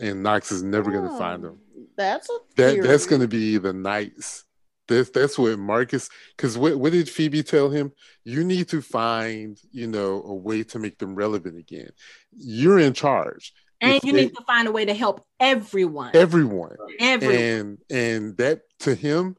And 0.00 0.22
Knox 0.22 0.50
is 0.50 0.62
never 0.62 0.90
gonna 0.90 1.18
find 1.18 1.40
hmm. 1.40 1.48
them. 1.48 1.58
Oh, 1.76 1.86
That's 1.98 2.30
a 2.30 2.38
That 2.56 2.82
that's 2.82 3.04
gonna 3.04 3.28
be 3.28 3.58
the 3.58 3.74
knights. 3.74 4.44
That's 4.88 5.10
that's 5.10 5.38
what 5.38 5.58
Marcus. 5.58 6.08
Because 6.36 6.56
what 6.58 6.78
what 6.78 6.92
did 6.92 7.08
Phoebe 7.08 7.42
tell 7.42 7.68
him? 7.70 7.92
You 8.24 8.42
need 8.42 8.68
to 8.70 8.80
find 8.82 9.58
you 9.70 9.86
know 9.86 10.22
a 10.24 10.34
way 10.34 10.64
to 10.64 10.78
make 10.78 10.98
them 10.98 11.14
relevant 11.14 11.58
again. 11.58 11.90
You're 12.36 12.78
in 12.78 12.94
charge. 12.94 13.52
and 13.80 13.92
if 13.96 14.04
you 14.04 14.12
they- 14.12 14.22
need 14.24 14.34
to 14.36 14.44
find 14.44 14.66
a 14.66 14.72
way 14.72 14.84
to 14.86 14.94
help 14.94 15.24
everyone. 15.38 16.10
Everyone 16.14 16.76
everyone. 16.98 17.36
and 17.36 17.78
and 17.90 18.36
that 18.38 18.62
to 18.80 18.94
him, 18.94 19.36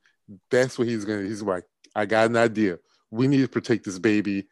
that's 0.52 0.78
what 0.78 0.88
he's 0.88 1.04
gonna. 1.06 1.24
He's 1.24 1.42
like, 1.42 1.64
I 1.96 2.06
got 2.06 2.30
an 2.30 2.38
idea. 2.38 2.78
We 3.12 3.28
need 3.28 3.42
to 3.42 3.48
protect 3.48 3.86
this 3.86 3.98
baby. 4.00 4.48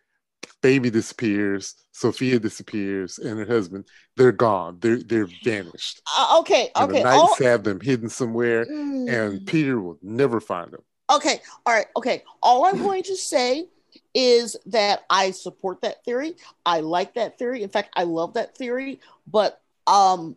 Baby 0.62 0.90
disappears. 0.90 1.76
Sophia 1.92 2.40
disappears, 2.40 3.20
and 3.20 3.38
her 3.40 3.46
husband. 3.46 3.86
They're 4.16 4.32
gone. 4.32 4.78
They're 4.80 5.02
they're 5.04 5.28
vanished. 5.44 6.02
Uh, 6.18 6.38
okay, 6.40 6.70
And 6.76 6.90
okay. 6.92 7.04
the 7.04 7.10
all- 7.10 7.28
knights 7.28 7.40
have 7.40 7.64
them 7.64 7.80
hidden 7.80 8.10
somewhere, 8.10 8.66
Mm. 8.66 9.10
and 9.12 9.46
Peter 9.48 9.80
will 9.80 9.98
never 10.02 10.40
find 10.40 10.72
them. 10.72 10.82
Okay, 11.10 11.40
all 11.66 11.74
right, 11.74 11.88
okay. 11.96 12.24
All 12.42 12.66
I'm 12.66 12.78
going 12.84 13.04
to 13.04 13.16
say 13.16 13.68
is 14.14 14.56
that 14.68 15.04
I 15.10 15.32
support 15.32 15.82
that 15.82 16.04
theory. 16.04 16.36
I 16.66 16.82
like 16.82 17.16
that 17.16 17.38
theory. 17.38 17.64
In 17.64 17.70
fact, 17.70 17.90
I 17.96 18.04
love 18.04 18.34
that 18.34 18.58
theory, 18.58 19.00
but 19.26 19.62
um 19.86 20.36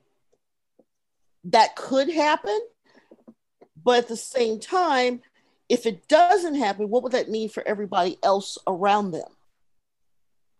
that 1.45 1.75
could 1.77 2.09
happen. 2.11 2.59
But 3.83 3.99
at 4.01 4.09
the 4.09 4.17
same 4.17 4.61
time, 4.61 5.23
if 5.69 5.87
it 5.87 6.07
doesn't 6.09 6.57
happen, 6.57 6.91
what 6.91 7.03
would 7.03 7.13
that 7.13 7.31
mean 7.31 7.49
for 7.49 7.67
everybody 7.67 8.19
else 8.23 8.59
around 8.67 9.13
them? 9.13 9.29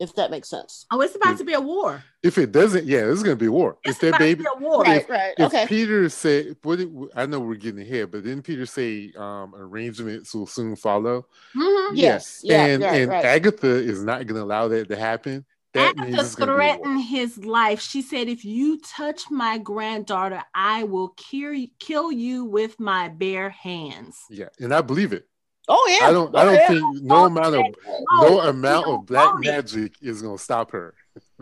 If 0.01 0.15
that 0.15 0.31
makes 0.31 0.49
sense. 0.49 0.87
oh, 0.91 1.03
it's 1.03 1.15
about 1.15 1.37
to 1.39 1.45
be 1.45 1.53
a 1.53 1.61
war. 1.61 2.03
If 2.23 2.39
it 2.39 2.53
doesn't, 2.53 2.87
yeah, 2.87 3.01
it's 3.11 3.23
gonna 3.23 3.37
be 3.37 3.47
a 3.47 3.53
war. 3.53 3.77
It's 3.85 3.97
if 3.97 4.01
that 4.01 4.09
about 4.09 4.19
baby, 4.21 4.45
to 4.45 4.51
be 4.59 4.65
a 4.65 4.69
war. 4.69 4.83
Right, 4.83 5.09
right. 5.09 5.35
if 5.37 5.47
Okay. 5.49 5.67
Peter 5.67 6.09
said, 6.09 6.57
"What 6.63 6.79
did, 6.79 6.91
I 7.15 7.27
know 7.27 7.39
we're 7.41 7.57
getting 7.57 7.83
ahead," 7.83 8.11
but 8.11 8.25
didn't 8.25 8.43
Peter 8.45 8.65
say 8.65 9.13
um, 9.17 9.55
arrangements 9.55 10.35
will 10.35 10.47
soon 10.47 10.75
follow? 10.75 11.27
Mhm. 11.55 11.91
Yes. 11.95 12.41
Yeah. 12.43 12.65
and 12.65 12.83
right, 12.83 13.01
and 13.03 13.11
right. 13.11 13.25
Agatha 13.27 13.69
is 13.69 14.03
not 14.03 14.27
going 14.27 14.37
to 14.37 14.43
allow 14.43 14.69
that 14.69 14.89
to 14.89 14.97
happen. 14.97 15.45
That 15.75 15.97
means 15.97 16.15
Agatha 16.15 16.25
it's 16.25 16.35
going 16.35 16.49
to 16.49 16.57
be 16.57 16.65
a 16.65 16.67
war. 16.67 16.77
threatened 16.79 17.05
his 17.05 17.45
life. 17.45 17.81
She 17.81 18.03
said, 18.03 18.29
"If 18.29 18.45
you 18.45 18.81
touch 18.81 19.31
my 19.31 19.59
granddaughter, 19.59 20.43
I 20.55 20.85
will 20.85 21.11
kill 21.17 21.67
kill 21.79 22.11
you 22.11 22.45
with 22.45 22.81
my 22.81 23.09
bare 23.09 23.51
hands." 23.51 24.17
Yeah, 24.31 24.49
and 24.59 24.75
I 24.75 24.81
believe 24.81 25.13
it. 25.13 25.29
Oh 25.71 25.97
yeah. 26.01 26.09
I 26.09 26.13
don't. 26.13 26.35
I 26.37 26.43
Oh, 26.43 26.45
don't 26.47 26.55
yeah. 26.55 26.69
think 26.69 27.03
no 27.03 27.15
Oh, 27.17 27.25
amount 27.27 27.55
of 27.55 27.65
Oh, 27.87 28.05
no 28.23 28.41
amount 28.41 28.87
of 28.87 29.07
black 29.07 29.33
want 29.33 29.45
magic 29.45 29.95
is 30.03 30.21
going 30.23 30.37
to 30.37 30.43
stop 30.43 30.71
her. 30.73 30.95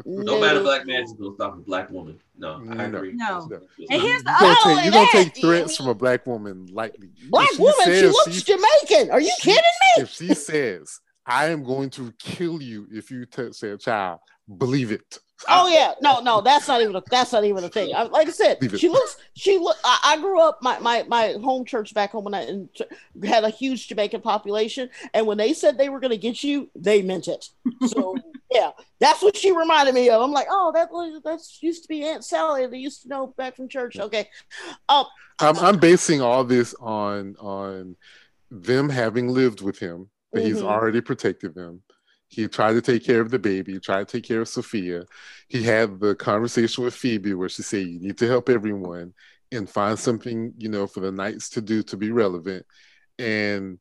No 0.07 0.41
matter 0.41 0.63
black 0.63 0.87
magic 0.87 1.07
is 1.07 1.13
gonna 1.15 1.35
stop 1.35 1.55
a 1.55 1.57
black 1.61 1.91
woman. 1.91 2.21
No, 2.37 2.55
I 2.71 2.87
No. 2.87 2.99
agree. 2.99 3.13
No. 3.15 3.49
It's 3.79 3.91
And 3.91 4.01
here's 4.01 4.23
the 4.23 4.31
You 4.31 4.39
don't 4.41 4.49
Not 4.51 4.63
take, 4.63 4.85
you 4.85 4.91
don't 4.93 5.13
that, 5.13 5.25
take 5.35 5.41
threats 5.41 5.77
from 5.77 5.89
a 5.89 5.95
black 5.95 6.25
woman 6.27 6.67
lightly. 6.73 7.11
Black 7.31 7.51
she 7.51 7.63
woman, 7.63 7.75
she 7.87 8.07
looks 8.07 8.33
she- 8.33 8.43
Jamaican. 8.43 9.11
Are 9.11 9.21
you 9.21 9.33
she- 9.41 9.51
kidding 9.51 9.63
me? 9.97 10.03
If 10.05 10.11
she 10.11 10.35
says, 10.35 11.01
"I 11.27 11.47
am 11.47 11.65
going 11.65 11.91
to 11.91 12.13
kill 12.19 12.63
you 12.63 12.87
if 12.93 13.11
you 13.11 13.27
touch 13.27 13.59
that 13.61 13.81
child," 13.81 14.21
believe 14.57 14.93
it. 14.93 15.19
Oh 15.47 15.69
yeah, 15.69 15.95
no, 16.03 16.21
no, 16.21 16.41
that's 16.41 16.67
not 16.67 16.81
even 16.83 16.97
a, 16.97 17.03
that's 17.09 17.33
not 17.33 17.45
even 17.45 17.63
a 17.63 17.69
thing. 17.69 17.95
I, 17.95 18.03
like 18.03 18.27
I 18.29 18.33
said, 18.33 18.59
she 18.75 18.89
looks. 18.89 19.17
She 19.35 19.57
look. 19.57 19.77
I, 19.85 20.01
I 20.05 20.17
grew 20.21 20.41
up. 20.41 20.59
My, 20.63 20.79
my 20.81 21.05
my 21.05 21.37
home 21.43 21.65
church 21.65 21.95
back 21.95 22.11
home 22.11 22.25
when 22.25 22.35
I 22.35 22.43
in, 22.43 22.69
had 23.25 23.45
a 23.45 23.51
huge 23.51 23.89
Jamaican 23.89 24.21
population, 24.21 24.91
and 25.15 25.27
when 25.27 25.39
they 25.39 25.53
said 25.53 25.79
they 25.79 25.89
were 25.91 26.01
going 26.01 26.11
to 26.11 26.17
get 26.19 26.43
you, 26.43 26.71
they 26.75 27.03
meant 27.03 27.29
it. 27.29 27.49
So 27.85 28.21
yeah, 28.51 28.71
that's 28.99 29.23
what 29.23 29.37
she 29.37 29.53
reminded 29.53 29.95
me 29.95 30.11
of. 30.11 30.21
I'm 30.21 30.33
like, 30.33 30.49
oh, 30.51 30.73
that 30.75 30.89
that's 31.25 31.63
used 31.63 31.83
to 31.83 31.89
be 31.89 32.05
Aunt 32.05 32.25
Sally. 32.25 32.67
They 32.67 32.79
used 32.79 33.03
to 33.03 33.09
know 33.09 33.29
back 33.37 33.57
from 33.57 33.69
church. 33.69 33.99
Okay, 34.01 34.29
um, 34.89 35.07
I'm, 35.39 35.57
I'm 35.59 35.79
basing 35.79 36.21
all 36.21 36.45
this 36.45 36.75
on 36.81 37.37
on 37.39 37.97
them 38.51 38.89
having 38.89 39.29
lived 39.29 39.61
with 39.61 39.79
him, 39.79 40.09
but 40.33 40.43
he's 40.43 40.63
Mhm. 40.63 40.67
already 40.67 41.01
protected 41.01 41.55
them. 41.55 41.83
He 42.29 42.47
tried 42.49 42.75
to 42.75 42.83
take 42.83 43.05
care 43.05 43.21
of 43.21 43.31
the 43.31 43.39
baby, 43.39 43.79
tried 43.81 44.09
to 44.09 44.17
take 44.17 44.25
care 44.25 44.41
of 44.43 44.49
Sophia. 44.49 45.05
He 45.49 45.63
had 45.63 45.99
the 46.01 46.15
conversation 46.15 46.85
with 46.85 46.95
Phoebe 46.95 47.35
where 47.35 47.49
she 47.49 47.63
said, 47.63 47.87
"You 47.87 48.01
need 48.01 48.19
to 48.19 48.27
help 48.29 48.49
everyone 48.49 49.15
and 49.51 49.69
find 49.69 49.99
something, 49.99 50.53
you 50.59 50.69
know, 50.69 50.87
for 50.87 51.01
the 51.01 51.13
knights 51.13 51.51
to 51.51 51.61
do 51.63 51.83
to 51.85 51.97
be 51.97 52.11
relevant." 52.11 52.67
And 53.19 53.79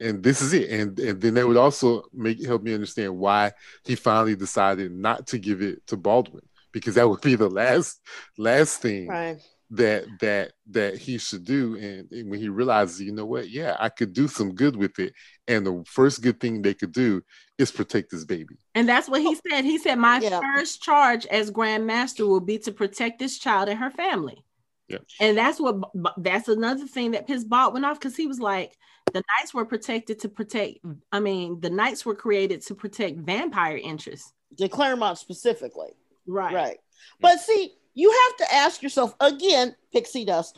and 0.00 0.22
this 0.22 0.42
is 0.42 0.52
it. 0.52 0.70
And 0.70 0.98
and 0.98 1.20
then 1.20 1.34
that 1.34 1.46
would 1.46 1.56
also 1.56 2.04
make 2.12 2.44
help 2.44 2.62
me 2.62 2.74
understand 2.74 3.16
why 3.16 3.52
he 3.84 3.94
finally 3.94 4.36
decided 4.36 4.92
not 4.92 5.28
to 5.28 5.38
give 5.38 5.62
it 5.62 5.86
to 5.88 5.96
Baldwin 5.96 6.44
because 6.72 6.96
that 6.96 7.08
would 7.08 7.20
be 7.22 7.36
the 7.36 7.48
last 7.48 8.00
last 8.36 8.82
thing 8.82 9.08
right. 9.08 9.40
That 9.70 10.04
that 10.20 10.52
that 10.70 10.96
he 10.96 11.18
should 11.18 11.44
do 11.44 11.74
and, 11.76 12.08
and 12.12 12.30
when 12.30 12.38
he 12.38 12.48
realizes 12.48 13.00
you 13.00 13.10
know 13.10 13.26
what 13.26 13.50
yeah 13.50 13.76
i 13.80 13.88
could 13.88 14.12
do 14.12 14.28
some 14.28 14.54
good 14.54 14.76
with 14.76 14.96
it 15.00 15.12
and 15.48 15.66
the 15.66 15.82
first 15.88 16.22
good 16.22 16.38
thing 16.38 16.62
they 16.62 16.72
could 16.72 16.92
do 16.92 17.20
is 17.58 17.72
protect 17.72 18.12
this 18.12 18.24
baby 18.24 18.54
And 18.76 18.88
that's 18.88 19.08
what 19.08 19.22
he 19.22 19.34
said. 19.48 19.64
He 19.64 19.78
said, 19.78 19.96
My 19.96 20.20
Yeah. 20.20 20.38
first 20.40 20.82
charge 20.82 21.26
as 21.26 21.50
Grand 21.50 21.84
Master 21.84 22.24
will 22.26 22.40
be 22.40 22.58
to 22.58 22.70
protect 22.70 23.18
this 23.18 23.38
child 23.38 23.68
and 23.68 23.78
her 23.80 23.90
family. 23.90 24.44
Yeah. 24.88 24.98
And 25.20 25.36
that's 25.36 25.58
what 25.58 25.76
that's 26.18 26.46
another 26.48 26.86
thing 26.86 27.10
that 27.12 27.26
pissed 27.26 27.48
Baldwin 27.48 27.84
off 27.84 27.98
because 27.98 28.14
he 28.16 28.28
was 28.28 28.38
like, 28.38 28.76
the 29.12 29.22
knights 29.38 29.52
were 29.52 29.64
protected 29.64 30.20
to 30.20 30.28
protect. 30.28 30.78
I 31.10 31.18
mean, 31.18 31.58
the 31.60 31.70
knights 31.70 32.06
were 32.06 32.14
created 32.14 32.60
to 32.66 32.74
protect 32.76 33.18
vampire 33.18 33.78
interests. 33.78 34.32
The 34.58 34.68
Clermont 34.68 35.18
specifically. 35.18 35.90
Right. 36.26 36.54
Right. 36.54 36.78
But 37.20 37.40
see, 37.40 37.72
you 37.96 38.10
have 38.10 38.46
to 38.46 38.54
ask 38.54 38.82
yourself 38.82 39.16
again, 39.18 39.74
Pixie 39.92 40.26
Dust, 40.26 40.56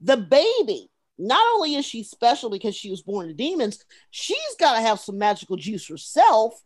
the 0.00 0.16
baby, 0.16 0.88
not 1.18 1.44
only 1.54 1.74
is 1.74 1.84
she 1.84 2.04
special 2.04 2.48
because 2.48 2.74
she 2.74 2.88
was 2.88 3.02
born 3.02 3.26
to 3.26 3.34
demons, 3.34 3.84
she's 4.10 4.54
got 4.58 4.76
to 4.76 4.80
have 4.80 5.00
some 5.00 5.18
magical 5.18 5.56
juice 5.56 5.88
herself 5.88 6.62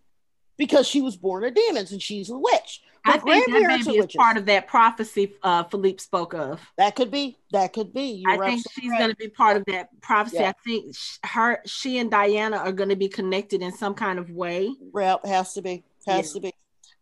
because 0.59 0.87
she 0.87 1.01
was 1.01 1.17
born 1.17 1.43
to 1.43 1.51
demons 1.51 1.93
and 1.93 2.03
she's 2.03 2.29
a 2.29 2.39
witch. 2.39 2.83
Her 3.05 3.15
I 3.15 3.19
think 3.19 3.47
that 3.47 3.85
baby 3.85 3.99
is 3.99 4.15
part 4.15 4.37
of 4.37 4.47
that 4.47 4.69
prophecy 4.69 5.35
uh, 5.43 5.65
Philippe 5.65 5.99
spoke 5.99 6.35
of. 6.35 6.61
That 6.77 6.95
could 6.95 7.11
be. 7.11 7.39
That 7.51 7.73
could 7.73 7.93
be. 7.93 8.23
You're 8.25 8.45
I 8.45 8.51
think 8.51 8.65
she's 8.71 8.91
right. 8.91 8.99
going 8.99 9.11
to 9.11 9.17
be 9.17 9.29
part 9.29 9.57
of 9.57 9.65
that 9.67 9.89
prophecy. 10.03 10.37
Yeah. 10.41 10.51
I 10.51 10.55
think 10.65 10.95
sh- 10.95 11.17
her, 11.25 11.63
she 11.67 11.99
and 11.99 12.11
Diana 12.11 12.59
are 12.59 12.71
going 12.71 12.91
to 12.91 12.97
be 12.97 13.09
connected 13.09 13.63
in 13.63 13.73
some 13.73 13.95
kind 13.95 14.19
of 14.19 14.31
way. 14.31 14.71
Yep, 14.95 15.25
has 15.25 15.55
to 15.55 15.63
be. 15.63 15.83
Has 16.07 16.29
Yeah. 16.29 16.35
to 16.35 16.41
be. 16.41 16.53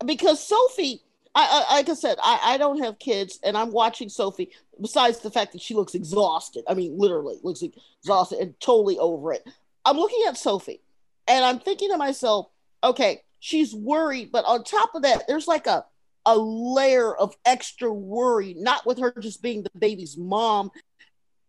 Because 0.07 0.43
Sophie, 0.47 1.03
I, 1.35 1.65
I 1.71 1.75
like 1.77 1.89
I 1.89 1.95
said, 1.95 2.19
I, 2.23 2.41
I 2.43 2.59
don't 2.59 2.83
have 2.83 2.99
kids, 2.99 3.39
and 3.43 3.57
I'm 3.57 3.71
watching 3.71 4.09
Sophie. 4.09 4.51
Besides 4.81 5.21
the 5.21 5.31
fact 5.31 5.53
that 5.53 5.61
she 5.61 5.75
looks 5.75 5.95
exhausted, 5.95 6.65
I 6.69 6.75
mean, 6.75 6.99
literally 6.99 7.39
looks 7.43 7.63
exhausted 7.63 8.39
and 8.41 8.59
totally 8.61 8.99
over 8.99 9.33
it. 9.33 9.47
I'm 9.85 9.97
looking 9.97 10.25
at 10.27 10.37
Sophie, 10.37 10.81
and 11.29 11.45
I'm 11.45 11.61
thinking 11.61 11.91
to 11.91 11.97
myself, 11.97 12.49
okay, 12.83 13.23
she's 13.39 13.75
worried, 13.75 14.33
but 14.33 14.45
on 14.45 14.65
top 14.65 14.95
of 14.95 15.03
that, 15.03 15.25
there's 15.29 15.47
like 15.47 15.67
a 15.67 15.85
a 16.27 16.37
layer 16.37 17.15
of 17.15 17.35
extra 17.45 17.93
worry, 17.93 18.55
not 18.59 18.85
with 18.85 18.99
her 18.99 19.15
just 19.21 19.43
being 19.43 19.63
the 19.63 19.71
baby's 19.79 20.17
mom, 20.17 20.71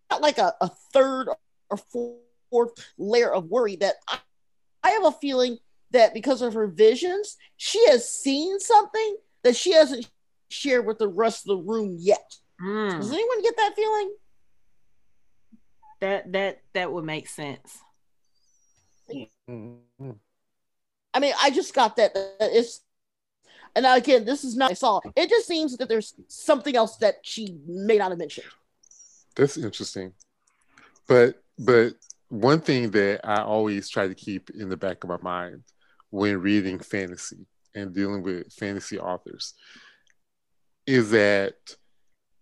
not 0.09 0.21
like 0.21 0.37
a, 0.37 0.53
a 0.61 0.69
third 0.93 1.27
or 1.69 1.77
fourth 2.49 2.71
layer 2.97 3.33
of 3.33 3.49
worry 3.49 3.75
that 3.77 3.95
I, 4.07 4.19
I 4.83 4.91
have 4.91 5.05
a 5.05 5.11
feeling 5.11 5.57
that 5.91 6.13
because 6.13 6.41
of 6.41 6.53
her 6.53 6.67
visions, 6.67 7.37
she 7.57 7.85
has 7.89 8.09
seen 8.09 8.59
something 8.59 9.17
that 9.43 9.55
she 9.55 9.72
hasn't 9.73 10.09
shared 10.49 10.85
with 10.85 10.97
the 10.99 11.07
rest 11.07 11.47
of 11.49 11.57
the 11.57 11.63
room 11.63 11.95
yet. 11.99 12.35
Mm, 12.61 12.97
Does 12.97 13.11
anyone 13.11 13.41
get 13.41 13.57
that 13.57 13.76
feeling? 13.76 14.15
that 15.99 16.31
that 16.31 16.61
that 16.73 16.91
would 16.91 17.05
make 17.05 17.27
sense. 17.30 17.77
Mhm. 19.47 20.19
I 21.13 21.19
mean, 21.19 21.34
I 21.41 21.51
just 21.51 21.73
got 21.73 21.95
that. 21.97 22.13
that 22.13 22.35
It's 22.39 22.81
and 23.76 23.84
now 23.84 23.95
again, 23.95 24.26
this 24.26 24.43
is 24.43 24.55
not 24.57 24.72
I 24.72 24.73
saw. 24.73 24.99
It 25.15 25.30
just 25.30 25.47
seems 25.47 25.77
that 25.77 25.88
there's 25.89 26.13
something 26.27 26.76
else 26.76 26.97
that 26.97 27.18
she 27.23 27.57
may 27.68 27.97
not 27.97 28.09
have 28.11 28.18
mentioned. 28.19 28.47
that's 29.35 29.55
interesting 29.57 30.11
but 31.07 31.41
but 31.57 31.93
one 32.27 32.59
thing 32.59 32.91
that 32.91 33.22
i 33.23 33.41
always 33.41 33.88
try 33.88 34.05
to 34.09 34.13
keep 34.13 34.49
in 34.49 34.68
the 34.68 34.76
back 34.76 35.03
of 35.05 35.09
my 35.09 35.18
mind 35.22 35.63
when 36.09 36.38
reading 36.41 36.77
fantasy 36.80 37.45
and 37.76 37.93
dealing 37.93 38.23
with 38.23 38.52
fantasy 38.53 38.99
authors 38.99 39.53
is 40.85 41.11
that 41.11 41.56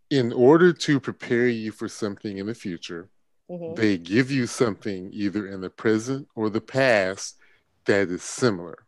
in 0.10 0.34
order 0.34 0.74
to 0.74 1.00
prepare 1.00 1.48
you 1.48 1.72
for 1.72 1.88
something 1.88 2.38
in 2.38 2.48
the 2.48 2.54
future 2.56 3.10
Mhm. 3.50 3.76
they 3.76 3.98
give 3.98 4.30
you 4.30 4.46
something 4.46 5.10
either 5.12 5.48
in 5.48 5.62
the 5.62 5.70
present 5.70 6.28
or 6.36 6.50
the 6.50 6.62
past 6.62 7.38
that 7.86 8.10
is 8.10 8.22
similar. 8.24 8.86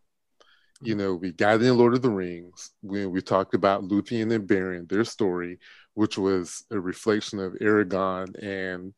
You 0.84 0.96
know, 0.96 1.16
we 1.16 1.32
got 1.32 1.62
in 1.62 1.78
Lord 1.78 1.94
of 1.94 2.02
the 2.02 2.10
Rings 2.10 2.72
when 2.82 3.12
we 3.12 3.22
talked 3.22 3.54
about 3.54 3.84
Luthien 3.84 4.34
and 4.34 4.48
Beren, 4.48 4.88
their 4.90 5.04
story, 5.04 5.60
which 5.94 6.18
was 6.18 6.64
a 6.72 6.80
reflection 6.80 7.40
of 7.40 7.54
Aragorn 7.54 8.36
and 8.42 8.94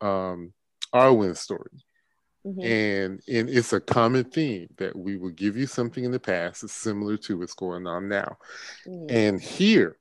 um, 0.00 0.52
Arwen's 0.92 1.40
story. 1.40 1.70
Mhm. 2.46 2.64
And, 2.64 3.22
and 3.28 3.50
it's 3.50 3.72
a 3.72 3.80
common 3.80 4.24
theme 4.24 4.68
that 4.78 4.96
we 4.96 5.16
will 5.16 5.30
give 5.30 5.56
you 5.56 5.66
something 5.66 6.04
in 6.04 6.10
the 6.10 6.20
past 6.20 6.62
that's 6.62 6.72
similar 6.72 7.16
to 7.18 7.38
what's 7.38 7.54
going 7.54 7.86
on 7.86 8.08
now. 8.08 8.38
Mhm. 8.86 9.10
And 9.10 9.40
here, 9.40 9.98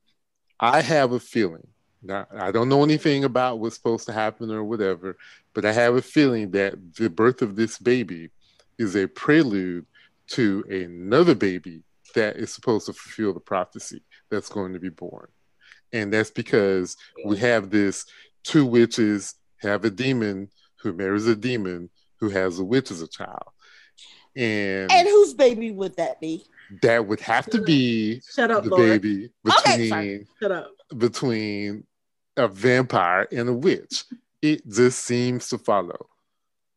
I 0.59 0.81
have 0.81 1.11
a 1.11 1.19
feeling. 1.19 1.67
Now, 2.01 2.27
I 2.31 2.51
don't 2.51 2.69
know 2.69 2.83
anything 2.83 3.25
about 3.25 3.59
what's 3.59 3.75
supposed 3.75 4.05
to 4.05 4.13
happen 4.13 4.51
or 4.51 4.63
whatever, 4.63 5.17
but 5.53 5.65
I 5.65 5.73
have 5.73 5.95
a 5.95 6.01
feeling 6.01 6.51
that 6.51 6.95
the 6.95 7.09
birth 7.09 7.41
of 7.41 7.57
this 7.57 7.77
baby 7.77 8.29
is 8.77 8.95
a 8.95 9.07
prelude 9.07 9.85
to 10.27 10.63
another 10.69 11.35
baby 11.35 11.83
that 12.15 12.37
is 12.37 12.53
supposed 12.53 12.85
to 12.85 12.93
fulfill 12.93 13.33
the 13.33 13.39
prophecy 13.41 14.01
that's 14.29 14.47
going 14.47 14.71
to 14.73 14.79
be 14.79 14.89
born. 14.89 15.27
And 15.91 16.13
that's 16.13 16.31
because 16.31 16.95
we 17.25 17.37
have 17.37 17.69
this 17.69 18.05
two 18.43 18.65
witches 18.65 19.35
have 19.57 19.83
a 19.83 19.89
demon 19.89 20.49
who 20.77 20.93
marries 20.93 21.27
a 21.27 21.35
demon 21.35 21.89
who 22.19 22.29
has 22.29 22.59
a 22.59 22.63
witch 22.63 22.91
as 22.91 23.01
a 23.01 23.07
child. 23.07 23.43
And, 24.35 24.91
And 24.91 25.07
whose 25.07 25.33
baby 25.33 25.71
would 25.71 25.95
that 25.97 26.19
be? 26.21 26.45
that 26.83 27.07
would 27.07 27.19
have 27.19 27.47
to 27.47 27.61
be 27.61 28.21
Shut 28.31 28.51
up, 28.51 28.63
the 28.63 28.69
Lord. 28.69 29.01
baby 29.01 29.31
between 29.43 29.89
sorry. 29.89 30.27
Shut 30.39 30.51
up. 30.51 30.71
between 30.95 31.83
a 32.37 32.47
vampire 32.47 33.27
and 33.31 33.49
a 33.49 33.53
witch. 33.53 34.05
It 34.41 34.67
just 34.69 34.99
seems 35.03 35.49
to 35.49 35.57
follow 35.57 36.07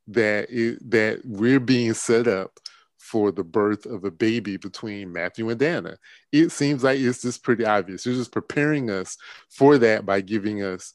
that 0.09 0.49
it, 0.51 0.91
that 0.91 1.21
we're 1.25 1.61
being 1.61 1.93
set 1.93 2.27
up 2.27 2.59
for 2.99 3.31
the 3.33 3.45
birth 3.45 3.85
of 3.85 4.05
a 4.05 4.11
baby 4.11 4.57
between 4.57 5.13
Matthew 5.13 5.51
and 5.51 5.61
Dana. 5.61 5.99
It 6.33 6.51
seems 6.53 6.83
like 6.83 6.99
it's 6.99 7.21
just 7.23 7.43
pretty 7.45 7.67
obvious. 7.67 8.07
You're 8.07 8.15
just 8.15 8.33
preparing 8.33 8.91
us 8.91 9.19
for 9.51 9.77
that 9.79 10.07
by 10.07 10.23
giving 10.23 10.63
us 10.63 10.95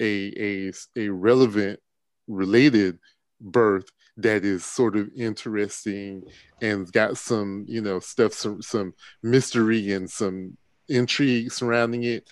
a 0.00 0.32
a, 0.38 0.72
a 0.96 1.08
relevant, 1.10 1.80
related 2.26 2.98
birth 3.40 3.86
that 4.16 4.44
is 4.44 4.64
sort 4.64 4.96
of 4.96 5.08
interesting 5.16 6.22
and 6.60 6.90
got 6.92 7.16
some 7.16 7.64
you 7.68 7.80
know 7.80 8.00
stuff 8.00 8.32
some 8.32 8.60
some 8.60 8.92
mystery 9.22 9.92
and 9.92 10.10
some 10.10 10.56
intrigue 10.88 11.52
surrounding 11.52 12.02
it 12.04 12.28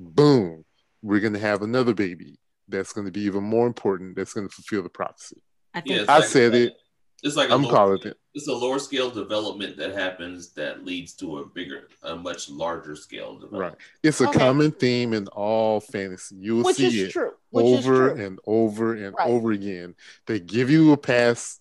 boom 0.00 0.64
we're 1.02 1.20
going 1.20 1.32
to 1.32 1.38
have 1.38 1.62
another 1.62 1.92
baby 1.94 2.38
that's 2.68 2.92
going 2.92 3.04
to 3.04 3.10
be 3.12 3.20
even 3.20 3.44
more 3.44 3.66
important 3.66 4.16
that's 4.16 4.32
going 4.32 4.48
to 4.48 4.54
fulfill 4.54 4.82
the 4.82 4.88
prophecy 4.88 5.36
I 5.74 5.80
think 5.82 5.96
it's 6.00 6.08
I 6.08 6.18
like- 6.18 6.24
said 6.28 6.54
it. 6.54 6.72
It's 7.22 7.36
like 7.36 7.50
a 7.50 7.54
i'm 7.54 7.62
lower- 7.62 7.72
calling 7.72 8.02
it 8.04 8.18
It's 8.34 8.48
a 8.48 8.52
lower 8.52 8.78
scale 8.78 9.10
development 9.10 9.76
that 9.78 9.92
happens 9.94 10.50
that 10.50 10.84
leads 10.84 11.14
to 11.14 11.38
a 11.38 11.46
bigger, 11.46 11.88
a 12.02 12.14
much 12.16 12.50
larger 12.50 12.94
scale 12.96 13.34
development. 13.34 13.62
right 13.62 13.74
it's 14.02 14.20
a 14.20 14.28
Okay. 14.28 14.38
common 14.38 14.70
theme 14.72 15.12
in 15.14 15.26
all 15.28 15.80
fantasy 15.80 16.36
you 16.36 16.56
will 16.56 16.64
Which 16.64 16.76
see 16.76 16.86
is 16.86 17.08
it 17.08 17.12
true. 17.12 17.32
Which 17.50 17.66
is 17.66 17.86
over 17.86 18.10
true. 18.14 18.24
and 18.24 18.38
over 18.46 18.94
and 18.94 19.14
Right. 19.18 19.28
over 19.28 19.52
again 19.52 19.94
they 20.26 20.40
give 20.40 20.70
you 20.70 20.92
a 20.92 20.96
pass 20.96 21.60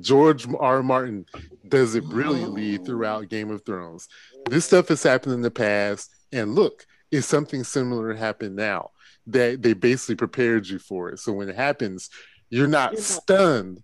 George 0.00 0.46
R. 0.58 0.82
Martin 0.82 1.24
does 1.68 1.94
it 1.94 2.04
brilliantly 2.04 2.78
oh. 2.78 2.84
throughout 2.84 3.28
Game 3.30 3.48
of 3.50 3.64
Thrones. 3.64 4.08
This 4.50 4.66
stuff 4.66 4.88
has 4.88 5.02
happened 5.04 5.34
in 5.34 5.40
the 5.40 5.52
past, 5.52 6.10
and 6.32 6.54
look, 6.54 6.84
is 7.10 7.24
something 7.24 7.62
similar 7.64 8.12
happened 8.12 8.56
now? 8.56 8.90
That 9.28 9.62
they 9.62 9.72
basically 9.74 10.16
prepared 10.16 10.66
you 10.66 10.78
for 10.80 11.10
it. 11.10 11.20
So 11.20 11.32
when 11.32 11.48
it 11.48 11.54
happens, 11.54 12.10
you're 12.50 12.66
not 12.66 12.98
stunned, 12.98 13.82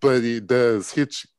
but 0.00 0.24
it 0.24 0.46
does 0.46 0.92
hit 0.92 1.24
you. 1.24 1.30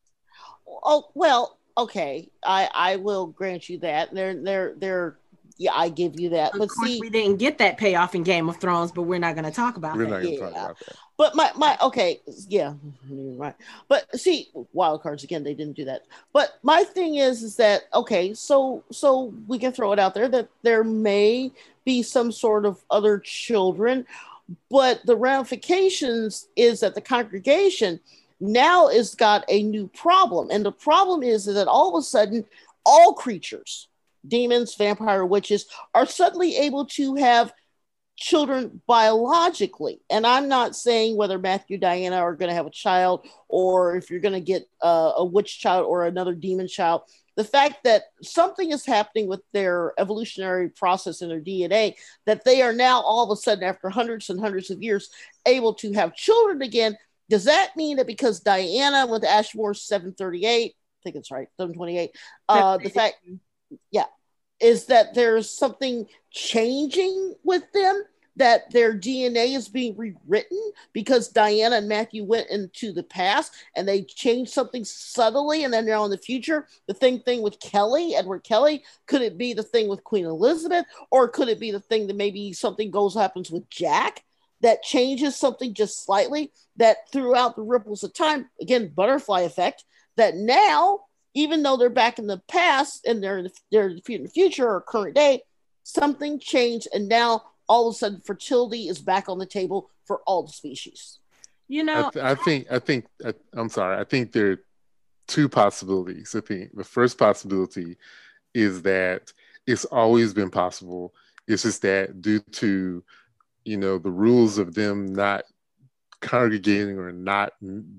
Oh 0.84 1.08
well, 1.14 1.58
okay. 1.76 2.28
I 2.44 2.68
I 2.74 2.96
will 2.96 3.26
grant 3.26 3.68
you 3.68 3.78
that. 3.78 4.14
They're 4.14 4.34
they're 4.34 4.74
they're 4.76 5.16
yeah, 5.58 5.72
I 5.74 5.90
give 5.90 6.18
you 6.18 6.30
that. 6.30 6.54
Of 6.54 6.58
but 6.58 6.68
course, 6.70 6.88
see, 6.88 7.00
we 7.00 7.10
didn't 7.10 7.36
get 7.36 7.58
that 7.58 7.78
payoff 7.78 8.14
in 8.14 8.22
Game 8.22 8.48
of 8.48 8.56
Thrones, 8.56 8.90
but 8.90 9.02
we're 9.02 9.18
not 9.20 9.34
going 9.34 9.44
to 9.44 9.52
talk 9.52 9.76
about 9.76 9.96
We're 9.96 10.04
that. 10.06 10.10
not 10.10 10.22
going 10.22 10.34
to 10.34 10.40
Yeah. 10.40 10.46
talk 10.46 10.50
about 10.50 10.78
that. 10.78 10.96
But 11.16 11.36
my 11.36 11.52
my 11.56 11.78
okay, 11.82 12.20
yeah, 12.48 12.74
right. 13.08 13.54
But 13.86 14.18
see, 14.18 14.48
wild 14.72 15.02
cards 15.02 15.22
again, 15.22 15.44
they 15.44 15.54
didn't 15.54 15.76
do 15.76 15.84
that. 15.84 16.02
But 16.32 16.58
my 16.62 16.82
thing 16.82 17.16
is, 17.16 17.42
is 17.42 17.56
that 17.56 17.82
okay? 17.94 18.34
So 18.34 18.82
so 18.90 19.32
we 19.46 19.58
can 19.58 19.72
throw 19.72 19.92
it 19.92 19.98
out 19.98 20.14
there 20.14 20.28
that 20.28 20.48
there 20.62 20.82
may 20.82 21.52
be 21.84 22.02
some 22.02 22.32
sort 22.32 22.64
of 22.64 22.82
other 22.90 23.18
children, 23.18 24.06
but 24.70 25.04
the 25.04 25.16
ramifications 25.16 26.48
is 26.56 26.80
that 26.80 26.94
the 26.94 27.00
congregation 27.00 28.00
now 28.42 28.88
it's 28.88 29.14
got 29.14 29.44
a 29.48 29.62
new 29.62 29.86
problem, 29.86 30.50
and 30.50 30.64
the 30.64 30.72
problem 30.72 31.22
is 31.22 31.44
that 31.44 31.68
all 31.68 31.96
of 31.96 32.00
a 32.00 32.04
sudden, 32.04 32.44
all 32.84 33.14
creatures, 33.14 33.88
demons, 34.26 34.74
vampire, 34.74 35.24
witches, 35.24 35.66
are 35.94 36.06
suddenly 36.06 36.56
able 36.56 36.86
to 36.86 37.14
have 37.14 37.52
children 38.16 38.82
biologically. 38.86 40.00
And 40.10 40.26
I'm 40.26 40.48
not 40.48 40.76
saying 40.76 41.16
whether 41.16 41.38
Matthew 41.38 41.78
Diana 41.78 42.16
are 42.16 42.34
going 42.34 42.50
to 42.50 42.54
have 42.54 42.66
a 42.66 42.70
child 42.70 43.26
or 43.48 43.96
if 43.96 44.10
you're 44.10 44.20
going 44.20 44.34
to 44.34 44.40
get 44.40 44.68
a 44.82 45.24
witch 45.24 45.60
child 45.60 45.86
or 45.86 46.04
another 46.04 46.34
demon 46.34 46.68
child. 46.68 47.02
The 47.36 47.44
fact 47.44 47.84
that 47.84 48.02
something 48.22 48.70
is 48.70 48.84
happening 48.84 49.26
with 49.26 49.40
their 49.52 49.94
evolutionary 49.98 50.68
process 50.68 51.22
in 51.22 51.30
their 51.30 51.40
DNA, 51.40 51.94
that 52.26 52.44
they 52.44 52.60
are 52.60 52.74
now 52.74 53.00
all 53.00 53.24
of 53.24 53.36
a 53.36 53.40
sudden, 53.40 53.64
after 53.64 53.88
hundreds 53.88 54.28
and 54.28 54.38
hundreds 54.38 54.70
of 54.70 54.82
years, 54.82 55.08
able 55.46 55.74
to 55.74 55.92
have 55.94 56.14
children 56.14 56.60
again. 56.60 56.96
Does 57.32 57.44
that 57.44 57.74
mean 57.78 57.96
that 57.96 58.06
because 58.06 58.40
Diana 58.40 59.06
with 59.06 59.24
Ashmole 59.24 59.72
738, 59.72 60.74
I 60.74 60.74
think 61.02 61.16
it's 61.16 61.30
right, 61.30 61.48
728, 61.56 62.10
uh, 62.50 62.76
the 62.76 62.90
fact 62.90 63.24
yeah, 63.90 64.04
is 64.60 64.84
that 64.86 65.14
there's 65.14 65.48
something 65.48 66.04
changing 66.30 67.34
with 67.42 67.62
them? 67.72 68.02
That 68.36 68.70
their 68.70 68.94
DNA 68.94 69.56
is 69.56 69.70
being 69.70 69.96
rewritten 69.96 70.72
because 70.92 71.28
Diana 71.28 71.76
and 71.76 71.88
Matthew 71.88 72.22
went 72.22 72.50
into 72.50 72.92
the 72.92 73.02
past 73.02 73.52
and 73.76 73.88
they 73.88 74.02
changed 74.02 74.52
something 74.52 74.84
subtly 74.84 75.64
and 75.64 75.72
then 75.72 75.86
now 75.86 76.04
in 76.04 76.10
the 76.10 76.18
future 76.18 76.66
the 76.86 76.94
thing 76.94 77.20
thing 77.20 77.42
with 77.42 77.60
Kelly 77.60 78.14
Edward 78.14 78.42
Kelly 78.42 78.84
could 79.06 79.20
it 79.20 79.36
be 79.36 79.52
the 79.52 79.62
thing 79.62 79.86
with 79.86 80.02
Queen 80.02 80.24
Elizabeth 80.24 80.86
or 81.10 81.28
could 81.28 81.48
it 81.48 81.60
be 81.60 81.72
the 81.72 81.80
thing 81.80 82.06
that 82.06 82.16
maybe 82.16 82.54
something 82.54 82.90
goes 82.90 83.14
happens 83.14 83.50
with 83.50 83.68
Jack 83.68 84.24
that 84.62 84.82
changes 84.82 85.36
something 85.36 85.74
just 85.74 86.04
slightly 86.04 86.52
that 86.76 86.98
throughout 87.12 87.56
the 87.56 87.62
ripples 87.62 88.02
of 88.02 88.14
time 88.14 88.48
again 88.60 88.90
butterfly 88.94 89.42
effect 89.42 89.84
that 90.16 90.36
now 90.36 91.00
even 91.34 91.62
though 91.62 91.76
they're 91.76 91.90
back 91.90 92.18
in 92.18 92.26
the 92.26 92.42
past 92.48 93.06
and 93.06 93.22
they're 93.22 93.38
in 93.38 93.44
the, 93.44 93.52
they're 93.70 93.88
in 93.88 94.22
the 94.22 94.28
future 94.28 94.68
or 94.68 94.80
current 94.80 95.14
day, 95.14 95.42
something 95.82 96.38
changed, 96.38 96.88
and 96.92 97.08
now 97.08 97.42
all 97.68 97.88
of 97.88 97.94
a 97.94 97.98
sudden 97.98 98.20
fertility 98.20 98.88
is 98.88 99.00
back 99.00 99.28
on 99.28 99.38
the 99.38 99.46
table 99.46 99.90
for 100.04 100.20
all 100.26 100.42
the 100.42 100.52
species. 100.52 101.18
You 101.68 101.82
I, 101.82 101.84
know, 101.84 102.10
th- 102.10 102.24
I 102.24 102.34
think 102.34 102.66
I 102.70 102.78
think 102.78 103.06
I, 103.24 103.32
I'm 103.54 103.68
sorry. 103.68 103.98
I 103.98 104.04
think 104.04 104.32
there 104.32 104.50
are 104.52 104.64
two 105.26 105.48
possibilities. 105.48 106.34
I 106.36 106.40
think 106.40 106.76
the 106.76 106.84
first 106.84 107.18
possibility 107.18 107.96
is 108.52 108.82
that 108.82 109.32
it's 109.66 109.86
always 109.86 110.34
been 110.34 110.50
possible. 110.50 111.14
It's 111.48 111.62
just 111.62 111.82
that 111.82 112.20
due 112.20 112.40
to 112.40 113.02
you 113.64 113.76
know 113.76 113.98
the 113.98 114.10
rules 114.10 114.58
of 114.58 114.74
them 114.74 115.12
not 115.12 115.44
congregating 116.20 116.98
or 116.98 117.12
not 117.12 117.52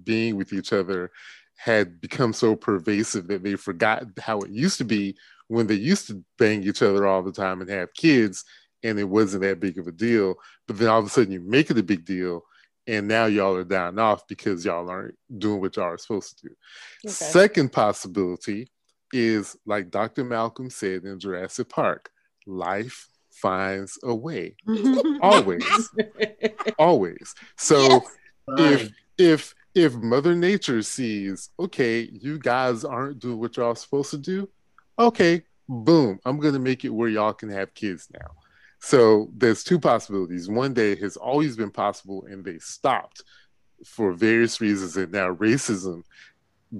being 0.03 0.35
with 0.37 0.53
each 0.53 0.71
other 0.73 1.11
had 1.55 2.01
become 2.01 2.33
so 2.33 2.55
pervasive 2.55 3.27
that 3.27 3.43
they 3.43 3.55
forgot 3.55 4.03
how 4.19 4.39
it 4.39 4.49
used 4.49 4.77
to 4.77 4.85
be 4.85 5.15
when 5.47 5.67
they 5.67 5.75
used 5.75 6.07
to 6.07 6.23
bang 6.37 6.63
each 6.63 6.81
other 6.81 7.05
all 7.05 7.21
the 7.21 7.31
time 7.31 7.61
and 7.61 7.69
have 7.69 7.93
kids 7.93 8.43
and 8.81 8.97
it 8.99 9.03
wasn't 9.03 9.41
that 9.41 9.59
big 9.59 9.77
of 9.77 9.87
a 9.87 9.91
deal 9.91 10.35
but 10.67 10.77
then 10.77 10.87
all 10.87 10.99
of 10.99 11.05
a 11.05 11.09
sudden 11.09 11.31
you 11.31 11.39
make 11.41 11.69
it 11.69 11.77
a 11.77 11.83
big 11.83 12.05
deal 12.05 12.43
and 12.87 13.07
now 13.07 13.25
y'all 13.25 13.55
are 13.55 13.63
down 13.63 13.97
off 13.99 14.27
because 14.27 14.65
y'all 14.65 14.89
aren't 14.89 15.15
doing 15.37 15.61
what 15.61 15.75
y'all 15.75 15.85
are 15.85 15.97
supposed 15.97 16.37
to 16.39 16.47
do 16.47 16.55
Okay. 17.05 17.11
second 17.13 17.71
possibility 17.71 18.69
is 19.11 19.55
like 19.65 19.91
dr 19.91 20.23
malcolm 20.23 20.69
said 20.69 21.03
in 21.03 21.19
jurassic 21.19 21.69
park 21.69 22.09
life 22.47 23.07
finds 23.43 23.99
a 24.03 24.15
way. 24.15 24.55
Mm-hmm. 24.67 25.17
Always. 25.21 25.89
Always. 26.79 27.35
So 27.57 28.01
Yes. 28.57 28.81
if 28.81 28.91
if 29.17 29.55
if 29.73 29.93
mother 29.95 30.35
nature 30.35 30.81
sees 30.81 31.49
okay 31.57 32.01
you 32.11 32.37
guys 32.37 32.83
aren't 32.83 33.19
doing 33.19 33.39
what 33.39 33.55
y'all 33.55 33.73
supposed 33.73 34.11
to 34.11 34.17
do 34.17 34.49
okay 34.99 35.41
boom 35.69 36.19
i'm 36.25 36.39
gonna 36.41 36.59
make 36.59 36.83
it 36.83 36.89
where 36.89 37.07
y'all 37.07 37.31
can 37.33 37.49
have 37.49 37.73
kids 37.73 38.09
now. 38.13 38.31
So 38.79 39.29
there's 39.41 39.63
two 39.63 39.79
possibilities. 39.79 40.49
One 40.49 40.73
day 40.73 40.95
has 40.97 41.15
always 41.15 41.55
been 41.55 41.71
possible 41.71 42.25
and 42.29 42.43
they 42.43 42.57
stopped 42.59 43.23
for 43.85 44.11
various 44.11 44.59
reasons 44.59 44.97
and 44.97 45.11
now 45.13 45.33
racism 45.35 46.03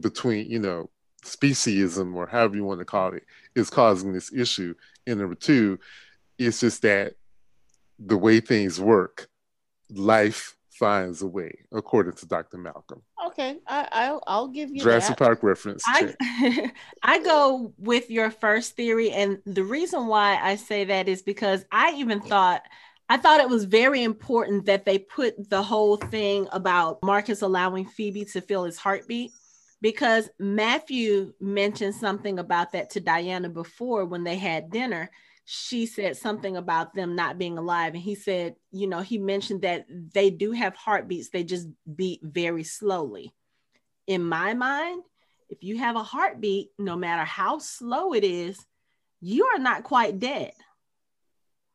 between 0.02 0.52
you 0.52 0.60
know 0.60 0.90
speciesism 1.24 2.14
or 2.14 2.28
however 2.28 2.58
you 2.58 2.66
want 2.66 2.80
to 2.80 2.86
call 2.86 3.14
it 3.14 3.24
is 3.56 3.70
causing 3.70 4.12
this 4.12 4.34
issue. 4.34 4.76
And 5.08 5.20
number 5.20 5.36
two 5.36 5.80
it's 6.38 6.60
just 6.60 6.82
that 6.82 7.14
the 8.00 8.18
way 8.18 8.40
things 8.40 8.80
work 8.80 9.28
life 9.90 10.56
finds 10.72 11.22
a 11.22 11.28
way, 11.28 11.66
according 11.72 12.14
to 12.14 12.26
Dr. 12.26 12.58
Malcolm. 12.58 13.02
Okay, 13.28 13.60
I, 13.68 13.88
I'll 13.92 14.24
I'll 14.28 14.48
give 14.48 14.70
you 14.70 14.82
Jurassic 14.82 15.18
that. 15.18 15.26
Park 15.26 15.44
reference. 15.44 15.84
I 15.86 16.72
I 17.04 17.20
go 17.20 17.74
with 17.78 18.10
your 18.10 18.32
first 18.32 18.76
theory, 18.76 19.12
and 19.12 19.40
the 19.46 19.64
reason 19.64 20.08
why 20.08 20.38
I 20.42 20.56
say 20.56 20.86
that 20.86 21.08
is 21.08 21.22
because 21.22 21.66
I 21.72 21.94
even 21.94 22.22
thought 22.22 22.64
I 23.10 23.18
thought 23.18 23.42
it 23.42 23.50
was 23.50 23.66
very 23.66 24.04
important 24.04 24.66
that 24.66 24.86
they 24.86 24.98
put 24.98 25.50
the 25.50 25.62
whole 25.62 25.98
thing 25.98 26.48
about 26.52 27.00
Marcus 27.04 27.42
allowing 27.42 27.86
Phoebe 27.86 28.26
to 28.26 28.42
feel 28.42 28.64
his 28.64 28.78
heartbeat 28.78 29.32
because 29.82 30.30
Matthew 30.40 31.34
mentioned 31.40 31.96
something 31.96 32.40
about 32.40 32.72
that 32.72 32.90
to 32.92 33.00
Diana 33.00 33.50
before 33.50 34.06
when 34.06 34.24
they 34.24 34.38
had 34.38 34.72
dinner. 34.72 35.12
She 35.46 35.86
said 35.86 36.16
something 36.16 36.56
about 36.56 36.94
them 36.94 37.16
not 37.16 37.38
being 37.38 37.58
alive, 37.58 37.94
and 37.94 38.02
he 38.02 38.16
said, 38.16 38.56
you 38.72 38.88
know, 38.88 39.02
he 39.02 39.18
mentioned 39.18 39.64
that 39.64 39.86
they 39.90 40.30
do 40.30 40.52
have 40.52 40.76
heartbeats, 40.76 41.30
they 41.30 41.44
just 41.44 41.68
beat 41.96 42.22
very 42.24 42.64
slowly. 42.64 43.34
In 44.08 44.24
my 44.24 44.54
mind, 44.54 45.04
if 45.50 45.64
you 45.64 45.78
have 45.78 45.96
a 45.96 46.04
heartbeat, 46.04 46.70
no 46.80 46.96
matter 46.96 47.26
how 47.26 47.60
slow 47.60 48.14
it 48.14 48.24
is, 48.24 48.66
you 49.20 49.46
are 49.48 49.60
not 49.60 49.84
quite 49.84 50.20
dead. 50.20 50.54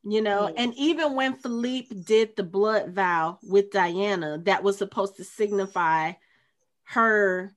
You 0.02 0.22
know, 0.22 0.48
Mm. 0.48 0.54
and 0.56 0.74
even 0.74 1.14
when 1.14 1.36
Philippe 1.36 1.94
did 1.94 2.36
the 2.36 2.44
blood 2.44 2.94
vow 2.94 3.38
with 3.42 3.70
Diana, 3.70 4.38
that 4.44 4.62
was 4.62 4.78
supposed 4.78 5.16
to 5.16 5.24
signify 5.24 6.12
her 6.84 7.54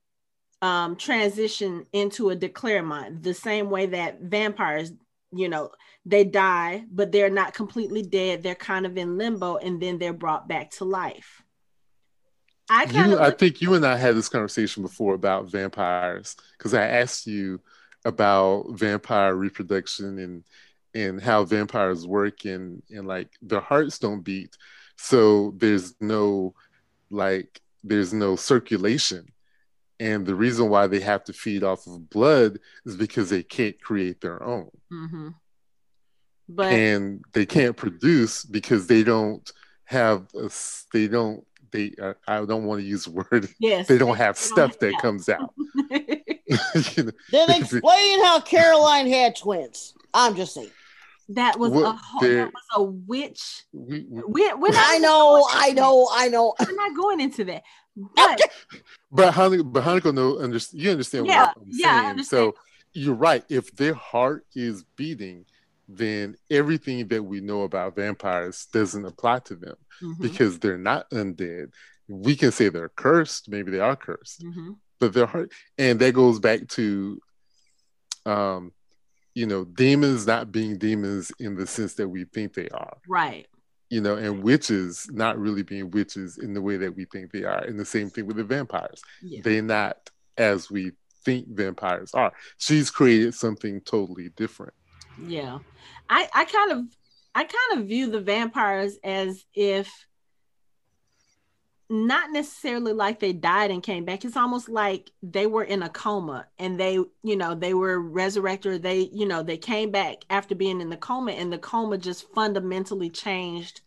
um, 0.61 0.95
transition 0.95 1.85
into 1.93 2.29
a 2.29 2.35
de 2.35 2.49
Clermont, 2.49 3.23
the 3.23 3.33
same 3.33 3.69
way 3.69 3.85
that 3.87 4.21
vampires, 4.21 4.91
you 5.31 5.49
know, 5.49 5.71
they 6.05 6.23
die, 6.23 6.85
but 6.91 7.11
they're 7.11 7.29
not 7.29 7.53
completely 7.53 8.01
dead. 8.01 8.43
They're 8.43 8.55
kind 8.55 8.85
of 8.85 8.97
in 8.97 9.17
limbo 9.17 9.57
and 9.57 9.81
then 9.81 9.99
they're 9.99 10.13
brought 10.13 10.47
back 10.47 10.71
to 10.71 10.85
life. 10.85 11.43
I 12.69 12.85
You, 12.85 13.19
I 13.19 13.31
think 13.31 13.61
you 13.61 13.73
and 13.73 13.85
I 13.85 13.97
had 13.97 14.15
this 14.15 14.29
conversation 14.29 14.81
before 14.81 15.13
about 15.13 15.51
vampires 15.51 16.35
because 16.57 16.73
I 16.73 16.87
asked 16.87 17.27
you 17.27 17.59
about 18.05 18.67
vampire 18.71 19.35
reproduction 19.35 20.17
and 20.19 20.43
and 20.93 21.21
how 21.21 21.43
vampires 21.43 22.07
work 22.07 22.45
and 22.45 22.81
and 22.89 23.07
like 23.07 23.29
their 23.41 23.59
hearts 23.59 23.99
don't 23.99 24.21
beat, 24.21 24.55
so 24.97 25.53
there's 25.57 25.95
no 26.01 26.55
like 27.09 27.61
there's 27.83 28.13
no 28.13 28.35
circulation, 28.37 29.25
and 29.99 30.25
the 30.25 30.35
reason 30.35 30.69
why 30.69 30.87
they 30.87 31.01
have 31.01 31.25
to 31.25 31.33
feed 31.33 31.63
off 31.63 31.87
of 31.87 32.09
blood 32.09 32.59
is 32.85 32.95
because 32.95 33.29
they 33.29 33.43
can't 33.43 33.79
create 33.81 34.21
their 34.21 34.41
own. 34.41 34.69
Mhm. 34.91 35.35
But 36.55 36.71
and 36.71 37.23
they 37.33 37.45
can't 37.45 37.75
produce 37.77 38.43
because 38.43 38.87
they 38.87 39.03
don't 39.03 39.49
have 39.85 40.27
a 40.35 40.45
s 40.45 40.85
they 40.93 41.07
don't 41.07 41.45
they 41.71 41.93
uh, 42.01 42.13
I 42.27 42.45
don't 42.45 42.65
want 42.65 42.81
to 42.81 42.87
use 42.87 43.05
the 43.05 43.11
word 43.11 43.49
yes, 43.59 43.87
they 43.87 43.97
don't 43.97 44.15
have 44.17 44.35
they 44.37 44.47
don't 44.47 44.51
stuff 44.51 44.79
that 44.79 44.93
have. 44.93 45.01
comes 45.01 45.29
out 45.29 45.53
You 46.97 47.03
know, 47.03 47.11
Then 47.31 47.49
explain 47.61 48.23
how 48.25 48.41
Caroline 48.41 49.07
had 49.07 49.35
twins. 49.37 49.93
I'm 50.13 50.35
just 50.35 50.53
saying. 50.53 50.71
that 51.29 51.57
was 51.57 51.71
What 51.71 51.85
a 51.85 51.93
whole, 51.93 52.21
that 52.21 52.51
was 52.53 52.63
a 52.75 52.83
witch. 52.83 53.63
We, 53.71 54.05
we, 54.09 54.21
We're, 54.25 54.57
we're 54.57 54.71
I 54.75 54.97
know, 54.99 55.47
I 55.49 55.71
know, 55.71 56.09
I 56.11 56.27
know. 56.27 56.53
that. 56.59 56.67
We're 56.67 56.75
not 56.75 56.95
going 56.97 57.21
into 57.21 57.45
that. 57.45 57.63
But 58.15 58.41
but 59.11 59.33
Hanako, 59.33 59.71
but 59.71 59.83
Hanako, 59.83 60.13
know, 60.13 60.39
under, 60.39 60.59
you 60.71 60.91
understand 60.91 61.27
Yeah, 61.27 61.41
what 61.43 61.53
I'm 61.57 61.71
yeah, 61.71 61.87
I 61.87 61.91
saying. 61.91 62.09
understand. 62.11 62.53
So 62.53 62.55
you're 62.93 63.15
right. 63.15 63.43
If 63.49 63.73
their 63.75 63.93
heart 63.93 64.45
is 64.55 64.83
beating, 64.95 65.45
then 65.97 66.35
everything 66.49 67.07
that 67.09 67.23
we 67.23 67.41
know 67.41 67.63
about 67.63 67.95
vampires 67.95 68.67
doesn't 68.71 69.05
apply 69.05 69.39
to 69.39 69.55
them 69.55 69.75
Mhm, 70.01 70.19
because 70.21 70.59
they're 70.59 70.77
not 70.77 71.09
undead. 71.11 71.71
We 72.07 72.35
can 72.35 72.51
say 72.51 72.69
they're 72.69 72.89
cursed. 72.89 73.49
Maybe 73.49 73.71
they 73.71 73.79
are 73.79 73.95
cursed, 73.95 74.43
mhm. 74.43 74.77
but 74.99 75.13
their 75.13 75.25
heart, 75.27 75.51
and 75.77 75.99
that 75.99 76.13
goes 76.13 76.39
back 76.39 76.67
to, 76.69 77.19
um, 78.25 78.71
you 79.33 79.45
know, 79.45 79.63
demons 79.63 80.27
not 80.27 80.51
being 80.51 80.77
demons 80.77 81.31
in 81.39 81.55
the 81.55 81.65
sense 81.67 81.93
that 81.95 82.07
we 82.09 82.25
think 82.25 82.53
they 82.53 82.69
are. 82.69 82.97
right. 83.07 83.47
you 83.89 83.99
know, 83.99 84.15
and 84.15 84.41
witches 84.41 85.05
not 85.11 85.37
really 85.37 85.63
being 85.63 85.91
witches 85.91 86.37
in 86.37 86.53
the 86.53 86.61
way 86.61 86.77
that 86.77 86.95
we 86.95 87.03
think 87.03 87.29
they 87.33 87.43
are. 87.43 87.61
And 87.65 87.77
the 87.77 87.83
same 87.83 88.09
thing 88.09 88.25
with 88.25 88.37
the 88.37 88.43
vampires. 88.45 89.01
Yeah. 89.21 89.41
They're 89.43 89.61
not 89.61 90.09
as 90.37 90.71
we 90.71 90.93
think 91.25 91.49
vampires 91.49 92.13
are. 92.13 92.31
She's 92.57 92.89
created 92.89 93.35
something 93.35 93.81
totally 93.81 94.29
different. 94.29 94.73
Yeah. 95.17 95.59
I 96.09 96.27
I 96.33 96.45
kind 96.45 96.71
of 96.71 96.85
I 97.33 97.43
kind 97.43 97.81
of 97.81 97.87
view 97.87 98.09
the 98.09 98.21
vampires 98.21 98.97
as 99.03 99.45
if 99.53 99.89
not 101.91 102.31
necessarily 102.31 102.93
like 102.93 103.19
they 103.19 103.33
died 103.33 103.69
and 103.69 103.83
came 103.83 104.05
back. 104.05 104.23
It's 104.23 104.37
almost 104.37 104.69
like 104.69 105.11
they 105.21 105.45
were 105.45 105.65
in 105.65 105.83
a 105.83 105.89
coma 105.89 106.47
and 106.57 106.79
they, 106.79 106.93
you 106.93 107.35
know, 107.35 107.53
they 107.53 107.73
were 107.73 107.99
resurrected. 107.99 108.81
They, 108.81 109.09
you 109.11 109.25
know, 109.25 109.43
they 109.43 109.57
came 109.57 109.91
back 109.91 110.23
after 110.29 110.55
being 110.55 110.79
in 110.79 110.89
the 110.89 110.95
coma 110.95 111.33
and 111.33 111.51
the 111.51 111.57
coma 111.57 111.97
just 111.97 112.31
fundamentally 112.33 113.09
changed 113.09 113.81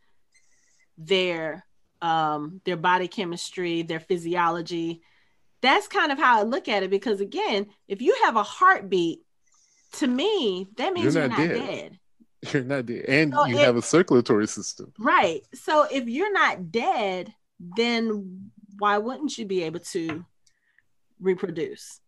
their 0.99 1.65
um 2.03 2.61
their 2.65 2.77
body 2.77 3.09
chemistry, 3.09 3.83
their 3.83 4.01
physiology. 4.01 5.01
That's 5.63 5.89
kind 5.89 6.13
of 6.13 6.19
how 6.19 6.41
I 6.41 6.43
look 6.43 6.69
at 6.69 6.83
it 6.83 6.91
because 6.91 7.23
again, 7.23 7.69
if 7.89 8.03
you 8.03 8.15
have 8.25 8.37
a 8.37 8.43
heartbeat, 8.43 9.24
to 9.99 10.07
me, 10.07 10.69
that 10.77 10.93
means 10.93 11.15
You're 11.15 11.25
you're, 11.25 11.29
not 11.31 11.39
not, 11.39 11.49
dead. 11.49 11.67
dead. 11.67 11.99
You're 12.53 12.65
not 12.65 12.87
dead. 12.87 13.05
And 13.09 13.33
So 13.35 13.47
you 13.47 13.57
it- 13.59 13.65
have 13.65 13.77
a 13.77 13.83
circulatory 13.83 14.47
system. 14.47 14.93
Right. 14.99 15.43
So 15.55 15.87
if 15.91 16.09
you're 16.09 16.33
not 16.33 16.71
dead, 16.71 17.33
then 17.59 18.51
why 18.79 18.99
wouldn't 18.99 19.39
you 19.39 19.47
be 19.47 19.63
able 19.63 19.81
to 19.81 20.25
reproduce? 21.21 22.01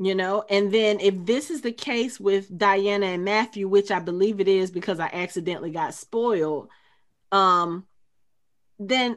You 0.00 0.14
know, 0.16 0.44
and 0.50 0.72
then 0.72 0.98
if 0.98 1.14
this 1.24 1.50
is 1.52 1.60
the 1.60 1.70
case 1.70 2.18
with 2.18 2.56
Diana 2.58 3.06
and 3.06 3.24
Matthew, 3.24 3.68
which 3.68 3.92
I 3.92 4.00
believe 4.00 4.40
it 4.40 4.48
is 4.48 4.72
because 4.72 4.98
I 4.98 5.06
accidentally 5.06 5.70
got 5.70 5.94
spoiled, 5.94 6.68
um, 7.30 7.86
then 8.80 9.16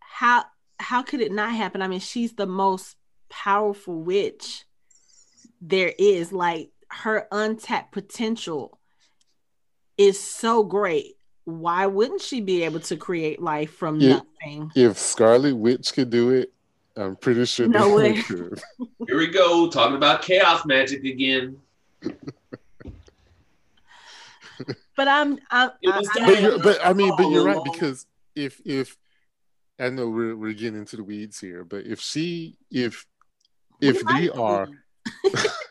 how 0.00 0.44
how 0.80 1.02
could 1.02 1.20
it 1.20 1.30
not 1.30 1.52
happen? 1.52 1.82
I 1.82 1.88
mean, 1.88 2.00
she's 2.00 2.32
the 2.32 2.46
most 2.46 2.96
powerful 3.28 3.94
witch 4.02 4.64
there 5.60 5.92
is. 5.98 6.32
Like 6.32 6.70
her 6.92 7.26
untapped 7.32 7.92
potential 7.92 8.78
is 9.98 10.18
so 10.20 10.62
great. 10.62 11.16
Why 11.44 11.86
wouldn't 11.86 12.20
she 12.20 12.40
be 12.40 12.62
able 12.64 12.80
to 12.80 12.96
create 12.96 13.40
life 13.42 13.72
from 13.74 13.98
Yeah. 14.00 14.20
nothing? 14.44 14.70
If 14.74 14.98
Scarlet 14.98 15.56
Witch 15.56 15.92
could 15.92 16.10
do 16.10 16.30
it, 16.30 16.52
I'm 16.96 17.16
pretty 17.16 17.46
sure 17.46 17.66
No 17.66 17.88
no 17.88 17.96
way. 17.96 18.22
one. 18.28 18.50
Here 19.08 19.16
we 19.16 19.26
go, 19.28 19.68
talking 19.70 19.96
about 19.96 20.22
chaos 20.22 20.64
magic 20.66 21.04
again. 21.04 21.60
But 24.94 25.08
I'm, 25.08 25.38
I'm, 25.50 25.70
I- 25.86 26.02
But 26.26 26.40
you're, 26.42 26.58
but 26.58 26.78
I 26.84 26.92
mean, 26.92 27.12
but 27.16 27.28
you're 27.30 27.44
right 27.44 27.58
because 27.72 28.06
if 28.36 28.60
if 28.64 28.96
I 29.80 29.88
know 29.88 30.08
we're 30.08 30.36
we're 30.36 30.52
getting 30.52 30.78
into 30.80 30.96
the 30.96 31.04
weeds 31.04 31.40
here, 31.40 31.64
but 31.64 31.86
if 31.86 31.98
she 32.00 32.56
if 32.70 33.06
if 33.80 34.04
like 34.04 34.22
they 34.22 34.28
are 34.30 34.68
weed. 35.24 35.34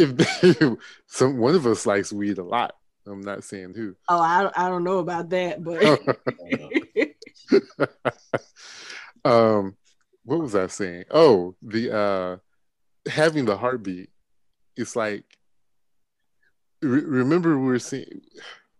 if 0.00 0.16
they, 0.16 0.54
some 1.06 1.38
one 1.38 1.54
of 1.54 1.66
us 1.66 1.86
likes 1.86 2.12
weed 2.12 2.38
a 2.38 2.44
lot. 2.44 2.74
I'm 3.06 3.20
not 3.22 3.44
saying 3.44 3.72
who. 3.76 3.94
Oh, 4.08 4.20
I, 4.20 4.42
don't- 4.42 4.58
I 4.58 4.68
don't 4.68 4.84
know 4.84 4.98
about 4.98 5.30
that, 5.30 5.62
but 5.64 5.82
um, 9.24 9.76
what 10.24 10.40
was 10.40 10.54
I 10.54 10.66
saying? 10.66 11.04
Oh, 11.10 11.54
the 11.62 11.96
uh, 11.96 12.36
having 13.10 13.44
the 13.44 13.56
heartbeat. 13.56 14.10
It's 14.76 14.96
like 14.96 15.24
re- 16.82 17.04
remember 17.04 17.58
we 17.58 17.66
were 17.66 17.78
seeing 17.78 18.20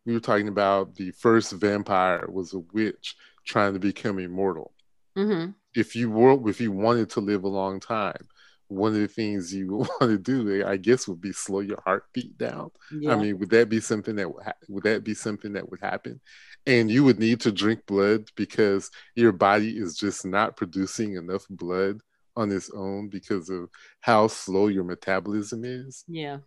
we 0.07 0.15
were 0.15 0.21
talking 0.21 0.49
about 0.49 0.95
the 0.95 1.11
first 1.13 1.53
vampire 1.53 2.27
was 2.31 2.55
a 2.55 2.61
witch 2.73 3.17
trying 3.45 3.75
to 3.75 3.79
become 3.79 4.19
immortal. 4.19 4.73
Mhm. 5.17 5.55
If 5.75 5.95
you 5.97 6.11
were 6.11 6.49
if 6.49 6.61
you 6.61 6.73
wanted 6.73 7.11
to 7.11 7.21
live 7.21 7.45
a 7.45 7.49
long 7.49 7.81
time, 7.81 8.29
one 8.71 8.95
of 8.95 9.01
the 9.01 9.09
things 9.09 9.55
you 9.55 9.69
would 9.69 9.89
want 10.01 10.01
to 10.13 10.19
do, 10.19 10.63
eh, 10.63 10.69
I 10.69 10.77
guess, 10.77 11.09
would 11.09 11.21
be 11.21 11.33
slow 11.33 11.61
your 11.61 11.83
heartbeat 11.85 12.39
down. 12.39 12.71
yeah. 12.91 13.13
I 13.13 13.17
mean, 13.17 13.39
would 13.39 13.51
that 13.51 13.69
be 13.69 13.81
something 13.81 14.17
that 14.17 14.33
would 14.33 14.45
ha- 14.45 14.53
would 14.69 14.85
that 14.85 15.05
be 15.05 15.15
something 15.15 15.53
that 15.55 15.71
would 15.71 15.81
happen? 15.81 16.21
And 16.67 16.91
you 16.91 17.05
would 17.05 17.19
need 17.19 17.41
to 17.43 17.53
drink 17.53 17.87
blood 17.87 18.31
because 18.37 18.91
your 19.15 19.33
body 19.33 19.79
is 19.79 19.97
just 19.97 20.27
not 20.27 20.57
producing 20.57 21.15
enough 21.17 21.47
blood 21.51 22.01
on 22.37 22.53
its 22.53 22.71
own 22.71 23.09
because 23.09 23.51
of 23.51 23.69
how 24.01 24.29
slow 24.29 24.69
your 24.69 24.85
metabolism 24.85 25.65
is. 25.65 26.05
yeah. 26.09 26.39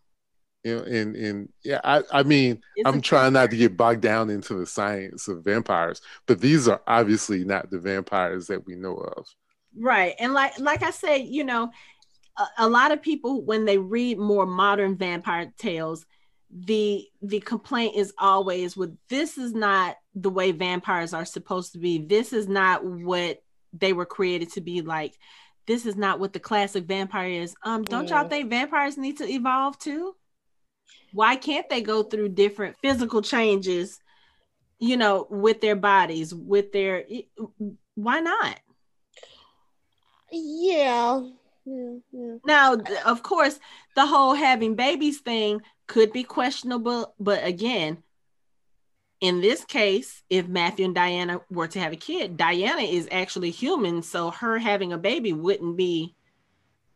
You 0.64 0.78
know, 0.78 0.84
and 0.84 1.16
and 1.18 1.50
yeah, 1.64 1.82
I 1.84 2.04
I 2.12 2.24
mean, 2.24 2.62
It's 2.76 2.86
I'm 2.86 3.02
trying 3.02 3.34
not 3.34 3.52
to 3.52 3.58
get 3.58 3.76
bogged 3.76 4.02
down 4.02 4.30
into 4.30 4.54
the 4.56 4.66
science 4.66 5.28
of 5.28 5.44
vampires, 5.44 6.02
but 6.26 6.40
these 6.40 6.68
are 6.70 6.82
obviously 6.88 7.44
not 7.44 7.70
the 7.70 7.80
vampires 7.80 8.48
that 8.48 8.66
we 8.66 8.76
know 8.76 8.96
of. 8.96 9.26
Right. 9.76 10.14
And 10.20 10.34
like 10.34 10.60
like 10.60 10.84
I 10.84 10.92
said, 10.92 11.24
you 11.26 11.44
know, 11.44 11.72
a, 12.38 12.46
a 12.60 12.70
lot 12.70 12.92
of 12.92 13.02
people 13.02 13.44
when 13.44 13.66
they 13.66 13.78
read 13.78 14.18
more 14.18 14.46
modern 14.46 14.98
vampire 14.98 15.54
tales, 15.58 16.06
the 16.52 17.08
the 17.22 17.40
complaint 17.40 17.96
is 17.96 18.14
always 18.18 18.78
with 18.78 18.96
this 19.10 19.38
is 19.38 19.54
not 19.54 19.96
the 20.14 20.30
way 20.30 20.52
vampires 20.52 21.14
are 21.14 21.26
supposed 21.26 21.74
to 21.74 21.80
be. 21.80 21.98
This 21.98 22.32
is 22.34 22.48
not 22.48 22.86
what 22.86 23.42
they 23.72 23.94
were 23.94 24.06
created 24.06 24.52
to 24.54 24.62
be 24.62 24.82
like. 24.82 25.18
This 25.66 25.86
is 25.86 25.96
not 25.96 26.20
what 26.20 26.34
the 26.34 26.40
classic 26.40 26.86
vampire 26.86 27.30
is. 27.30 27.56
Um, 27.64 27.84
don't 27.84 28.10
y'all 28.10 28.26
Mm. 28.26 28.30
think 28.30 28.50
vampires 28.50 28.98
need 28.98 29.18
to 29.18 29.28
evolve 29.28 29.80
too? 29.80 30.16
Why 31.12 31.36
can't 31.36 31.68
they 31.70 31.82
go 31.82 32.04
through 32.04 32.30
different 32.30 32.76
physical 32.82 33.22
changes, 33.22 34.00
you 34.78 34.98
know, 34.98 35.26
with 35.30 35.62
their 35.62 35.76
bodies, 35.76 36.34
with 36.36 36.72
their 36.72 37.06
why 37.96 38.20
not? 38.20 38.60
Yeah. 40.32 41.22
Yeah, 41.66 41.98
yeah. 42.12 42.36
Now, 42.46 42.76
of 43.06 43.24
course, 43.24 43.60
the 43.96 44.06
whole 44.06 44.34
having 44.34 44.76
babies 44.76 45.20
thing 45.20 45.62
could 45.88 46.12
be 46.12 46.24
questionable, 46.24 47.14
but 47.20 47.44
again, 47.46 48.04
in 49.22 49.40
this 49.40 49.64
case, 49.64 50.22
if 50.30 50.48
Matthew 50.48 50.84
and 50.86 50.96
Diana 50.96 51.40
were 51.50 51.68
to 51.70 51.80
have 51.80 51.94
a 51.94 51.98
kid, 51.98 52.36
Diana 52.36 52.82
is 52.82 53.08
actually 53.12 53.52
human, 53.52 54.02
so 54.02 54.32
her 54.32 54.60
having 54.60 54.92
a 54.92 54.98
baby 54.98 55.32
wouldn't 55.32 55.78
be 55.78 56.16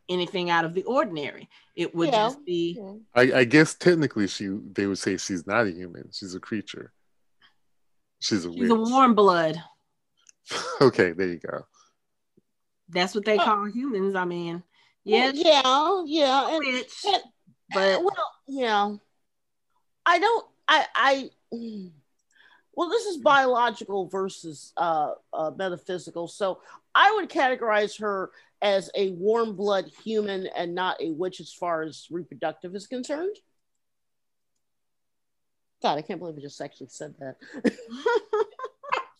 anything 0.09 0.49
out 0.49 0.65
of 0.65 0.73
the 0.73 0.83
ordinary. 0.83 1.49
It 1.75 1.95
would 1.95 2.09
Yeah. 2.09 2.25
just 2.25 2.43
be. 2.45 2.77
I, 3.15 3.21
I 3.33 3.43
guess 3.45 3.75
technically 3.75 4.27
she 4.27 4.47
they 4.73 4.87
would 4.87 4.97
say 4.97 5.15
she's 5.17 5.47
not 5.47 5.67
a 5.67 5.71
human; 5.71 6.09
she's 6.11 6.35
a 6.35 6.39
creature. 6.39 6.91
She's 8.19 8.43
a 8.45 8.51
she's 8.51 8.59
witch. 8.59 8.71
a 8.71 8.75
warm 8.75 9.15
blood. 9.15 9.61
okay, 10.81 11.13
there 11.13 11.27
you 11.27 11.39
go. 11.39 11.65
That's 12.89 13.13
what 13.13 13.25
they 13.25 13.37
Uh, 13.37 13.43
call 13.43 13.65
humans. 13.65 14.15
I 14.15 14.25
mean, 14.25 14.63
yeah, 15.03 15.31
Well, 15.31 16.05
yeah, 16.05 16.19
yeah, 16.19 16.55
and, 16.55 16.59
witch, 16.59 17.05
and 17.05 17.23
but 17.73 18.03
well, 18.03 18.31
yeah. 18.47 18.95
I 20.05 20.19
don't. 20.19 20.45
I. 20.67 20.85
I. 20.95 21.29
Well, 22.73 22.89
this 22.89 23.05
is 23.05 23.17
biological 23.17 24.07
versus 24.07 24.71
uh, 24.77 25.13
uh, 25.33 25.51
metaphysical. 25.57 26.27
So 26.27 26.61
I 26.93 27.11
would 27.15 27.29
categorize 27.29 27.99
her 27.99 28.31
as 28.61 28.89
a 28.95 29.11
warm 29.11 29.55
blood 29.55 29.91
human 30.03 30.47
and 30.55 30.75
not 30.75 31.01
a 31.01 31.11
witch 31.11 31.39
as 31.39 31.51
far 31.51 31.81
as 31.81 32.07
reproductive 32.11 32.75
is 32.75 32.85
concerned. 32.87 33.35
God, 35.81 35.97
I 35.97 36.01
can't 36.01 36.19
believe 36.19 36.37
I 36.37 36.41
just 36.41 36.61
actually 36.61 36.89
said 36.89 37.15
that. 37.19 37.37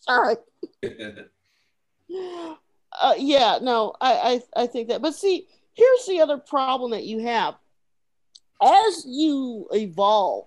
Sorry. 0.00 0.36
Uh, 2.92 3.14
yeah, 3.18 3.58
no, 3.60 3.94
I, 4.00 4.40
I 4.56 4.62
I 4.62 4.66
think 4.66 4.88
that. 4.88 5.02
But 5.02 5.14
see, 5.14 5.46
here's 5.74 6.06
the 6.06 6.20
other 6.20 6.38
problem 6.38 6.92
that 6.92 7.04
you 7.04 7.20
have. 7.20 7.54
As 8.62 9.04
you 9.06 9.68
evolve 9.72 10.46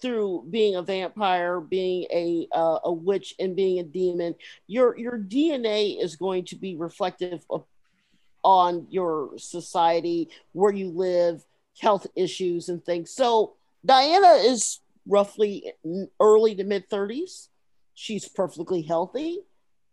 through 0.00 0.46
being 0.50 0.76
a 0.76 0.82
vampire, 0.82 1.60
being 1.60 2.06
a 2.12 2.48
uh, 2.52 2.78
a 2.84 2.92
witch, 2.92 3.34
and 3.38 3.56
being 3.56 3.78
a 3.78 3.82
demon, 3.82 4.34
your 4.66 4.96
your 4.98 5.18
DNA 5.18 6.02
is 6.02 6.16
going 6.16 6.44
to 6.46 6.56
be 6.56 6.76
reflective 6.76 7.44
of 7.50 7.64
on 8.44 8.86
your 8.90 9.32
society, 9.36 10.28
where 10.52 10.72
you 10.72 10.90
live, 10.90 11.44
health 11.80 12.06
issues, 12.14 12.68
and 12.68 12.84
things. 12.84 13.10
So 13.10 13.54
Diana 13.84 14.34
is 14.44 14.80
roughly 15.06 15.72
early 16.20 16.54
to 16.54 16.64
mid 16.64 16.88
30s. 16.88 17.48
She's 17.94 18.28
perfectly 18.28 18.82
healthy. 18.82 19.40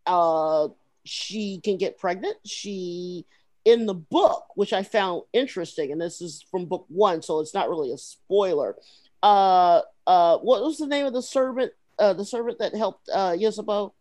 Uh, 0.05 0.69
she 1.05 1.59
can 1.63 1.77
get 1.77 1.97
pregnant. 1.97 2.37
She, 2.45 3.25
in 3.63 3.85
the 3.85 3.93
book, 3.93 4.45
which 4.55 4.73
I 4.73 4.83
found 4.83 5.23
interesting, 5.33 5.91
and 5.91 6.01
this 6.01 6.21
is 6.21 6.43
from 6.51 6.65
book 6.65 6.85
one, 6.89 7.21
so 7.21 7.39
it's 7.39 7.53
not 7.53 7.69
really 7.69 7.91
a 7.91 7.97
spoiler. 7.97 8.75
Uh, 9.23 9.81
uh, 10.05 10.37
what 10.37 10.61
was 10.61 10.77
the 10.77 10.87
name 10.87 11.05
of 11.05 11.13
the 11.13 11.21
servant? 11.21 11.71
Uh, 11.97 12.13
the 12.13 12.25
servant 12.25 12.59
that 12.59 12.75
helped 12.75 13.09
uh, 13.13 13.31
Ysabeau? 13.31 13.91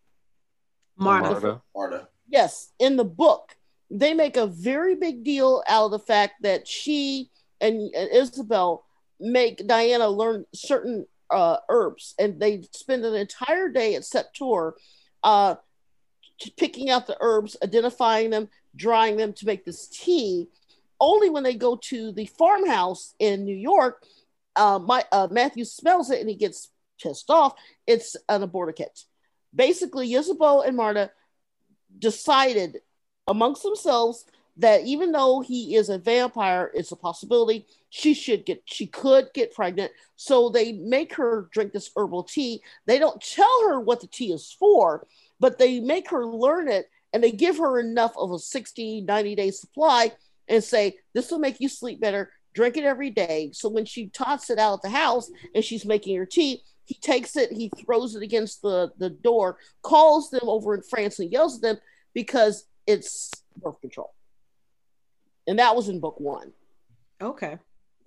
Marta. 0.97 1.31
Marta. 1.31 1.63
Marta. 1.75 2.09
Yes, 2.29 2.73
in 2.79 2.97
the 2.97 3.05
book, 3.05 3.57
they 3.91 4.15
make 4.15 4.37
a 4.37 4.47
very 4.47 4.97
big 4.97 5.25
deal 5.25 5.63
out 5.69 5.87
of 5.87 5.91
the 5.93 5.99
fact 5.99 6.43
that 6.43 6.67
she 6.67 7.31
and, 7.61 7.95
and 7.95 8.11
Isabel 8.11 8.85
make 9.21 9.67
Diana 9.67 10.09
learn 10.09 10.45
certain 10.55 11.07
uh, 11.31 11.59
herbs, 11.69 12.15
and 12.19 12.41
they 12.41 12.63
spend 12.73 13.05
an 13.05 13.15
entire 13.15 13.69
day 13.69 13.95
at 13.95 14.03
Sept-Tours 14.03 14.75
uh, 15.23 15.55
picking 16.57 16.91
out 16.91 17.07
the 17.07 17.17
herbs, 17.21 17.57
identifying 17.63 18.31
them, 18.31 18.49
drying 18.77 19.17
them 19.17 19.33
to 19.35 19.47
make 19.47 19.65
this 19.65 19.89
tea. 19.89 20.49
Only 21.01 21.31
when 21.31 21.43
they 21.43 21.55
go 21.55 21.77
to 21.77 22.13
the 22.13 22.27
farmhouse 22.27 23.15
in 23.19 23.45
New 23.45 23.57
York, 23.57 24.05
uh, 24.57 24.79
my 24.79 25.05
uh, 25.13 25.29
Matthew 25.31 25.65
smells 25.65 26.11
it 26.11 26.21
and 26.21 26.29
he 26.29 26.37
gets 26.37 26.71
pissed 27.03 27.31
off. 27.31 27.55
It's 27.87 28.17
an 28.29 28.43
aborticate. 28.43 29.05
Basically, 29.55 30.11
Ysabeau 30.11 30.67
and 30.67 30.77
Marta 30.77 31.11
decided 31.99 32.81
amongst 33.27 33.63
themselves 33.63 34.25
that 34.57 34.85
even 34.85 35.11
though 35.11 35.41
he 35.41 35.75
is 35.75 35.89
a 35.89 35.99
vampire, 35.99 36.71
it's 36.75 36.93
a 36.93 36.97
possibility 36.97 37.67
she 37.91 38.15
should 38.15 38.45
get 38.45 38.63
she 38.65 38.87
could 38.87 39.29
get 39.35 39.55
pregnant. 39.55 39.91
So 40.17 40.49
they 40.49 40.73
make 40.73 41.15
her 41.15 41.49
drink 41.53 41.73
this 41.73 41.91
herbal 41.97 42.25
tea. 42.25 42.63
They 42.87 42.99
don't 42.99 43.21
tell 43.21 43.69
her 43.69 43.81
what 43.81 44.01
the 44.01 44.07
tea 44.07 44.33
is 44.33 44.55
for, 44.59 45.07
but 45.45 45.59
they 45.59 45.79
make 45.79 46.09
her 46.09 46.25
learn 46.25 46.69
it 46.69 46.87
and 47.13 47.23
they 47.23 47.31
give 47.31 47.59
her 47.59 47.79
enough 47.79 48.15
of 48.17 48.33
a 48.33 48.39
60, 48.39 49.03
90 49.03 49.35
day 49.35 49.51
supply 49.51 50.11
and 50.49 50.65
say, 50.65 50.97
This 51.13 51.31
will 51.31 51.39
make 51.39 51.61
you 51.61 51.69
sleep 51.69 52.01
better. 52.01 52.33
Drink 52.55 52.79
it 52.79 52.85
every 52.85 53.11
day. 53.11 53.51
So 53.53 53.69
when 53.69 53.85
she 53.85 54.07
tots 54.07 54.49
it 54.49 54.59
out 54.59 54.73
of 54.73 54.81
the 54.81 54.89
house 54.89 55.31
and 55.55 55.63
she's 55.63 55.85
making 55.85 56.17
her 56.17 56.25
tea, 56.25 56.63
he 56.87 56.95
takes 56.95 57.37
it, 57.37 57.53
he 57.53 57.71
throws 57.85 58.15
it 58.15 58.23
against 58.23 58.63
the, 58.63 58.91
the 58.97 59.11
door, 59.11 59.59
calls 59.83 60.31
them 60.31 60.49
over 60.49 60.75
in 60.77 60.83
France 60.83 61.19
and 61.19 61.31
yells 61.31 61.57
at 61.57 61.61
them 61.61 61.77
because 62.15 62.65
it's 62.87 63.31
birth 63.55 63.79
control. 63.83 64.15
And 65.47 65.59
that 65.59 65.77
was 65.77 65.91
in 65.91 66.01
book 66.01 66.19
one. 66.19 66.55
Okay. 67.21 67.59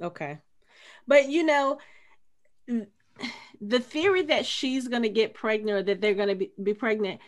Okay. 0.02 0.40
But 1.08 1.30
you 1.30 1.44
know, 1.44 1.78
the 3.62 3.80
theory 3.80 4.24
that 4.24 4.46
she's 4.46 4.88
going 4.88 5.04
to 5.04 5.10
get 5.10 5.34
pregnant 5.34 5.78
or 5.78 5.84
that 5.84 6.02
they're 6.02 6.14
going 6.14 6.30
to 6.30 6.36
be, 6.36 6.52
be 6.62 6.74
pregnant 6.74 7.20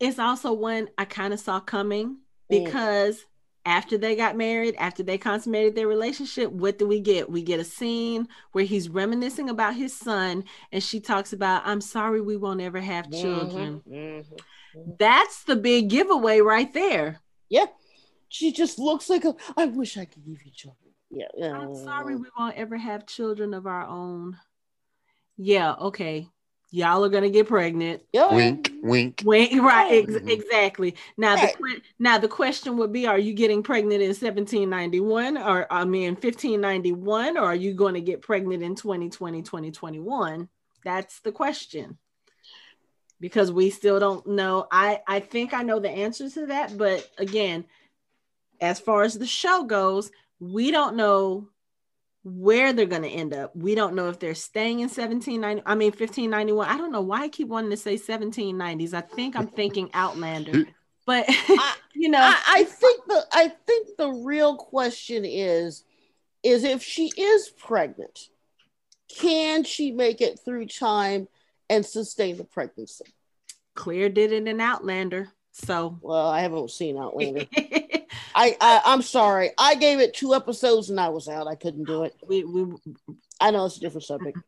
is 0.00 0.18
also 0.18 0.52
one 0.52 0.88
I 0.98 1.04
kind 1.04 1.32
of 1.32 1.40
saw 1.40 1.60
coming 1.60 2.18
because 2.48 3.18
mm. 3.18 3.24
after 3.64 3.96
they 3.96 4.16
got 4.16 4.36
married, 4.36 4.74
after 4.76 5.02
they 5.02 5.18
consummated 5.18 5.74
their 5.74 5.86
relationship, 5.86 6.50
what 6.50 6.78
do 6.78 6.86
we 6.86 7.00
get? 7.00 7.30
We 7.30 7.42
get 7.42 7.60
a 7.60 7.64
scene 7.64 8.28
where 8.52 8.64
he's 8.64 8.88
reminiscing 8.88 9.50
about 9.50 9.74
his 9.74 9.94
son 9.96 10.44
and 10.72 10.82
she 10.82 11.00
talks 11.00 11.32
about, 11.32 11.62
I'm 11.64 11.80
sorry 11.80 12.20
we 12.20 12.36
won't 12.36 12.60
ever 12.60 12.80
have 12.80 13.06
mm-hmm. 13.06 13.20
children. 13.22 13.82
Mm-hmm. 13.88 14.90
That's 14.98 15.44
the 15.44 15.56
big 15.56 15.88
giveaway 15.88 16.40
right 16.40 16.72
there. 16.72 17.20
Yeah. 17.48 17.66
She 18.28 18.52
just 18.52 18.78
looks 18.78 19.08
like 19.08 19.24
a, 19.24 19.34
I 19.56 19.66
wish 19.66 19.96
I 19.96 20.06
could 20.06 20.24
give 20.24 20.42
you 20.44 20.50
children. 20.50 20.80
Yeah. 21.10 21.52
I'm 21.56 21.76
sorry 21.76 22.16
we 22.16 22.26
won't 22.36 22.56
ever 22.56 22.76
have 22.76 23.06
children 23.06 23.54
of 23.54 23.66
our 23.66 23.86
own. 23.86 24.36
Yeah, 25.36 25.74
okay. 25.74 26.28
Y'all 26.70 27.04
are 27.04 27.08
gonna 27.08 27.30
get 27.30 27.46
pregnant. 27.46 28.02
Yeah. 28.12 28.34
Wink, 28.34 28.72
wink. 28.82 29.22
Wink, 29.24 29.62
right, 29.62 30.08
ex- 30.08 30.26
exactly. 30.26 30.96
Now 31.16 31.36
the 31.36 31.80
now 32.00 32.18
the 32.18 32.26
question 32.26 32.76
would 32.78 32.92
be: 32.92 33.06
Are 33.06 33.18
you 33.18 33.32
getting 33.32 33.62
pregnant 33.62 34.02
in 34.02 34.08
1791, 34.08 35.38
or 35.38 35.72
I 35.72 35.84
mean 35.84 36.14
1591, 36.14 37.38
or 37.38 37.44
are 37.44 37.54
you 37.54 37.74
going 37.74 37.94
to 37.94 38.00
get 38.00 38.22
pregnant 38.22 38.64
in 38.64 38.74
2020, 38.74 39.42
2021? 39.42 40.48
That's 40.84 41.20
the 41.20 41.30
question. 41.30 41.96
Because 43.20 43.52
we 43.52 43.70
still 43.70 44.00
don't 44.00 44.26
know. 44.26 44.66
I 44.72 45.00
I 45.06 45.20
think 45.20 45.54
I 45.54 45.62
know 45.62 45.78
the 45.78 45.90
answer 45.90 46.28
to 46.28 46.46
that, 46.46 46.76
but 46.76 47.08
again, 47.18 47.66
as 48.60 48.80
far 48.80 49.04
as 49.04 49.14
the 49.14 49.26
show 49.26 49.62
goes, 49.62 50.10
we 50.40 50.72
don't 50.72 50.96
know 50.96 51.50
where 52.24 52.72
they're 52.72 52.86
going 52.86 53.02
to 53.02 53.08
end 53.08 53.34
up. 53.34 53.54
We 53.54 53.74
don't 53.74 53.94
know 53.94 54.08
if 54.08 54.18
they're 54.18 54.34
staying 54.34 54.80
in 54.80 54.88
1790. 54.88 55.62
I 55.66 55.74
mean, 55.74 55.90
1591. 55.90 56.66
I 56.66 56.78
don't 56.78 56.90
know 56.90 57.02
why 57.02 57.22
I 57.22 57.28
keep 57.28 57.48
wanting 57.48 57.70
to 57.70 57.76
say 57.76 57.96
1790s. 57.96 58.94
I 58.94 59.02
think 59.02 59.36
I'm 59.36 59.46
thinking 59.46 59.90
Outlander, 59.92 60.64
but 61.06 61.26
I, 61.28 61.76
you 61.94 62.08
know, 62.08 62.20
I, 62.20 62.42
I 62.48 62.64
think 62.64 63.04
the 63.06 63.26
I 63.30 63.52
think 63.66 63.88
the 63.98 64.10
real 64.10 64.56
question 64.56 65.24
is, 65.26 65.84
is 66.42 66.64
if 66.64 66.82
she 66.82 67.10
is 67.16 67.50
pregnant, 67.50 68.28
can 69.08 69.62
she 69.62 69.92
make 69.92 70.22
it 70.22 70.40
through 70.42 70.66
time 70.66 71.28
and 71.68 71.84
sustain 71.84 72.38
the 72.38 72.44
pregnancy? 72.44 73.04
Claire 73.74 74.08
did 74.08 74.32
it 74.32 74.48
in 74.48 74.60
Outlander. 74.60 75.28
So 75.52 75.98
well, 76.00 76.26
I 76.28 76.40
haven't 76.40 76.70
seen 76.70 76.96
Outlander. 76.96 77.46
I, 78.34 78.56
I 78.60 78.82
I'm 78.84 79.02
sorry. 79.02 79.50
I 79.58 79.74
gave 79.74 80.00
it 80.00 80.14
two 80.14 80.34
episodes 80.34 80.90
and 80.90 81.00
I 81.00 81.08
was 81.08 81.28
out. 81.28 81.46
I 81.46 81.54
couldn't 81.54 81.84
do 81.84 82.04
it. 82.04 82.14
We, 82.26 82.44
we 82.44 82.74
I 83.40 83.50
know 83.50 83.66
it's 83.66 83.76
a 83.76 83.80
different 83.80 84.04
subject. 84.04 84.38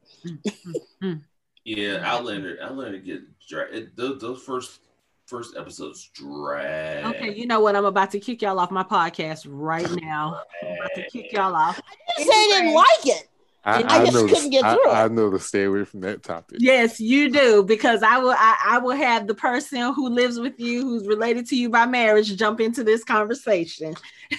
yeah, 1.65 2.01
Outlander. 2.03 2.59
Outlander 2.63 2.99
get 2.99 3.23
dry. 3.49 3.87
those, 3.97 4.21
those 4.21 4.43
first 4.43 4.81
first 5.27 5.57
episodes 5.57 6.11
drag. 6.15 7.05
Okay, 7.05 7.35
you 7.35 7.47
know 7.47 7.61
what? 7.61 7.77
I'm 7.77 7.85
about 7.85 8.11
to 8.13 8.21
kick 8.21 8.43
y'all 8.43 8.59
off 8.59 8.71
my 8.71 8.83
podcast 8.83 9.47
right 9.49 9.91
now. 10.03 10.43
I'm 10.63 10.77
about 10.77 10.95
to 10.95 11.11
kick 11.11 11.33
y'all 11.33 11.55
off. 11.55 11.81
I 11.81 12.19
didn't 12.19 12.33
say 12.33 12.39
I 12.39 12.47
didn't 12.49 12.75
like 12.75 13.17
it. 13.17 13.29
I, 13.67 13.83
I, 13.83 13.97
I 13.97 14.05
just 14.05 14.15
know 14.15 14.29
couldn't 14.29 14.51
get 14.51 14.61
through 14.63 14.91
I, 14.91 15.05
I, 15.05 15.09
know 15.09 15.29
to 15.29 15.41
stay 15.41 15.65
away 15.65 15.85
from 15.85 15.99
that 16.03 16.23
topic. 16.23 16.59
Yes, 16.61 17.01
you 17.01 17.33
do, 17.33 17.65
because 17.65 18.01
I 18.05 18.19
will. 18.19 18.31
I, 18.31 18.57
I, 18.65 18.79
will 18.79 18.95
have 18.95 19.27
the 19.27 19.35
person 19.35 19.93
who 19.93 20.09
lives 20.09 20.39
with 20.39 20.61
you, 20.61 20.83
who's 20.83 21.09
related 21.09 21.49
to 21.49 21.57
you 21.57 21.69
by 21.69 21.85
marriage, 21.85 22.35
jump 22.37 22.61
into 22.61 22.85
this 22.85 23.03
conversation. 23.03 23.97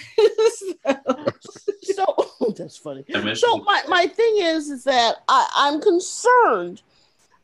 so, 0.54 1.26
so 1.82 2.30
that's 2.56 2.78
funny. 2.78 3.04
So 3.34 3.58
my, 3.58 3.82
my 3.86 4.06
thing 4.06 4.38
is, 4.38 4.70
is 4.70 4.84
that 4.84 5.16
I, 5.28 5.46
I'm 5.56 5.82
concerned 5.82 6.80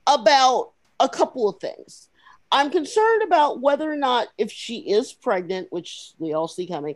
about 0.07 0.73
a 1.01 1.09
couple 1.09 1.51
of 1.51 1.61
things. 1.61 2.09
I'm 2.51 2.71
concerned 2.71 3.23
about 3.25 3.61
whether 3.61 3.93
or 3.93 3.97
not, 3.97 4.29
if 4.39 4.51
she 4.51 4.79
is 4.79 5.13
pregnant, 5.13 5.71
which 5.71 6.13
we 6.19 6.33
all 6.33 6.49
see 6.49 6.67
coming, 6.67 6.95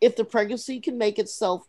if 0.00 0.16
the 0.16 0.24
pregnancy 0.24 0.80
can 0.80 0.98
make 0.98 1.20
itself 1.20 1.68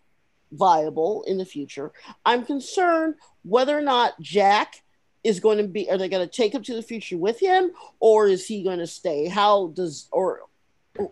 viable 0.55 1.23
in 1.27 1.37
the 1.37 1.45
future. 1.45 1.91
I'm 2.25 2.45
concerned 2.45 3.15
whether 3.43 3.77
or 3.77 3.81
not 3.81 4.19
Jack 4.19 4.83
is 5.23 5.39
going 5.39 5.57
to 5.57 5.67
be 5.67 5.89
are 5.89 5.97
they 5.97 6.09
going 6.09 6.27
to 6.27 6.31
take 6.31 6.53
him 6.53 6.63
to 6.63 6.75
the 6.75 6.83
future 6.83 7.17
with 7.17 7.39
him 7.39 7.71
or 7.99 8.27
is 8.27 8.45
he 8.45 8.63
going 8.63 8.79
to 8.79 8.87
stay? 8.87 9.27
How 9.27 9.67
does 9.67 10.07
or, 10.11 10.41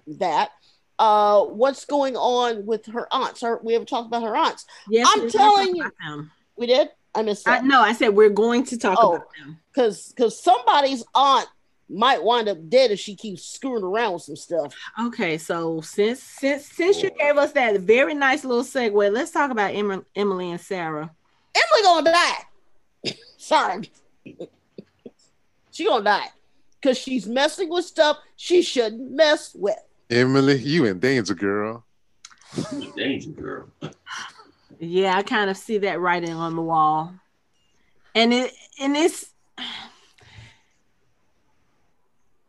that 0.08 0.52
uh 1.00 1.44
what's 1.44 1.86
going 1.86 2.16
on 2.16 2.66
with 2.66 2.86
her 2.86 3.08
aunts? 3.12 3.44
Our, 3.44 3.60
we 3.64 3.74
haven't 3.74 3.90
talked 3.90 4.08
about 4.08 4.24
her 4.24 4.36
aunts. 4.36 4.66
Yes, 4.90 5.08
I'm 5.12 5.30
telling 5.30 5.76
you. 5.76 5.90
We 6.56 6.68
did? 6.68 6.90
I 7.16 7.24
missed 7.24 7.46
that. 7.46 7.64
I, 7.64 7.66
no, 7.66 7.82
I 7.82 7.94
said 7.94 8.10
we're 8.10 8.30
going 8.30 8.64
to 8.66 8.78
talk 8.78 8.98
oh, 9.02 9.16
about 9.16 9.28
them. 9.38 9.60
Cuz 9.74 10.14
cuz 10.16 10.42
somebody's 10.42 11.04
aunt 11.16 11.48
might 11.94 12.24
wind 12.24 12.50
up 12.50 12.70
dead 12.70 12.92
if 12.92 13.00
she 13.00 13.16
keeps 13.16 13.44
screwing 13.46 13.84
around 13.84 14.14
with 14.14 14.24
some 14.24 14.36
stuff. 14.36 14.76
Okay, 15.00 15.38
so 15.38 15.82
since 15.82 16.22
since 16.22 16.66
since 16.66 17.02
you 17.02 17.12
oh. 17.14 17.18
gave 17.18 17.38
us 17.38 17.52
that 17.54 17.80
very 17.82 18.14
nice 18.14 18.44
little 18.44 18.64
segue, 18.64 19.12
let's 19.14 19.32
talk 19.32 19.52
about 19.52 19.74
em- 19.74 20.06
Emily 20.16 20.52
and 20.52 20.62
Sarah. 20.62 21.12
Emily 21.56 21.84
gonna 21.84 22.12
die. 22.12 23.14
Sorry, 23.38 23.92
she 25.72 25.86
gonna 25.86 26.04
die 26.04 26.28
because 26.82 26.98
she's 26.98 27.28
messing 27.28 27.70
with 27.70 27.86
stuff 27.86 28.18
she 28.36 28.62
shouldn't 28.62 29.12
mess 29.12 29.56
with. 29.56 29.78
Emily, 30.10 30.58
you 30.58 30.86
in 30.86 31.00
danger, 31.00 31.34
girl. 31.34 31.86
danger, 32.96 33.30
girl. 33.30 33.68
yeah, 34.80 35.18
I 35.18 35.24
kind 35.24 35.50
of 35.50 35.58
see 35.58 35.80
that 35.80 36.00
writing 36.00 36.34
on 36.34 36.56
the 36.56 36.62
wall, 36.62 37.14
and 38.16 38.34
it 38.34 38.54
and 38.80 38.96
it's 38.96 39.34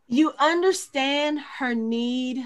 you 0.07 0.33
understand 0.39 1.39
her 1.59 1.73
need 1.73 2.43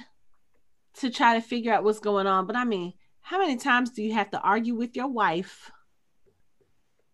to 0.95 1.09
try 1.09 1.35
to 1.35 1.41
figure 1.41 1.73
out 1.73 1.83
what's 1.83 1.99
going 1.99 2.27
on. 2.27 2.45
But 2.45 2.55
I 2.55 2.65
mean, 2.65 2.93
how 3.21 3.39
many 3.39 3.57
times 3.57 3.91
do 3.91 4.01
you 4.01 4.13
have 4.13 4.31
to 4.31 4.39
argue 4.39 4.75
with 4.75 4.95
your 4.95 5.07
wife 5.07 5.71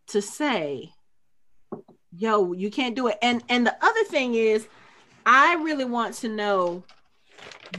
to 0.08 0.22
say, 0.22 0.92
yo, 2.12 2.54
you 2.54 2.70
can't 2.70 2.96
do 2.96 3.08
it? 3.08 3.18
And 3.22 3.44
and 3.50 3.66
the 3.66 3.76
other 3.82 4.04
thing 4.06 4.36
is, 4.36 4.68
I 5.26 5.56
really 5.56 5.86
want 5.86 6.16
to 6.16 6.30
know 6.30 6.84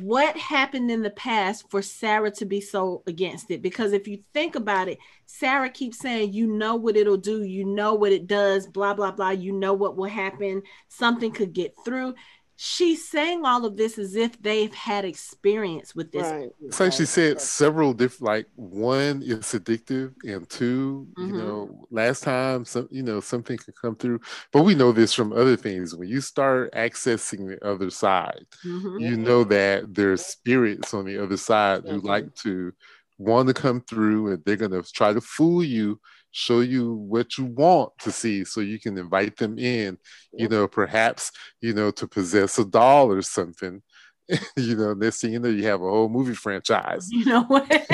what 0.00 0.36
happened 0.36 0.90
in 0.90 1.02
the 1.02 1.10
past 1.10 1.70
for 1.70 1.80
Sarah 1.80 2.30
to 2.32 2.44
be 2.44 2.60
so 2.60 3.02
against 3.06 3.50
it? 3.50 3.62
Because 3.62 3.92
if 3.92 4.06
you 4.06 4.18
think 4.34 4.54
about 4.54 4.88
it, 4.88 4.98
Sarah 5.26 5.70
keeps 5.70 5.98
saying, 5.98 6.32
You 6.32 6.46
know 6.46 6.76
what 6.76 6.96
it'll 6.96 7.16
do, 7.16 7.42
you 7.42 7.64
know 7.64 7.94
what 7.94 8.12
it 8.12 8.26
does, 8.26 8.66
blah, 8.66 8.94
blah, 8.94 9.12
blah, 9.12 9.30
you 9.30 9.52
know 9.52 9.72
what 9.72 9.96
will 9.96 10.10
happen, 10.10 10.62
something 10.88 11.32
could 11.32 11.52
get 11.52 11.72
through 11.84 12.14
she's 12.56 13.06
saying 13.06 13.44
all 13.44 13.66
of 13.66 13.76
this 13.76 13.98
as 13.98 14.16
if 14.16 14.40
they've 14.42 14.74
had 14.74 15.04
experience 15.04 15.94
with 15.94 16.10
this. 16.10 16.22
Right. 16.22 16.50
It's 16.64 16.80
like 16.80 16.92
she 16.92 17.04
said 17.04 17.40
several 17.40 17.92
different, 17.92 18.22
like 18.22 18.46
one 18.56 19.22
is 19.22 19.40
addictive, 19.52 20.14
and 20.24 20.48
2 20.48 21.06
mm-hmm. 21.18 21.26
you 21.26 21.40
know, 21.40 21.86
last 21.90 22.22
time 22.22 22.64
some, 22.64 22.88
you 22.90 23.02
know, 23.02 23.20
something 23.20 23.58
could 23.58 23.74
come 23.80 23.94
through. 23.94 24.20
But 24.52 24.62
we 24.62 24.74
know 24.74 24.90
this 24.90 25.12
from 25.12 25.32
other 25.32 25.56
things. 25.56 25.94
When 25.94 26.08
you 26.08 26.20
start 26.20 26.72
accessing 26.72 27.46
the 27.46 27.64
other 27.66 27.90
side, 27.90 28.46
mm-hmm. 28.64 28.98
you 28.98 29.16
know 29.16 29.44
that 29.44 29.94
there's 29.94 30.24
spirits 30.24 30.94
on 30.94 31.04
the 31.04 31.22
other 31.22 31.36
side 31.36 31.82
mm-hmm. 31.82 31.96
who 31.96 32.00
like 32.00 32.34
to 32.36 32.72
want 33.18 33.48
to 33.48 33.54
come 33.54 33.82
through, 33.82 34.32
and 34.32 34.44
they're 34.44 34.56
gonna 34.56 34.82
try 34.82 35.12
to 35.12 35.20
fool 35.20 35.62
you 35.62 36.00
show 36.36 36.60
you 36.60 36.92
what 36.92 37.38
you 37.38 37.46
want 37.46 37.92
to 37.98 38.12
see 38.12 38.44
so 38.44 38.60
you 38.60 38.78
can 38.78 38.98
invite 38.98 39.36
them 39.38 39.58
in 39.58 39.96
you 40.34 40.48
know 40.48 40.68
perhaps 40.68 41.32
you 41.62 41.72
know 41.72 41.90
to 41.90 42.06
possess 42.06 42.58
a 42.58 42.64
doll 42.64 43.10
or 43.10 43.22
something. 43.22 43.82
You 44.56 44.74
know 44.74 44.92
next 44.92 45.20
thing 45.20 45.32
you 45.32 45.38
know 45.38 45.48
you 45.48 45.64
have 45.66 45.80
a 45.80 45.88
whole 45.88 46.08
movie 46.08 46.34
franchise. 46.34 47.08
You 47.10 47.24
know 47.26 47.44
what? 47.44 47.70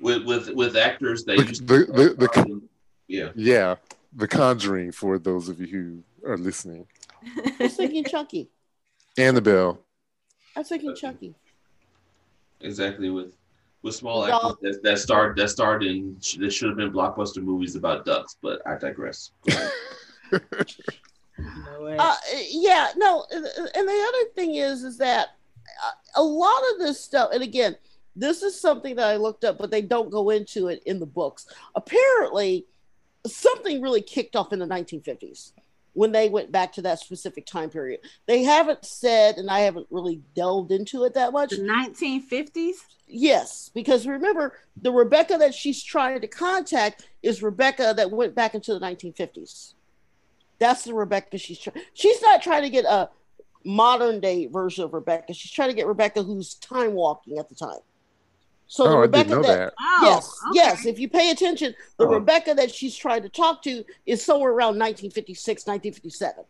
With 0.00 0.24
with 0.26 0.50
with 0.50 0.76
actors 0.76 1.24
they 1.24 1.36
the, 1.36 1.42
the, 1.42 2.14
the, 2.16 2.28
the, 2.28 2.62
yeah. 3.08 3.30
Yeah 3.34 3.74
the 4.14 4.28
conjuring 4.28 4.92
for 4.92 5.18
those 5.18 5.48
of 5.48 5.60
you 5.60 5.66
who 5.66 6.30
are 6.30 6.36
listening. 6.36 6.86
I 7.24 7.54
was 7.60 7.76
thinking 7.76 8.04
chucky. 8.04 8.50
Annabelle. 9.16 9.80
I 10.56 10.60
was 10.60 10.68
thinking 10.68 10.94
chucky. 10.94 11.34
Exactly 12.60 13.10
with 13.10 13.34
with 13.82 13.94
small 13.94 14.24
actors 14.24 14.56
that, 14.62 14.82
that 14.82 14.98
starred 14.98 15.36
that 15.36 15.48
starred 15.48 15.84
in 15.84 16.16
that 16.38 16.50
should 16.50 16.68
have 16.68 16.76
been 16.76 16.92
blockbuster 16.92 17.42
movies 17.42 17.76
about 17.76 18.04
ducks, 18.04 18.36
but 18.42 18.60
I 18.66 18.76
digress. 18.76 19.30
uh, 20.32 22.16
yeah, 22.50 22.88
no, 22.96 23.24
and 23.30 23.44
the 23.44 24.06
other 24.08 24.30
thing 24.34 24.56
is, 24.56 24.82
is 24.82 24.98
that 24.98 25.28
a 26.16 26.22
lot 26.22 26.60
of 26.72 26.78
this 26.78 27.00
stuff, 27.00 27.30
and 27.32 27.42
again, 27.42 27.76
this 28.16 28.42
is 28.42 28.60
something 28.60 28.96
that 28.96 29.06
I 29.06 29.16
looked 29.16 29.44
up, 29.44 29.58
but 29.58 29.70
they 29.70 29.82
don't 29.82 30.10
go 30.10 30.30
into 30.30 30.68
it 30.68 30.82
in 30.86 30.98
the 30.98 31.06
books. 31.06 31.46
Apparently, 31.76 32.66
something 33.26 33.80
really 33.80 34.02
kicked 34.02 34.34
off 34.34 34.52
in 34.52 34.58
the 34.58 34.66
1950s 34.66 35.52
when 35.94 36.12
they 36.12 36.28
went 36.28 36.52
back 36.52 36.72
to 36.74 36.82
that 36.82 37.00
specific 37.00 37.46
time 37.46 37.70
period. 37.70 38.00
They 38.26 38.42
haven't 38.42 38.84
said, 38.84 39.36
and 39.36 39.50
I 39.50 39.60
haven't 39.60 39.86
really 39.90 40.20
delved 40.34 40.70
into 40.70 41.04
it 41.04 41.14
that 41.14 41.32
much. 41.32 41.50
The 41.50 41.58
1950s? 41.58 42.76
Yes, 43.06 43.70
because 43.74 44.06
remember, 44.06 44.54
the 44.80 44.92
Rebecca 44.92 45.38
that 45.38 45.54
she's 45.54 45.82
trying 45.82 46.20
to 46.20 46.28
contact 46.28 47.08
is 47.22 47.42
Rebecca 47.42 47.94
that 47.96 48.10
went 48.10 48.34
back 48.34 48.54
into 48.54 48.74
the 48.74 48.80
1950s. 48.80 49.74
That's 50.58 50.84
the 50.84 50.94
Rebecca 50.94 51.38
she's 51.38 51.58
trying. 51.58 51.82
She's 51.94 52.20
not 52.20 52.42
trying 52.42 52.62
to 52.62 52.70
get 52.70 52.84
a 52.84 53.08
modern 53.64 54.20
day 54.20 54.46
version 54.46 54.84
of 54.84 54.92
Rebecca. 54.92 55.32
She's 55.32 55.50
trying 55.50 55.70
to 55.70 55.74
get 55.74 55.86
Rebecca 55.86 56.22
who's 56.22 56.54
time 56.54 56.92
walking 56.92 57.38
at 57.38 57.48
the 57.48 57.54
time. 57.54 57.78
So 58.70 58.84
oh, 58.84 58.90
the 58.90 58.98
Rebecca 58.98 59.30
that, 59.30 59.42
that. 59.42 59.74
Oh, 59.80 60.00
yes, 60.02 60.40
okay. 60.46 60.50
yes, 60.54 60.86
if 60.86 60.98
you 60.98 61.08
pay 61.08 61.30
attention, 61.30 61.74
the 61.96 62.06
oh. 62.06 62.10
Rebecca 62.10 62.52
that 62.54 62.72
she's 62.72 62.94
trying 62.94 63.22
to 63.22 63.30
talk 63.30 63.62
to 63.62 63.82
is 64.04 64.22
somewhere 64.22 64.50
around 64.50 64.78
1956, 64.78 65.66
1957. 65.66 66.44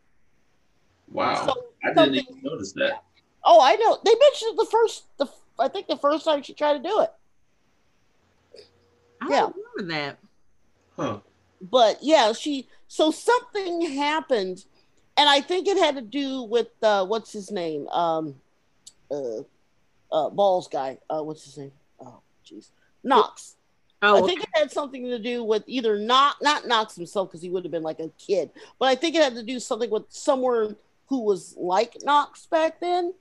Wow, 1.11 1.47
so 1.47 1.55
I 1.85 1.95
didn't 1.95 2.17
even 2.17 2.43
notice 2.43 2.73
that. 2.73 3.05
Oh, 3.45 3.61
I 3.63 3.77
know. 3.77 3.99
They 4.05 4.15
mentioned 4.19 4.59
the 4.59 4.67
first, 4.69 5.05
the 5.17 5.27
I 5.61 5.69
think 5.69 5.87
the 5.87 5.97
first 5.97 6.25
time 6.25 6.43
she 6.43 6.55
tried 6.55 6.83
to 6.83 6.89
do 6.89 7.01
it. 7.01 7.13
I 9.21 9.29
yeah. 9.31 9.49
remember 9.77 9.95
that. 9.95 10.19
Huh. 10.97 11.19
But 11.61 11.99
yeah, 12.03 12.33
she 12.33 12.69
so 12.89 13.13
something 13.13 13.83
happened, 13.93 14.65
and 15.17 15.29
I 15.29 15.41
think 15.41 15.69
it 15.69 15.79
had 15.79 15.95
to 15.95 16.03
do 16.03 16.43
with 16.43 16.69
uh, 16.83 17.07
what's 17.07 17.33
his 17.33 17.53
name, 17.53 17.87
um, 17.89 18.35
uh, 19.11 19.43
uh, 20.11 20.31
balls 20.31 20.67
guy. 20.67 20.99
Uh, 21.09 21.23
what's 21.23 21.45
his 21.45 21.59
name? 21.59 21.73
Jeez, 22.51 22.71
Knox. 23.03 23.57
Oh, 24.01 24.23
I 24.23 24.27
think 24.27 24.43
it 24.43 24.49
had 24.55 24.71
something 24.71 25.05
to 25.05 25.19
do 25.19 25.43
with 25.43 25.65
either 25.67 25.99
not 25.99 26.37
not 26.41 26.67
Knox 26.67 26.95
himself 26.95 27.29
because 27.29 27.43
he 27.43 27.51
would 27.51 27.65
have 27.65 27.73
been 27.73 27.83
like 27.83 28.01
a 28.01 28.11
kid, 28.19 28.51
but 28.79 28.87
I 28.87 28.95
think 28.95 29.15
it 29.15 29.23
had 29.23 29.35
to 29.35 29.43
do 29.43 29.59
something 29.59 29.91
with 29.91 30.05
someone 30.09 30.77
who 31.07 31.21
was 31.21 31.57
like 31.59 31.97
Knox 32.03 32.47
back 32.47 32.81
then 32.81 33.13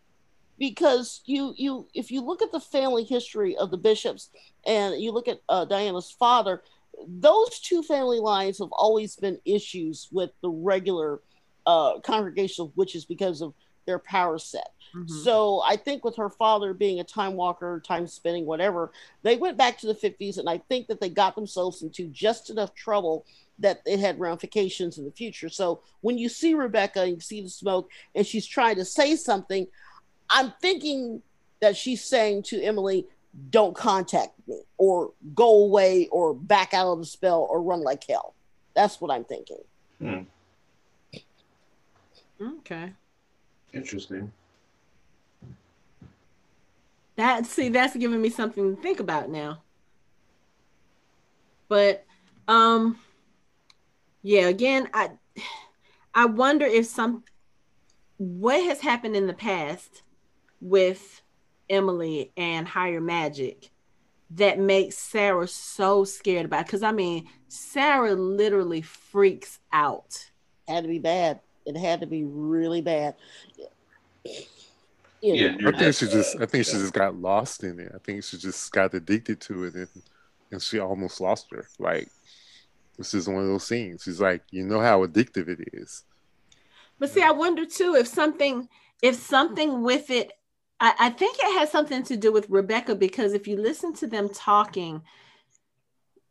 because 0.59 1.21
you 1.25 1.53
you 1.57 1.87
if 1.93 2.11
you 2.11 2.21
look 2.21 2.41
at 2.41 2.51
the 2.51 2.59
family 2.59 3.03
history 3.03 3.57
of 3.57 3.71
the 3.71 3.77
bishops 3.77 4.29
and 4.65 5.01
you 5.01 5.11
look 5.11 5.27
at 5.27 5.41
uh, 5.49 5.65
Diana's 5.65 6.11
father, 6.11 6.61
those 7.07 7.59
two 7.59 7.81
family 7.81 8.19
lines 8.19 8.59
have 8.59 8.71
always 8.71 9.15
been 9.15 9.39
issues 9.45 10.07
with 10.11 10.31
the 10.41 10.49
regular 10.49 11.21
uh, 11.65 11.99
congregation 11.99 12.65
of 12.65 12.77
witches 12.77 13.05
because 13.05 13.41
of 13.41 13.53
their 13.85 13.99
power 13.99 14.37
set. 14.37 14.71
Mm-hmm. 14.95 15.13
So 15.23 15.61
I 15.61 15.75
think 15.75 16.03
with 16.03 16.15
her 16.17 16.29
father 16.29 16.73
being 16.73 16.99
a 16.99 17.03
time 17.03 17.33
walker, 17.33 17.81
time 17.85 18.07
spinning, 18.07 18.45
whatever, 18.45 18.91
they 19.23 19.37
went 19.37 19.57
back 19.57 19.77
to 19.79 19.87
the 19.87 19.93
50s, 19.93 20.37
and 20.37 20.49
I 20.49 20.59
think 20.69 20.87
that 20.87 20.99
they 20.99 21.09
got 21.09 21.35
themselves 21.35 21.81
into 21.81 22.07
just 22.07 22.49
enough 22.49 22.73
trouble 22.73 23.25
that 23.59 23.81
it 23.85 23.99
had 23.99 24.19
ramifications 24.19 24.97
in 24.97 25.05
the 25.05 25.11
future. 25.11 25.49
So 25.49 25.81
when 26.01 26.17
you 26.17 26.29
see 26.29 26.53
Rebecca 26.53 27.01
and 27.01 27.11
you 27.11 27.19
see 27.19 27.41
the 27.41 27.49
smoke, 27.49 27.89
and 28.15 28.25
she's 28.25 28.45
trying 28.45 28.75
to 28.75 28.85
say 28.85 29.15
something, 29.15 29.67
I'm 30.29 30.53
thinking 30.61 31.21
that 31.59 31.75
she's 31.75 32.03
saying 32.03 32.43
to 32.43 32.61
Emily, 32.61 33.07
don't 33.49 33.75
contact 33.75 34.33
me 34.47 34.61
or 34.77 35.11
go 35.35 35.63
away 35.63 36.07
or 36.11 36.33
back 36.33 36.73
out 36.73 36.87
of 36.87 36.99
the 36.99 37.05
spell 37.05 37.47
or 37.49 37.61
run 37.61 37.81
like 37.81 38.03
hell. 38.07 38.33
That's 38.75 39.01
what 39.01 39.11
I'm 39.11 39.23
thinking. 39.23 39.57
Hmm. 39.99 40.21
Okay. 42.41 42.91
Interesting. 43.73 44.31
That 47.17 47.47
see, 47.47 47.69
that's 47.69 47.95
giving 47.95 48.21
me 48.21 48.29
something 48.29 48.75
to 48.75 48.81
think 48.81 48.99
about 48.99 49.29
now. 49.29 49.63
But 51.67 52.05
um 52.47 52.97
yeah, 54.21 54.47
again, 54.47 54.89
I 54.93 55.11
I 56.13 56.25
wonder 56.25 56.65
if 56.65 56.85
some 56.85 57.23
what 58.17 58.63
has 58.63 58.81
happened 58.81 59.15
in 59.15 59.27
the 59.27 59.33
past 59.33 60.03
with 60.61 61.21
Emily 61.69 62.31
and 62.37 62.67
higher 62.67 63.01
magic 63.01 63.71
that 64.31 64.59
makes 64.59 64.97
Sarah 64.97 65.47
so 65.47 66.03
scared 66.03 66.45
about 66.45 66.65
because 66.65 66.83
I 66.83 66.91
mean 66.91 67.27
Sarah 67.47 68.13
literally 68.13 68.81
freaks 68.81 69.59
out. 69.73 70.29
Had 70.67 70.83
to 70.83 70.87
be 70.89 70.99
bad. 70.99 71.39
It 71.65 71.77
had 71.77 72.01
to 72.01 72.07
be 72.07 72.23
really 72.25 72.81
bad. 72.81 73.15
Yeah, 75.35 75.57
I 75.67 75.71
think 75.71 75.95
she 75.95 76.07
just 76.07 76.39
I 76.39 76.45
think 76.45 76.65
she 76.65 76.73
just 76.73 76.93
got 76.93 77.15
lost 77.15 77.63
in 77.63 77.79
it. 77.79 77.91
I 77.93 77.99
think 77.99 78.23
she 78.23 78.37
just 78.37 78.71
got 78.71 78.93
addicted 78.93 79.41
to 79.41 79.65
it 79.65 79.75
and 79.75 79.87
and 80.51 80.61
she 80.61 80.79
almost 80.79 81.19
lost 81.19 81.47
her. 81.51 81.67
Like 81.79 82.09
this 82.97 83.13
is 83.13 83.27
one 83.27 83.41
of 83.41 83.47
those 83.47 83.67
scenes. 83.67 84.03
She's 84.03 84.21
like, 84.21 84.41
you 84.51 84.65
know 84.65 84.79
how 84.79 85.05
addictive 85.05 85.47
it 85.49 85.69
is. 85.73 86.03
But 86.99 87.11
see, 87.11 87.21
I 87.21 87.31
wonder 87.31 87.65
too 87.65 87.95
if 87.95 88.07
something 88.07 88.67
if 89.01 89.15
something 89.15 89.83
with 89.83 90.09
it 90.09 90.31
I, 90.79 90.93
I 90.99 91.09
think 91.09 91.37
it 91.39 91.59
has 91.59 91.71
something 91.71 92.03
to 92.03 92.17
do 92.17 92.31
with 92.31 92.49
Rebecca 92.49 92.95
because 92.95 93.33
if 93.33 93.47
you 93.47 93.57
listen 93.57 93.93
to 93.95 94.07
them 94.07 94.29
talking, 94.29 95.01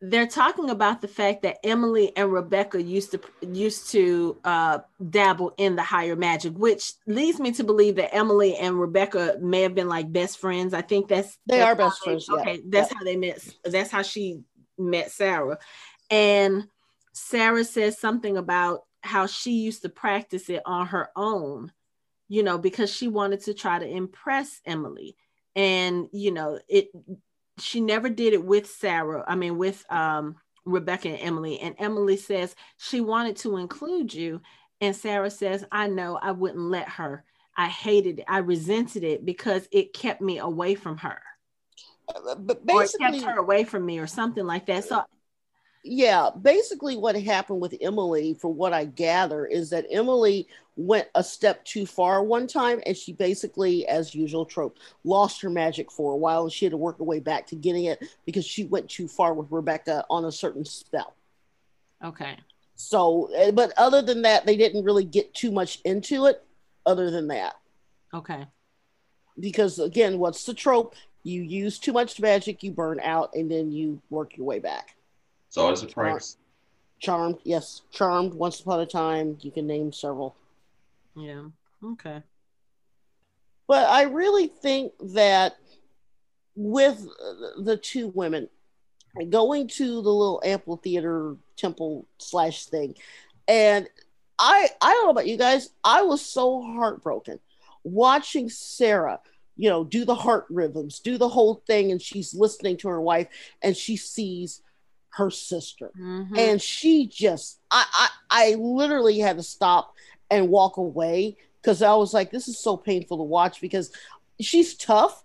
they're 0.00 0.26
talking 0.26 0.70
about 0.70 1.00
the 1.00 1.08
fact 1.08 1.42
that 1.42 1.58
Emily 1.64 2.14
and 2.16 2.32
Rebecca 2.32 2.82
used 2.82 3.12
to 3.12 3.20
used 3.40 3.90
to 3.92 4.38
uh, 4.44 4.78
dabble 5.10 5.54
in 5.56 5.76
the 5.76 5.82
higher 5.82 6.16
magic, 6.16 6.52
which 6.54 6.92
leads 7.06 7.40
me 7.40 7.52
to 7.52 7.64
believe 7.64 7.96
that 7.96 8.14
Emily 8.14 8.56
and 8.56 8.78
Rebecca 8.78 9.38
may 9.40 9.62
have 9.62 9.74
been 9.74 9.88
like 9.88 10.12
best 10.12 10.38
friends. 10.38 10.74
I 10.74 10.82
think 10.82 11.08
that's 11.08 11.38
they 11.46 11.58
that's 11.58 11.70
are 11.70 11.76
best 11.76 12.00
they, 12.04 12.10
friends. 12.10 12.28
Okay, 12.28 12.54
yeah. 12.54 12.60
that's 12.68 12.92
yeah. 12.92 12.98
how 12.98 13.04
they 13.04 13.16
met. 13.16 13.48
That's 13.64 13.90
how 13.90 14.02
she 14.02 14.40
met 14.78 15.10
Sarah, 15.10 15.58
and 16.10 16.68
Sarah 17.12 17.64
says 17.64 17.98
something 17.98 18.36
about 18.36 18.82
how 19.00 19.26
she 19.26 19.52
used 19.52 19.82
to 19.82 19.88
practice 19.88 20.50
it 20.50 20.62
on 20.66 20.88
her 20.88 21.10
own 21.16 21.72
you 22.28 22.42
know, 22.42 22.58
because 22.58 22.92
she 22.92 23.08
wanted 23.08 23.40
to 23.42 23.54
try 23.54 23.78
to 23.78 23.86
impress 23.86 24.60
Emily. 24.64 25.16
And, 25.54 26.08
you 26.12 26.32
know, 26.32 26.58
it 26.68 26.88
she 27.58 27.80
never 27.80 28.08
did 28.08 28.32
it 28.32 28.44
with 28.44 28.70
Sarah, 28.70 29.24
I 29.26 29.34
mean 29.34 29.58
with 29.58 29.84
um 29.90 30.36
Rebecca 30.66 31.08
and 31.08 31.20
Emily. 31.20 31.58
And 31.60 31.74
Emily 31.78 32.16
says 32.16 32.54
she 32.76 33.00
wanted 33.00 33.36
to 33.38 33.56
include 33.56 34.12
you. 34.12 34.40
And 34.80 34.94
Sarah 34.94 35.30
says, 35.30 35.64
I 35.72 35.86
know 35.86 36.18
I 36.20 36.32
wouldn't 36.32 36.60
let 36.70 36.88
her. 36.88 37.24
I 37.56 37.68
hated 37.68 38.18
it. 38.18 38.26
I 38.28 38.38
resented 38.38 39.02
it 39.02 39.24
because 39.24 39.66
it 39.72 39.94
kept 39.94 40.20
me 40.20 40.38
away 40.38 40.74
from 40.74 40.98
her. 40.98 41.22
Uh, 42.14 42.34
but 42.34 42.66
basically, 42.66 43.06
or 43.06 43.08
it 43.08 43.12
kept 43.22 43.24
her 43.24 43.38
away 43.38 43.64
from 43.64 43.86
me 43.86 43.98
or 43.98 44.06
something 44.06 44.44
like 44.44 44.66
that. 44.66 44.84
So 44.84 45.04
yeah, 45.86 46.30
basically 46.42 46.96
what 46.96 47.16
happened 47.16 47.60
with 47.60 47.76
Emily, 47.80 48.34
from 48.34 48.56
what 48.56 48.72
I 48.72 48.84
gather, 48.84 49.46
is 49.46 49.70
that 49.70 49.86
Emily 49.90 50.48
went 50.76 51.08
a 51.14 51.22
step 51.22 51.64
too 51.64 51.86
far 51.86 52.22
one 52.22 52.46
time 52.46 52.82
and 52.84 52.96
she 52.96 53.12
basically, 53.12 53.86
as 53.86 54.14
usual 54.14 54.44
trope, 54.44 54.78
lost 55.04 55.40
her 55.40 55.48
magic 55.48 55.90
for 55.90 56.12
a 56.12 56.16
while 56.16 56.42
and 56.42 56.52
she 56.52 56.64
had 56.64 56.72
to 56.72 56.76
work 56.76 56.98
her 56.98 57.04
way 57.04 57.20
back 57.20 57.46
to 57.46 57.54
getting 57.54 57.84
it 57.84 58.02
because 58.26 58.44
she 58.44 58.64
went 58.64 58.90
too 58.90 59.08
far 59.08 59.32
with 59.32 59.46
Rebecca 59.50 60.04
on 60.10 60.24
a 60.24 60.32
certain 60.32 60.64
spell. 60.64 61.14
Okay. 62.04 62.36
So, 62.74 63.30
eh, 63.34 63.52
but 63.52 63.72
other 63.78 64.02
than 64.02 64.22
that, 64.22 64.44
they 64.44 64.56
didn't 64.56 64.84
really 64.84 65.04
get 65.04 65.32
too 65.34 65.50
much 65.50 65.80
into 65.84 66.26
it 66.26 66.44
other 66.84 67.10
than 67.10 67.28
that. 67.28 67.54
Okay. 68.12 68.46
Because 69.38 69.78
again, 69.78 70.18
what's 70.18 70.44
the 70.44 70.54
trope? 70.54 70.94
You 71.22 71.42
use 71.42 71.78
too 71.78 71.92
much 71.92 72.20
magic, 72.20 72.62
you 72.62 72.72
burn 72.72 73.00
out, 73.00 73.30
and 73.34 73.50
then 73.50 73.70
you 73.72 74.02
work 74.10 74.36
your 74.36 74.46
way 74.46 74.58
back. 74.58 74.95
It's 75.56 75.62
always 75.62 75.82
a 75.82 75.86
price. 75.86 76.36
Charmed, 76.98 77.38
yes, 77.42 77.80
Charmed. 77.90 78.34
Once 78.34 78.60
upon 78.60 78.80
a 78.80 78.84
time, 78.84 79.38
you 79.40 79.50
can 79.50 79.66
name 79.66 79.90
several. 79.90 80.36
Yeah. 81.14 81.44
Okay. 81.82 82.22
But 83.66 83.88
I 83.88 84.02
really 84.02 84.48
think 84.48 84.92
that 85.14 85.56
with 86.56 87.08
the 87.56 87.78
two 87.78 88.08
women 88.08 88.50
going 89.30 89.68
to 89.68 89.86
the 89.86 90.10
little 90.10 90.42
amphitheater 90.44 91.36
temple 91.56 92.06
slash 92.18 92.66
thing, 92.66 92.94
and 93.48 93.88
I 94.38 94.68
I 94.82 94.92
don't 94.92 95.06
know 95.06 95.10
about 95.10 95.26
you 95.26 95.38
guys, 95.38 95.70
I 95.82 96.02
was 96.02 96.20
so 96.20 96.60
heartbroken 96.60 97.40
watching 97.82 98.50
Sarah, 98.50 99.20
you 99.56 99.70
know, 99.70 99.84
do 99.84 100.04
the 100.04 100.14
heart 100.14 100.44
rhythms, 100.50 101.00
do 101.00 101.16
the 101.16 101.30
whole 101.30 101.62
thing, 101.66 101.92
and 101.92 102.02
she's 102.02 102.34
listening 102.34 102.76
to 102.78 102.88
her 102.88 103.00
wife, 103.00 103.28
and 103.62 103.74
she 103.74 103.96
sees 103.96 104.60
her 105.16 105.30
sister, 105.30 105.90
Mhm. 105.98 106.38
and 106.38 106.62
she 106.62 107.06
just 107.06 107.58
I 107.70 107.84
I, 107.92 108.08
I 108.30 108.54
literally 108.54 109.18
had 109.18 109.36
to 109.36 109.42
stop 109.42 109.94
and 110.30 110.48
walk 110.48 110.76
away 110.76 111.36
because 111.60 111.82
I 111.82 111.94
was 111.94 112.12
like, 112.12 112.30
this 112.30 112.48
is 112.48 112.58
so 112.58 112.76
painful 112.76 113.16
to 113.18 113.22
watch 113.22 113.60
because 113.60 113.92
she's 114.40 114.74
tough, 114.74 115.24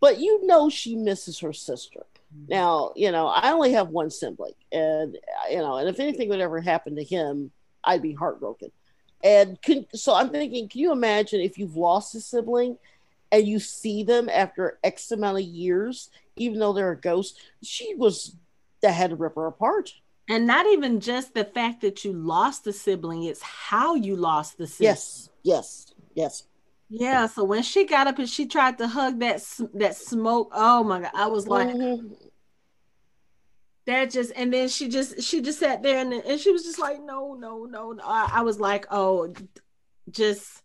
but 0.00 0.20
you 0.20 0.46
know 0.46 0.70
she 0.70 0.96
misses 0.96 1.40
her 1.40 1.52
sister. 1.52 2.06
Now, 2.48 2.92
you 2.96 3.12
know, 3.12 3.26
I 3.26 3.52
only 3.52 3.72
have 3.72 3.90
one 3.90 4.08
sibling, 4.10 4.54
and 4.70 5.18
you 5.50 5.58
know, 5.58 5.76
and 5.76 5.88
if 5.88 6.00
anything 6.00 6.30
would 6.30 6.40
ever 6.40 6.60
happen 6.60 6.96
to 6.96 7.04
him, 7.04 7.50
I'd 7.84 8.00
be 8.00 8.14
heartbroken. 8.14 8.70
And 9.22 9.60
can, 9.60 9.86
so 9.94 10.14
I'm 10.14 10.30
thinking, 10.30 10.68
can 10.68 10.80
you 10.80 10.92
imagine 10.92 11.40
if 11.40 11.58
you've 11.58 11.76
lost 11.76 12.14
a 12.14 12.20
sibling 12.20 12.78
and 13.30 13.46
you 13.46 13.60
see 13.60 14.02
them 14.02 14.28
after 14.28 14.78
X 14.82 15.10
amount 15.10 15.38
of 15.38 15.44
years, 15.44 16.08
even 16.36 16.58
though 16.58 16.72
they're 16.72 16.92
a 16.92 16.96
ghost? 17.00 17.38
She 17.62 17.94
was 17.94 18.34
that 18.82 18.92
had 18.92 19.10
to 19.10 19.16
rip 19.16 19.34
her 19.36 19.46
apart. 19.46 19.92
And 20.28 20.46
not 20.46 20.66
even 20.66 21.00
just 21.00 21.34
the 21.34 21.44
fact 21.44 21.80
that 21.80 22.04
you 22.04 22.12
lost 22.12 22.64
the 22.64 22.72
sibling, 22.72 23.24
it's 23.24 23.42
how 23.42 23.94
you 23.94 24.14
lost 24.16 24.58
the 24.58 24.66
sibling. 24.66 24.90
Yes, 24.90 25.30
yes, 25.42 25.94
yes. 26.14 26.44
Yeah. 26.88 27.26
So 27.26 27.42
when 27.44 27.62
she 27.62 27.84
got 27.86 28.06
up 28.06 28.18
and 28.18 28.28
she 28.28 28.46
tried 28.46 28.78
to 28.78 28.86
hug 28.86 29.18
that 29.20 29.42
that 29.74 29.96
smoke, 29.96 30.50
oh 30.52 30.84
my 30.84 31.00
god, 31.00 31.10
I 31.14 31.26
was 31.26 31.48
like, 31.48 31.68
Mhm. 31.68 32.16
that 33.86 34.10
just 34.10 34.32
and 34.36 34.52
then 34.52 34.68
she 34.68 34.88
just 34.88 35.22
she 35.22 35.40
just 35.40 35.58
sat 35.58 35.82
there 35.82 35.98
and, 35.98 36.12
and 36.12 36.40
she 36.40 36.52
was 36.52 36.62
just 36.62 36.78
like 36.78 37.02
no 37.02 37.34
no 37.34 37.64
no 37.64 37.90
no 37.92 38.02
i, 38.04 38.30
I 38.34 38.42
was 38.42 38.60
like 38.60 38.86
oh 38.92 39.34
just 40.10 40.62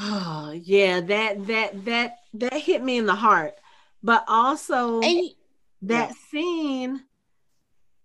oh 0.00 0.50
yeah 0.64 1.00
that 1.00 1.46
that 1.46 1.84
that 1.84 2.18
that 2.34 2.54
hit 2.54 2.82
me 2.82 2.98
in 2.98 3.06
the 3.06 3.14
heart 3.14 3.54
but 4.02 4.24
also 4.26 5.00
And 5.00 5.30
that 5.82 6.14
scene 6.30 7.02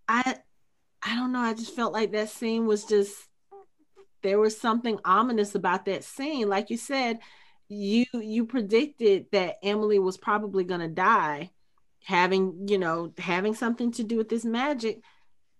i 0.07 0.35
i 1.03 1.15
don't 1.15 1.31
know 1.31 1.39
i 1.39 1.53
just 1.53 1.75
felt 1.75 1.93
like 1.93 2.11
that 2.11 2.29
scene 2.29 2.65
was 2.65 2.85
just 2.85 3.27
there 4.23 4.39
was 4.39 4.59
something 4.59 4.99
ominous 5.05 5.55
about 5.55 5.85
that 5.85 6.03
scene. 6.03 6.49
Like 6.49 6.69
you 6.69 6.77
said 6.77 7.19
you 7.69 8.05
you 8.13 8.45
predicted 8.45 9.25
that 9.33 9.55
emily 9.61 9.99
was 9.99 10.17
probably 10.17 10.63
going 10.63 10.79
to 10.79 10.87
die 10.87 11.51
having 12.05 12.65
you 12.69 12.77
know 12.77 13.11
having 13.17 13.53
something 13.53 13.91
to 13.91 14.03
do 14.03 14.17
with 14.17 14.29
this 14.29 14.45
magic. 14.45 15.01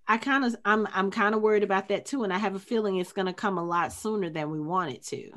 I 0.07 0.18
kind 0.18 0.45
of 0.45 0.56
i'm 0.64 0.88
i'm 0.94 1.11
kind 1.11 1.35
of 1.35 1.41
worried 1.41 1.64
about 1.64 1.89
that 1.89 2.06
too 2.06 2.23
and 2.23 2.31
i 2.31 2.38
have 2.38 2.56
a 2.56 2.60
feeling 2.60 2.98
it's 2.98 3.11
going 3.11 3.26
to 3.26 3.34
come 3.34 3.57
a 3.57 3.64
lot 3.64 3.91
sooner 3.91 4.30
than 4.30 4.52
we 4.52 4.60
want 4.60 4.94
it 4.94 5.03
to. 5.07 5.31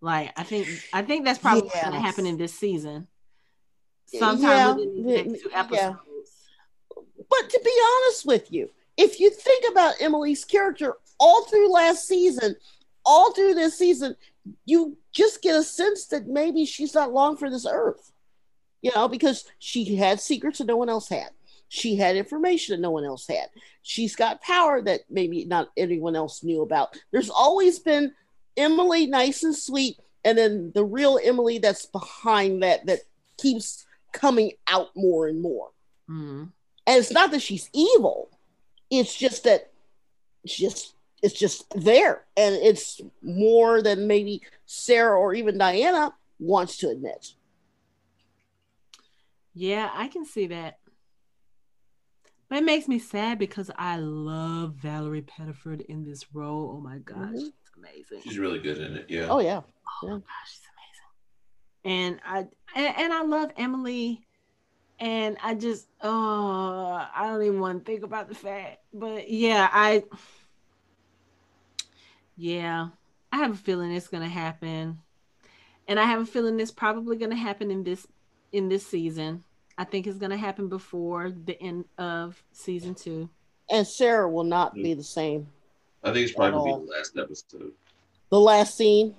Like 0.00 0.32
i 0.36 0.42
think 0.42 0.68
i 0.92 1.02
think 1.02 1.24
that's 1.24 1.38
probably 1.38 1.70
going 1.70 1.92
to 1.94 2.00
happen 2.00 2.26
in 2.26 2.36
this 2.36 2.54
season 2.54 3.08
sometime 4.08 4.42
Yeah, 4.42 4.72
within 4.72 5.32
the 5.32 5.38
two 5.38 5.50
yeah. 5.72 5.94
But 7.30 7.50
to 7.50 7.60
be 7.64 7.80
honest 7.96 8.26
with 8.26 8.50
you, 8.52 8.70
if 8.96 9.20
you 9.20 9.30
think 9.30 9.64
about 9.70 9.94
Emily's 10.00 10.44
character 10.44 10.94
all 11.20 11.44
through 11.44 11.72
last 11.72 12.06
season, 12.06 12.56
all 13.04 13.32
through 13.32 13.54
this 13.54 13.76
season, 13.76 14.16
you 14.64 14.96
just 15.12 15.42
get 15.42 15.56
a 15.56 15.62
sense 15.62 16.06
that 16.06 16.26
maybe 16.26 16.64
she's 16.64 16.94
not 16.94 17.12
long 17.12 17.36
for 17.36 17.50
this 17.50 17.66
earth. 17.70 18.12
You 18.80 18.92
know, 18.94 19.08
because 19.08 19.44
she 19.58 19.96
had 19.96 20.20
secrets 20.20 20.58
that 20.58 20.66
no 20.68 20.76
one 20.76 20.88
else 20.88 21.08
had. 21.08 21.30
She 21.68 21.96
had 21.96 22.16
information 22.16 22.74
that 22.74 22.80
no 22.80 22.92
one 22.92 23.04
else 23.04 23.26
had. 23.26 23.48
She's 23.82 24.16
got 24.16 24.40
power 24.40 24.80
that 24.82 25.00
maybe 25.10 25.44
not 25.44 25.70
anyone 25.76 26.16
else 26.16 26.42
knew 26.42 26.62
about. 26.62 26.96
There's 27.10 27.28
always 27.28 27.78
been 27.78 28.14
Emily 28.56 29.06
nice 29.06 29.42
and 29.42 29.54
sweet, 29.54 29.98
and 30.24 30.38
then 30.38 30.72
the 30.74 30.84
real 30.84 31.18
Emily 31.22 31.58
that's 31.58 31.86
behind 31.86 32.62
that 32.62 32.86
that 32.86 33.00
keeps 33.36 33.84
coming 34.12 34.52
out 34.66 34.88
more 34.96 35.26
and 35.28 35.40
more. 35.40 35.70
Mhm. 36.08 36.52
And 36.86 36.98
it's 36.98 37.10
not 37.12 37.30
that 37.32 37.42
she's 37.42 37.68
evil. 37.72 38.30
It's 38.90 39.14
just 39.14 39.44
that 39.44 39.70
it's 40.44 40.56
just 40.56 40.94
it's 41.22 41.34
just 41.34 41.68
there. 41.70 42.24
And 42.36 42.54
it's 42.54 43.00
more 43.22 43.82
than 43.82 44.06
maybe 44.06 44.40
Sarah 44.66 45.18
or 45.18 45.34
even 45.34 45.58
Diana 45.58 46.14
wants 46.38 46.76
to 46.78 46.88
admit. 46.88 47.34
Yeah, 49.54 49.90
I 49.92 50.08
can 50.08 50.24
see 50.24 50.46
that. 50.48 50.78
But 52.48 52.58
it 52.58 52.64
makes 52.64 52.88
me 52.88 52.98
sad 52.98 53.38
because 53.38 53.70
I 53.76 53.96
love 53.96 54.74
Valerie 54.74 55.22
Pettiford 55.22 55.82
in 55.86 56.04
this 56.04 56.32
role. 56.34 56.74
Oh 56.76 56.80
my 56.80 56.98
gosh, 56.98 57.18
Mhm. 57.18 57.48
it's 57.48 57.70
amazing. 57.76 58.20
She's 58.22 58.38
really 58.38 58.60
good 58.60 58.78
in 58.78 58.94
it. 58.96 59.10
Yeah. 59.10 59.26
Oh 59.28 59.40
yeah. 59.40 59.62
Oh 60.02 60.06
my 60.08 60.18
gosh, 60.18 60.22
she's 60.46 60.60
amazing. 60.60 60.67
And 61.88 62.20
I 62.22 62.46
and, 62.76 62.96
and 62.98 63.12
I 63.12 63.22
love 63.22 63.50
Emily. 63.56 64.20
And 65.00 65.38
I 65.42 65.54
just 65.54 65.86
oh 66.02 67.06
I 67.14 67.28
don't 67.28 67.42
even 67.42 67.60
want 67.60 67.78
to 67.78 67.90
think 67.90 68.04
about 68.04 68.28
the 68.28 68.34
fact. 68.34 68.80
But 68.92 69.30
yeah, 69.30 69.68
I 69.72 70.04
yeah, 72.36 72.88
I 73.32 73.36
have 73.38 73.52
a 73.52 73.56
feeling 73.56 73.92
it's 73.92 74.08
gonna 74.08 74.28
happen. 74.28 74.98
And 75.86 75.98
I 75.98 76.04
have 76.04 76.20
a 76.20 76.26
feeling 76.26 76.60
it's 76.60 76.70
probably 76.70 77.16
gonna 77.16 77.36
happen 77.36 77.70
in 77.70 77.84
this 77.84 78.06
in 78.52 78.68
this 78.68 78.86
season. 78.86 79.44
I 79.78 79.84
think 79.84 80.06
it's 80.06 80.18
gonna 80.18 80.36
happen 80.36 80.68
before 80.68 81.30
the 81.30 81.60
end 81.62 81.86
of 81.96 82.42
season 82.52 82.94
two. 82.94 83.30
And 83.70 83.86
Sarah 83.86 84.28
will 84.28 84.44
not 84.44 84.74
mm. 84.74 84.82
be 84.82 84.94
the 84.94 85.02
same. 85.02 85.46
I 86.04 86.12
think 86.12 86.26
it's 86.26 86.34
probably 86.34 86.70
gonna 86.70 86.80
be 86.80 86.86
the 86.86 86.92
last 86.92 87.16
episode. 87.16 87.72
The 88.30 88.40
last 88.40 88.76
scene. 88.76 89.14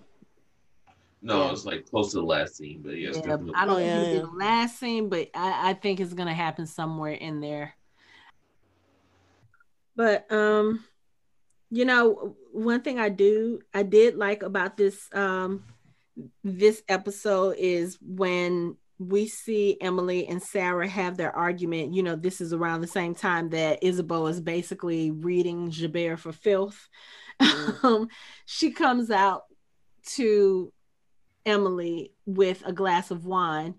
No, 1.22 1.46
Yeah. 1.46 1.52
it's 1.52 1.66
like 1.66 1.86
close 1.90 2.12
to 2.12 2.18
the 2.18 2.24
last 2.26 2.56
scene, 2.56 2.82
but 2.82 2.92
yeah, 2.92 3.10
Yeah, 3.10 3.22
definitely 3.22 3.54
I 3.56 3.66
don't 3.66 3.76
think 3.76 3.88
yeah, 3.88 4.12
yeah. 4.12 4.20
the 4.22 4.28
last 4.28 4.80
scene, 4.80 5.10
but 5.10 5.30
I, 5.34 5.72
I 5.72 5.74
think 5.74 6.00
it's 6.00 6.14
gonna 6.14 6.34
happen 6.34 6.66
somewhere 6.66 7.14
in 7.14 7.42
there. 7.42 7.76
But 9.96 10.32
um, 10.32 10.86
you 11.70 11.86
know, 11.86 12.36
one 12.54 12.82
thing 12.82 13.00
I 13.00 13.10
do 13.10 13.60
I 13.74 13.84
did 13.84 14.16
like 14.16 14.44
about 14.44 14.78
this 14.78 15.10
um 15.14 15.66
this 16.44 16.84
episode 16.88 17.56
is 17.58 17.98
when 18.02 18.78
we 18.98 19.28
see 19.28 19.78
Emily 19.80 20.28
and 20.28 20.42
Sarah 20.44 20.88
have 20.88 21.16
their 21.18 21.36
argument. 21.36 21.94
You 21.94 22.04
know, 22.04 22.16
this 22.16 22.42
is 22.42 22.54
around 22.54 22.82
the 22.82 22.88
same 22.88 23.16
time 23.16 23.50
that 23.50 23.82
Ysabeau 23.82 24.30
is 24.30 24.42
basically 24.42 25.12
reading 25.12 25.70
Gerbert 25.70 26.20
for 26.20 26.32
filth. 26.34 26.90
Mm. 27.42 27.84
um, 27.84 28.08
she 28.46 28.72
comes 28.72 29.10
out 29.10 29.44
to 30.16 30.74
Emily 31.46 32.12
with 32.26 32.64
a 32.66 32.74
glass 32.74 33.12
of 33.12 33.26
wine 33.26 33.76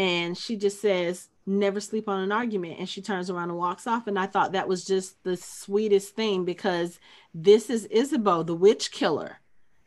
and 0.00 0.36
she 0.36 0.56
just 0.56 0.80
says, 0.80 1.28
Never 1.46 1.78
sleep 1.78 2.08
on 2.08 2.20
an 2.20 2.32
argument. 2.32 2.78
And 2.78 2.88
she 2.88 3.02
turns 3.02 3.28
around 3.28 3.50
and 3.50 3.58
walks 3.58 3.86
off. 3.86 4.06
And 4.06 4.18
I 4.18 4.24
thought 4.24 4.52
that 4.52 4.68
was 4.68 4.84
just 4.84 5.22
the 5.24 5.36
sweetest 5.36 6.14
thing 6.14 6.44
because 6.46 6.98
this 7.34 7.68
is 7.68 7.86
Ysabeau, 7.88 8.46
the 8.46 8.54
witch 8.54 8.92
killer. 8.92 9.40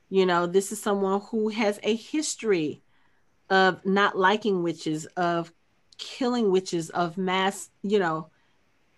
You 0.09 0.27
know, 0.27 0.45
this 0.45 0.71
is 0.71 0.79
someone 0.79 1.21
who 1.31 1.49
has 1.49 1.79
a 1.81 1.95
history 1.95 2.83
of 3.49 3.83
not 3.85 4.15
liking 4.15 4.61
witches, 4.61 5.05
of 5.17 5.51
killing 5.97 6.51
witches, 6.51 6.91
of 6.91 7.17
mass, 7.17 7.71
you 7.81 7.97
know, 7.97 8.29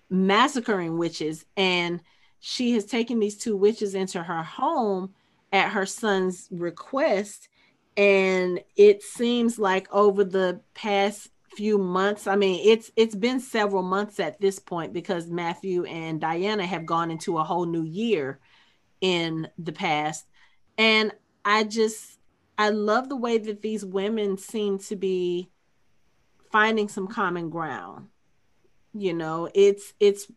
massacring 0.09 0.97
witches. 0.97 1.45
And 1.55 2.01
she 2.41 2.73
has 2.73 2.83
taken 2.83 3.19
these 3.19 3.37
two 3.37 3.55
witches 3.55 3.95
into 3.95 4.21
her 4.21 4.43
home 4.43 5.13
at 5.53 5.71
her 5.71 5.85
son's 5.85 6.49
request. 6.51 7.47
And 7.97 8.61
it 8.75 9.03
seems 9.03 9.57
like 9.57 9.87
over 9.93 10.23
the 10.23 10.61
past 10.73 11.29
few 11.55 11.77
months. 11.77 12.27
I 12.27 12.35
mean, 12.35 12.61
it's 12.67 12.91
it's 12.95 13.15
been 13.15 13.39
several 13.39 13.83
months 13.83 14.19
at 14.19 14.39
this 14.41 14.59
point 14.59 14.93
because 14.93 15.27
Matthew 15.27 15.85
and 15.85 16.19
Diana 16.19 16.65
have 16.65 16.85
gone 16.85 17.11
into 17.11 17.37
a 17.37 17.43
whole 17.43 17.65
new 17.65 17.83
year 17.83 18.39
in 19.01 19.47
the 19.57 19.71
past. 19.71 20.25
And 20.77 21.13
I 21.45 21.63
just 21.63 22.19
I 22.57 22.69
love 22.69 23.09
the 23.09 23.15
way 23.15 23.37
that 23.37 23.61
these 23.61 23.85
women 23.85 24.37
seem 24.37 24.79
to 24.79 24.95
be 24.95 25.49
finding 26.51 26.87
some 26.87 27.07
common 27.07 27.49
ground. 27.49 28.07
You 28.93 29.13
know, 29.13 29.49
it's 29.53 29.93
it's 29.99 30.27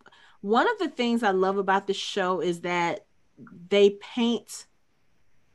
one 0.41 0.69
of 0.71 0.79
the 0.79 0.89
things 0.89 1.23
I 1.23 1.31
love 1.31 1.59
about 1.59 1.87
the 1.87 1.95
show 1.95 2.41
is 2.41 2.61
that 2.61 3.07
they 3.69 3.91
paint 3.91 4.67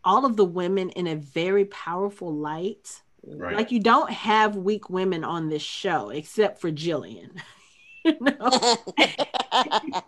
all 0.03 0.25
of 0.25 0.35
the 0.35 0.45
women 0.45 0.89
in 0.91 1.07
a 1.07 1.15
very 1.15 1.65
powerful 1.65 2.34
light. 2.34 3.01
Right. 3.25 3.55
Like 3.55 3.71
you 3.71 3.80
don't 3.80 4.11
have 4.11 4.55
weak 4.55 4.89
women 4.89 5.23
on 5.23 5.49
this 5.49 5.61
show 5.61 6.09
except 6.09 6.59
for 6.59 6.71
Jillian. 6.71 7.31
you 8.05 8.17
know? 8.19 8.77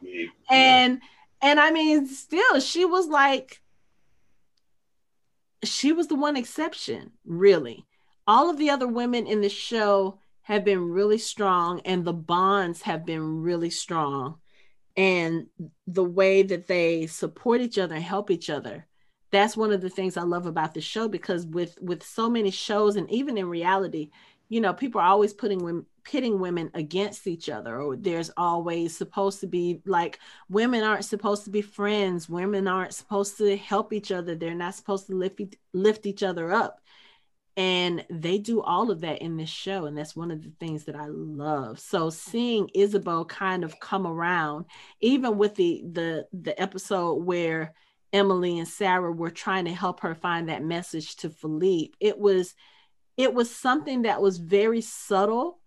and 0.49 1.01
and 1.41 1.59
I 1.59 1.71
mean 1.71 2.07
still 2.07 2.59
she 2.59 2.85
was 2.85 3.07
like 3.07 3.61
she 5.63 5.91
was 5.91 6.07
the 6.07 6.15
one 6.15 6.37
exception, 6.37 7.11
really. 7.25 7.85
All 8.27 8.49
of 8.49 8.57
the 8.57 8.69
other 8.69 8.87
women 8.87 9.27
in 9.27 9.41
the 9.41 9.49
show 9.49 10.19
have 10.43 10.63
been 10.63 10.89
really 10.89 11.17
strong 11.17 11.79
and 11.85 12.05
the 12.05 12.13
bonds 12.13 12.83
have 12.83 13.05
been 13.05 13.41
really 13.41 13.69
strong 13.69 14.39
and 14.95 15.47
the 15.87 16.03
way 16.03 16.43
that 16.43 16.67
they 16.67 17.07
support 17.07 17.61
each 17.61 17.77
other 17.77 17.95
and 17.95 18.03
help 18.03 18.29
each 18.29 18.49
other 18.49 18.85
that's 19.35 19.57
one 19.57 19.71
of 19.71 19.81
the 19.81 19.89
things 19.89 20.17
i 20.17 20.23
love 20.23 20.45
about 20.45 20.73
the 20.73 20.81
show 20.81 21.07
because 21.07 21.45
with 21.45 21.77
with 21.81 22.03
so 22.03 22.29
many 22.29 22.51
shows 22.51 22.95
and 22.95 23.09
even 23.11 23.37
in 23.37 23.47
reality 23.47 24.09
you 24.49 24.61
know 24.61 24.73
people 24.73 25.01
are 25.01 25.07
always 25.07 25.33
putting 25.33 25.63
women 25.63 25.85
pitting 26.03 26.39
women 26.39 26.69
against 26.75 27.25
each 27.25 27.49
other 27.49 27.81
or 27.81 27.95
there's 27.95 28.29
always 28.37 28.95
supposed 28.95 29.39
to 29.39 29.47
be 29.47 29.81
like 29.85 30.19
women 30.49 30.83
aren't 30.83 31.03
supposed 31.03 31.43
to 31.43 31.49
be 31.49 31.61
friends 31.61 32.29
women 32.29 32.67
aren't 32.67 32.93
supposed 32.93 33.37
to 33.37 33.57
help 33.57 33.91
each 33.91 34.11
other 34.11 34.35
they're 34.35 34.53
not 34.53 34.75
supposed 34.75 35.07
to 35.07 35.15
lift 35.15 35.41
lift 35.73 36.05
each 36.05 36.23
other 36.23 36.51
up. 36.51 36.79
And 37.57 38.05
they 38.09 38.37
do 38.37 38.61
all 38.61 38.91
of 38.91 38.99
that 39.01 39.21
in 39.21 39.37
this 39.37 39.49
show 39.49 39.85
and 39.85 39.97
that's 39.97 40.15
one 40.15 40.29
of 40.29 40.43
the 40.43 40.51
things 40.59 40.83
that 40.85 40.95
i 40.95 41.07
love. 41.07 41.79
So 41.79 42.09
seeing 42.09 42.69
ysabeau 42.75 43.27
kind 43.27 43.63
of 43.63 43.79
come 43.79 44.05
around 44.05 44.65
even 44.99 45.37
with 45.37 45.55
the 45.55 45.83
the 45.91 46.27
the 46.33 46.59
episode 46.61 47.23
where 47.23 47.73
emily 48.13 48.59
and 48.59 48.67
sarah 48.67 49.11
were 49.11 49.31
trying 49.31 49.65
to 49.65 49.73
help 49.73 50.01
her 50.01 50.15
find 50.15 50.49
that 50.49 50.63
message 50.63 51.15
to 51.15 51.29
philippe. 51.29 51.93
It 51.99 52.17
was 52.17 52.55
it 53.17 53.33
was 53.33 53.53
something 53.53 54.03
that 54.03 54.21
was 54.21 54.37
very 54.37 54.81
subtle 54.81 55.59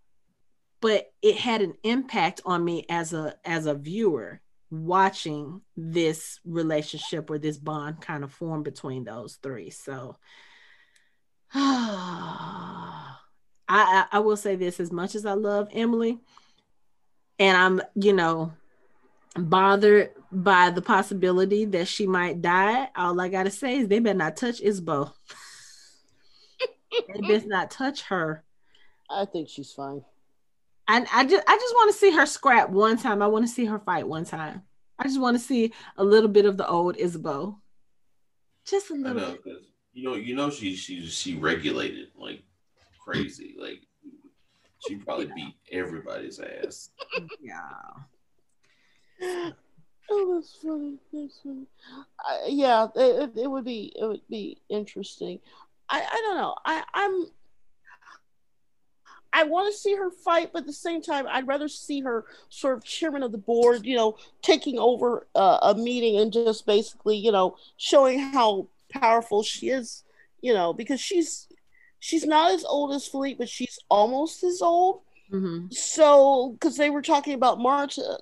but 0.80 1.12
it 1.22 1.36
had 1.36 1.60
an 1.62 1.74
impact 1.82 2.40
on 2.44 2.64
me 2.64 2.86
as 2.88 3.12
a 3.12 3.34
as 3.44 3.66
a 3.66 3.74
viewer 3.74 4.40
watching 4.70 5.62
this 5.76 6.40
relationship 6.44 7.30
or 7.30 7.38
this 7.38 7.58
bond 7.58 8.00
kind 8.00 8.22
of 8.22 8.32
form 8.32 8.62
between 8.62 9.04
those 9.04 9.38
three. 9.42 9.70
So 9.70 10.16
I, 11.54 13.16
I, 13.68 14.06
I 14.12 14.18
will 14.20 14.36
say 14.36 14.56
this 14.56 14.80
as 14.80 14.92
much 14.92 15.14
as 15.14 15.24
I 15.24 15.32
love 15.32 15.68
Emily, 15.72 16.18
and 17.38 17.56
I'm, 17.56 17.82
you 17.94 18.12
know, 18.12 18.52
bothered 19.34 20.10
by 20.30 20.70
the 20.70 20.82
possibility 20.82 21.64
that 21.64 21.88
she 21.88 22.06
might 22.06 22.42
die. 22.42 22.88
All 22.96 23.20
I 23.20 23.28
gotta 23.28 23.50
say 23.50 23.78
is 23.78 23.88
they 23.88 23.98
better 23.98 24.18
not 24.18 24.36
touch 24.36 24.60
Isbo. 24.60 25.12
they 26.90 27.20
better 27.20 27.46
not 27.46 27.70
touch 27.70 28.02
her. 28.02 28.44
I 29.10 29.24
think 29.24 29.48
she's 29.48 29.72
fine. 29.72 30.04
And 30.86 31.06
I 31.12 31.24
just 31.24 31.42
I 31.46 31.56
just 31.56 31.74
want 31.74 31.92
to 31.92 31.98
see 31.98 32.10
her 32.12 32.26
scrap 32.26 32.70
one 32.70 32.98
time. 32.98 33.22
I 33.22 33.26
want 33.26 33.46
to 33.46 33.52
see 33.52 33.64
her 33.66 33.78
fight 33.78 34.06
one 34.06 34.24
time. 34.24 34.62
I 34.98 35.04
just 35.04 35.20
want 35.20 35.36
to 35.36 35.42
see 35.42 35.72
a 35.96 36.04
little 36.04 36.28
bit 36.28 36.44
of 36.44 36.56
the 36.56 36.68
old 36.68 36.96
Isbo. 36.96 37.56
Just 38.64 38.90
a 38.90 38.94
little. 38.94 39.14
Know, 39.14 39.36
you 39.92 40.04
know, 40.04 40.14
you 40.14 40.34
know, 40.34 40.50
she 40.50 40.76
she 40.76 41.06
she 41.06 41.36
regulated 41.36 42.08
like 42.16 42.42
crazy. 43.02 43.56
Like 43.58 43.80
she 44.86 44.96
probably 44.96 45.30
beat 45.34 45.54
everybody's 45.72 46.40
ass. 46.40 46.90
Yeah. 47.40 49.50
Oh, 50.10 50.34
that's 50.34 50.54
funny. 50.62 50.94
That's 51.12 51.40
funny. 51.42 51.66
I, 52.20 52.46
yeah, 52.48 52.86
it, 52.94 53.32
it 53.36 53.50
would 53.50 53.64
be 53.64 53.92
it 53.96 54.04
would 54.04 54.26
be 54.28 54.58
interesting. 54.68 55.40
I 55.88 56.00
I 56.00 56.20
don't 56.24 56.36
know. 56.36 56.54
I 56.64 56.82
I'm 56.94 57.26
I 59.32 59.44
want 59.44 59.72
to 59.72 59.78
see 59.78 59.94
her 59.94 60.10
fight, 60.10 60.50
but 60.52 60.60
at 60.60 60.66
the 60.66 60.72
same 60.72 61.02
time, 61.02 61.26
I'd 61.28 61.46
rather 61.46 61.68
see 61.68 62.00
her 62.00 62.24
sort 62.48 62.78
of 62.78 62.84
chairman 62.84 63.22
of 63.22 63.32
the 63.32 63.38
board, 63.38 63.84
you 63.84 63.96
know, 63.96 64.16
taking 64.42 64.78
over 64.78 65.26
uh, 65.34 65.58
a 65.62 65.74
meeting 65.74 66.18
and 66.18 66.32
just 66.32 66.66
basically, 66.66 67.16
you 67.16 67.30
know, 67.30 67.56
showing 67.76 68.18
how 68.18 68.68
powerful 68.90 69.42
she 69.42 69.68
is, 69.68 70.04
you 70.40 70.54
know, 70.54 70.72
because 70.72 71.00
she's 71.00 71.46
she's 72.00 72.24
not 72.24 72.52
as 72.52 72.64
old 72.64 72.94
as 72.94 73.06
Philippe, 73.06 73.38
but 73.38 73.48
she's 73.48 73.78
almost 73.88 74.42
as 74.44 74.62
old. 74.62 75.02
Mm-hmm. 75.30 75.66
So, 75.70 76.52
because 76.52 76.76
they 76.76 76.88
were 76.88 77.02
talking 77.02 77.34
about 77.34 77.58
Marta, 77.58 78.18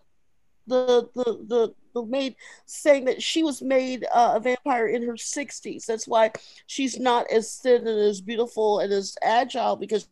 the 0.67 1.09
the 1.15 1.25
the 1.47 1.75
the 1.95 2.07
maid 2.07 2.37
saying 2.67 3.07
that 3.07 3.23
she 3.23 3.43
was 3.43 3.63
made 3.63 4.05
uh, 4.13 4.35
a 4.37 4.41
vampire 4.41 4.87
in 4.87 5.03
her 5.03 5.17
60s. 5.17 5.87
That's 5.87 6.07
why 6.07 6.33
she's 6.67 6.99
not 6.99 7.31
as 7.31 7.57
thin 7.57 7.87
and 7.87 7.99
as 7.99 8.21
beautiful 8.21 8.81
and 8.81 8.93
as 8.93 9.17
agile 9.23 9.77
because 9.77 10.09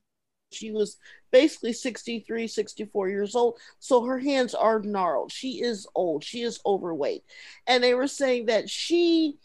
she 0.51 0.71
was 0.71 0.97
basically 1.31 1.73
63, 1.73 2.47
64 2.47 3.09
years 3.09 3.35
old. 3.35 3.59
So 3.81 4.05
her 4.05 4.19
hands 4.19 4.55
are 4.55 4.81
gnarled. 4.81 5.33
She 5.33 5.63
is 5.63 5.87
old. 5.95 6.25
She 6.25 6.43
is 6.43 6.61
overweight. 6.65 7.25
And 7.67 7.83
they 7.83 7.95
were 7.95 8.07
saying 8.07 8.47
that 8.47 8.71
she 8.71 9.37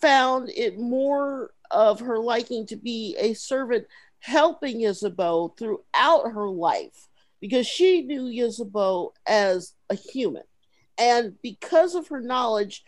found 0.00 0.48
it 0.50 0.78
more 0.78 1.50
of 1.70 2.00
her 2.00 2.18
liking 2.18 2.66
to 2.66 2.76
be 2.76 3.16
a 3.18 3.34
servant 3.34 3.86
helping 4.20 4.80
Ysabeau 4.80 5.56
throughout 5.58 6.32
her 6.32 6.48
life 6.48 7.08
because 7.40 7.66
she 7.66 8.02
knew 8.02 8.22
Ysabeau 8.24 9.10
as 9.26 9.74
a 9.90 9.94
human. 9.96 10.44
And 10.98 11.40
because 11.42 11.94
of 11.94 12.08
her 12.08 12.20
knowledge, 12.20 12.84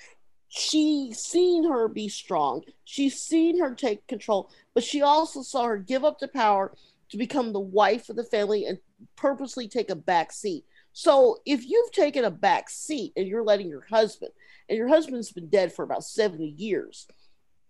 she's 0.48 1.18
seen 1.18 1.68
her 1.68 1.88
be 1.88 2.08
strong. 2.08 2.62
She's 2.84 3.20
seen 3.20 3.58
her 3.60 3.74
take 3.74 4.06
control, 4.06 4.50
but 4.74 4.84
she 4.84 5.02
also 5.02 5.42
saw 5.42 5.64
her 5.64 5.78
give 5.78 6.04
up 6.04 6.18
the 6.18 6.28
power 6.28 6.72
to 7.10 7.16
become 7.16 7.52
the 7.52 7.60
wife 7.60 8.08
of 8.08 8.16
the 8.16 8.24
family 8.24 8.66
and 8.66 8.78
purposely 9.16 9.68
take 9.68 9.90
a 9.90 9.96
back 9.96 10.32
seat. 10.32 10.64
So 10.92 11.38
if 11.44 11.68
you've 11.68 11.92
taken 11.92 12.24
a 12.24 12.30
back 12.30 12.70
seat 12.70 13.12
and 13.16 13.26
you're 13.26 13.42
letting 13.42 13.68
your 13.68 13.84
husband 13.90 14.30
and 14.68 14.78
your 14.78 14.88
husband's 14.88 15.32
been 15.32 15.48
dead 15.48 15.72
for 15.72 15.82
about 15.82 16.04
70 16.04 16.54
years, 16.56 17.08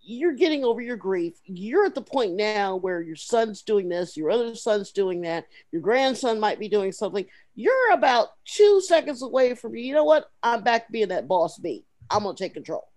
you're 0.07 0.35
getting 0.35 0.65
over 0.65 0.83
your 0.83 0.99
grief. 0.99 1.35
You're 1.47 1.87
at 1.87 1.95
the 1.95 2.03
point 2.03 2.35
now 2.35 2.77
where 2.77 3.01
your 3.01 3.17
son's 3.17 3.63
doing 3.63 3.89
this, 3.89 4.17
your 4.17 4.31
other 4.31 4.55
son's 4.55 4.93
doing 4.93 5.23
that, 5.23 5.47
your 5.73 5.81
grandson 5.81 6.39
might 6.39 6.59
be 6.59 6.69
doing 6.69 6.93
something. 6.93 7.25
You're 7.55 7.93
about 7.93 8.29
two 8.45 8.81
seconds 8.81 9.23
away 9.23 9.55
from 9.55 9.73
me. 9.73 9.83
you 9.83 9.95
know 9.95 10.05
what? 10.05 10.31
I'm 10.43 10.63
back 10.63 10.91
being 10.91 11.09
that 11.09 11.29
boss 11.29 11.59
bee. 11.59 11.85
I'm 12.11 12.23
gonna 12.23 12.37
take 12.37 12.55
control. 12.55 12.89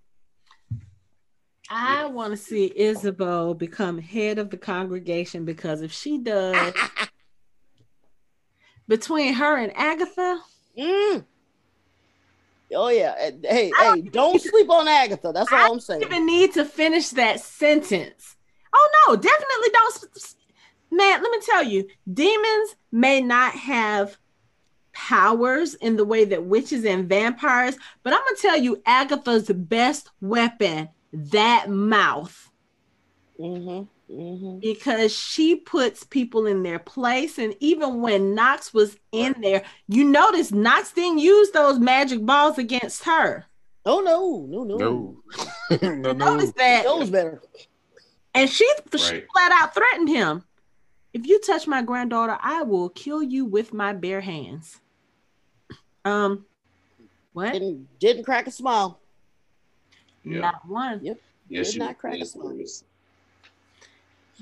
I 1.69 2.05
want 2.05 2.31
to 2.31 2.37
see 2.37 2.73
Ysabeau 2.79 3.57
become 3.57 3.97
head 3.97 4.39
of 4.39 4.49
the 4.49 4.57
congregation 4.57 5.43
because 5.43 5.81
if 5.81 5.91
she 5.91 6.17
does, 6.17 6.73
between 8.87 9.33
her 9.33 9.57
and 9.57 9.75
Agatha, 9.75 10.39
mm, 10.77 11.25
Oh 12.73 12.89
yeah. 12.89 13.15
Hey, 13.43 13.71
hey, 13.77 14.01
don't 14.01 14.41
sleep 14.41 14.69
on 14.69 14.87
Agatha. 14.87 15.31
That's 15.33 15.51
all 15.51 15.57
I 15.57 15.67
am 15.67 15.79
saying. 15.79 16.03
Even 16.03 16.25
need 16.25 16.53
to 16.53 16.65
finish 16.65 17.09
that 17.09 17.39
sentence. 17.39 18.35
Oh 18.73 18.89
no, 19.07 19.15
definitely 19.15 19.69
don't. 19.71 20.35
Man, 20.91 21.21
let 21.21 21.31
me 21.31 21.39
tell 21.45 21.63
you, 21.63 21.87
demons 22.11 22.75
may 22.91 23.21
not 23.21 23.53
have 23.53 24.17
powers 24.97 25.75
in 25.75 25.95
the 25.95 26.03
way 26.03 26.25
that 26.25 26.43
witches 26.43 26.83
and 26.83 27.07
vampires, 27.07 27.77
but 28.01 28.13
I'm 28.13 28.19
gonna 28.19 28.37
tell 28.41 28.57
you, 28.57 28.81
Agatha's 28.85 29.47
best 29.47 30.09
weapon 30.21 30.89
that 31.13 31.69
mouth. 31.69 32.51
Mm-hmm. 33.39 33.83
Mm-hmm. 34.09 34.59
because 34.59 35.13
she 35.13 35.57
puts 35.57 36.05
people 36.05 36.47
in 36.47 36.63
their 36.63 36.79
place. 36.79 37.37
And 37.37 37.53
even 37.59 37.99
when 38.01 38.33
Knox 38.33 38.73
was 38.73 38.97
in 39.11 39.35
there, 39.41 39.63
you 39.89 40.05
notice 40.05 40.49
Knox 40.49 40.93
didn't 40.93 41.19
use 41.19 41.51
those 41.51 41.77
magic 41.77 42.25
balls 42.25 42.57
against 42.57 43.03
her. 43.03 43.45
Oh 43.85 43.99
no, 43.99 44.47
no, 44.49 44.63
no, 44.63 44.77
no, 44.77 45.77
no, 45.81 46.13
no. 46.13 46.13
Notice 46.13 46.53
that 46.53 46.85
knows 46.85 47.09
better. 47.09 47.41
And 48.33 48.49
she, 48.49 48.65
right. 48.93 48.99
she 48.99 49.23
flat 49.33 49.51
out 49.51 49.73
threatened 49.73 50.07
him. 50.07 50.45
If 51.13 51.27
you 51.27 51.41
touch 51.41 51.67
my 51.67 51.81
granddaughter, 51.81 52.37
I 52.41 52.63
will 52.63 52.89
kill 52.89 53.21
you 53.21 53.43
with 53.43 53.73
my 53.73 53.91
bare 53.91 54.21
hands. 54.21 54.79
Um, 56.07 56.45
what? 57.33 57.53
Didn't, 57.53 57.99
didn't 57.99 58.23
crack 58.23 58.47
a 58.47 58.51
smile. 58.51 58.99
Yeah. 60.23 60.39
Not 60.39 60.67
one. 60.67 61.03
Yep. 61.03 61.19
Yeah, 61.49 61.63
Did 61.63 61.79
not 61.79 61.97
crack 61.97 62.19
a 62.19 62.25
smile. 62.25 62.57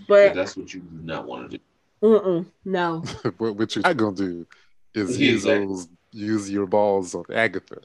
But 0.08 0.14
yeah, 0.16 0.34
that's 0.34 0.58
what 0.58 0.74
you 0.74 0.82
do 0.82 1.00
not 1.04 1.26
want 1.26 1.52
to 1.52 1.58
do. 1.58 1.64
Mm-mm, 2.04 2.46
no. 2.66 3.04
but 3.24 3.54
what 3.54 3.76
you're 3.76 3.84
not 3.84 3.98
gonna 3.98 4.16
do 4.16 4.46
is 4.94 5.18
Yeah, 5.20 5.32
use 5.32 5.46
exactly. 5.46 5.66
those 5.68 5.88
use 6.12 6.52
your 6.52 6.68
balls 6.68 7.16
on 7.16 7.26
Agatha. 7.34 7.80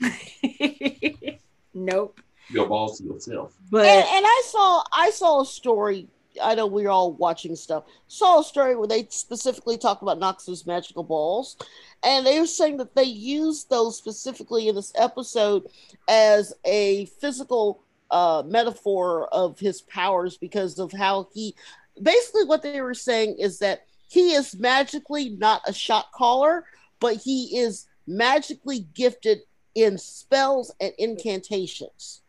nope. 1.74 2.20
Your 2.50 2.66
balls 2.66 2.98
to 2.98 3.04
yourself. 3.04 3.54
But 3.70 3.86
and, 3.86 4.06
and 4.08 4.26
I 4.26 4.42
saw 4.46 4.82
I 4.92 5.10
saw 5.10 5.40
a 5.40 5.46
story. 5.46 6.08
I 6.42 6.54
know 6.54 6.66
we 6.66 6.86
are 6.86 6.90
all 6.90 7.12
watching 7.12 7.54
stuff. 7.56 7.84
Saw 8.08 8.40
a 8.40 8.44
story 8.44 8.76
where 8.76 8.88
they 8.88 9.06
specifically 9.10 9.78
talked 9.78 10.02
about 10.02 10.18
Knox's 10.18 10.66
magical 10.66 11.02
balls, 11.02 11.56
and 12.02 12.26
they 12.26 12.38
were 12.40 12.46
saying 12.46 12.76
that 12.78 12.94
they 12.94 13.04
used 13.04 13.70
those 13.70 13.96
specifically 13.96 14.68
in 14.68 14.74
this 14.74 14.92
episode 14.96 15.64
as 16.08 16.52
a 16.64 17.06
physical 17.20 17.82
uh, 18.10 18.42
metaphor 18.46 19.28
of 19.32 19.58
his 19.58 19.82
powers 19.82 20.36
because 20.36 20.78
of 20.78 20.92
how 20.92 21.28
he. 21.32 21.54
Basically, 22.02 22.44
what 22.44 22.62
they 22.62 22.80
were 22.80 22.94
saying 22.94 23.36
is 23.38 23.58
that 23.60 23.86
he 24.08 24.32
is 24.32 24.58
magically 24.58 25.30
not 25.30 25.62
a 25.66 25.72
shot 25.72 26.12
caller, 26.12 26.64
but 27.00 27.16
he 27.16 27.58
is 27.58 27.86
magically 28.06 28.86
gifted 28.94 29.40
in 29.74 29.98
spells 29.98 30.72
and 30.80 30.92
incantations. 30.98 32.22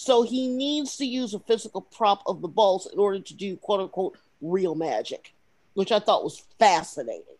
So 0.00 0.22
he 0.22 0.48
needs 0.48 0.96
to 0.96 1.04
use 1.04 1.34
a 1.34 1.38
physical 1.38 1.82
prop 1.82 2.22
of 2.26 2.40
the 2.40 2.48
balls 2.48 2.88
in 2.90 2.98
order 2.98 3.20
to 3.20 3.34
do 3.34 3.58
quote 3.58 3.80
unquote 3.80 4.16
real 4.40 4.74
magic, 4.74 5.34
which 5.74 5.92
I 5.92 5.98
thought 5.98 6.24
was 6.24 6.42
fascinating. 6.58 7.36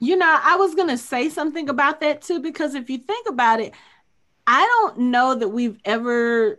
You 0.00 0.16
know, 0.16 0.40
I 0.42 0.56
was 0.56 0.74
going 0.74 0.88
to 0.88 0.98
say 0.98 1.28
something 1.28 1.68
about 1.68 2.00
that 2.00 2.20
too, 2.20 2.40
because 2.40 2.74
if 2.74 2.90
you 2.90 2.98
think 2.98 3.28
about 3.28 3.60
it, 3.60 3.74
I 4.44 4.62
don't 4.62 5.12
know 5.12 5.36
that 5.36 5.46
we've 5.46 5.78
ever 5.84 6.58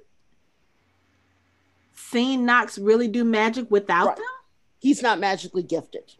seen 1.97 2.45
Knox 2.45 2.77
really 2.77 3.09
do 3.09 3.25
magic 3.25 3.69
without 3.69 4.07
Right. 4.07 4.15
them. 4.15 4.25
He's 4.79 5.01
not 5.01 5.19
magically 5.19 5.63
gifted. 5.63 6.13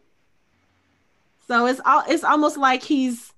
So 1.48 1.68
it's 1.68 1.80
all 1.86 2.04
it's 2.10 2.26
almost 2.26 2.58
like 2.58 2.84
he's 2.84 3.32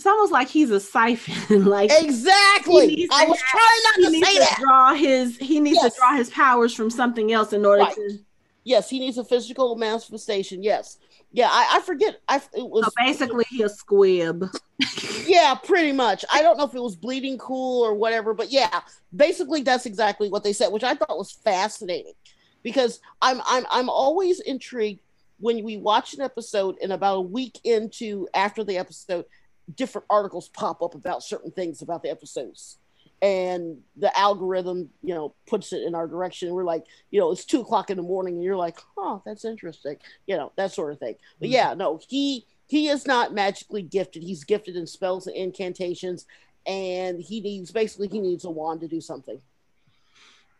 it's 0.00 0.06
almost 0.06 0.32
like 0.32 0.48
he's 0.48 0.70
a 0.70 0.80
siphon. 0.80 1.64
like 1.66 1.90
Exactly. 1.92 3.06
I 3.12 3.26
was 3.26 3.38
have- 3.38 3.48
trying 3.48 3.82
not 3.84 3.94
to 4.12 4.24
say 4.26 4.32
to 4.34 4.40
that. 4.40 4.56
draw 4.58 4.94
his 4.94 5.36
he 5.36 5.60
needs 5.60 5.78
Yes. 5.82 5.92
to 5.94 6.00
draw 6.00 6.16
his 6.16 6.30
powers 6.30 6.74
from 6.74 6.88
something 6.88 7.32
else 7.32 7.52
in 7.52 7.66
order 7.66 7.82
Right. 7.82 7.94
to 7.94 8.18
Yes, 8.64 8.88
he 8.88 8.98
needs 8.98 9.18
a 9.18 9.24
physical 9.24 9.76
manifestation. 9.76 10.62
Yes. 10.62 10.96
Yeah, 11.32 11.48
I, 11.50 11.76
I 11.76 11.80
forget. 11.80 12.20
I 12.28 12.36
it 12.54 12.66
was 12.68 12.84
so 12.86 12.90
basically 12.96 13.44
he 13.50 13.62
a 13.62 13.68
squib. 13.68 14.44
yeah, 15.26 15.54
pretty 15.54 15.92
much. 15.92 16.24
I 16.32 16.40
don't 16.42 16.56
know 16.56 16.64
if 16.64 16.74
it 16.74 16.82
was 16.82 16.96
bleeding 16.96 17.36
cool 17.38 17.84
or 17.84 17.94
whatever, 17.94 18.32
but 18.34 18.50
yeah, 18.50 18.80
basically 19.14 19.62
that's 19.62 19.84
exactly 19.86 20.28
what 20.30 20.44
they 20.44 20.52
said, 20.54 20.68
which 20.72 20.82
I 20.82 20.94
thought 20.94 21.16
was 21.18 21.30
fascinating 21.30 22.14
because 22.62 23.00
I'm 23.20 23.40
I'm 23.46 23.66
I'm 23.70 23.88
always 23.90 24.40
intrigued 24.40 25.00
when 25.38 25.62
we 25.64 25.76
watch 25.78 26.12
an 26.14 26.20
episode 26.20 26.76
and 26.82 26.92
about 26.92 27.16
a 27.16 27.20
week 27.22 27.58
into 27.64 28.28
after 28.34 28.62
the 28.64 28.76
episode, 28.76 29.24
different 29.76 30.06
articles 30.10 30.48
pop 30.48 30.82
up 30.82 30.94
about 30.94 31.22
certain 31.22 31.50
things 31.50 31.82
about 31.82 32.02
the 32.02 32.10
episodes. 32.10 32.78
And 33.22 33.82
the 33.96 34.18
algorithm, 34.18 34.88
you 35.02 35.14
know, 35.14 35.34
puts 35.46 35.74
it 35.74 35.82
in 35.82 35.94
our 35.94 36.06
direction. 36.08 36.54
We're 36.54 36.64
like, 36.64 36.84
you 37.10 37.20
know, 37.20 37.30
it's 37.32 37.44
two 37.44 37.60
o'clock 37.60 37.90
in 37.90 37.98
the 37.98 38.02
morning, 38.02 38.34
and 38.36 38.42
you're 38.42 38.56
like, 38.56 38.78
oh, 38.96 39.20
that's 39.26 39.44
interesting, 39.44 39.96
you 40.26 40.36
know, 40.38 40.52
that 40.56 40.72
sort 40.72 40.92
of 40.92 40.98
thing. 40.98 41.16
But 41.38 41.50
Mhm. 41.50 41.52
yeah, 41.52 41.74
no, 41.74 42.00
he 42.08 42.46
he 42.66 42.88
is 42.88 43.04
not 43.06 43.34
magically 43.34 43.82
gifted. 43.82 44.22
He's 44.22 44.44
gifted 44.44 44.76
in 44.76 44.86
spells 44.86 45.26
and 45.26 45.36
incantations, 45.36 46.24
and 46.66 47.20
he 47.20 47.40
needs 47.40 47.70
basically 47.72 48.08
he 48.08 48.20
needs 48.20 48.44
a 48.44 48.50
wand 48.50 48.80
to 48.80 48.88
do 48.88 49.00
something. 49.02 49.42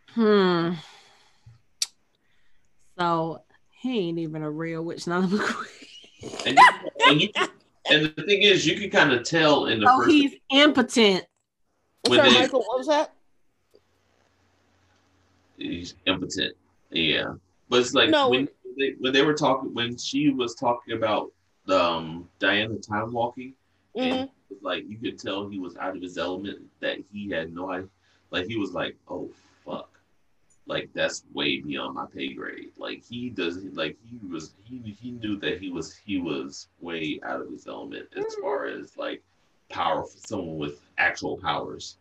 Hmm. 0.09 0.73
So 2.99 3.43
he 3.70 4.01
ain't 4.01 4.19
even 4.19 4.43
a 4.43 4.51
real 4.51 4.82
witch. 4.85 5.07
None 5.07 5.24
of 5.24 5.31
them. 5.31 5.41
And 6.45 6.59
you, 6.59 6.66
and, 7.07 7.20
you, 7.23 7.28
and 7.91 8.12
the 8.17 8.23
thing 8.23 8.43
is, 8.43 8.67
you 8.67 8.79
can 8.79 8.91
kind 8.91 9.12
of 9.12 9.25
tell 9.25 9.67
in 9.67 9.81
the 9.81 9.87
Oh, 9.91 9.99
first. 9.99 10.11
he's 10.11 10.35
impotent. 10.51 11.25
I'm 12.07 12.15
sorry, 12.15 12.31
they- 12.31 12.41
Michael. 12.41 12.61
What 12.67 12.79
was 12.79 12.87
that? 12.89 13.15
he's 15.57 15.95
impotent. 16.07 16.57
Yeah, 16.91 17.35
but 17.69 17.81
it's 17.81 17.95
like 17.95 18.11
No. 18.11 18.31
when 18.31 18.49
they 18.79 18.93
when 18.99 19.12
they 19.12 19.23
were 19.23 19.35
talking 19.35 19.73
when 19.75 19.97
she 19.97 20.31
was 20.31 20.55
talking 20.55 20.95
about 20.95 21.33
um 21.69 22.29
Diana 22.39 22.77
time 22.79 23.12
walking, 23.12 23.55
Mhm. 23.97 24.03
and 24.23 24.31
like 24.62 24.89
you 24.89 24.97
could 24.99 25.19
tell 25.19 25.49
he 25.49 25.59
was 25.59 25.77
out 25.77 25.97
of 25.97 26.03
his 26.03 26.19
element. 26.19 26.61
That 26.81 26.99
he 27.12 27.29
had 27.29 27.55
no 27.55 27.71
idea. 27.71 27.89
Like 28.31 28.47
he 28.47 28.57
was 28.57 28.73
like, 28.73 28.97
oh 29.09 29.29
fuck, 29.29 29.35
like 30.71 30.89
that's 30.95 31.25
way 31.35 31.59
beyond 31.59 31.97
my 31.97 32.07
pay 32.07 32.33
grade. 32.33 32.71
Like 32.79 33.03
he 33.05 33.29
does, 33.29 33.57
like 33.75 33.97
he 34.09 34.25
was 34.29 34.55
he 34.63 34.97
he 35.01 35.11
knew 35.11 35.37
that 35.39 35.61
he 35.61 35.69
was 35.69 35.97
he 36.07 36.21
was 36.21 36.69
way 36.81 37.19
out 37.25 37.41
of 37.41 37.51
his 37.51 37.67
element 37.67 38.07
as 38.17 38.25
mm. 38.25 38.41
far 38.41 38.67
as 38.67 38.97
like 38.97 39.21
powerful 39.69 40.21
someone 40.25 40.59
with 40.59 40.81
actual 40.97 41.37
powers. 41.37 41.97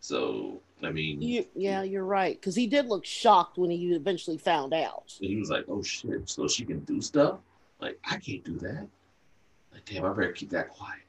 So 0.00 0.60
I 0.82 0.90
mean, 0.90 1.22
You, 1.22 1.46
yeah, 1.54 1.82
you're 1.82 2.04
right. 2.04 2.34
Because 2.34 2.56
he 2.56 2.66
did 2.66 2.86
look 2.86 3.04
shocked 3.04 3.58
when 3.58 3.70
he 3.70 3.92
eventually 3.94 4.38
found 4.38 4.74
out. 4.74 5.14
He 5.20 5.36
was 5.36 5.48
like, 5.48 5.66
"Oh 5.68 5.82
shit! 5.82 6.28
So 6.28 6.48
she 6.48 6.64
can 6.64 6.80
do 6.80 7.00
stuff? 7.00 7.38
Like 7.80 7.96
I 8.04 8.16
can't 8.16 8.42
do 8.42 8.58
that. 8.58 8.88
Like 9.72 9.84
damn, 9.84 10.04
I 10.04 10.08
better 10.08 10.32
keep 10.32 10.50
that 10.50 10.68
quiet." 10.68 11.02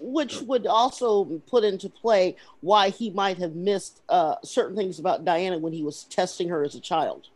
Which 0.00 0.40
would 0.42 0.66
also 0.66 1.24
put 1.46 1.62
into 1.62 1.88
play 1.88 2.36
why 2.60 2.88
he 2.88 3.10
might 3.10 3.38
have 3.38 3.54
missed 3.54 4.00
uh, 4.08 4.36
certain 4.42 4.74
things 4.74 4.98
about 4.98 5.24
Diana 5.24 5.58
when 5.58 5.72
he 5.72 5.82
was 5.82 6.04
testing 6.04 6.48
her 6.48 6.64
as 6.64 6.74
a 6.74 6.80
child. 6.80 7.28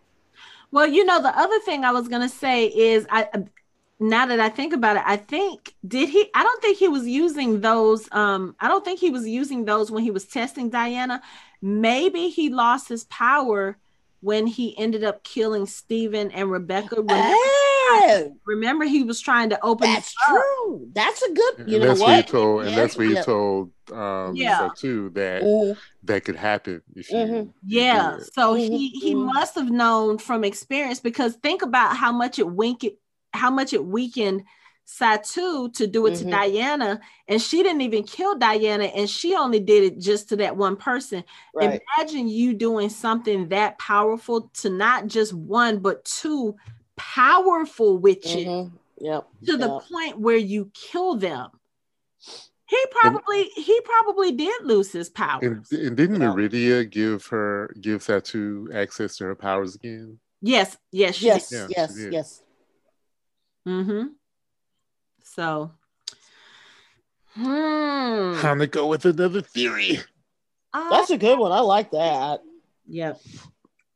Well, 0.71 0.87
you 0.87 1.05
know, 1.05 1.23
the 1.23 1.37
other 1.39 1.61
thing 1.61 1.85
I 1.85 1.93
was 1.93 2.09
gonna 2.09 2.29
say 2.29 2.67
is 2.67 3.07
I 3.11 3.29
now 4.01 4.27
that 4.27 4.41
I 4.41 4.49
think 4.49 4.73
about 4.73 4.97
it, 4.97 5.03
I 5.07 5.17
think 5.17 5.75
did 5.87 6.09
he 6.09 6.29
I 6.35 6.43
don't 6.43 6.61
think 6.61 6.79
he 6.79 6.89
was 6.89 7.07
using 7.07 7.61
those 7.61 8.09
um 8.13 8.57
I 8.59 8.69
don't 8.69 8.85
think 8.85 8.99
he 8.99 9.11
was 9.11 9.29
using 9.29 9.65
those 9.65 9.91
when 9.91 10.03
he 10.03 10.11
was 10.11 10.25
testing 10.25 10.71
Diana. 10.71 11.23
Maybe 11.63 12.29
he 12.29 12.51
lost 12.51 12.89
his 12.89 13.05
power 13.05 13.79
when 14.21 14.47
he 14.47 14.77
ended 14.79 15.05
up 15.05 15.23
killing 15.23 15.67
Stephen 15.67 16.31
and 16.31 16.51
Rebecca. 16.51 16.97
Oh, 18.03 18.37
remember 18.47 18.85
he 18.85 19.03
was 19.03 19.21
trying 19.21 19.51
to 19.51 19.65
open 19.65 19.91
that's 19.91 20.13
it 20.13 20.15
up. 20.29 20.31
true. 20.31 20.89
That's 20.95 21.23
a 21.23 21.33
good. 21.33 21.55
And 21.59 21.69
You 21.69 21.79
know 21.81 21.89
that's 21.89 22.01
what? 22.01 22.09
what 22.09 22.17
he 22.17 22.23
told, 22.23 22.65
and 22.67 22.77
that's 22.77 22.97
what 22.97 23.07
he 23.07 23.15
yeah. 23.15 23.23
told 23.23 23.71
um, 23.93 24.37
Yeah. 24.37 24.59
So 24.59 24.69
too 24.71 25.11
that 25.11 25.43
that 26.05 26.25
could 26.25 26.37
happen 26.37 26.83
if 26.95 27.11
you. 27.11 27.19
Mhm. 27.19 27.53
you 27.67 27.79
Yeah, 27.81 28.17
it. 28.19 28.35
so 28.35 28.55
Mhm, 28.55 28.71
he 28.71 28.89
he 28.91 29.15
mhm. 29.15 29.33
must 29.35 29.55
have 29.57 29.71
known 29.71 30.19
from 30.19 30.45
experience 30.45 31.01
because 31.01 31.37
think 31.37 31.63
about 31.63 31.97
how 31.97 32.13
much 32.13 32.39
it 32.39 32.49
wink 32.51 32.85
how 33.33 33.51
much 33.51 33.73
it 33.73 33.85
weakened 33.85 34.45
Satu 34.87 35.73
to 35.75 35.87
do 35.87 36.07
it 36.07 36.15
to 36.17 36.25
Mhm. 36.25 36.31
Diana, 36.31 37.01
and 37.27 37.41
she 37.41 37.63
didn't 37.63 37.81
even 37.81 38.05
kill 38.05 38.37
Diana, 38.37 38.85
and 38.85 39.09
she 39.09 39.35
only 39.35 39.59
did 39.61 39.83
it 39.85 39.99
just 39.99 40.29
to 40.29 40.37
that 40.37 40.57
one 40.57 40.77
person. 40.77 41.25
Right. 41.55 41.81
Imagine 41.99 42.29
you 42.29 42.53
doing 42.55 42.91
something 42.91 43.49
that 43.49 43.79
powerful 43.79 44.51
to 44.61 44.69
not 44.71 45.07
just 45.07 45.33
one 45.33 45.79
but 45.79 46.05
two 46.05 46.57
powerful 46.97 47.99
witches 47.99 48.47
Mhm. 48.47 48.73
Yep. 48.99 49.29
to 49.47 49.57
the 49.57 49.81
point 49.81 50.19
where 50.19 50.37
you 50.37 50.71
kill 50.75 51.17
them. 51.17 51.51
He 52.67 52.79
probably 52.91 53.45
he 53.57 53.81
probably 53.83 54.33
did 54.33 54.65
lose 54.65 54.91
his 54.93 55.11
powers. 55.11 55.71
And, 55.71 55.87
and 55.87 55.97
didn't 55.97 56.21
Yeah. 56.21 56.29
Meridia 56.33 56.85
give 56.91 57.27
her 57.27 57.75
give 57.81 58.03
Satu 58.03 58.73
access 58.75 59.17
to 59.19 59.25
her 59.25 59.35
powers 59.35 59.75
again? 59.75 60.19
yes, 60.41 60.77
yes, 60.91 61.17
she 61.17 61.27
Yes. 61.27 61.53
Yeah, 61.53 61.67
yes. 61.77 61.95
did. 61.95 62.13
Yes. 62.13 62.43
Mm-hmm. 63.67 64.07
So, 65.23 65.73
hmm. 67.35 68.41
Time 68.41 68.59
to 68.61 68.67
go 68.67 68.87
with 68.87 69.05
another 69.05 69.41
theory. 69.43 69.99
Uh, 70.73 70.91
That's 70.91 71.11
a 71.11 71.19
good 71.19 71.39
one. 71.39 71.53
I 71.53 71.61
like 71.61 71.91
that. 71.93 72.43
yep. 72.87 73.21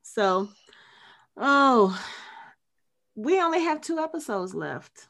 So, 0.03 0.49
oh, 1.37 2.01
we 3.19 3.40
only 3.40 3.61
have 3.61 3.81
two 3.81 3.99
episodes 3.99 4.55
left. 4.55 5.09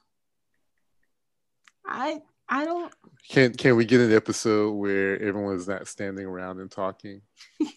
I 1.86 2.22
I 2.48 2.64
don't. 2.64 2.92
Can 3.28 3.52
can 3.52 3.76
we 3.76 3.84
get 3.84 4.00
an 4.00 4.14
episode 4.14 4.72
where 4.72 5.20
everyone's 5.20 5.68
not 5.68 5.86
standing 5.86 6.24
around 6.26 6.60
and 6.60 6.70
talking? 6.70 7.20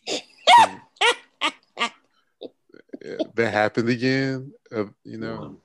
That 3.34 3.52
happened 3.52 3.90
again. 3.90 4.54
Uh, 4.72 4.86
you 5.04 5.18
know, 5.18 5.58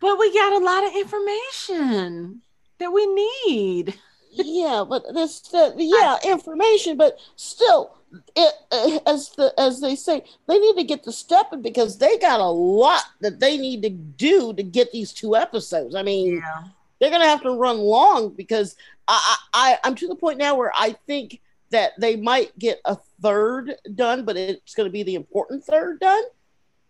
But 0.00 0.18
we 0.18 0.34
got 0.34 0.60
a 0.60 0.64
lot 0.64 0.84
of 0.84 0.96
information 0.96 2.42
that 2.78 2.90
we 2.90 3.06
need. 3.46 3.94
Yeah, 4.34 4.84
but 4.88 5.04
this 5.14 5.40
the 5.40 5.74
yeah 5.78 6.16
information, 6.24 6.96
but 6.96 7.18
still, 7.36 7.94
it, 8.36 8.54
uh, 8.72 8.98
as 9.06 9.30
the 9.30 9.52
as 9.58 9.80
they 9.80 9.96
say, 9.96 10.22
they 10.46 10.58
need 10.58 10.76
to 10.76 10.84
get 10.84 11.04
to 11.04 11.12
stepping 11.12 11.62
because 11.62 11.98
they 11.98 12.18
got 12.18 12.40
a 12.40 12.44
lot 12.48 13.02
that 13.20 13.40
they 13.40 13.56
need 13.56 13.82
to 13.82 13.90
do 13.90 14.52
to 14.54 14.62
get 14.62 14.92
these 14.92 15.12
two 15.12 15.36
episodes. 15.36 15.94
I 15.94 16.02
mean, 16.02 16.36
Yeah. 16.36 16.64
they're 17.00 17.10
gonna 17.10 17.26
have 17.26 17.42
to 17.42 17.50
run 17.52 17.78
long 17.78 18.30
because 18.30 18.76
I, 19.08 19.36
I 19.52 19.72
I- 19.72 19.78
I'm 19.84 19.94
to 19.96 20.08
the 20.08 20.14
point 20.16 20.38
now 20.38 20.54
where 20.56 20.72
I 20.74 20.96
think 21.06 21.40
that 21.70 21.92
they 21.98 22.16
might 22.16 22.56
get 22.58 22.80
a 22.84 22.96
third 23.20 23.74
done, 23.94 24.24
but 24.24 24.36
it's 24.36 24.74
gonna 24.74 24.90
be 24.90 25.02
the 25.02 25.14
important 25.16 25.64
third 25.64 26.00
done 26.00 26.22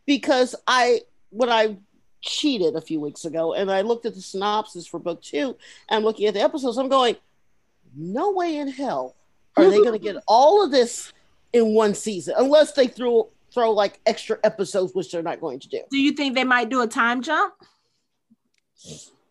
because 0.07 0.55
I 0.67 1.01
when 1.31 1.51
I 1.51 1.77
cheated 2.21 2.75
a 2.75 2.81
few 2.81 3.01
weeks 3.01 3.27
ago, 3.27 3.53
and 3.53 3.71
I 3.71 3.83
looked 3.83 4.07
at 4.07 4.15
the 4.15 4.21
synopsis 4.23 4.87
for 4.87 4.99
book 4.99 5.21
two, 5.21 5.57
and 5.91 6.05
looking 6.05 6.27
at 6.27 6.33
the 6.35 6.41
episodes. 6.41 6.79
I'm 6.79 6.89
going, 6.89 7.17
no 7.97 8.33
way 8.33 8.57
in 8.57 8.69
hell 8.69 9.15
are 9.57 9.71
they 9.71 9.79
going 9.79 9.93
to 9.93 9.99
get 9.99 10.17
all 10.27 10.65
of 10.65 10.71
this 10.71 11.13
in 11.53 11.75
one 11.75 11.95
season, 11.95 12.35
unless 12.37 12.73
they 12.73 12.87
throw 12.87 13.31
throw 13.53 13.71
like 13.71 14.01
extra 14.05 14.39
episodes, 14.43 14.95
which 14.95 15.13
they're 15.13 15.23
not 15.23 15.41
going 15.41 15.61
to 15.61 15.69
do. 15.69 15.81
Do 15.91 15.99
you 15.99 16.13
think 16.13 16.35
they 16.35 16.45
might 16.45 16.69
do 16.69 16.83
a 16.83 16.87
time 16.87 17.23
jump? 17.23 17.55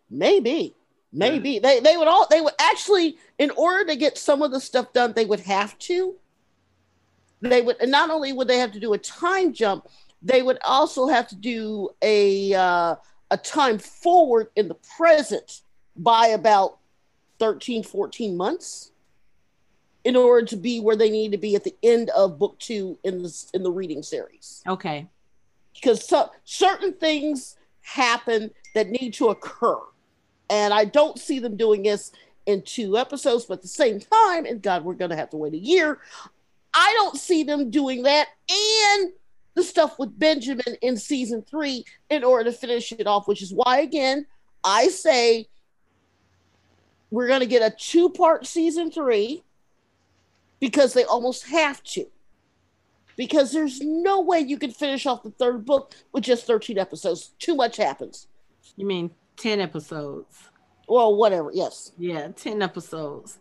Maybe, 0.09 0.73
maybe 1.11 1.59
they 1.59 1.81
they 1.81 1.97
would 1.97 2.07
all 2.07 2.25
they 2.29 2.41
would 2.41 2.53
actually, 2.59 3.17
in 3.37 3.51
order 3.51 3.85
to 3.85 3.95
get 3.95 4.17
some 4.17 4.41
of 4.41 4.51
the 4.51 4.59
stuff 4.59 4.93
done, 4.93 5.13
they 5.13 5.25
would 5.25 5.41
have 5.41 5.77
to. 5.79 6.15
They 7.41 7.61
would, 7.61 7.75
and 7.81 7.91
not 7.91 8.09
only 8.09 8.31
would 8.31 8.47
they 8.47 8.59
have 8.59 8.71
to 8.71 8.79
do 8.79 8.93
a 8.93 8.97
time 8.97 9.51
jump, 9.51 9.87
they 10.21 10.41
would 10.41 10.59
also 10.63 11.07
have 11.07 11.27
to 11.27 11.35
do 11.35 11.89
a 12.01 12.53
uh, 12.53 12.95
a 13.31 13.37
time 13.37 13.77
forward 13.77 14.47
in 14.55 14.69
the 14.69 14.77
present 14.97 15.61
by 15.97 16.27
about 16.27 16.77
13 17.43 17.83
14 17.83 18.37
months 18.37 18.93
in 20.05 20.15
order 20.15 20.47
to 20.47 20.55
be 20.55 20.79
where 20.79 20.95
they 20.95 21.09
need 21.09 21.33
to 21.33 21.37
be 21.37 21.55
at 21.57 21.65
the 21.65 21.75
end 21.83 22.09
of 22.11 22.39
book 22.39 22.57
two 22.57 22.97
in 23.03 23.21
the 23.21 23.45
in 23.53 23.63
the 23.63 23.69
reading 23.69 24.01
series 24.01 24.63
Okay. 24.65 25.05
because 25.73 26.07
so, 26.07 26.29
certain 26.45 26.93
things 26.93 27.57
happen 27.81 28.49
that 28.75 28.87
need 28.87 29.13
to 29.13 29.27
occur 29.27 29.77
and 30.49 30.73
i 30.73 30.85
don't 30.85 31.19
see 31.19 31.37
them 31.37 31.57
doing 31.57 31.83
this 31.83 32.13
in 32.45 32.61
two 32.61 32.97
episodes 32.97 33.43
but 33.43 33.55
at 33.55 33.61
the 33.61 33.67
same 33.67 33.99
time 33.99 34.45
and 34.45 34.61
god 34.61 34.85
we're 34.85 34.93
going 34.93 35.11
to 35.11 35.17
have 35.17 35.29
to 35.29 35.35
wait 35.35 35.53
a 35.53 35.57
year 35.57 35.99
i 36.73 36.93
don't 36.93 37.17
see 37.17 37.43
them 37.43 37.69
doing 37.69 38.03
that 38.03 38.29
and 38.49 39.11
the 39.55 39.63
stuff 39.63 39.99
with 39.99 40.17
benjamin 40.17 40.77
in 40.81 40.95
season 40.95 41.41
three 41.41 41.83
in 42.09 42.23
order 42.23 42.49
to 42.49 42.55
finish 42.55 42.93
it 42.93 43.05
off 43.05 43.27
which 43.27 43.41
is 43.41 43.51
why 43.53 43.81
again 43.81 44.25
i 44.63 44.87
say 44.87 45.45
we're 47.13 47.27
going 47.27 47.41
to 47.41 47.45
get 47.45 47.61
a 47.61 47.75
two 47.77 48.09
part 48.09 48.47
season 48.47 48.89
three 48.89 49.43
because 50.59 50.93
they 50.93 51.03
almost 51.03 51.45
have 51.45 51.83
to 51.83 52.07
because 53.15 53.51
there's 53.51 53.81
no 53.81 54.19
way 54.19 54.39
you 54.39 54.57
can 54.57 54.71
finish 54.71 55.05
off 55.05 55.21
the 55.21 55.29
third 55.29 55.63
book 55.63 55.93
with 56.11 56.23
just 56.23 56.47
13 56.47 56.79
episodes. 56.79 57.33
Too 57.37 57.55
much 57.55 57.77
happens. 57.77 58.25
You 58.77 58.87
mean 58.87 59.11
10 59.37 59.59
episodes? 59.61 60.49
Well, 60.87 61.15
whatever. 61.15 61.51
Yes. 61.53 61.91
Yeah, 61.99 62.29
10 62.29 62.63
episodes. 62.63 63.37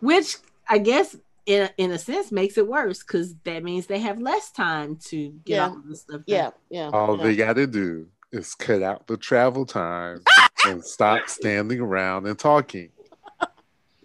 Which 0.00 0.36
I 0.68 0.76
guess 0.76 1.16
in 1.46 1.62
a, 1.62 1.70
in 1.78 1.92
a 1.92 1.98
sense 1.98 2.30
makes 2.30 2.58
it 2.58 2.68
worse 2.68 3.02
because 3.02 3.34
that 3.44 3.64
means 3.64 3.86
they 3.86 4.00
have 4.00 4.20
less 4.20 4.50
time 4.50 4.96
to 5.06 5.30
get 5.46 5.54
Yeah. 5.54 5.68
all 5.68 5.76
of 5.78 5.88
this 5.88 6.02
stuff 6.02 6.16
done. 6.16 6.24
Yeah. 6.26 6.50
Yeah. 6.68 6.90
All 6.92 7.16
yeah. 7.16 7.22
they 7.24 7.36
got 7.36 7.54
to 7.54 7.66
do 7.66 8.08
is 8.30 8.54
cut 8.54 8.82
out 8.82 9.06
the 9.06 9.16
travel 9.16 9.64
time 9.64 10.20
and 10.66 10.84
stop 10.84 11.30
standing 11.30 11.80
around 11.80 12.26
and 12.26 12.38
talking. 12.38 12.90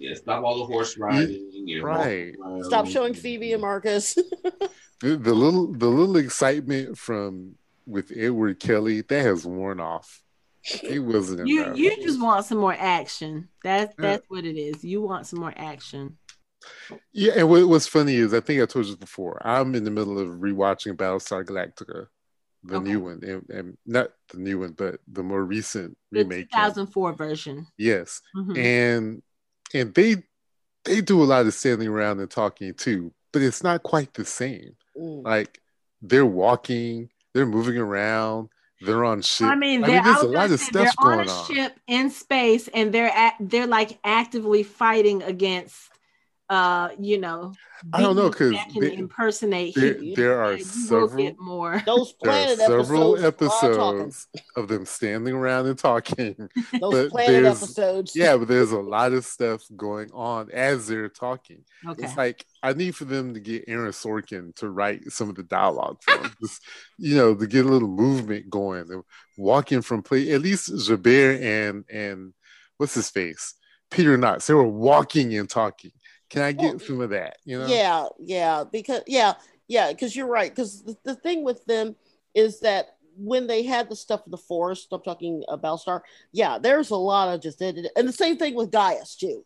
Yeah, 0.01 0.15
stop 0.15 0.43
all 0.43 0.57
the 0.59 0.65
horse 0.65 0.97
riding. 0.97 1.51
and 1.67 1.83
right. 1.83 2.33
walking 2.39 2.41
around. 2.43 2.63
Stop 2.65 2.87
showing 2.87 3.13
Phoebe 3.13 3.53
and 3.53 3.61
Marcus. 3.61 4.15
The, 5.01 5.15
the 5.17 5.33
little 5.33 5.71
the 5.73 5.87
little 5.87 6.17
excitement 6.17 6.97
from 6.97 7.55
with 7.87 8.11
Edward 8.15 8.59
Kelly 8.59 9.01
that 9.01 9.21
has 9.23 9.45
worn 9.45 9.79
off. 9.79 10.21
It 10.83 10.99
wasn't 10.99 11.47
You 11.47 11.63
enough. 11.63 11.77
you 11.77 11.95
just 12.03 12.21
want 12.21 12.45
some 12.45 12.59
more 12.59 12.75
action. 12.77 13.49
That's 13.63 13.93
Yeah. 13.97 14.01
that's 14.11 14.25
what 14.29 14.45
it 14.45 14.57
is. 14.59 14.83
You 14.83 15.01
want 15.01 15.25
some 15.25 15.39
more 15.39 15.53
action. 15.55 16.17
Yeah, 17.11 17.33
and 17.37 17.49
what, 17.49 17.67
what's 17.67 17.87
funny 17.87 18.15
is 18.15 18.33
I 18.33 18.39
think 18.41 18.61
I 18.61 18.65
told 18.67 18.85
you 18.85 18.95
before. 18.95 19.41
I'm 19.43 19.73
in 19.73 19.83
the 19.83 19.89
middle 19.91 20.19
of 20.19 20.27
rewatching 20.39 20.95
Battlestar 20.95 21.43
Galactica, 21.43 22.05
the 22.63 22.75
Okay. 22.75 22.89
new 22.89 22.99
one, 22.99 23.21
and, 23.23 23.43
and 23.49 23.77
not 23.87 24.09
the 24.31 24.37
new 24.37 24.59
one, 24.59 24.73
but 24.73 24.99
the 25.11 25.23
more 25.23 25.43
recent 25.43 25.97
The 26.11 26.19
remake. 26.19 26.51
2004 26.51 27.13
version. 27.13 27.65
Yes, 27.79 28.21
Mhm. 28.37 28.57
and 28.59 29.21
and 29.73 29.93
they 29.93 30.17
they 30.85 31.01
do 31.01 31.21
a 31.21 31.25
lot 31.25 31.45
of 31.45 31.53
standing 31.53 31.87
around 31.87 32.19
and 32.19 32.29
talking 32.29 32.73
too, 32.73 33.13
but 33.31 33.41
it's 33.41 33.63
not 33.63 33.83
quite 33.83 34.13
the 34.13 34.25
same. 34.25 34.75
Mm. 34.97 35.23
Like 35.23 35.61
they're 36.01 36.25
walking, 36.25 37.09
they're 37.33 37.45
moving 37.45 37.77
around, 37.77 38.49
they're 38.81 39.05
on 39.05 39.21
ship. 39.21 39.47
I 39.47 39.55
mean, 39.55 39.83
I 39.83 39.87
mean, 39.87 40.03
there's 40.03 40.23
a 40.23 40.27
lot 40.27 40.51
of 40.51 40.59
stuff 40.59 40.73
they're 40.73 40.91
on 40.97 41.17
going 41.17 41.29
a 41.29 41.31
on. 41.31 41.45
ship 41.45 41.79
in 41.87 42.09
space, 42.09 42.67
and 42.73 42.91
they're 42.91 43.15
at, 43.15 43.35
they're 43.39 43.67
like 43.67 43.99
actively 44.03 44.63
fighting 44.63 45.21
against, 45.21 45.90
uh, 46.51 46.89
you 46.99 47.17
know, 47.17 47.53
I 47.93 48.01
don't 48.01 48.15
know, 48.17 48.23
beings 48.29 48.35
'cause 48.35 48.51
that 48.51 48.69
can 48.73 48.81
they- 48.81 48.95
impersonate 48.97 49.73
There, 49.73 49.93
humans. 49.95 50.15
there 50.17 50.43
are 50.43 50.51
And 50.51 50.65
several 50.65 51.23
get 51.23 51.39
more. 51.39 51.81
Those 51.85 52.13
there 52.21 52.29
are 52.31 52.35
planet 52.45 52.57
several 52.59 53.15
episodes. 53.15 53.23
of 53.23 53.25
episodes 53.25 54.27
of 54.57 54.67
them 54.67 54.85
standing 54.85 55.33
around 55.33 55.67
and 55.67 55.79
talking. 55.79 56.35
Those 56.79 56.91
but 57.05 57.09
planet 57.11 57.45
episodes. 57.45 58.15
Yeah, 58.15 58.35
but 58.35 58.49
there's 58.49 58.73
a 58.73 58.79
lot 58.79 59.13
of 59.13 59.23
stuff 59.25 59.63
going 59.77 60.11
on 60.13 60.51
as 60.51 60.87
they're 60.87 61.07
talking. 61.09 61.63
Okay. 61.87 62.03
It's 62.03 62.17
like 62.17 62.45
I 62.61 62.73
need 62.73 62.95
for 62.97 63.05
them 63.05 63.33
to 63.33 63.39
get 63.39 63.63
Aaron 63.69 63.91
Sorkin 63.93 64.53
to 64.57 64.69
write 64.69 65.09
some 65.11 65.29
of 65.29 65.35
the 65.35 65.43
dialogue 65.43 65.99
for 66.03 66.17
them. 66.17 66.33
Just, 66.41 66.61
you 66.97 67.15
know, 67.15 67.33
to 67.33 67.47
get 67.47 67.65
a 67.65 67.69
little 67.69 67.87
movement 67.87 68.49
going. 68.49 68.87
They're 68.87 69.03
walking 69.37 69.81
from 69.81 70.03
play 70.03 70.31
at 70.33 70.41
least 70.41 70.69
Gerbert 70.69 71.41
and 71.41 71.85
and 71.89 72.33
what's 72.77 72.93
his 72.95 73.09
face? 73.09 73.55
Peter 73.89 74.17
Knox. 74.17 74.47
They 74.47 74.53
were 74.53 74.63
walking 74.67 75.33
and 75.37 75.49
talking. 75.49 75.91
Can 76.31 76.41
I 76.41 76.53
get 76.53 76.77
Well, 76.77 76.79
some 76.79 77.01
of 77.01 77.09
that? 77.09 77.37
You 77.43 77.59
know? 77.59 77.67
Yeah, 77.67 78.07
yeah, 78.19 78.63
because 78.69 79.01
yeah, 79.05 79.33
yeah, 79.67 79.91
because 79.91 80.15
you're 80.15 80.27
right. 80.27 80.49
Because 80.49 80.81
the, 80.81 80.95
the 81.03 81.15
thing 81.15 81.43
with 81.43 81.63
them 81.65 81.95
is 82.33 82.61
that 82.61 82.95
when 83.17 83.47
they 83.47 83.63
had 83.63 83.89
the 83.89 83.95
stuff 83.95 84.21
in 84.25 84.31
the 84.31 84.37
forest, 84.37 84.87
I'm 84.93 85.01
talking 85.01 85.43
about 85.49 85.81
Star. 85.81 86.03
Yeah, 86.31 86.57
there's 86.57 86.89
a 86.89 86.95
lot 86.95 87.33
of 87.33 87.41
just 87.41 87.61
and 87.61 87.89
the 87.95 88.13
same 88.13 88.37
thing 88.37 88.55
with 88.55 88.71
Gaius 88.71 89.15
too. 89.17 89.45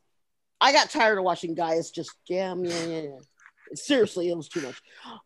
I 0.62 0.72
got 0.72 0.92
tired 0.92 1.18
of 1.18 1.24
watching 1.24 1.56
Gaius 1.56 1.90
just 1.90 2.12
jam, 2.28 2.64
yeah, 2.64 2.86
yeah, 2.86 3.02
yeah. 3.02 3.20
Seriously, 3.74 4.30
it 4.30 4.38
was 4.38 4.48
too 4.48 4.62
much. 4.62 4.80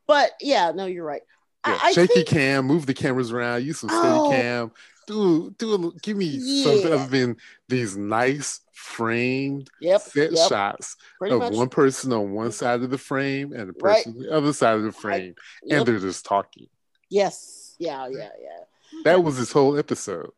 But 0.07 0.31
yeah, 0.39 0.71
no, 0.73 0.85
you're 0.85 1.05
right. 1.05 1.21
Yeah, 1.65 1.77
I, 1.81 1.87
I 1.87 1.91
shaky 1.91 2.13
think, 2.13 2.27
cam, 2.27 2.65
move 2.65 2.85
the 2.85 2.93
cameras 2.93 3.31
around, 3.31 3.63
use 3.65 3.79
some 3.79 3.89
steady 3.89 4.07
Oh. 4.07 4.29
cam. 4.29 4.71
Do 5.07 5.53
do 5.57 5.73
a, 5.73 5.91
give 6.01 6.15
me 6.17 6.39
something 6.39 6.87
Yeah. 6.87 6.95
other 6.95 7.07
than 7.07 7.37
these 7.67 7.97
nice 7.97 8.61
framed 8.73 9.69
yep, 9.81 10.01
set 10.01 10.31
yep, 10.31 10.47
shots 10.49 10.95
pretty 11.17 11.33
of 11.33 11.39
much. 11.39 11.53
one 11.53 11.67
person 11.69 12.13
on 12.13 12.31
one 12.31 12.51
side 12.51 12.81
of 12.81 12.89
the 12.91 12.97
frame 12.97 13.51
and 13.51 13.71
a 13.71 13.73
Right. 13.81 14.03
person 14.05 14.13
on 14.13 14.19
the 14.23 14.31
other 14.31 14.53
side 14.53 14.75
of 14.75 14.83
the 14.83 14.91
frame, 14.91 15.35
Yep. 15.63 15.77
and 15.79 15.87
they're 15.87 15.99
just 15.99 16.25
talking. 16.25 16.67
Yes, 17.09 17.75
yeah, 17.79 18.07
yeah, 18.07 18.29
yeah, 18.41 19.01
That 19.03 19.23
was 19.23 19.37
this 19.37 19.51
whole 19.51 19.77
episode. 19.77 20.31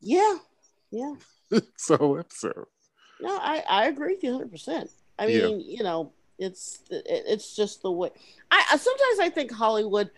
yeah, 0.00 0.38
yeah. 0.90 1.14
whole 1.88 2.18
episode. 2.18 2.66
No, 3.20 3.36
I, 3.38 3.64
I 3.68 3.86
agree 3.86 4.14
with 4.14 4.24
you 4.24 4.32
100. 4.32 4.50
percent 4.50 4.90
I 5.18 5.26
Yeah. 5.26 5.46
mean, 5.46 5.60
you 5.60 5.82
know, 5.82 6.12
it's 6.38 6.80
it, 6.90 7.04
it's 7.06 7.54
just 7.56 7.82
the 7.82 7.90
way. 7.90 8.10
I, 8.50 8.64
I 8.72 8.76
sometimes 8.76 9.18
I 9.20 9.30
think 9.30 9.50
Hollywood 9.50 10.10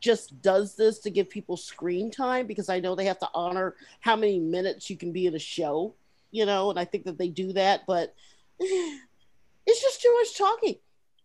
just 0.00 0.40
does 0.42 0.76
this 0.76 0.98
to 1.00 1.10
give 1.10 1.28
people 1.28 1.56
screen 1.56 2.10
time 2.10 2.46
because 2.46 2.68
I 2.68 2.80
know 2.80 2.94
they 2.94 3.06
have 3.06 3.18
to 3.20 3.28
honor 3.34 3.74
how 4.00 4.16
many 4.16 4.38
minutes 4.38 4.90
you 4.90 4.96
can 4.96 5.12
be 5.12 5.26
in 5.26 5.34
a 5.34 5.38
show, 5.38 5.94
you 6.30 6.46
know, 6.46 6.70
and 6.70 6.78
I 6.78 6.84
think 6.84 7.04
that 7.04 7.18
they 7.18 7.28
do 7.28 7.52
that, 7.54 7.82
but 7.86 8.14
it's 8.60 9.82
just 9.82 10.02
too 10.02 10.14
much 10.18 10.38
talking, 10.38 10.76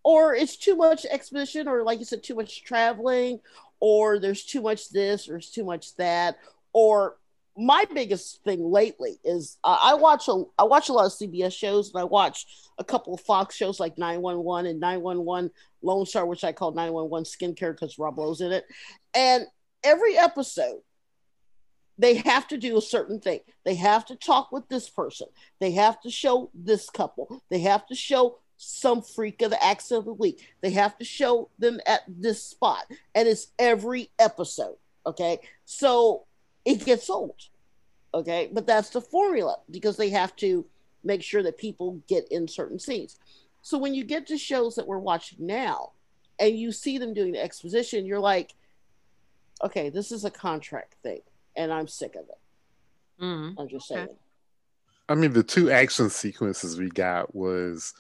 or 0.04 0.36
it's 0.36 0.56
too 0.56 0.76
much 0.76 1.06
exposition, 1.06 1.68
or 1.68 1.84
like 1.84 2.00
you 2.00 2.06
said, 2.06 2.24
too 2.24 2.36
much 2.36 2.64
traveling, 2.64 3.40
or 3.80 4.20
there's 4.20 4.44
too 4.44 4.62
much 4.62 4.90
this, 4.90 5.30
or 5.30 5.38
it's 5.38 5.50
too 5.50 5.64
much 5.64 5.96
that, 5.96 6.38
or 6.74 7.18
my 7.58 7.86
biggest 7.94 8.44
thing 8.44 8.64
lately 8.64 9.18
is 9.24 9.58
uh, 9.64 9.78
I 9.82 9.94
watch 9.94 10.28
a 10.28 10.44
I 10.60 10.64
watch 10.64 10.90
a 10.90 10.94
lot 10.94 11.06
of 11.06 11.12
CBS 11.14 11.54
shows 11.54 11.94
and 11.94 12.02
I 12.02 12.04
watch 12.04 12.46
a 12.78 12.84
couple 12.84 13.14
of 13.14 13.22
Fox 13.22 13.56
shows 13.56 13.80
like 13.80 13.98
911 13.98 14.70
and 14.70 14.80
911 14.80 15.52
Lone 15.82 16.06
Star, 16.06 16.26
which 16.26 16.44
I 16.44 16.52
call 16.52 16.72
911 16.72 17.26
Skincare 17.26 17.74
because 17.74 17.98
Rob 17.98 18.20
Lowe's 18.20 18.42
in 18.42 18.52
it. 18.52 18.66
And 19.14 19.46
every 19.84 20.18
episode, 20.18 20.82
they 21.98 22.16
have 22.16 22.48
to 22.50 22.58
do 22.58 22.78
a 22.78 22.82
certain 22.82 23.22
thing. 23.22 23.40
They 23.64 23.76
have 23.76 24.06
to 24.08 24.16
talk 24.16 24.52
with 24.52 24.68
this 24.68 24.90
person. 24.90 25.28
They 25.62 25.72
have 25.72 26.02
to 26.02 26.12
show 26.12 26.52
this 26.54 26.90
couple. 26.90 27.42
They 27.50 27.60
have 27.60 27.86
to 27.88 27.96
show 27.96 28.40
some 28.58 29.02
freak 29.02 29.42
of 29.42 29.52
the 29.52 29.64
accent 29.64 30.00
of 30.00 30.06
the 30.06 30.14
week. 30.14 30.46
They 30.62 30.72
have 30.72 30.98
to 30.98 31.06
show 31.06 31.50
them 31.58 31.80
at 31.86 32.02
this 32.08 32.44
spot. 32.44 32.86
And 33.14 33.28
it's 33.28 33.48
every 33.58 34.12
episode. 34.20 34.76
Okay. 35.06 35.40
So 35.64 36.26
it 36.66 36.84
gets 36.86 37.10
old. 37.10 37.36
Okay. 38.14 38.50
But 38.52 38.68
that's 38.68 38.90
the 38.90 39.02
formula 39.02 39.58
because 39.72 39.98
they 39.98 40.10
have 40.10 40.36
to 40.38 40.66
make 41.04 41.22
sure 41.22 41.44
that 41.44 41.58
people 41.58 42.02
get 42.08 42.28
in 42.32 42.48
certain 42.48 42.80
scenes. 42.80 43.20
So 43.62 43.78
when 43.78 43.94
you 43.94 44.04
get 44.04 44.28
to 44.28 44.38
shows 44.38 44.76
that 44.76 44.88
we're 44.88 45.00
watching 45.00 45.46
now 45.46 45.92
and 46.40 46.58
you 46.58 46.72
see 46.72 46.98
them 46.98 47.14
doing 47.14 47.32
the 47.32 47.42
exposition, 47.42 48.06
you're 48.06 48.20
like, 48.20 48.54
okay, 49.64 49.90
this 49.90 50.12
is 50.12 50.26
a 50.26 50.32
contract 50.32 50.96
thing 51.04 51.22
and 51.56 51.72
I'm 51.72 51.88
sick 51.88 52.16
of 52.16 52.24
it. 52.30 53.24
Mm. 53.24 53.56
I'm 53.58 53.68
just 53.68 53.88
saying. 53.88 54.10
I 55.08 55.16
mean, 55.16 55.34
the 55.34 55.44
two 55.44 55.72
action 55.72 56.10
sequences 56.10 56.78
we 56.78 56.90
got 56.90 57.36
was, 57.36 57.94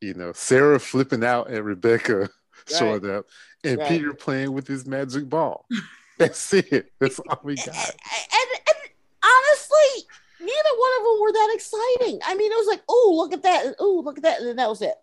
you 0.00 0.14
know, 0.14 0.32
Sarah 0.32 0.78
flipping 0.78 1.24
out 1.24 1.50
at 1.50 1.64
Rebecca 1.64 2.28
showing 2.66 3.08
up, 3.10 3.26
and 3.64 3.78
Right. 3.78 3.88
Peter 3.88 4.14
playing 4.14 4.52
with 4.52 4.66
his 4.66 4.86
magic 4.86 5.28
ball. 5.28 5.66
That's 6.20 6.52
it. 6.52 6.92
That's 6.98 7.18
all 7.18 7.40
we 7.42 7.56
got. 7.56 7.68
And, 7.68 7.74
and, 7.74 8.50
and 8.68 8.76
honestly, 9.24 10.06
neither 10.38 10.74
one 10.76 10.90
of 10.98 11.04
them 11.04 11.20
were 11.20 11.32
that 11.32 11.50
exciting. 11.54 12.20
I 12.26 12.34
mean, 12.34 12.52
it 12.52 12.56
was 12.56 12.66
like, 12.68 12.82
oh, 12.88 13.14
look 13.16 13.32
at 13.32 13.42
that, 13.42 13.74
oh, 13.78 14.02
look 14.04 14.18
at 14.18 14.22
that, 14.24 14.40
and 14.40 14.48
then 14.48 14.56
that 14.56 14.68
was 14.68 14.82
it. 14.82 14.94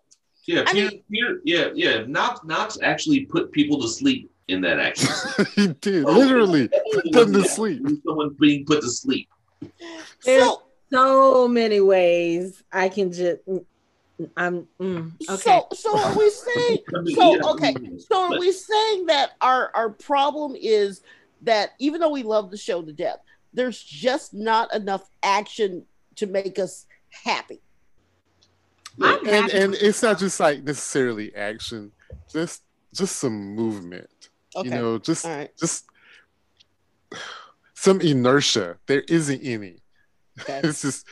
Yeah, 0.46 0.62
Peter, 0.64 0.90
mean, 0.90 1.02
Peter, 1.10 1.40
yeah, 1.44 1.68
yeah. 1.74 2.04
Knox, 2.06 2.44
Knox 2.44 2.78
actually 2.82 3.26
put 3.26 3.50
people 3.52 3.82
to 3.82 3.88
sleep 3.88 4.30
in 4.46 4.60
that 4.62 4.78
action. 4.78 5.10
he 5.54 5.68
did 5.80 6.04
oh, 6.04 6.12
literally 6.12 6.70
put 6.92 7.12
them 7.12 7.32
to 7.32 7.44
sleep. 7.44 7.82
Someone 8.06 8.34
being 8.40 8.64
put 8.64 8.80
to 8.82 8.88
sleep. 8.88 9.28
There's 10.24 10.44
so, 10.44 10.62
so 10.90 11.48
many 11.48 11.80
ways 11.80 12.62
I 12.72 12.88
can 12.88 13.12
just 13.12 13.40
I'm 14.36 14.66
mm, 14.80 15.12
okay. 15.28 15.36
so, 15.36 15.68
so 15.72 15.98
are 15.98 16.16
we 16.16 16.30
saying? 16.56 16.78
So, 17.14 17.52
okay, 17.52 17.74
So 17.98 18.32
are 18.32 18.38
we 18.38 18.52
saying 18.52 19.06
that 19.06 19.32
our 19.40 19.70
our 19.74 19.90
problem 19.90 20.56
is 20.58 21.02
that 21.42 21.70
even 21.78 22.00
though 22.00 22.10
we 22.10 22.22
love 22.22 22.50
the 22.50 22.56
show 22.56 22.82
to 22.82 22.92
death, 22.92 23.18
there's 23.52 23.80
just 23.82 24.34
not 24.34 24.74
enough 24.74 25.08
action 25.22 25.84
to 26.16 26.26
make 26.26 26.58
us 26.58 26.86
happy. 27.10 27.60
I'm 29.00 29.20
and 29.20 29.28
happy 29.28 29.52
and 29.56 29.74
it's 29.74 30.02
not 30.02 30.18
just 30.18 30.40
like 30.40 30.64
necessarily 30.64 31.34
action, 31.34 31.92
just 32.30 32.62
just 32.92 33.16
some 33.16 33.54
movement. 33.54 34.08
Okay. 34.56 34.68
You 34.68 34.74
know, 34.74 34.98
just 34.98 35.24
All 35.24 35.36
right. 35.36 35.50
just 35.56 35.84
some 37.74 38.00
inertia. 38.00 38.78
There 38.86 39.02
isn't 39.02 39.40
any. 39.42 39.78
Okay. 40.40 40.60
It's 40.62 40.82
just 40.82 41.04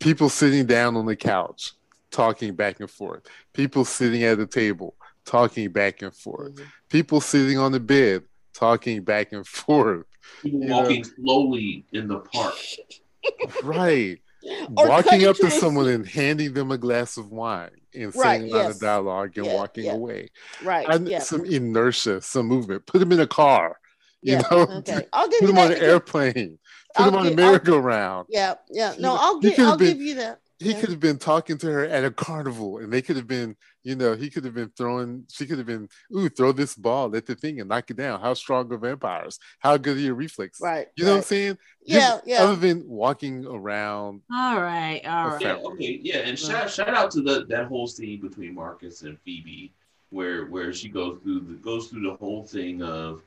people 0.00 0.28
sitting 0.28 0.66
down 0.66 0.96
on 0.96 1.06
the 1.06 1.14
couch, 1.14 1.74
talking 2.12 2.54
back 2.54 2.78
and 2.80 2.90
forth. 2.90 3.22
People 3.54 3.84
sitting 3.84 4.22
at 4.24 4.38
the 4.38 4.46
table, 4.46 4.94
talking 5.24 5.70
back 5.72 6.02
and 6.02 6.14
forth. 6.14 6.54
Mhm. 6.54 6.66
People 6.90 7.20
sitting 7.20 7.58
on 7.58 7.72
the 7.72 7.80
bed, 7.80 8.22
talking 8.54 9.02
back 9.02 9.32
and 9.32 9.46
forth. 9.46 10.06
People 10.42 10.60
you 10.60 10.66
know. 10.68 10.80
walking 10.82 11.04
slowly 11.04 11.84
in 11.92 12.08
the 12.08 12.18
park. 12.20 12.54
Right. 13.62 14.18
Or 14.76 14.88
walking 14.88 15.24
up 15.24 15.36
to 15.36 15.46
a 15.46 15.50
someone 15.52 15.86
and 15.86 16.04
handing 16.04 16.52
them 16.52 16.72
a 16.72 16.76
glass 16.78 17.16
of 17.16 17.30
wine 17.30 17.70
and 17.94 18.12
Right, 18.16 18.40
saying 18.40 18.52
a 18.52 18.56
lot 18.56 18.62
yes. 18.64 18.74
of 18.74 18.80
dialogue 18.80 19.38
and 19.38 19.46
Yeah, 19.46 19.54
walking 19.54 19.84
yeah. 19.84 19.92
away. 19.92 20.30
Right. 20.64 20.84
And 20.88 21.06
yeah. 21.08 21.20
some 21.20 21.44
inertia, 21.44 22.20
some 22.22 22.46
movement. 22.46 22.84
Put 22.86 22.98
them 22.98 23.12
in 23.12 23.20
a 23.20 23.26
car. 23.28 23.78
You 24.20 24.32
yeah. 24.32 24.42
know, 24.50 24.62
Okay. 24.78 25.06
I'll 25.12 25.28
give 25.28 25.38
put 25.38 25.48
you 25.48 25.54
them 25.54 25.56
that. 25.56 25.64
on 25.66 25.72
an 25.76 25.82
airplane. 25.84 26.58
Put 26.96 27.04
I'll 27.04 27.10
them 27.12 27.20
on 27.20 27.26
a 27.28 27.36
merry-go-round. 27.36 28.26
Yeah. 28.30 28.54
Yeah. 28.68 28.94
No, 28.98 29.14
I'll 29.14 29.40
he 29.40 29.50
give. 29.50 29.56
could've 29.56 29.70
I'll 29.70 29.76
been- 29.78 29.88
give 29.96 30.00
you 30.02 30.14
that. 30.16 30.40
He 30.62 30.70
Yeah. 30.70 30.80
could 30.80 30.90
have 30.90 31.00
been 31.00 31.18
talking 31.18 31.58
to 31.58 31.66
her 31.66 31.84
at 31.84 32.04
a 32.04 32.10
carnival, 32.10 32.78
and 32.78 32.92
they 32.92 33.02
could 33.02 33.16
have 33.16 33.26
been, 33.26 33.56
you 33.82 33.96
know, 33.96 34.14
he 34.14 34.30
could 34.30 34.44
have 34.44 34.54
been 34.54 34.70
throwing. 34.76 35.24
She 35.30 35.46
could 35.46 35.58
have 35.58 35.66
been, 35.66 35.88
ooh, 36.14 36.28
throw 36.28 36.52
this 36.52 36.74
ball 36.74 37.14
at 37.16 37.26
the 37.26 37.34
thing 37.34 37.58
and 37.60 37.68
knock 37.68 37.90
it 37.90 37.96
down. 37.96 38.20
How 38.20 38.34
strong 38.34 38.72
are 38.72 38.76
vampires? 38.78 39.38
How 39.58 39.76
good 39.76 39.96
are 39.96 40.00
your 40.00 40.14
reflexes? 40.14 40.60
Right. 40.62 40.86
You 40.96 41.04
know 41.04 41.12
what 41.12 41.16
I'm 41.18 41.22
saying? 41.24 41.58
Yeah. 41.84 41.98
Just 41.98 42.26
Yeah. 42.26 42.42
Other 42.44 42.56
than 42.56 42.88
walking 42.88 43.44
around, 43.44 44.22
all 44.32 44.60
right, 44.60 45.00
all 45.04 45.30
right. 45.30 45.40
Yeah, 45.40 45.56
okay, 45.56 46.00
yeah, 46.02 46.18
and 46.18 46.38
shout 46.38 46.70
shout 46.70 46.90
out 46.90 47.10
to 47.12 47.22
the 47.22 47.44
that 47.46 47.66
whole 47.66 47.86
scene 47.88 48.20
between 48.20 48.54
Marcus 48.54 49.02
and 49.02 49.18
Phoebe, 49.20 49.72
where 50.10 50.46
where 50.46 50.72
she 50.72 50.88
goes 50.88 51.18
through 51.22 51.40
the 51.40 51.54
goes 51.54 51.88
through 51.88 52.02
the 52.02 52.14
whole 52.14 52.44
thing 52.44 52.82
of, 52.82 53.22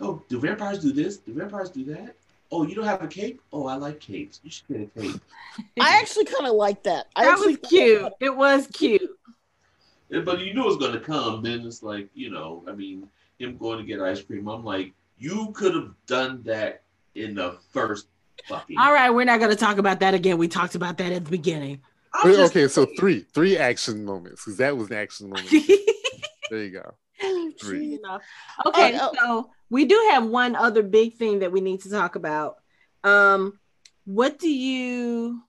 oh, 0.00 0.20
do 0.28 0.40
vampires 0.40 0.80
do 0.80 0.92
this? 0.92 1.18
Do 1.18 1.32
vampires 1.34 1.70
do 1.70 1.84
that? 1.84 2.16
Oh, 2.54 2.62
you 2.64 2.76
don't 2.76 2.84
have 2.84 3.02
a 3.02 3.08
cape? 3.08 3.40
Oh, 3.52 3.66
I 3.66 3.74
like 3.74 3.98
capes. 3.98 4.40
You 4.44 4.50
should 4.50 4.68
get 4.68 4.80
a 4.96 5.00
cape. 5.00 5.20
I 5.80 5.98
actually 5.98 6.24
kind 6.26 6.46
of 6.46 6.54
like 6.54 6.84
that. 6.84 7.06
I 7.16 7.24
that 7.24 7.38
was 7.38 7.56
cute. 7.68 8.12
It 8.20 8.36
was 8.36 8.68
cute. 8.68 9.02
Yeah, 10.08 10.20
But 10.20 10.38
you 10.38 10.54
knew 10.54 10.62
it 10.62 10.66
was 10.66 10.76
gonna 10.76 11.00
come. 11.00 11.42
Then 11.42 11.66
it's 11.66 11.82
like 11.82 12.08
you 12.14 12.30
know, 12.30 12.62
I 12.68 12.72
mean, 12.72 13.08
him 13.38 13.56
going 13.56 13.78
to 13.78 13.84
get 13.84 14.00
ice 14.00 14.22
cream. 14.22 14.46
I'm 14.48 14.64
like, 14.64 14.92
you 15.18 15.50
could 15.52 15.74
have 15.74 15.90
done 16.06 16.42
that 16.44 16.82
in 17.16 17.34
the 17.34 17.56
first 17.72 18.06
fucking. 18.48 18.78
All 18.78 18.92
right, 18.92 19.10
we're 19.10 19.24
not 19.24 19.38
going 19.40 19.50
to 19.50 19.56
talk 19.56 19.78
about 19.78 19.98
that 20.00 20.14
again. 20.14 20.38
We 20.38 20.46
talked 20.46 20.76
about 20.76 20.96
that 20.98 21.10
at 21.10 21.24
the 21.24 21.30
beginning. 21.30 21.80
Wait, 22.24 22.36
just 22.36 22.52
okay, 22.54 22.68
so 22.68 22.86
three, 22.96 23.20
three 23.34 23.58
action 23.58 24.04
moments 24.04 24.44
because 24.44 24.58
that 24.58 24.76
was 24.76 24.88
an 24.90 24.96
action 24.96 25.28
moment. 25.30 25.50
there 26.50 26.62
you 26.64 26.70
go. 26.70 26.94
Three. 27.60 27.94
Enough. 27.94 28.22
Okay, 28.66 28.98
Oh, 29.00 29.12
oh. 29.20 29.42
so 29.44 29.50
we 29.74 29.86
do 29.86 30.06
have 30.10 30.24
one 30.24 30.54
other 30.54 30.84
big 30.84 31.16
thing 31.16 31.40
that 31.40 31.50
we 31.50 31.60
need 31.60 31.80
to 31.80 31.90
talk 31.90 32.14
about. 32.14 32.58
Um, 33.02 33.58
what 34.04 34.38
do 34.38 34.48
you? 34.48 35.42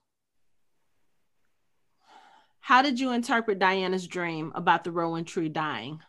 How 2.58 2.82
did 2.82 2.98
you 2.98 3.12
interpret 3.12 3.60
Diana's 3.60 4.08
dream 4.08 4.50
about 4.56 4.82
the 4.82 4.90
Rowan 4.90 5.24
tree 5.24 5.48
dying? 5.48 6.00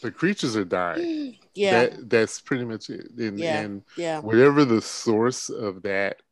The 0.00 0.10
creatures 0.10 0.56
are 0.56 0.64
dying. 0.64 1.36
Yeah. 1.54 1.80
That, 1.80 2.08
that's 2.08 2.40
pretty 2.40 2.64
much 2.64 2.88
it. 2.88 3.10
And, 3.18 3.38
Yeah. 3.38 3.60
and 3.60 3.82
yeah. 3.98 4.20
whatever 4.20 4.64
the 4.64 4.80
source 4.80 5.50
of 5.50 5.82
that 5.82 6.22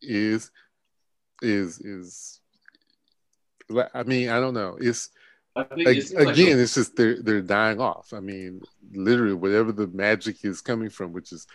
is, 0.00 0.50
is 1.42 1.78
is. 1.80 2.40
I 3.92 4.02
mean, 4.04 4.30
I 4.30 4.40
don't 4.40 4.54
know. 4.54 4.78
It's 4.80 5.10
I 5.10 5.10
think 5.10 5.10
like, 5.10 5.15
it 5.56 6.02
seems 6.06 6.12
like 6.14 6.28
again, 6.34 6.58
it's 6.58 6.74
just 6.74 6.96
they're 6.96 7.22
they're 7.22 7.40
dying 7.42 7.80
off. 7.80 8.12
I 8.12 8.20
mean, 8.20 8.60
literally, 8.92 9.34
whatever 9.34 9.72
the 9.72 9.86
magic 9.88 10.44
is 10.44 10.60
coming 10.60 10.90
from, 10.90 11.12
which 11.12 11.32
is 11.32 11.46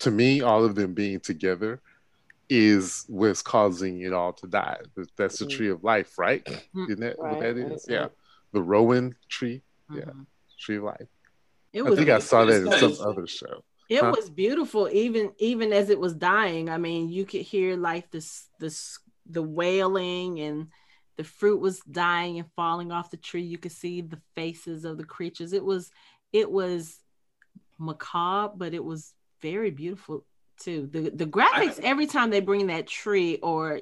to 0.00 0.10
me, 0.10 0.42
all 0.42 0.64
of 0.64 0.74
them 0.74 0.94
being 0.94 1.20
together, 1.20 1.80
is 2.48 3.04
what's 3.08 3.42
causing 3.42 4.00
it 4.00 4.12
all 4.12 4.32
to 4.34 4.46
die. 4.46 4.78
That's 5.16 5.38
the 5.38 5.46
Mhm. 5.46 5.50
tree 5.50 5.68
of 5.70 5.84
life, 5.84 6.18
right? 6.18 6.44
Mm. 6.74 6.88
Isn't 6.88 7.00
that 7.00 7.18
what 7.18 7.24
Right, 7.32 7.40
that 7.40 7.56
right, 7.56 7.72
is? 7.72 7.86
right. 7.88 7.94
Yeah, 7.94 8.08
the 8.52 8.62
Rowan 8.62 9.16
tree, 9.28 9.62
Yeah. 9.92 10.02
Mhm. 10.02 10.26
tree 10.58 10.76
of 10.76 10.84
life. 10.84 11.08
It 11.72 11.82
I 11.82 11.90
was 11.90 11.98
think 11.98 12.10
I 12.10 12.18
saw 12.18 12.44
that 12.44 12.62
in 12.62 12.70
some 12.78 13.06
other 13.06 13.26
show. 13.26 13.64
It 13.90 14.00
Huh? 14.00 14.12
was 14.14 14.28
beautiful, 14.30 14.88
even 14.90 15.32
even 15.38 15.72
as 15.72 15.90
it 15.90 15.98
was 15.98 16.14
dying. 16.14 16.68
I 16.68 16.78
mean, 16.78 17.08
you 17.08 17.24
could 17.24 17.42
hear 17.42 17.76
like 17.76 18.10
this 18.10 18.48
this 18.58 18.98
the 19.26 19.42
wailing 19.42 20.40
and 20.40 20.68
the 21.18 21.24
fruit 21.24 21.60
was 21.60 21.80
dying 21.80 22.38
and 22.38 22.48
falling 22.54 22.92
off 22.92 23.10
the 23.10 23.16
tree. 23.16 23.42
You 23.42 23.58
could 23.58 23.72
see 23.72 24.00
the 24.00 24.20
faces 24.36 24.84
of 24.84 24.96
the 24.96 25.04
creatures. 25.04 25.52
It 25.52 25.64
was 25.64 25.90
it 26.32 26.50
was 26.50 27.00
macabre, 27.76 28.54
but 28.56 28.72
it 28.72 28.84
was 28.84 29.12
very 29.42 29.70
beautiful 29.70 30.24
too. 30.60 30.88
The 30.90 31.10
the 31.10 31.26
graphics 31.26 31.80
every 31.80 32.06
time 32.06 32.30
they 32.30 32.40
bring 32.40 32.68
that 32.68 32.86
tree 32.86 33.38
or 33.42 33.80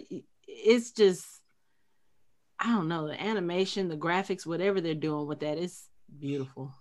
it's 0.48 0.90
just 0.92 1.26
I 2.58 2.72
don't 2.72 2.88
know, 2.88 3.06
the 3.06 3.22
animation, 3.22 3.88
the 3.88 3.98
graphics, 3.98 4.46
whatever 4.46 4.80
they're 4.80 4.94
doing 4.94 5.26
with 5.26 5.40
that 5.40 5.58
is 5.58 5.84
beautiful. 6.18 6.72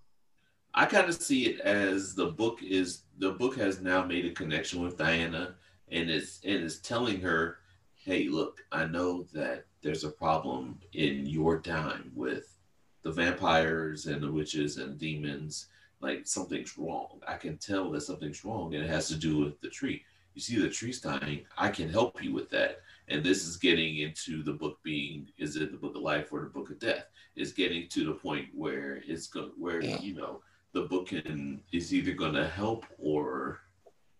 I 0.74 0.86
kind 0.86 1.10
of 1.10 1.16
see 1.16 1.48
it 1.48 1.60
as 1.60 2.16
the 2.16 2.28
book 2.28 2.64
is 2.64 3.02
the 3.18 3.32
book 3.32 3.58
has 3.58 3.82
now 3.82 4.06
made 4.06 4.26
a 4.26 4.32
connection 4.32 4.82
with 4.82 4.98
Diana 4.98 5.56
and 5.90 6.10
is 6.10 6.40
and 6.46 6.64
is 6.64 6.80
telling 6.80 7.20
her, 7.20 7.58
hey, 7.96 8.30
look, 8.30 8.62
I 8.72 8.86
know 8.86 9.24
that 9.34 9.66
there's 9.86 10.04
a 10.04 10.10
problem 10.10 10.80
in 10.94 11.28
your 11.28 11.60
time 11.60 12.12
with 12.16 12.58
the 13.04 13.12
vampires 13.12 14.08
and 14.08 14.20
the 14.20 14.32
witches 14.32 14.78
and 14.78 14.98
demons. 14.98 15.68
Like 16.02 16.26
something's 16.26 16.76
wrong. 16.76 17.22
I 17.28 17.36
can 17.36 17.60
tell 17.60 17.92
that 17.92 18.02
something's 18.02 18.44
wrong, 18.44 18.74
and 18.74 18.84
it 18.84 18.90
has 18.90 19.08
to 19.10 19.16
do 19.16 19.38
with 19.38 19.62
the 19.62 19.70
tree. 19.70 20.02
You 20.34 20.42
see, 20.42 20.60
the 20.60 20.70
tree's 20.70 21.00
dying. 21.00 21.46
I 21.56 21.70
can 21.70 21.88
help 21.88 22.22
you 22.22 22.34
with 22.34 22.50
that. 22.50 22.80
And 23.10 23.24
this 23.24 23.46
is 23.46 23.58
getting 23.58 24.00
into 24.00 24.42
the 24.42 24.54
book 24.54 24.80
being 24.82 25.30
is 25.38 25.56
it 25.56 25.72
the 25.72 25.78
book 25.78 25.96
of 25.96 26.02
life 26.02 26.34
or 26.34 26.42
the 26.42 26.50
book 26.50 26.72
of 26.72 26.80
death? 26.80 27.06
Is 27.36 27.54
getting 27.54 27.88
to 27.90 28.06
the 28.06 28.14
point 28.14 28.48
where 28.56 29.04
it's 29.06 29.28
go 29.28 29.52
where 29.56 29.82
you 29.82 30.16
know 30.16 30.42
the 30.74 30.82
book 30.82 31.10
can 31.10 31.62
is 31.72 31.94
either 31.94 32.14
going 32.14 32.34
to 32.34 32.48
help 32.48 32.86
or 32.98 33.60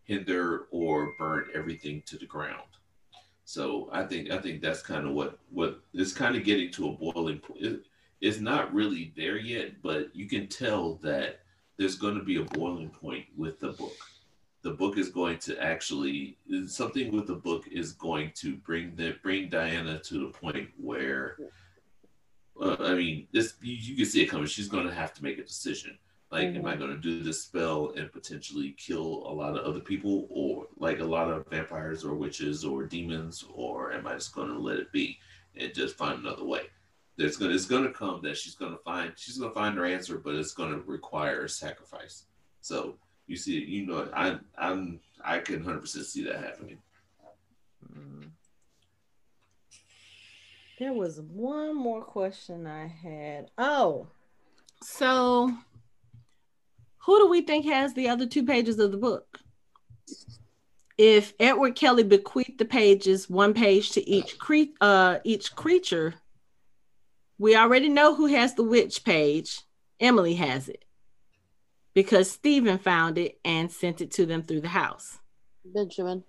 hinder 0.04 0.68
or 0.70 1.16
burn 1.18 1.48
everything 1.56 2.04
to 2.06 2.20
the 2.20 2.28
ground. 2.28 2.70
So 3.46 3.90
I 3.92 4.04
think 4.04 4.32
I 4.32 4.40
think 4.40 4.62
that's 4.62 4.82
kind 4.82 5.08
of 5.08 5.14
what 5.14 5.38
what 5.52 5.80
is 5.94 6.14
kind 6.14 6.36
of 6.36 6.44
getting 6.44 6.72
to 6.72 6.90
a 6.90 6.92
boiling 6.92 7.40
point. 7.40 7.62
It, 7.62 7.86
it's 8.20 8.40
not 8.40 8.74
really 8.74 9.14
there 9.16 9.38
yet, 9.38 9.82
but 9.84 10.14
you 10.16 10.28
can 10.28 10.48
tell 10.48 10.96
that 11.04 11.42
there's 11.78 11.96
going 11.96 12.16
to 12.16 12.24
be 12.24 12.38
a 12.38 12.44
boiling 12.44 12.90
point 12.90 13.26
with 13.38 13.60
the 13.60 13.74
book. 13.74 13.96
The 14.64 14.72
book 14.72 14.98
is 14.98 15.10
going 15.10 15.38
to 15.40 15.62
actually 15.62 16.38
something 16.66 17.16
with 17.16 17.28
the 17.28 17.36
book 17.36 17.68
is 17.72 17.94
going 17.94 18.32
to 18.36 18.56
bring 18.58 18.96
the 18.96 19.16
bring 19.22 19.50
Diana 19.50 20.00
to 20.00 20.20
the 20.26 20.32
point 20.32 20.70
where 20.78 21.38
uh, 22.60 22.78
I 22.80 22.96
mean, 22.96 23.28
this 23.32 23.54
you, 23.62 23.76
you 23.76 23.96
can 23.96 24.06
see 24.06 24.24
it 24.24 24.28
coming. 24.28 24.48
She's 24.48 24.70
going 24.70 24.88
to 24.88 24.94
have 24.94 25.14
to 25.14 25.24
make 25.24 25.38
a 25.38 25.44
decision. 25.44 25.98
Like, 26.36 26.54
am 26.54 26.66
I 26.66 26.76
going 26.76 26.90
to 26.90 26.98
do 26.98 27.24
this 27.24 27.44
spell 27.44 27.94
and 27.96 28.12
potentially 28.12 28.76
kill 28.78 29.24
a 29.26 29.34
lot 29.34 29.58
of 29.58 29.64
other 29.64 29.80
people, 29.80 30.28
or 30.30 30.68
like 30.76 31.00
a 31.00 31.06
lot 31.06 31.32
of 31.32 31.48
vampires 31.48 32.04
or 32.04 32.14
witches 32.14 32.66
or 32.66 32.84
demons, 32.84 33.46
or 33.54 33.94
am 33.94 34.06
I 34.06 34.16
just 34.16 34.36
going 34.36 34.50
to 34.50 34.60
let 34.60 34.76
it 34.76 34.92
be 34.92 35.18
and 35.56 35.74
just 35.74 35.96
find 35.96 36.20
another 36.20 36.44
way? 36.44 36.64
There's 37.16 37.38
gonna 37.38 37.54
it's 37.54 37.66
going 37.66 37.86
to 37.86 37.94
come 37.94 38.20
that 38.24 38.36
she's 38.36 38.56
going 38.56 38.74
to 38.74 38.84
find 38.84 39.14
she's 39.16 39.38
going 39.38 39.50
to 39.50 39.54
find 39.54 39.78
her 39.78 39.86
answer, 39.86 40.18
but 40.18 40.36
it's 40.36 40.54
going 40.54 40.72
to 40.72 40.80
require 40.80 41.46
a 41.46 41.50
sacrifice. 41.50 42.26
So 42.60 42.98
you 43.28 43.38
see, 43.38 43.64
you 43.64 43.86
know, 43.86 44.10
I 44.14 44.38
I'm 44.58 45.00
I 45.24 45.40
can 45.40 45.64
hundred 45.64 45.80
percent 45.80 46.06
see 46.06 46.26
that 46.26 46.44
happening. 46.44 46.80
Mm. 47.98 48.32
There 50.80 50.92
was 50.92 51.22
one 51.22 51.78
more 51.78 52.02
question 52.02 52.68
I 52.68 52.88
had. 52.88 53.52
Oh, 53.58 54.08
so 54.84 55.54
who 57.06 57.20
do 57.20 57.30
we 57.30 57.42
think 57.42 57.66
has 57.66 57.94
the 57.94 58.10
other 58.10 58.26
two 58.26 58.44
pages 58.44 58.80
of 58.80 58.92
the 58.92 58.98
book? 58.98 59.40
if 60.98 61.34
Edward 61.40 61.76
Kelly 61.76 62.04
bequeathed 62.04 62.58
the 62.58 62.66
pages, 62.66 63.30
one 63.30 63.54
page 63.54 63.92
to 63.92 64.10
each 64.10 64.38
cre- 64.38 64.74
uh, 64.80 65.20
each 65.24 65.56
creature, 65.56 66.16
we 67.38 67.56
already 67.56 67.90
know 67.90 68.16
who 68.16 68.28
has 68.28 68.54
the 68.54 68.64
witch 68.64 69.04
page. 69.04 69.62
Emily 70.00 70.36
has 70.36 70.68
it 70.68 70.84
because 71.94 72.30
Stephen 72.30 72.78
found 72.78 73.18
it 73.18 73.40
and 73.46 73.72
sent 73.72 74.02
it 74.02 74.12
to 74.12 74.26
them 74.26 74.44
through 74.44 74.60
the 74.62 74.68
house. 74.68 75.20
Benjamin. 75.64 76.24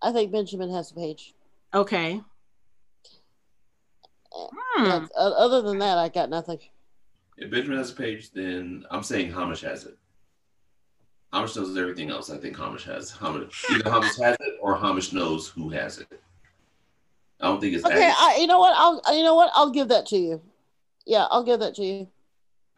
I 0.00 0.10
think 0.12 0.32
Benjamin 0.32 0.70
has 0.70 0.90
a 0.90 0.94
page. 0.94 1.34
Okay. 1.74 2.20
Hmm. 4.32 5.04
Other 5.16 5.60
than 5.60 5.78
that, 5.78 5.98
I 5.98 6.08
got 6.08 6.30
nothing. 6.30 6.58
If 7.42 7.50
Benjamin 7.50 7.78
has 7.78 7.90
a 7.90 7.94
page, 7.94 8.30
then 8.30 8.84
I'm 8.90 9.02
saying 9.02 9.32
Hamish 9.32 9.62
has 9.62 9.84
it. 9.84 9.98
Hamish 11.32 11.56
knows 11.56 11.76
everything 11.76 12.10
else. 12.10 12.30
I 12.30 12.36
think 12.38 12.56
Hamish 12.56 12.84
has 12.84 13.10
Hamish. 13.10 13.64
Either 13.70 13.90
Hamish 13.90 14.16
has 14.18 14.36
it 14.38 14.58
or 14.60 14.76
Hamish 14.76 15.12
knows 15.12 15.48
who 15.48 15.68
has 15.70 15.98
it. 15.98 16.20
I 17.40 17.48
don't 17.48 17.60
think 17.60 17.74
it's. 17.74 17.84
Okay, 17.84 18.12
I, 18.16 18.36
you 18.40 18.46
know 18.46 18.60
what? 18.60 18.74
I'll 18.76 19.16
you 19.16 19.24
know 19.24 19.34
what? 19.34 19.50
I'll 19.54 19.70
give 19.70 19.88
that 19.88 20.06
to 20.06 20.18
you. 20.18 20.40
Yeah, 21.04 21.26
I'll 21.30 21.42
give 21.42 21.58
that 21.60 21.74
to 21.76 21.84
you. 21.84 22.08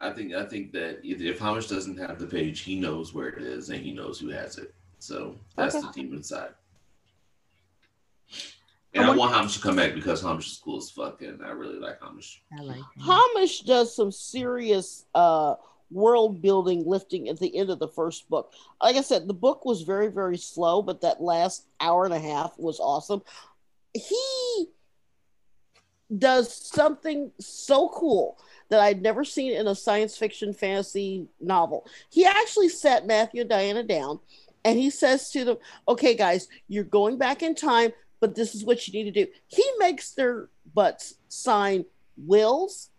I 0.01 0.09
think 0.09 0.33
I 0.33 0.45
think 0.45 0.71
that 0.71 1.01
if 1.03 1.21
if 1.21 1.37
Hamish 1.37 1.67
doesn't 1.67 1.97
have 1.99 2.17
the 2.17 2.25
page, 2.25 2.61
he 2.61 2.79
knows 2.79 3.13
where 3.13 3.27
it 3.27 3.43
is 3.43 3.69
and 3.69 3.83
he 3.83 3.91
knows 3.93 4.19
who 4.19 4.29
has 4.29 4.57
it. 4.57 4.73
So 4.97 5.35
that's 5.55 5.75
Okay. 5.75 5.85
the 5.85 5.93
demon 6.01 6.23
side. 6.23 6.53
And 8.95 9.03
I, 9.03 9.07
wonder- 9.09 9.19
want 9.19 9.33
Hamish 9.33 9.55
to 9.55 9.61
come 9.61 9.75
back 9.75 9.93
because 9.93 10.21
Hamish 10.21 10.47
is 10.47 10.61
cool 10.63 10.77
as 10.77 10.89
fuck, 10.89 11.21
and 11.21 11.43
I 11.43 11.49
really 11.49 11.79
like 11.79 12.01
Hamish. 12.01 12.41
I 12.57 12.61
like 12.61 12.81
Hamish 13.05 13.61
does 13.61 13.95
some 13.95 14.11
serious 14.11 15.05
uh 15.13 15.55
world 15.91 16.41
building 16.41 16.83
lifting 16.85 17.29
at 17.29 17.39
the 17.39 17.55
end 17.55 17.69
of 17.69 17.79
the 17.79 17.87
first 17.87 18.27
book. 18.29 18.53
Like 18.81 18.95
I 18.95 19.01
said, 19.01 19.27
the 19.27 19.33
book 19.33 19.65
was 19.65 19.83
very, 19.83 20.07
very 20.07 20.37
slow, 20.37 20.81
but 20.81 21.01
that 21.01 21.21
last 21.21 21.67
hour 21.79 22.05
and 22.05 22.13
a 22.13 22.19
half 22.19 22.57
was 22.57 22.79
awesome. 22.79 23.21
He 23.93 24.67
does 26.17 26.53
something 26.53 27.31
so 27.39 27.89
cool 27.89 28.39
that 28.69 28.79
I'd 28.79 29.01
never 29.01 29.23
seen 29.23 29.53
in 29.53 29.67
a 29.67 29.75
science 29.75 30.17
fiction 30.17 30.53
fantasy 30.53 31.27
novel. 31.39 31.85
He 32.09 32.25
actually 32.25 32.69
sat 32.69 33.05
Matthew 33.05 33.41
and 33.41 33.49
Diana 33.49 33.83
down 33.83 34.19
and 34.63 34.77
he 34.77 34.89
says 34.89 35.29
to 35.31 35.45
them, 35.45 35.57
Okay, 35.87 36.15
guys, 36.15 36.47
you're 36.67 36.83
going 36.83 37.17
back 37.17 37.43
in 37.43 37.55
time, 37.55 37.93
but 38.25 38.33
this 38.33 38.55
is 38.55 38.65
what 38.65 38.87
you 38.87 38.91
need 38.91 39.13
to 39.13 39.25
do. 39.25 39.31
He 39.45 39.63
makes 39.77 40.09
their 40.09 40.49
butts 40.73 41.13
sign 41.27 41.85
wills, 42.17 42.89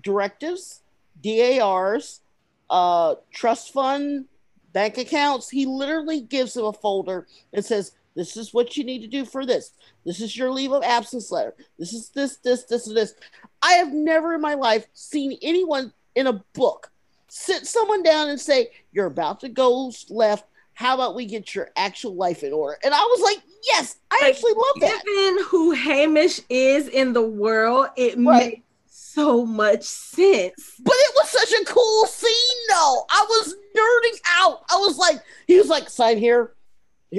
directives, 0.00 0.82
DARs, 1.22 2.22
uh, 2.68 3.14
trust 3.32 3.72
fund, 3.72 4.24
bank 4.72 4.98
accounts. 4.98 5.48
He 5.48 5.64
literally 5.64 6.20
gives 6.20 6.54
them 6.54 6.64
a 6.64 6.72
folder 6.72 7.28
and 7.52 7.64
says, 7.64 7.92
This 8.16 8.36
is 8.36 8.52
what 8.52 8.76
you 8.76 8.82
need 8.82 9.02
to 9.02 9.06
do 9.06 9.24
for 9.24 9.46
this. 9.46 9.70
This 10.04 10.20
is 10.20 10.36
your 10.36 10.50
leave 10.50 10.72
of 10.72 10.82
absence 10.82 11.30
letter. 11.30 11.54
This 11.78 11.92
is 11.92 12.08
this, 12.08 12.38
this, 12.38 12.64
this, 12.64 12.88
and 12.88 12.96
this. 12.96 13.14
I 13.62 13.74
have 13.74 13.92
never 13.92 14.34
in 14.34 14.40
my 14.40 14.54
life 14.54 14.88
seen 14.92 15.38
anyone 15.40 15.92
in 16.16 16.26
a 16.26 16.42
book 16.52 16.90
sit 17.28 17.64
someone 17.64 18.02
down 18.02 18.28
and 18.28 18.40
say, 18.40 18.72
You're 18.90 19.06
about 19.06 19.38
to 19.40 19.48
go 19.48 19.92
left. 20.10 20.46
How 20.78 20.94
about 20.94 21.16
we 21.16 21.26
get 21.26 21.56
your 21.56 21.70
actual 21.74 22.14
life 22.14 22.44
in 22.44 22.52
order? 22.52 22.78
And 22.84 22.94
I 22.94 23.00
was 23.00 23.20
like, 23.20 23.42
Yes, 23.66 23.96
I 24.12 24.20
Like, 24.22 24.34
actually 24.36 24.52
love 24.52 24.74
that. 24.80 25.02
Given 25.04 25.44
who 25.46 25.72
Hamish 25.72 26.40
is 26.48 26.86
in 26.86 27.12
the 27.12 27.20
world, 27.22 27.88
it 27.96 28.14
Right. 28.16 28.46
makes 28.52 28.62
so 28.86 29.44
much 29.44 29.82
sense. 29.82 30.74
But 30.78 30.94
it 30.96 31.12
was 31.16 31.30
such 31.30 31.52
a 31.60 31.64
cool 31.64 32.06
scene, 32.06 32.58
though. 32.68 33.04
I 33.10 33.26
was 33.28 33.56
nerding 33.76 34.20
out. 34.38 34.62
I 34.70 34.76
was 34.76 34.96
like, 34.98 35.16
he 35.48 35.58
was 35.58 35.66
like, 35.66 35.90
sign 35.90 36.16
here, 36.16 36.54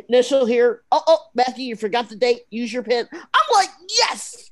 initial 0.07 0.45
here. 0.45 0.83
Oh, 0.93 1.03
oh, 1.05 1.25
Matthew, 1.35 1.65
you 1.65 1.75
forgot 1.75 2.07
the 2.07 2.15
date. 2.15 2.43
Use 2.51 2.71
your 2.71 2.83
pen. 2.83 3.09
I'm 3.11 3.53
like, 3.53 3.69
yes, 3.89 4.51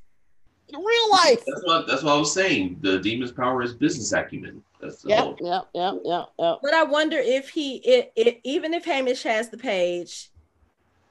in 0.68 0.78
real 0.78 1.10
life. 1.10 1.42
That's 1.46 1.62
what 1.64 1.86
that's 1.86 2.02
what 2.02 2.12
I 2.14 2.18
was 2.18 2.34
saying. 2.34 2.76
The 2.82 2.98
demon's 2.98 3.32
power 3.32 3.62
is 3.62 3.72
business 3.72 4.12
acumen. 4.12 4.62
That's 4.80 5.02
the 5.02 5.10
Yep, 5.10 5.24
whole. 5.24 5.38
yep, 5.40 5.68
yep, 5.74 5.94
yep, 6.04 6.28
yep. 6.38 6.58
But 6.62 6.74
I 6.74 6.84
wonder 6.84 7.18
if 7.18 7.50
he, 7.50 7.76
it, 7.78 8.12
it, 8.16 8.40
even 8.44 8.74
if 8.74 8.84
Hamish 8.84 9.22
has 9.22 9.48
the 9.48 9.58
page, 9.58 10.30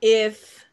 if 0.02 0.65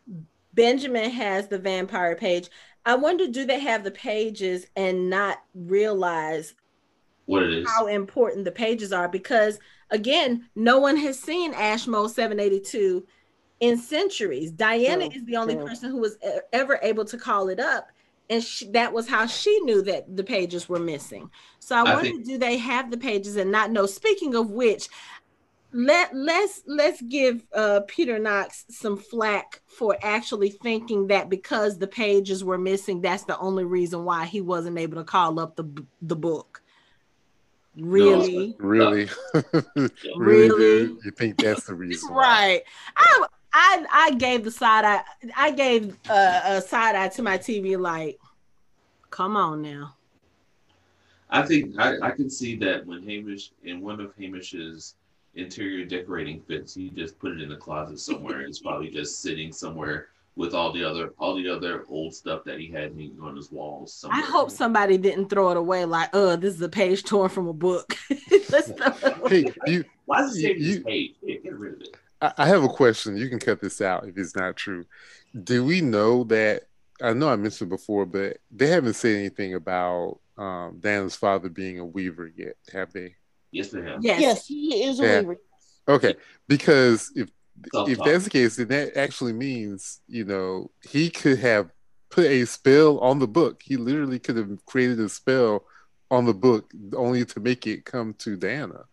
Benjamin 0.53 1.11
has 1.11 1.49
the 1.49 1.59
vampire 1.59 2.17
page, 2.17 2.49
I 2.85 2.97
wonder 2.97 3.27
do 3.27 3.45
they 3.47 3.61
have 3.61 3.83
the 3.85 3.91
pages 3.91 4.67
and 4.77 5.09
not 5.09 5.39
realize 5.55 6.55
what 7.27 7.43
it 7.45 7.53
is. 7.53 7.67
how 7.67 7.87
important 7.87 8.45
the 8.45 8.53
pages 8.53 8.93
are? 8.93 9.09
Because 9.09 9.59
again, 9.91 10.49
no 10.55 10.79
one 10.79 10.97
has 10.99 11.19
seen 11.19 11.55
Ashmole 11.55 12.09
782 12.09 13.07
in 13.61 13.79
centuries. 13.79 14.51
Diana 14.51 15.05
True, 15.05 15.11
is 15.15 15.25
the 15.25 15.37
only 15.37 15.55
true. 15.55 15.67
person 15.67 15.91
who 15.91 15.99
was 15.99 16.19
ever 16.53 16.79
able 16.83 17.05
to 17.07 17.17
call 17.17 17.49
it 17.49 17.61
up. 17.61 17.89
And 18.31 18.43
she, 18.43 18.71
that 18.71 18.93
was 18.93 19.09
how 19.09 19.27
she 19.27 19.61
knew 19.61 19.83
that 19.83 20.17
the 20.17 20.25
pages 20.25 20.69
were 20.69 20.79
missing. 20.79 21.31
So 21.59 21.77
I, 21.77 21.81
I 21.81 21.83
wonder, 21.95 22.01
think- 22.11 22.25
do 22.25 22.39
they 22.39 22.57
have 22.57 22.91
the 22.91 22.97
pages 22.97 23.37
and 23.37 23.53
not 23.53 23.71
know? 23.71 23.87
Speaking 23.87 24.35
of 24.35 24.51
which, 24.51 24.89
let 25.73 26.15
let's 26.15 26.63
let's 26.67 27.03
give 27.03 27.45
uh, 27.53 27.81
Peter 27.89 28.19
Knox 28.19 28.65
some 28.71 28.97
flack 28.97 29.61
for 29.67 29.99
actually 30.03 30.51
thinking 30.51 31.09
that 31.09 31.29
because 31.29 31.79
the 31.79 31.89
pages 31.89 32.45
were 32.45 32.59
missing, 32.59 33.01
that's 33.01 33.25
the 33.25 33.37
only 33.39 33.65
reason 33.65 34.05
why 34.05 34.25
he 34.25 34.41
wasn't 34.41 34.79
able 34.79 34.99
to 34.99 35.05
call 35.05 35.41
up 35.41 35.57
the 35.57 35.65
the 36.01 36.17
book. 36.17 36.63
Really, 37.77 38.55
Really? 38.61 39.09
really, 39.75 39.91
Really? 40.49 40.97
You 41.05 41.11
think 41.19 41.39
that's 41.39 41.65
the 41.65 41.75
reason? 41.75 42.15
why? 42.15 42.17
right? 42.23 42.63
I 42.97 43.27
I 43.57 43.87
I 43.93 44.11
gave 44.17 44.45
the 44.45 44.51
side 44.51 44.85
eye. 44.85 45.03
I 45.37 45.53
gave 45.53 45.97
uh, 46.11 46.41
a 46.45 46.61
side 46.61 46.97
eye 46.97 47.09
to 47.09 47.23
my 47.23 47.39
TV. 47.39 47.79
Like, 47.79 48.19
come 49.11 49.37
on 49.37 49.63
now. 49.63 49.95
I 51.31 51.43
think 51.43 51.79
I, 51.79 51.97
I 52.01 52.11
can 52.11 52.29
see 52.29 52.57
that 52.57 52.85
when 52.87 53.03
Hamish 53.03 53.53
in 53.63 53.81
one 53.81 54.01
of 54.01 54.13
Hamish's 54.19 54.97
interior 55.37 55.85
decorating 55.85 56.41
fits, 56.41 56.75
he 56.75 56.91
just 56.91 57.19
put 57.19 57.33
it 57.33 57.41
in 57.41 57.49
the 57.49 57.57
closet 57.57 57.99
somewhere. 58.01 58.43
it's 58.43 58.59
probably 58.61 58.91
just 58.91 59.23
sitting 59.23 59.53
somewhere 59.53 60.09
with 60.37 60.53
all 60.53 60.73
the 60.73 60.83
other 60.85 61.13
all 61.19 61.37
the 61.37 61.49
other 61.49 61.85
old 61.89 62.13
stuff 62.13 62.43
that 62.45 62.59
he 62.59 62.67
had 62.67 62.91
hanging 62.93 63.17
on 63.23 63.37
his 63.37 63.53
walls. 63.53 63.93
Somewhere. 63.95 64.19
I 64.21 64.23
hope 64.27 64.51
somebody 64.51 64.99
didn't 64.99 65.29
throw 65.29 65.51
it 65.51 65.57
away. 65.57 65.85
Like, 65.85 66.11
oh, 66.13 66.35
this 66.35 66.55
is 66.55 66.61
a 66.63 66.69
page 66.69 67.05
torn 67.05 67.29
from 67.29 67.47
a 67.47 67.53
book. 67.53 67.97
Let's 68.51 68.73
throw 68.73 68.89
it 69.11 69.19
away. 69.19 69.43
Hey, 69.43 69.73
you, 69.73 69.85
Why 70.07 70.25
is 70.25 70.37
it 70.37 70.41
saving 70.43 70.63
You- 70.63 70.75
this 70.75 70.83
page? 70.83 71.15
Yeah, 71.23 71.37
get 71.37 71.55
rid 71.57 71.75
of 71.75 71.81
it. 71.83 71.97
I 72.25 72.33
I 72.45 72.47
have 72.49 72.65
a 72.65 72.69
question. 72.69 73.17
You 73.17 73.29
can 73.29 73.39
cut 73.39 73.61
this 73.61 73.81
out 73.81 74.07
if 74.09 74.17
it's 74.17 74.35
not 74.37 74.57
true. 74.57 74.85
Do 75.43 75.65
we 75.65 75.81
know 75.81 76.25
that? 76.25 76.65
I 77.03 77.13
know 77.13 77.29
I 77.29 77.37
mentioned 77.37 77.71
before, 77.71 78.07
but 78.07 78.39
they 78.51 78.69
haven't 78.69 78.95
said 78.95 79.17
anything 79.17 79.55
about 79.55 80.21
um, 80.39 80.79
Dan's 80.81 81.17
father 81.17 81.49
being 81.49 81.79
a 81.79 81.85
weaver 81.85 82.31
yet, 82.37 82.57
have 82.73 82.93
they? 82.93 83.17
Yes, 83.51 83.71
they 83.71 83.83
have. 83.83 84.03
Yes. 84.03 84.21
Yes, 84.21 84.47
he 84.47 84.85
is 84.85 85.01
a 85.01 85.03
Yeah. 85.05 85.21
weaver. 85.21 85.37
Okay, 85.89 86.15
because 86.49 87.13
if 87.15 87.29
Self 87.73 87.89
if 87.89 87.99
talk. 87.99 88.07
that's 88.07 88.25
the 88.25 88.31
case, 88.31 88.57
then 88.57 88.69
that 88.69 88.97
actually 88.97 89.33
means 89.33 90.01
you 90.09 90.25
know 90.25 90.71
he 90.83 91.11
could 91.11 91.39
have 91.39 91.71
put 92.11 92.27
a 92.27 92.45
spell 92.47 92.99
on 93.01 93.19
the 93.19 93.29
book. 93.29 93.61
He 93.63 93.77
literally 93.77 94.19
could 94.19 94.37
have 94.37 94.65
created 94.67 94.99
a 95.01 95.09
spell 95.09 95.65
on 96.11 96.27
the 96.27 96.35
book 96.35 96.71
only 96.95 97.25
to 97.25 97.41
make 97.41 97.67
it 97.67 97.85
come 97.85 98.15
to 98.15 98.37
Diana. 98.37 98.85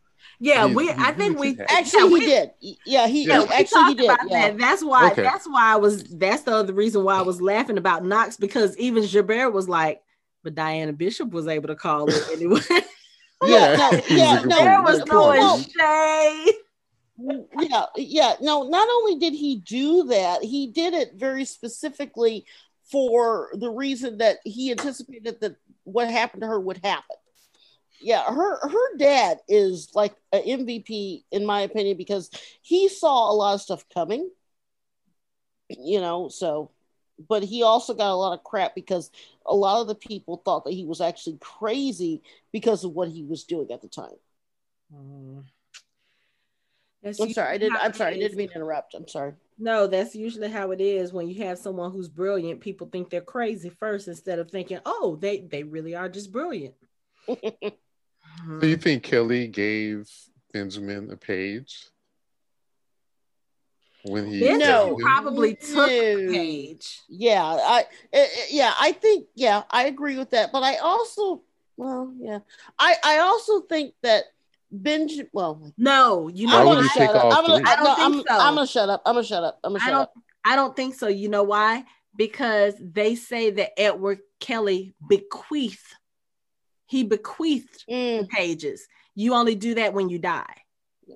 Yeah, 0.43 0.67
He- 0.67 0.73
we. 0.75 0.85
he 0.87 0.93
I 0.97 1.11
think 1.11 1.37
we. 1.39 1.55
Actually, 1.69 1.99
yeah, 2.01 2.07
he 2.07 2.13
we- 2.13 2.19
did. 2.25 2.51
Yeah, 2.85 3.07
he 3.07 3.23
Yeah, 3.27 3.33
Yeah, 3.41 3.43
we 3.47 3.53
actually 3.55 3.83
he 3.85 3.93
did. 3.95 4.05
about 4.05 4.19
Yeah. 4.29 4.49
that. 4.49 4.57
That's 4.57 4.83
why. 4.83 5.11
Okay. 5.11 5.21
That's 5.21 5.45
why 5.47 5.73
I 5.73 5.75
was. 5.75 6.03
That's 6.05 6.41
the 6.41 6.53
other 6.55 6.73
reason 6.73 7.03
why 7.03 7.15
I 7.17 7.21
was 7.21 7.39
laughing 7.41 7.77
about 7.77 8.03
Knox 8.03 8.37
because 8.37 8.75
even 8.77 9.03
Gerbert 9.05 9.53
was 9.53 9.69
like, 9.69 10.01
but 10.43 10.55
Diana 10.55 10.93
Bishop 10.93 11.29
was 11.29 11.47
able 11.47 11.67
to 11.67 11.75
call 11.75 12.09
it 12.09 12.23
anyway. 12.33 12.59
Yeah, 13.43 13.75
no, 13.91 14.01
yeah, 14.15 14.41
no, 14.45 14.55
there 14.55 14.81
was 14.83 14.99
no 15.07 15.31
point. 15.31 15.71
shade. 15.75 16.53
yeah, 17.69 17.85
yeah. 17.95 18.33
No, 18.39 18.67
not 18.69 18.87
only 18.87 19.15
did 19.17 19.33
he 19.33 19.55
do 19.57 20.03
that, 20.09 20.43
he 20.43 20.67
did 20.67 20.93
it 20.93 21.13
very 21.15 21.45
specifically 21.45 22.45
for 22.91 23.49
the 23.53 23.69
reason 23.71 24.19
that 24.19 24.37
he 24.43 24.69
anticipated 24.69 25.39
that 25.41 25.55
what 25.85 26.07
happened 26.07 26.41
to 26.41 26.47
her 26.47 26.59
would 26.59 26.81
happen. 26.83 27.15
Yeah, 28.01 28.23
her 28.23 28.67
her 28.67 28.97
dad 28.97 29.39
is 29.47 29.91
like 29.93 30.15
an 30.31 30.41
MVP 30.41 31.23
in 31.31 31.45
my 31.45 31.61
opinion 31.61 31.97
because 31.97 32.29
he 32.61 32.89
saw 32.89 33.31
a 33.31 33.35
lot 33.35 33.53
of 33.55 33.61
stuff 33.61 33.85
coming. 33.93 34.29
You 35.69 36.01
know, 36.01 36.27
so 36.27 36.71
but 37.27 37.43
he 37.43 37.63
also 37.63 37.93
got 37.93 38.11
a 38.11 38.15
lot 38.15 38.37
of 38.37 38.43
crap 38.43 38.75
because 38.75 39.11
a 39.45 39.55
lot 39.55 39.81
of 39.81 39.87
the 39.87 39.95
people 39.95 40.41
thought 40.43 40.65
that 40.65 40.73
he 40.73 40.85
was 40.85 41.01
actually 41.01 41.37
crazy 41.39 42.21
because 42.51 42.83
of 42.83 42.91
what 42.91 43.09
he 43.09 43.23
was 43.23 43.43
doing 43.43 43.71
at 43.71 43.81
the 43.81 43.87
time. 43.87 44.09
Mm-hmm. 44.93 45.39
That's 47.03 47.19
I'm 47.19 47.33
sorry, 47.33 47.55
I 47.55 47.57
didn't. 47.57 47.77
I'm 47.81 47.93
sorry, 47.93 48.15
I 48.15 48.17
didn't 48.17 48.37
mean 48.37 48.49
to 48.49 48.55
interrupt. 48.55 48.93
I'm 48.93 49.07
sorry. 49.07 49.33
No, 49.57 49.87
that's 49.87 50.15
usually 50.15 50.49
how 50.49 50.71
it 50.71 50.81
is 50.81 51.13
when 51.13 51.27
you 51.27 51.43
have 51.43 51.57
someone 51.57 51.91
who's 51.91 52.07
brilliant. 52.07 52.61
People 52.61 52.87
think 52.87 53.09
they're 53.09 53.21
crazy 53.21 53.69
first 53.69 54.07
instead 54.07 54.37
of 54.37 54.51
thinking, 54.51 54.79
oh, 54.85 55.17
they 55.19 55.41
they 55.41 55.63
really 55.63 55.95
are 55.95 56.09
just 56.09 56.31
brilliant. 56.31 56.75
So 58.59 58.65
you 58.65 58.77
think 58.77 59.03
Kelly 59.03 59.47
gave 59.47 60.09
Benjamin 60.53 61.11
a 61.11 61.17
page? 61.17 61.91
when 64.03 64.25
he 64.25 64.39
Benjamin 64.39 64.59
No. 64.59 64.97
probably 64.99 65.55
took 65.55 65.89
a 65.89 66.15
No. 66.25 66.31
page. 66.31 67.01
Yeah, 67.07 67.43
I 67.43 67.85
eh, 68.13 68.23
eh, 68.23 68.45
yeah, 68.49 68.73
I 68.79 68.91
think 68.93 69.27
yeah, 69.35 69.63
I 69.69 69.85
agree 69.85 70.17
with 70.17 70.31
that. 70.31 70.51
But 70.51 70.63
I 70.63 70.77
also 70.77 71.43
well, 71.77 72.13
yeah. 72.19 72.39
I 72.79 72.95
I 73.03 73.19
also 73.19 73.61
think 73.61 73.93
that 74.03 74.25
Benjamin 74.71 75.29
well, 75.33 75.73
No, 75.77 76.27
you 76.29 76.47
Why 76.47 76.53
know 76.53 76.59
I'm 76.61 76.67
would 76.67 76.75
gonna 76.75 76.87
take 76.89 77.09
shut 77.09 77.15
up. 77.15 77.37
I'm 77.37 77.45
gonna. 77.45 77.63
I 77.65 77.75
don't 77.75 77.85
no, 77.85 77.95
think 77.95 78.27
I'm, 78.29 78.37
so. 78.37 78.43
I'm 78.43 78.55
gonna 78.55 78.67
shut 78.67 78.89
up. 78.89 79.01
I'm 79.05 79.15
gonna 79.15 79.25
shut 79.25 79.43
up. 79.43 79.59
I'm 79.63 79.71
gonna 79.71 79.79
shut 79.79 79.89
don't 79.91 80.01
up. 80.01 80.13
I 80.43 80.55
don't 80.55 80.75
think 80.75 80.95
so. 80.95 81.07
You 81.07 81.29
know 81.29 81.43
why? 81.43 81.83
Because 82.15 82.73
they 82.79 83.15
say 83.15 83.51
that 83.51 83.79
Edward 83.79 84.19
Kelly 84.39 84.93
bequeathed. 85.07 85.79
He 86.91 87.05
bequeathed 87.05 87.85
Mm, 87.89 88.27
pages. 88.27 88.85
You 89.15 89.33
only 89.33 89.55
do 89.55 89.75
that 89.75 89.93
when 89.93 90.09
you 90.09 90.19
die. 90.19 90.55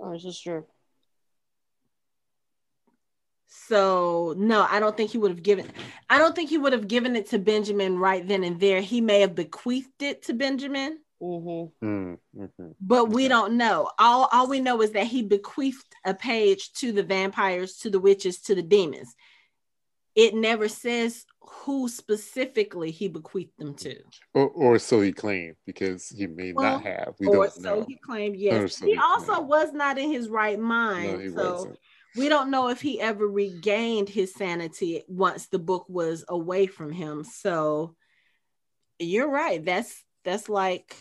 oh, 0.01 0.13
this 0.13 0.23
is 0.23 0.39
true. 0.39 0.65
So 3.67 4.33
no, 4.37 4.65
I 4.69 4.79
don't 4.79 4.95
think 4.95 5.11
he 5.11 5.17
would 5.17 5.31
have 5.31 5.43
given. 5.43 5.69
I 6.09 6.17
don't 6.17 6.33
think 6.35 6.49
he 6.49 6.57
would 6.57 6.71
have 6.73 6.87
given 6.87 7.15
it 7.17 7.29
to 7.31 7.39
Benjamin 7.39 7.97
right 7.97 8.25
then 8.25 8.43
and 8.45 8.57
there. 8.59 8.79
He 8.79 9.01
may 9.01 9.19
have 9.21 9.35
bequeathed 9.35 10.01
it 10.01 10.23
to 10.23 10.33
Benjamin, 10.33 10.99
Mm-hmm. 11.21 11.85
Mm, 11.85 12.17
mhm. 12.37 12.75
but 12.79 13.05
we 13.09 13.27
don't 13.27 13.57
know. 13.57 13.89
All 13.99 14.29
all 14.31 14.47
we 14.47 14.59
know 14.61 14.81
is 14.81 14.91
that 14.91 15.07
he 15.07 15.23
bequeathed 15.23 15.93
a 16.05 16.13
page 16.13 16.71
to 16.73 16.91
the 16.93 17.03
vampires, 17.03 17.77
to 17.79 17.89
the 17.89 17.99
witches, 17.99 18.41
to 18.43 18.55
the 18.55 18.61
demons. 18.61 19.13
It 20.15 20.35
never 20.35 20.67
says 20.69 21.25
who 21.47 21.87
specifically 21.87 22.91
he 22.91 23.07
bequeathed 23.07 23.57
them 23.57 23.73
to. 23.75 23.95
Or, 24.33 24.49
or 24.49 24.79
so 24.79 25.01
he 25.01 25.11
claimed, 25.11 25.55
because 25.65 26.09
he 26.09 26.27
may 26.27 26.53
Well, 26.53 26.73
not 26.73 26.83
have. 26.83 27.15
We 27.19 27.27
or 27.27 27.35
don't 27.35 27.53
so 27.53 27.61
know. 27.61 27.85
he 27.87 27.95
claimed. 27.95 28.35
Yes, 28.35 28.77
so 28.77 28.85
he 28.85 28.93
he 28.93 28.97
also 28.97 29.33
claimed. 29.35 29.47
was 29.47 29.73
not 29.73 29.97
in 29.97 30.11
his 30.11 30.29
right 30.29 30.59
mind. 30.59 31.13
No, 31.13 31.19
he 31.19 31.29
so 31.29 31.53
wasn't. 31.53 31.79
we 32.15 32.29
don't 32.29 32.51
know 32.51 32.69
if 32.69 32.81
he 32.81 32.99
ever 32.99 33.27
regained 33.27 34.09
his 34.09 34.33
sanity 34.33 35.03
once 35.07 35.47
the 35.47 35.59
book 35.59 35.85
was 35.89 36.25
away 36.27 36.67
from 36.67 36.91
him. 36.91 37.23
So 37.23 37.95
you're 38.99 39.29
right. 39.29 39.63
That's 39.63 40.03
that's 40.23 40.49
like 40.49 40.95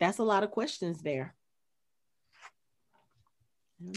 that's 0.00 0.18
a 0.18 0.24
lot 0.24 0.42
of 0.42 0.50
questions 0.50 1.02
there. 1.02 1.34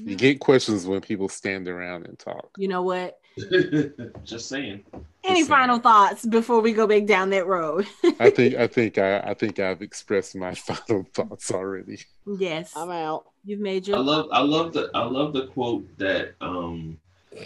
You 0.04 0.16
get 0.16 0.40
questions 0.40 0.88
when 0.88 1.02
people 1.02 1.30
stand 1.30 1.68
around 1.68 2.08
and 2.08 2.18
talk. 2.18 2.50
You 2.58 2.68
know 2.68 2.82
what? 2.82 3.20
Just 4.24 4.48
saying. 4.50 4.84
Any 5.24 5.42
Just 5.42 5.48
saying. 5.50 5.60
final 5.60 5.80
thoughts 5.80 6.26
before 6.26 6.62
we 6.62 6.72
go 6.74 6.88
back 6.88 7.06
down 7.06 7.30
that 7.32 7.48
road? 7.48 7.88
I 8.20 8.30
think 8.32 8.56
I 8.56 8.68
think 8.68 8.98
I, 8.98 9.20
I 9.20 9.34
think 9.34 9.60
I've 9.60 9.82
expressed 9.82 10.36
my 10.36 10.54
final 10.56 11.06
thoughts 11.14 11.52
already. 11.52 12.00
yes, 12.26 12.74
I'm 12.76 12.92
out. 12.92 13.26
you've 13.44 13.60
made 13.60 13.88
your 13.88 13.98
I 13.98 14.00
love 14.02 14.30
I 14.32 14.42
love 14.42 14.74
the 14.74 14.90
I 14.94 15.04
love 15.06 15.34
the 15.34 15.48
quote 15.48 15.86
that 15.98 16.36
um 16.42 16.98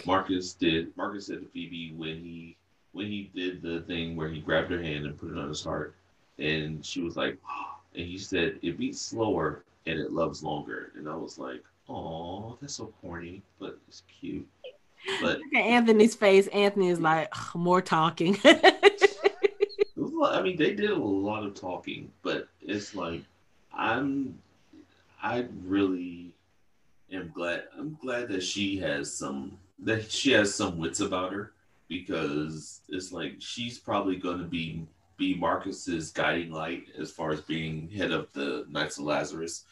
Marcus 0.06 0.52
did. 0.54 0.96
Marcus 0.96 1.26
said 1.26 1.40
to 1.40 1.46
Phoebe 1.48 1.94
when 1.96 2.18
he 2.18 2.56
when 2.92 3.06
he 3.06 3.30
did 3.34 3.62
the 3.62 3.80
thing 3.82 4.16
where 4.16 4.28
he 4.28 4.40
grabbed 4.40 4.70
her 4.70 4.82
hand 4.82 5.06
and 5.06 5.18
put 5.18 5.30
it 5.32 5.38
on 5.38 5.48
his 5.48 5.64
heart, 5.64 5.94
and 6.38 6.84
she 6.84 7.00
was 7.02 7.16
like, 7.16 7.36
and 7.94 8.06
he 8.06 8.18
said 8.18 8.58
it 8.62 8.78
beats 8.78 9.00
slower 9.00 9.64
and 9.86 9.98
it 9.98 10.12
loves 10.12 10.42
longer, 10.42 10.92
and 10.96 11.08
I 11.08 11.16
was 11.16 11.38
like, 11.38 11.64
oh, 11.88 12.56
that's 12.60 12.74
so 12.74 12.92
corny, 13.00 13.42
but 13.58 13.78
it's 13.88 14.02
cute. 14.20 14.46
But 15.20 15.38
Look 15.38 15.54
at 15.54 15.60
Anthony's 15.60 16.14
face. 16.14 16.46
Anthony 16.48 16.88
is 16.88 17.00
like 17.00 17.32
more 17.54 17.80
talking. 17.82 18.36
It 18.44 19.96
was 19.96 20.12
a 20.12 20.16
lot- 20.16 20.34
I 20.38 20.42
mean, 20.42 20.56
they 20.56 20.74
did 20.74 20.90
a 20.90 20.96
lot 20.96 21.44
of 21.44 21.54
talking, 21.54 22.10
but 22.22 22.48
it's 22.60 22.94
like 22.94 23.22
I'm, 23.72 24.38
I 25.22 25.46
really 25.64 26.32
am 27.12 27.30
glad. 27.34 27.64
I'm 27.78 27.98
glad 28.00 28.28
that 28.28 28.42
she 28.42 28.78
has 28.78 29.12
some 29.12 29.58
that 29.80 30.10
she 30.10 30.32
has 30.32 30.54
some 30.54 30.78
wits 30.78 31.00
about 31.00 31.32
her 31.32 31.52
because 31.88 32.80
it's 32.88 33.12
like 33.12 33.36
she's 33.40 33.78
probably 33.78 34.16
going 34.16 34.38
to 34.38 34.44
be 34.44 34.86
be 35.16 35.34
Marcus's 35.34 36.10
guiding 36.12 36.50
light 36.50 36.84
as 36.98 37.10
far 37.10 37.30
as 37.30 37.40
being 37.42 37.88
head 37.90 38.10
of 38.10 38.32
the 38.32 38.64
Knights 38.70 38.98
of 38.98 39.04
Lazarus 39.04 39.64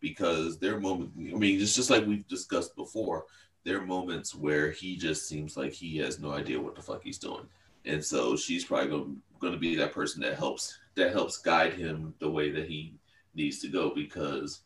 because 0.00 0.58
there 0.58 0.74
are 0.76 0.80
moments. 0.80 1.12
I 1.18 1.36
mean, 1.36 1.60
it's 1.60 1.74
just 1.74 1.90
like 1.90 2.06
we've 2.06 2.26
discussed 2.28 2.76
before. 2.76 3.24
There 3.64 3.78
are 3.78 3.86
moments 3.86 4.34
where 4.34 4.70
he 4.70 4.96
just 4.96 5.28
seems 5.28 5.56
like 5.56 5.72
he 5.72 5.98
has 5.98 6.18
no 6.18 6.32
idea 6.32 6.60
what 6.60 6.74
the 6.74 6.82
fuck 6.82 7.02
he's 7.02 7.18
doing 7.18 7.46
and 7.84 8.04
so 8.04 8.36
she's 8.36 8.64
probably 8.64 8.90
going, 8.90 9.16
going 9.40 9.52
to 9.52 9.58
be 9.58 9.74
that 9.76 9.92
person 9.92 10.22
that 10.22 10.38
helps 10.38 10.78
that 10.94 11.12
helps 11.12 11.38
guide 11.38 11.72
him 11.74 12.14
the 12.20 12.30
way 12.30 12.50
that 12.50 12.68
he 12.68 12.94
needs 13.34 13.60
to 13.60 13.68
go 13.68 13.92
because 13.94 14.60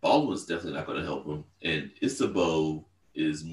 Baldwin's 0.00 0.46
definitely 0.46 0.74
not 0.74 0.86
going 0.86 1.00
to 1.00 1.04
help 1.04 1.26
him, 1.26 1.44
and 1.62 1.90
Ysabeau 2.02 2.84
is 3.14 3.44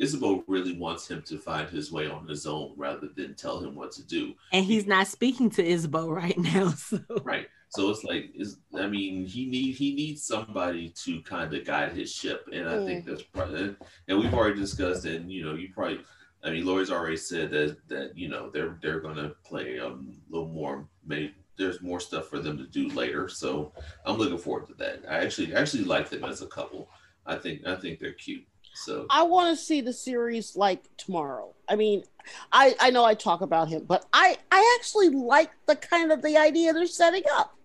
Ysabeau 0.00 0.42
really 0.46 0.76
wants 0.76 1.06
him 1.08 1.20
to 1.22 1.36
find 1.38 1.68
his 1.68 1.92
way 1.92 2.08
on 2.08 2.26
his 2.26 2.46
own 2.46 2.72
rather 2.76 3.08
than 3.14 3.34
tell 3.34 3.60
him 3.60 3.74
what 3.74 3.92
to 3.92 4.02
do. 4.02 4.34
and 4.52 4.64
he's 4.64 4.86
not 4.86 5.06
speaking 5.06 5.50
to 5.50 5.62
Ysabeau 5.62 6.08
right 6.08 6.38
now. 6.38 6.70
So 6.76 7.00
Right. 7.22 7.48
So 7.70 7.88
it's 7.90 8.02
like 8.02 8.32
is 8.34 8.58
I 8.76 8.88
mean 8.88 9.24
he 9.24 9.46
need 9.46 9.76
he 9.76 9.94
needs 9.94 10.24
somebody 10.24 10.92
to 11.04 11.22
kind 11.22 11.54
of 11.54 11.64
guide 11.64 11.92
his 11.92 12.12
ship, 12.12 12.48
and 12.52 12.68
I 12.68 12.84
think 12.84 13.06
that's 13.06 13.22
probably 13.22 13.76
and 14.08 14.18
we've 14.18 14.34
already 14.34 14.58
discussed, 14.58 15.04
and 15.04 15.30
you 15.30 15.44
know 15.44 15.54
you 15.54 15.68
probably 15.72 16.00
I 16.42 16.50
mean 16.50 16.66
Lori's 16.66 16.90
already 16.90 17.16
said 17.16 17.50
that 17.52 17.76
that 17.88 18.18
you 18.18 18.28
know 18.28 18.50
they're 18.50 18.76
they're 18.82 19.00
gonna 19.00 19.32
play 19.44 19.78
um, 19.78 20.12
a 20.28 20.32
little 20.32 20.48
more. 20.48 20.88
Maybe 21.06 21.32
there's 21.56 21.80
more 21.80 22.00
stuff 22.00 22.26
for 22.26 22.40
them 22.40 22.58
to 22.58 22.66
do 22.66 22.88
later, 22.88 23.28
so 23.28 23.72
I'm 24.04 24.16
looking 24.16 24.38
forward 24.38 24.66
to 24.68 24.74
that. 24.74 25.04
I 25.08 25.18
actually 25.18 25.54
actually 25.54 25.84
like 25.84 26.10
them 26.10 26.24
as 26.24 26.42
a 26.42 26.48
couple. 26.48 26.90
I 27.24 27.36
think 27.36 27.64
I 27.66 27.76
think 27.76 28.00
they're 28.00 28.14
cute. 28.14 28.44
So 28.74 29.06
I 29.10 29.22
want 29.22 29.56
to 29.56 29.62
see 29.62 29.80
the 29.80 29.92
series 29.92 30.56
like 30.56 30.84
tomorrow. 30.96 31.54
I 31.68 31.76
mean, 31.76 32.02
I 32.50 32.74
I 32.80 32.90
know 32.90 33.04
I 33.04 33.14
talk 33.14 33.42
about 33.42 33.68
him, 33.68 33.84
but 33.86 34.06
I 34.12 34.38
I 34.50 34.76
actually 34.78 35.10
like 35.10 35.50
the 35.66 35.76
kind 35.76 36.10
of 36.10 36.22
the 36.22 36.36
idea 36.36 36.72
they're 36.72 36.86
setting 36.86 37.22
up. 37.32 37.56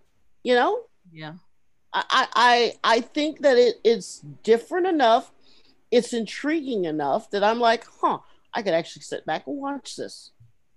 You 0.46 0.54
know, 0.54 0.82
yeah, 1.12 1.34
I 1.92 2.04
I 2.12 2.28
I, 2.36 2.74
I 2.98 3.02
think 3.02 3.42
that 3.42 3.58
it, 3.58 3.78
it's 3.84 4.20
different 4.44 4.86
enough, 4.86 5.32
it's 5.90 6.14
intriguing 6.14 6.86
enough 6.86 7.32
that 7.32 7.44
I'm 7.44 7.60
like, 7.60 7.84
huh, 8.00 8.20
I 8.54 8.62
could 8.62 8.76
actually 8.76 9.02
sit 9.02 9.26
back 9.26 9.48
and 9.48 9.58
watch 9.58 9.96
this. 9.96 10.34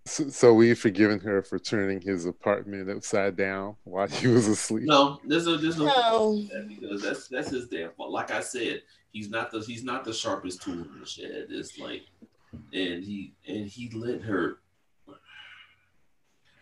So, 0.07 0.31
so 0.31 0.55
we've 0.55 0.79
forgiven 0.79 1.21
her 1.21 1.43
for 1.43 1.59
turning 1.59 2.01
his 2.01 2.25
apartment 2.25 2.89
upside 2.89 3.37
down 3.37 3.77
while 3.85 4.07
he 4.09 4.27
was 4.29 4.49
asleep. 4.49 4.85
no, 4.87 5.21
there's 5.27 5.45
no 5.45 5.59
there's 5.59 5.77
no 5.77 5.85
No. 5.85 6.43
that 6.51 6.67
because 6.67 7.03
that's 7.03 7.29
that's 7.29 7.51
his 7.51 7.69
damn 7.69 7.91
fault. 7.93 8.11
Like 8.11 8.31
I 8.31 8.41
said, 8.41 8.81
he's 9.13 9.29
not 9.29 9.51
the 9.51 9.61
he's 9.61 9.85
not 9.85 10.03
the 10.03 10.15
sharpest 10.15 10.63
tool 10.63 10.73
in 10.81 10.99
the 10.99 11.05
shed. 11.05 11.49
It's 11.51 11.79
like, 11.79 12.07
and 12.73 13.05
he 13.05 13.35
and 13.47 13.67
he 13.67 13.91
let 13.91 14.23
her. 14.23 14.61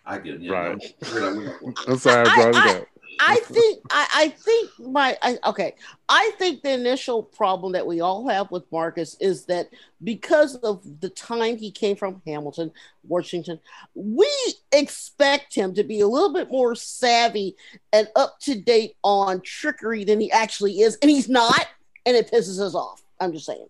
I 0.08 0.18
get 0.18 0.40
yeah, 0.40 0.52
Right. 0.52 0.94
no, 1.02 1.52
I'm 1.88 1.98
sorry 1.98 2.28
I 2.30 2.34
brought 2.34 2.54
it 2.54 2.76
up. 2.76 2.88
I 3.20 3.36
think 3.44 3.82
I, 3.90 4.08
I 4.14 4.28
think 4.28 4.70
my 4.78 5.16
I, 5.22 5.38
okay. 5.46 5.74
I 6.08 6.32
think 6.38 6.62
the 6.62 6.72
initial 6.72 7.22
problem 7.22 7.72
that 7.72 7.86
we 7.86 8.00
all 8.00 8.28
have 8.28 8.50
with 8.50 8.70
Marcus 8.70 9.16
is 9.20 9.46
that 9.46 9.70
because 10.02 10.56
of 10.56 11.00
the 11.00 11.10
time 11.10 11.56
he 11.56 11.70
came 11.70 11.96
from 11.96 12.22
Hamilton, 12.26 12.70
Washington, 13.06 13.60
we 13.94 14.30
expect 14.72 15.54
him 15.54 15.74
to 15.74 15.82
be 15.82 16.00
a 16.00 16.06
little 16.06 16.32
bit 16.32 16.50
more 16.50 16.74
savvy 16.74 17.56
and 17.92 18.08
up 18.14 18.38
to 18.40 18.60
date 18.60 18.96
on 19.02 19.40
trickery 19.40 20.04
than 20.04 20.20
he 20.20 20.30
actually 20.30 20.80
is, 20.80 20.96
and 21.02 21.10
he's 21.10 21.28
not, 21.28 21.66
and 22.04 22.16
it 22.16 22.30
pisses 22.30 22.60
us 22.60 22.74
off. 22.74 23.02
I'm 23.18 23.32
just 23.32 23.46
saying. 23.46 23.66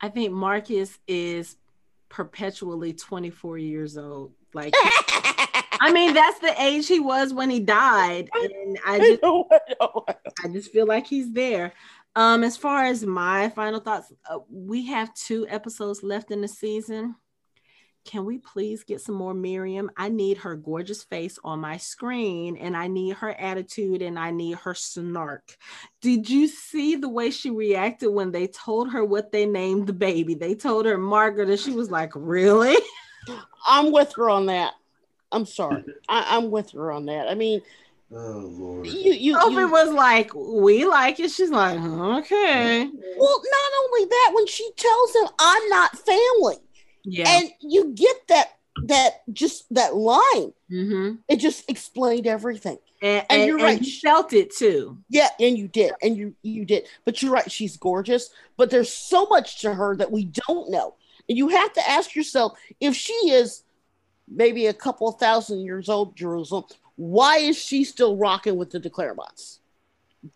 I 0.00 0.08
think 0.10 0.32
Marcus 0.32 0.98
is 1.08 1.56
perpetually 2.08 2.92
24 2.92 3.58
years 3.58 3.96
old. 3.96 4.32
Like, 4.52 4.74
I 5.80 5.92
mean, 5.92 6.14
that's 6.14 6.38
the 6.40 6.54
age 6.60 6.86
he 6.88 7.00
was 7.00 7.32
when 7.32 7.50
he 7.50 7.60
died, 7.60 8.30
and 8.34 8.78
I 8.86 8.98
just. 8.98 9.22
I 10.44 10.48
just 10.52 10.72
feel 10.72 10.86
like 10.86 11.06
he's 11.06 11.32
there. 11.32 11.72
Um, 12.14 12.44
as 12.44 12.56
far 12.56 12.84
as 12.84 13.04
my 13.04 13.50
final 13.50 13.80
thoughts, 13.80 14.12
uh, 14.28 14.38
we 14.50 14.86
have 14.86 15.12
two 15.14 15.46
episodes 15.48 16.02
left 16.02 16.30
in 16.30 16.40
the 16.40 16.48
season. 16.48 17.14
Can 18.06 18.24
we 18.24 18.38
please 18.38 18.84
get 18.84 19.00
some 19.00 19.16
more 19.16 19.34
Miriam? 19.34 19.90
I 19.96 20.08
need 20.08 20.38
her 20.38 20.54
gorgeous 20.54 21.02
face 21.02 21.38
on 21.42 21.58
my 21.58 21.76
screen, 21.76 22.56
and 22.56 22.76
I 22.76 22.86
need 22.86 23.16
her 23.16 23.32
attitude, 23.32 24.00
and 24.00 24.18
I 24.18 24.30
need 24.30 24.56
her 24.58 24.74
snark. 24.74 25.56
Did 26.00 26.30
you 26.30 26.46
see 26.46 26.94
the 26.94 27.08
way 27.08 27.30
she 27.30 27.50
reacted 27.50 28.10
when 28.10 28.30
they 28.30 28.46
told 28.46 28.92
her 28.92 29.04
what 29.04 29.32
they 29.32 29.44
named 29.44 29.88
the 29.88 29.92
baby? 29.92 30.34
They 30.34 30.54
told 30.54 30.86
her 30.86 30.96
Margaret, 30.96 31.50
and 31.50 31.58
she 31.58 31.72
was 31.72 31.90
like, 31.90 32.12
"Really?" 32.14 32.76
I'm 33.66 33.90
with 33.90 34.14
her 34.14 34.30
on 34.30 34.46
that. 34.46 34.74
I'm 35.32 35.46
sorry. 35.46 35.84
I, 36.08 36.36
I'm 36.36 36.50
with 36.50 36.70
her 36.72 36.90
on 36.92 37.06
that. 37.06 37.28
I 37.28 37.34
mean, 37.34 37.60
Oh 38.12 38.16
lord. 38.52 38.86
you 38.86 39.12
you, 39.12 39.34
Sophie 39.34 39.54
you 39.56 39.68
was 39.70 39.92
like, 39.92 40.30
"We 40.34 40.86
like 40.86 41.18
it." 41.18 41.30
She's 41.32 41.50
like, 41.50 41.76
"Okay." 41.78 42.88
well, 43.18 43.42
not 43.42 43.72
only 43.84 44.04
that, 44.06 44.32
when 44.34 44.46
she 44.46 44.70
tells 44.76 45.14
him 45.16 45.28
I'm 45.40 45.68
not 45.68 45.98
family, 45.98 46.56
Yeah. 47.04 47.38
and 47.38 47.50
you 47.60 47.92
get 47.94 48.16
that 48.28 48.52
that 48.84 49.22
just 49.32 49.66
that 49.74 49.96
line, 49.96 50.52
Mm-hmm. 50.70 51.14
it 51.28 51.36
just 51.38 51.68
explained 51.68 52.26
everything. 52.28 52.78
And, 53.02 53.26
And 53.28 53.40
and, 53.40 53.46
you're 53.48 53.56
and 53.58 53.64
right. 53.64 53.82
you 53.82 53.92
felt 54.00 54.32
it 54.32 54.54
too. 54.54 54.98
Yeah, 55.08 55.28
and 55.40 55.58
you 55.58 55.66
did, 55.66 55.92
and 56.00 56.16
you 56.16 56.34
you 56.42 56.64
did. 56.64 56.86
But 57.04 57.20
you're 57.22 57.32
right, 57.32 57.50
she's 57.50 57.76
gorgeous. 57.76 58.30
But 58.56 58.70
there's 58.70 58.92
so 58.92 59.26
much 59.26 59.60
to 59.62 59.74
her 59.74 59.96
that 59.96 60.12
we 60.12 60.26
don't 60.46 60.70
know, 60.70 60.94
and 61.28 61.36
you 61.36 61.48
have 61.48 61.72
to 61.72 61.90
ask 61.90 62.14
yourself 62.14 62.56
if 62.80 62.94
she 62.94 63.12
is 63.30 63.64
maybe 64.28 64.66
a 64.66 64.74
couple 64.74 65.10
thousand 65.12 65.60
years 65.60 65.88
old, 65.88 66.16
Jerusalem. 66.16 66.64
Why 66.96 67.38
is 67.38 67.58
she 67.58 67.84
still 67.84 68.16
rocking 68.16 68.56
with 68.56 68.70
the 68.70 68.78
de 68.78 68.90
Clermonts? 68.90 69.58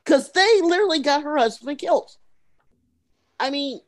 Because 0.05 0.31
they 0.33 0.61
literally 0.62 1.01
got 1.01 1.23
her 1.23 1.37
husband 1.37 1.79
killed. 1.79 2.17
I 3.39 3.51
mean, 3.51 3.81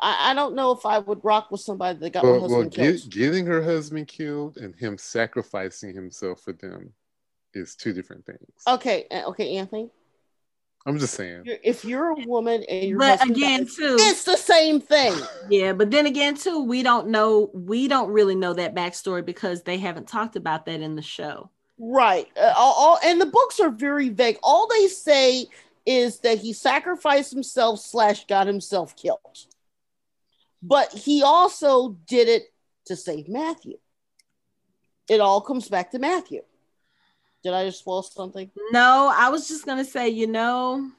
I, 0.00 0.30
I 0.30 0.34
don't 0.34 0.54
know 0.54 0.72
if 0.72 0.86
I 0.86 0.98
would 0.98 1.22
rock 1.24 1.50
with 1.50 1.60
somebody 1.60 1.98
that 1.98 2.12
got 2.12 2.24
my 2.24 2.30
Well, 2.30 2.40
well 2.40 2.62
husband 2.62 2.72
killed. 2.72 2.94
get, 2.94 3.10
getting 3.10 3.46
her 3.46 3.62
husband 3.62 4.08
killed 4.08 4.56
and 4.56 4.74
him 4.74 4.96
sacrificing 4.96 5.94
himself 5.94 6.40
for 6.40 6.52
them 6.52 6.92
is 7.52 7.76
two 7.76 7.92
different 7.92 8.24
things. 8.24 8.40
Okay, 8.66 9.06
okay, 9.12 9.56
Anthony. 9.56 9.90
I'm 10.86 10.98
just 10.98 11.14
saying. 11.14 11.42
If 11.46 11.84
you're 11.84 12.10
a 12.10 12.26
woman 12.26 12.64
and 12.68 12.88
your 12.88 12.98
But 12.98 13.22
again, 13.28 13.64
dies, 13.64 13.76
too, 13.76 13.96
it's 14.00 14.24
the 14.24 14.36
same 14.36 14.80
thing. 14.80 15.14
yeah. 15.50 15.72
But 15.74 15.90
then 15.90 16.06
again, 16.06 16.34
too, 16.36 16.64
we 16.64 16.82
don't 16.82 17.08
know. 17.08 17.50
We 17.52 17.86
don't 17.86 18.10
really 18.10 18.34
know 18.34 18.54
that 18.54 18.74
backstory 18.74 19.24
because 19.24 19.62
they 19.62 19.76
haven't 19.76 20.08
talked 20.08 20.36
about 20.36 20.64
that 20.66 20.80
in 20.80 20.96
the 20.96 21.02
show. 21.02 21.50
Right. 21.78 22.28
Uh, 22.36 22.54
all, 22.56 22.74
all- 22.74 22.98
and 23.04 23.20
the 23.20 23.26
books 23.26 23.60
are 23.60 23.70
very 23.70 24.08
vague. 24.08 24.38
All 24.42 24.68
they 24.68 24.86
say 24.86 25.46
is 25.84 26.20
that 26.20 26.38
he 26.38 26.52
sacrificed 26.54 27.32
himself 27.32 27.80
slash 27.80 28.26
got 28.26 28.46
himself 28.46 28.96
killed. 28.96 29.20
But 30.62 30.92
he 30.92 31.22
also 31.22 31.96
did 32.06 32.28
it 32.28 32.44
to 32.86 32.96
save 32.96 33.28
Matthew. 33.28 33.78
It 35.08 35.20
all 35.20 35.40
comes 35.40 35.68
back 35.68 35.90
to 35.92 35.98
Matthew. 35.98 36.42
Did 37.42 37.54
I 37.54 37.64
just 37.64 37.80
spoil 37.80 38.02
something? 38.02 38.50
No, 38.70 39.12
I 39.14 39.30
was 39.30 39.48
just 39.48 39.64
gonna 39.64 39.84
say, 39.84 40.08
you 40.08 40.26
know, 40.26 40.90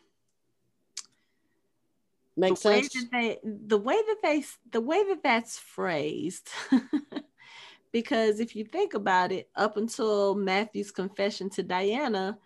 Makes 2.38 2.62
the 2.62 2.70
way 2.70 2.82
sense. 2.82 2.94
that 2.94 3.12
they 3.12 3.40
the 3.44 3.78
way 3.78 3.96
that 3.96 4.18
they 4.24 4.44
the 4.72 4.82
way 4.82 5.04
that 5.10 5.22
that's 5.22 5.60
phrased 5.60 6.50
because 7.92 8.40
if 8.40 8.56
you 8.56 8.64
think 8.64 8.94
about 8.94 9.34
it 9.34 9.50
up 9.56 9.76
until 9.76 10.34
matthew's 10.34 10.92
confession 10.92 11.50
to 11.50 11.62
diana 11.62 12.38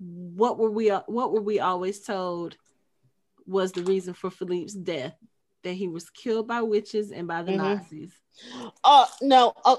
what 0.00 0.58
were 0.58 0.72
we 0.72 0.88
what 0.88 1.32
were 1.32 1.40
we 1.40 1.60
always 1.60 2.00
told 2.00 2.56
was 3.46 3.70
the 3.72 3.84
reason 3.84 4.12
for 4.12 4.28
philippe's 4.28 4.74
death 4.74 5.14
that 5.62 5.74
he 5.74 5.86
was 5.86 6.10
killed 6.10 6.48
by 6.48 6.60
witches 6.60 7.12
and 7.12 7.28
by 7.28 7.42
the 7.42 7.52
Mhm. 7.52 7.56
nazis 7.58 8.12
Uh 8.82 9.06
no, 9.20 9.52
uh, 9.64 9.76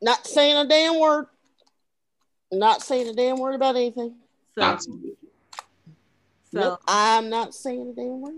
not 0.00 0.26
saying 0.26 0.56
a 0.56 0.66
damn 0.66 0.98
word. 0.98 1.26
Not 2.52 2.82
saying 2.82 3.08
a 3.08 3.12
damn 3.14 3.38
word 3.38 3.54
about 3.54 3.76
anything. 3.76 4.14
so, 4.54 4.60
Nazi. 4.60 4.92
so 6.52 6.60
nope, 6.60 6.80
I'm 6.86 7.28
not 7.30 7.54
saying 7.54 7.90
a 7.90 7.92
damn 7.94 8.20
word. 8.20 8.34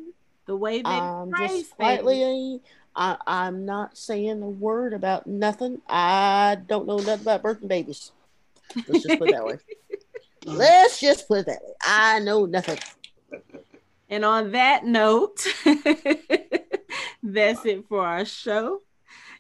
the 0.47 0.57
way 0.57 0.83
they 0.83 0.89
I'm 0.89 1.31
phrase 1.31 1.51
just 1.51 1.53
things- 1.65 1.69
quietly. 1.77 2.61
I, 2.99 3.19
I'm 3.27 3.67
not 3.67 3.99
saying 3.99 4.41
a 4.43 4.49
word 4.49 4.95
about 4.95 5.27
nothing. 5.27 5.83
I 5.87 6.57
don't 6.67 6.87
know 6.87 6.97
nothing 6.97 7.21
about 7.23 7.43
birth 7.43 7.61
and 7.61 7.69
babies. 7.69 8.11
Let's 8.89 9.03
just 9.03 9.19
put 9.19 9.29
it 9.29 9.35
that 9.35 9.45
way. 9.45 9.59
Let's 10.47 10.99
just 10.99 11.29
put 11.29 11.41
it 11.41 11.47
that 11.47 11.61
way. 11.63 11.75
I 11.83 12.21
know 12.21 12.47
nothing. 12.47 12.79
And 14.09 14.25
on 14.25 14.53
that 14.53 14.87
note, 14.87 15.45
that's 17.23 17.67
it 17.67 17.85
for 17.87 18.07
our 18.07 18.25
show. 18.25 18.81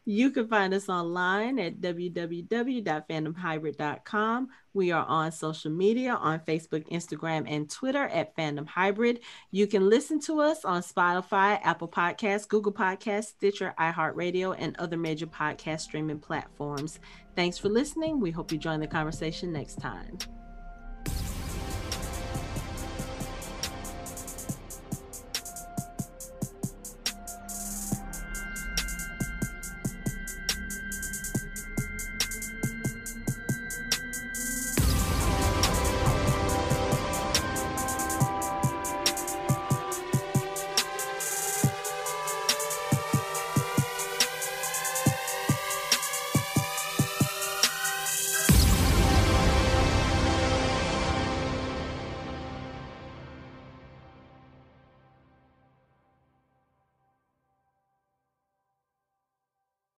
You 0.08 0.30
can 0.30 0.46
find 0.46 0.72
us 0.72 0.88
online 0.88 1.58
at 1.58 1.80
www.fandomhybrid.com. 1.80 4.48
We 4.72 4.92
are 4.92 5.04
on 5.04 5.32
social 5.32 5.72
media 5.72 6.14
on 6.14 6.38
Facebook, 6.40 6.88
Instagram, 6.90 7.50
and 7.50 7.68
Twitter 7.68 8.04
at 8.04 8.36
Fandom 8.36 8.68
Hybrid. 8.68 9.18
You 9.50 9.66
can 9.66 9.88
listen 9.88 10.20
to 10.20 10.40
us 10.40 10.64
on 10.64 10.82
Spotify, 10.82 11.58
Apple 11.64 11.88
Podcasts, 11.88 12.48
Google 12.48 12.72
Podcasts, 12.72 13.30
Stitcher, 13.30 13.74
iHeartRadio, 13.80 14.54
and 14.56 14.76
other 14.78 14.96
major 14.96 15.26
podcast 15.26 15.80
streaming 15.80 16.20
platforms. 16.20 17.00
Thanks 17.34 17.58
for 17.58 17.68
listening. 17.68 18.20
We 18.20 18.30
hope 18.30 18.52
you 18.52 18.58
join 18.58 18.78
the 18.78 18.86
conversation 18.86 19.52
next 19.52 19.80
time. 19.80 20.18